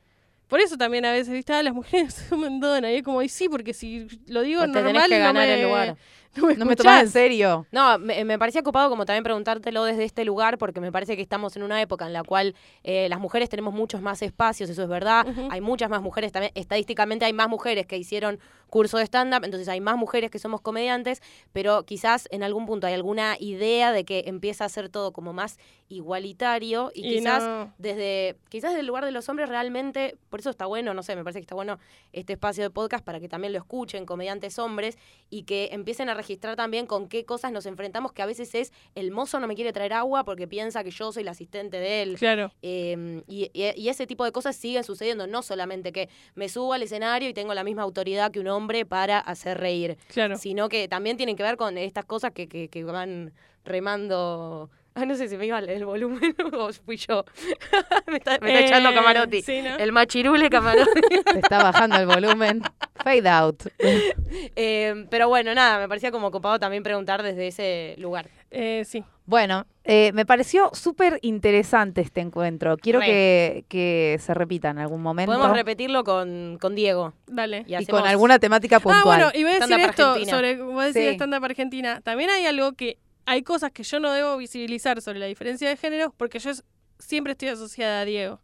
Por 0.48 0.60
eso 0.60 0.76
también 0.76 1.04
a 1.04 1.12
veces, 1.12 1.32
¿viste? 1.32 1.52
Ah, 1.52 1.62
las 1.62 1.74
mujeres 1.74 2.14
son 2.28 2.40
mandonas. 2.40 2.90
Y 2.92 2.96
es 2.96 3.02
como, 3.02 3.20
y 3.22 3.28
sí, 3.28 3.48
porque 3.48 3.74
si 3.74 4.06
lo 4.26 4.42
digo 4.42 4.60
te 4.62 4.68
tenés 4.68 4.84
normal, 4.84 5.10
que 5.10 5.18
no 5.18 5.24
ganar 5.24 5.48
me, 5.48 5.54
el 5.54 5.62
lugar. 5.66 5.96
No 6.36 6.46
me, 6.46 6.56
No 6.56 6.66
me 6.66 6.74
escuchás. 6.74 6.76
tomás 6.76 7.02
en 7.02 7.10
serio. 7.10 7.66
No, 7.72 7.98
me, 7.98 8.24
me 8.24 8.38
parecía 8.38 8.60
ocupado 8.60 8.88
como 8.90 9.04
también 9.06 9.24
preguntártelo 9.24 9.84
desde 9.84 10.04
este 10.04 10.24
lugar, 10.24 10.58
porque 10.58 10.80
me 10.80 10.92
parece 10.92 11.16
que 11.16 11.22
estamos 11.22 11.56
en 11.56 11.62
una 11.62 11.80
época 11.82 12.06
en 12.06 12.12
la 12.12 12.22
cual 12.22 12.54
eh, 12.84 13.08
las 13.08 13.18
mujeres 13.20 13.48
tenemos 13.48 13.74
muchos 13.74 14.02
más 14.02 14.22
espacios, 14.22 14.70
eso 14.70 14.82
es 14.82 14.88
verdad. 14.88 15.26
Hay 15.50 15.60
muchas 15.60 15.90
más 15.90 16.02
mujeres 16.02 16.32
también. 16.32 16.52
Estadísticamente 16.54 17.24
hay 17.24 17.32
más 17.32 17.48
mujeres 17.48 17.86
que 17.86 17.96
hicieron 17.96 18.38
curso 18.68 18.98
de 18.98 19.04
stand-up, 19.04 19.44
entonces 19.44 19.68
hay 19.68 19.80
más 19.80 19.96
mujeres 19.96 20.30
que 20.30 20.38
somos 20.40 20.60
comediantes, 20.60 21.22
pero 21.52 21.84
quizás 21.84 22.26
en 22.32 22.42
algún 22.42 22.66
punto 22.66 22.86
hay 22.88 22.94
alguna 22.94 23.36
idea 23.38 23.92
de 23.92 24.04
que 24.04 24.24
empieza 24.26 24.64
a 24.64 24.68
ser 24.68 24.88
todo 24.88 25.12
como 25.12 25.32
más 25.32 25.58
igualitario 25.88 26.90
y, 26.94 27.06
Y 27.06 27.18
quizás 27.18 27.42
no. 27.44 27.72
desde 27.78 28.36
quizás 28.48 28.70
desde 28.70 28.80
el 28.80 28.86
lugar 28.86 29.04
de 29.04 29.12
los 29.12 29.28
hombres 29.28 29.48
realmente, 29.48 30.16
por 30.30 30.40
eso 30.40 30.50
está 30.50 30.66
bueno, 30.66 30.94
no 30.94 31.02
sé, 31.02 31.14
me 31.16 31.22
parece 31.24 31.38
que 31.40 31.44
está 31.44 31.54
bueno 31.54 31.78
este 32.12 32.34
espacio 32.34 32.64
de 32.64 32.70
podcast 32.70 33.04
para 33.04 33.20
que 33.20 33.28
también 33.28 33.52
lo 33.52 33.58
escuchen 33.58 34.04
comediantes 34.06 34.58
hombres 34.58 34.98
y 35.30 35.42
que 35.44 35.68
empiecen 35.72 36.08
a 36.08 36.14
registrar 36.26 36.56
también 36.56 36.86
con 36.86 37.08
qué 37.08 37.24
cosas 37.24 37.52
nos 37.52 37.66
enfrentamos, 37.66 38.12
que 38.12 38.20
a 38.20 38.26
veces 38.26 38.52
es 38.56 38.72
el 38.96 39.12
mozo 39.12 39.38
no 39.38 39.46
me 39.46 39.54
quiere 39.54 39.72
traer 39.72 39.92
agua 39.92 40.24
porque 40.24 40.48
piensa 40.48 40.82
que 40.82 40.90
yo 40.90 41.12
soy 41.12 41.22
la 41.22 41.30
asistente 41.30 41.78
de 41.78 42.02
él. 42.02 42.16
Claro. 42.18 42.50
Eh, 42.62 43.22
y, 43.28 43.48
y- 43.52 43.72
y 43.80 43.88
ese 43.88 44.06
tipo 44.08 44.24
de 44.24 44.32
cosas 44.32 44.56
siguen 44.56 44.82
sucediendo, 44.82 45.26
no 45.28 45.42
solamente 45.42 45.92
que 45.92 46.08
me 46.34 46.48
subo 46.48 46.72
al 46.72 46.82
escenario 46.82 47.28
y 47.28 47.34
tengo 47.34 47.54
la 47.54 47.62
misma 47.62 47.82
autoridad 47.82 48.32
que 48.32 48.40
un 48.40 48.48
hombre 48.48 48.84
para 48.84 49.20
hacer 49.20 49.58
reír, 49.58 49.96
Claro. 50.08 50.36
sino 50.36 50.68
que 50.68 50.88
también 50.88 51.16
tienen 51.16 51.36
que 51.36 51.44
ver 51.44 51.56
con 51.56 51.78
estas 51.78 52.04
cosas 52.04 52.32
que, 52.32 52.48
que, 52.48 52.68
que 52.68 52.82
van 52.82 53.32
remando. 53.64 54.68
Ah, 54.98 55.04
no 55.04 55.14
sé 55.14 55.28
si 55.28 55.36
me 55.36 55.44
iba 55.46 55.58
el, 55.58 55.84
volumen 55.84 56.34
o 56.54 56.72
fui 56.72 56.96
yo. 56.96 57.24
me 58.06 58.16
está, 58.16 58.38
me 58.40 58.48
está 58.48 58.60
Eh, 58.60 58.64
echando 58.66 58.94
Camarotti. 58.94 59.42
sí, 59.42 59.60
¿no? 59.62 59.76
El 59.76 59.92
machirule 59.92 60.48
Camarotti. 60.48 61.00
Te 61.32 61.38
está 61.38 61.62
bajando 61.62 61.96
el 61.96 62.06
volumen. 62.06 62.62
Fade 62.94 63.28
out. 63.28 63.62
Eh, 63.78 65.06
pero 65.10 65.28
bueno, 65.28 65.54
nada, 65.54 65.78
me 65.78 65.88
parecía 65.88 66.10
como 66.10 66.30
copado 66.30 66.58
también 66.58 66.82
preguntar 66.82 67.22
desde 67.22 67.46
ese 67.48 67.94
lugar. 67.98 68.28
Eh, 68.50 68.84
sí. 68.86 69.04
Bueno, 69.26 69.66
eh, 69.84 70.12
me 70.14 70.24
pareció 70.24 70.70
súper 70.72 71.18
interesante 71.22 72.00
este 72.00 72.20
encuentro. 72.20 72.76
Quiero 72.76 73.00
que, 73.00 73.64
que 73.68 74.18
se 74.20 74.32
repita 74.34 74.70
en 74.70 74.78
algún 74.78 75.02
momento. 75.02 75.32
Podemos 75.32 75.54
repetirlo 75.54 76.04
con, 76.04 76.58
con 76.60 76.74
Diego. 76.74 77.12
Dale. 77.26 77.64
Y, 77.66 77.86
con 77.86 78.06
alguna 78.06 78.38
temática 78.38 78.78
puntual. 78.80 79.02
Ah, 79.02 79.04
bueno, 79.04 79.30
y 79.34 79.42
voy 79.42 79.52
a 79.52 79.58
decir 79.58 79.78
esto 79.80 80.06
Argentina. 80.10 80.32
sobre, 80.32 80.56
voy 80.62 80.84
a 80.84 80.86
decir 80.86 81.08
Sí. 81.10 81.14
stand-up 81.16 81.44
Argentina. 81.44 82.00
También 82.02 82.30
hay 82.30 82.46
algo 82.46 82.72
que, 82.74 82.98
hay 83.26 83.42
cosas 83.42 83.72
que 83.72 83.82
yo 83.82 84.00
no 84.00 84.10
debo 84.12 84.36
visibilizar 84.36 85.02
sobre 85.02 85.18
la 85.18 85.26
diferencia 85.26 85.68
de 85.68 85.76
género 85.76 86.14
porque 86.16 86.38
yo 86.38 86.50
siempre 86.98 87.32
estoy 87.32 87.48
asociada 87.48 88.00
a 88.00 88.04
Diego. 88.04 88.40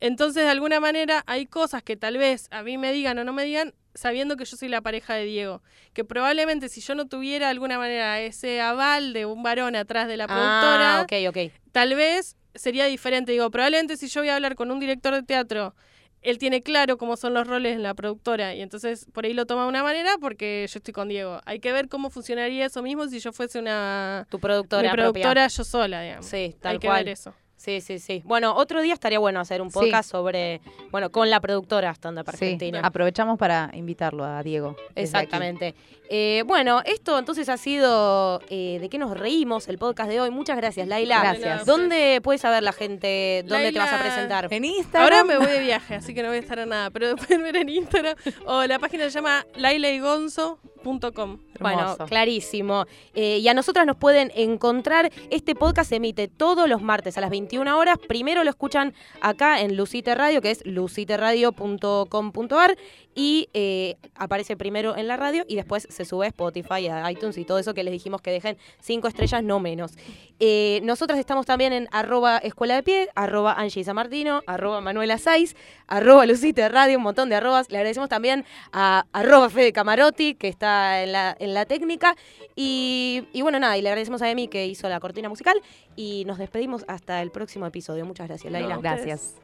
Entonces, 0.00 0.42
de 0.44 0.50
alguna 0.50 0.80
manera, 0.80 1.22
hay 1.26 1.46
cosas 1.46 1.82
que 1.82 1.96
tal 1.96 2.18
vez 2.18 2.48
a 2.50 2.62
mí 2.62 2.76
me 2.78 2.92
digan 2.92 3.18
o 3.18 3.24
no 3.24 3.32
me 3.32 3.44
digan 3.44 3.74
sabiendo 3.94 4.36
que 4.36 4.44
yo 4.44 4.56
soy 4.56 4.68
la 4.68 4.80
pareja 4.80 5.14
de 5.14 5.24
Diego. 5.24 5.62
Que 5.92 6.04
probablemente 6.04 6.68
si 6.68 6.80
yo 6.80 6.94
no 6.94 7.06
tuviera 7.06 7.46
de 7.46 7.50
alguna 7.52 7.78
manera 7.78 8.20
ese 8.20 8.60
aval 8.60 9.12
de 9.12 9.26
un 9.26 9.42
varón 9.42 9.76
atrás 9.76 10.08
de 10.08 10.16
la 10.16 10.26
productora, 10.26 11.00
Ah, 11.00 11.06
ok. 11.28 11.52
tal 11.72 11.94
vez 11.94 12.36
sería 12.54 12.86
diferente. 12.86 13.32
Digo, 13.32 13.50
probablemente 13.50 13.96
si 13.96 14.08
yo 14.08 14.22
voy 14.22 14.30
a 14.30 14.34
hablar 14.36 14.56
con 14.56 14.70
un 14.70 14.80
director 14.80 15.14
de 15.14 15.22
teatro, 15.22 15.74
él 16.22 16.38
tiene 16.38 16.62
claro 16.62 16.96
cómo 16.98 17.16
son 17.16 17.34
los 17.34 17.46
roles 17.46 17.74
en 17.74 17.82
la 17.82 17.94
productora 17.94 18.54
y 18.54 18.60
entonces 18.62 19.06
por 19.12 19.24
ahí 19.24 19.34
lo 19.34 19.44
toma 19.46 19.62
de 19.64 19.68
una 19.68 19.82
manera 19.82 20.16
porque 20.20 20.66
yo 20.72 20.78
estoy 20.78 20.94
con 20.94 21.08
Diego. 21.08 21.40
Hay 21.44 21.58
que 21.60 21.72
ver 21.72 21.88
cómo 21.88 22.10
funcionaría 22.10 22.66
eso 22.66 22.82
mismo 22.82 23.06
si 23.08 23.18
yo 23.20 23.32
fuese 23.32 23.58
una 23.58 24.26
Tu 24.30 24.38
productora. 24.38 24.82
mi 24.82 24.88
propia. 24.88 25.04
productora 25.04 25.48
yo 25.48 25.64
sola, 25.64 26.02
digamos. 26.02 26.26
Sí, 26.26 26.54
tal 26.60 26.72
Hay 26.72 26.78
que 26.78 26.86
cual. 26.86 27.04
ver 27.04 27.12
eso. 27.12 27.34
Sí, 27.62 27.80
sí, 27.80 28.00
sí. 28.00 28.22
Bueno, 28.24 28.54
otro 28.56 28.80
día 28.82 28.92
estaría 28.92 29.20
bueno 29.20 29.38
hacer 29.38 29.62
un 29.62 29.70
Sí. 29.70 29.74
podcast 29.78 30.10
sobre, 30.10 30.60
bueno, 30.90 31.10
con 31.12 31.30
la 31.30 31.38
productora 31.38 31.90
Stand 31.92 32.18
Up 32.18 32.24
Sí, 32.24 32.30
Argentina. 32.44 32.80
aprovechamos 32.82 33.38
para 33.38 33.70
invitarlo 33.72 34.24
a 34.24 34.42
Diego. 34.42 34.74
Exactamente. 34.96 35.76
Eh, 36.10 36.42
bueno, 36.44 36.82
esto 36.84 37.18
entonces 37.18 37.48
ha 37.48 37.56
sido 37.56 38.40
eh, 38.50 38.78
de 38.80 38.88
qué 38.88 38.98
nos 38.98 39.16
reímos 39.16 39.68
el 39.68 39.78
podcast 39.78 40.10
de 40.10 40.20
hoy. 40.20 40.30
Muchas 40.30 40.56
gracias, 40.56 40.88
Laila. 40.88 41.20
Gracias. 41.20 41.64
¿Dónde 41.64 42.20
puede 42.22 42.38
saber 42.38 42.64
la 42.64 42.72
gente 42.72 43.44
dónde 43.46 43.70
te 43.72 43.78
vas 43.78 43.92
a 43.92 43.98
presentar? 44.00 44.48
En 44.50 44.64
Instagram. 44.64 45.02
Ahora 45.04 45.24
me 45.24 45.38
voy 45.38 45.46
de 45.46 45.60
viaje, 45.60 45.94
así 45.94 46.12
que 46.14 46.22
no 46.22 46.28
voy 46.28 46.38
a 46.38 46.40
estar 46.40 46.58
en 46.58 46.68
nada, 46.70 46.90
pero 46.90 47.14
pueden 47.16 47.42
ver 47.44 47.56
en 47.56 47.68
Instagram 47.68 48.16
o 48.44 48.64
la 48.64 48.78
página 48.80 49.04
se 49.04 49.10
llama 49.10 49.46
lailaigonzo.com. 49.54 51.38
Bueno, 51.60 51.80
Hermoso. 51.80 52.06
clarísimo. 52.06 52.86
Eh, 53.14 53.38
y 53.38 53.48
a 53.48 53.54
nosotras 53.54 53.86
nos 53.86 53.96
pueden 53.96 54.32
encontrar. 54.34 55.10
Este 55.30 55.54
podcast 55.54 55.88
se 55.90 55.96
emite 55.96 56.26
todos 56.28 56.68
los 56.68 56.82
martes 56.82 57.16
a 57.16 57.20
las 57.20 57.30
21 57.52 57.78
horas. 57.78 57.98
Primero 58.08 58.42
lo 58.44 58.50
escuchan 58.50 58.94
acá 59.20 59.60
en 59.60 59.76
Lucite 59.76 60.14
Radio, 60.14 60.40
que 60.40 60.50
es 60.50 60.64
luciteradio.com.ar. 60.64 62.78
Y 63.14 63.50
eh, 63.52 63.96
aparece 64.14 64.56
primero 64.56 64.96
en 64.96 65.06
la 65.06 65.18
radio 65.18 65.44
y 65.46 65.56
después 65.56 65.86
se 65.90 66.06
sube 66.06 66.24
a 66.24 66.28
Spotify, 66.28 66.88
a 66.88 67.12
iTunes 67.12 67.36
y 67.36 67.44
todo 67.44 67.58
eso 67.58 67.74
que 67.74 67.84
les 67.84 67.92
dijimos 67.92 68.22
que 68.22 68.30
dejen 68.30 68.56
cinco 68.80 69.06
estrellas, 69.06 69.44
no 69.44 69.60
menos. 69.60 69.92
Eh, 70.40 70.80
nosotras 70.82 71.18
estamos 71.18 71.44
también 71.44 71.74
en 71.74 71.88
arroba 71.92 72.38
escuela 72.38 72.74
de 72.74 72.82
pie, 72.82 73.10
arroba 73.14 73.52
Angie 73.52 73.84
Samartino, 73.84 74.40
arroba 74.46 74.80
Manuela 74.80 75.18
Saiz, 75.18 75.54
arroba 75.88 76.24
Lucite 76.24 76.66
Radio, 76.70 76.96
un 76.96 77.04
montón 77.04 77.28
de 77.28 77.34
arrobas. 77.34 77.70
Le 77.70 77.76
agradecemos 77.76 78.08
también 78.08 78.46
a 78.72 79.04
arroba 79.12 79.50
Fede 79.50 79.74
Camarotti, 79.74 80.34
que 80.34 80.48
está 80.48 81.02
en 81.02 81.12
la, 81.12 81.36
en 81.38 81.52
la 81.52 81.66
técnica. 81.66 82.16
Y, 82.56 83.24
y 83.34 83.42
bueno, 83.42 83.60
nada, 83.60 83.76
y 83.76 83.82
le 83.82 83.90
agradecemos 83.90 84.22
a 84.22 84.30
Emi 84.30 84.48
que 84.48 84.66
hizo 84.66 84.88
la 84.88 85.00
cortina 85.00 85.28
musical. 85.28 85.60
Y 85.96 86.24
nos 86.24 86.38
despedimos 86.38 86.86
hasta 86.88 87.20
el 87.20 87.30
próximo 87.42 87.66
episodio. 87.66 88.06
Muchas 88.06 88.28
gracias, 88.28 88.52
Laila. 88.52 88.76
No. 88.76 88.80
Gracias. 88.80 89.36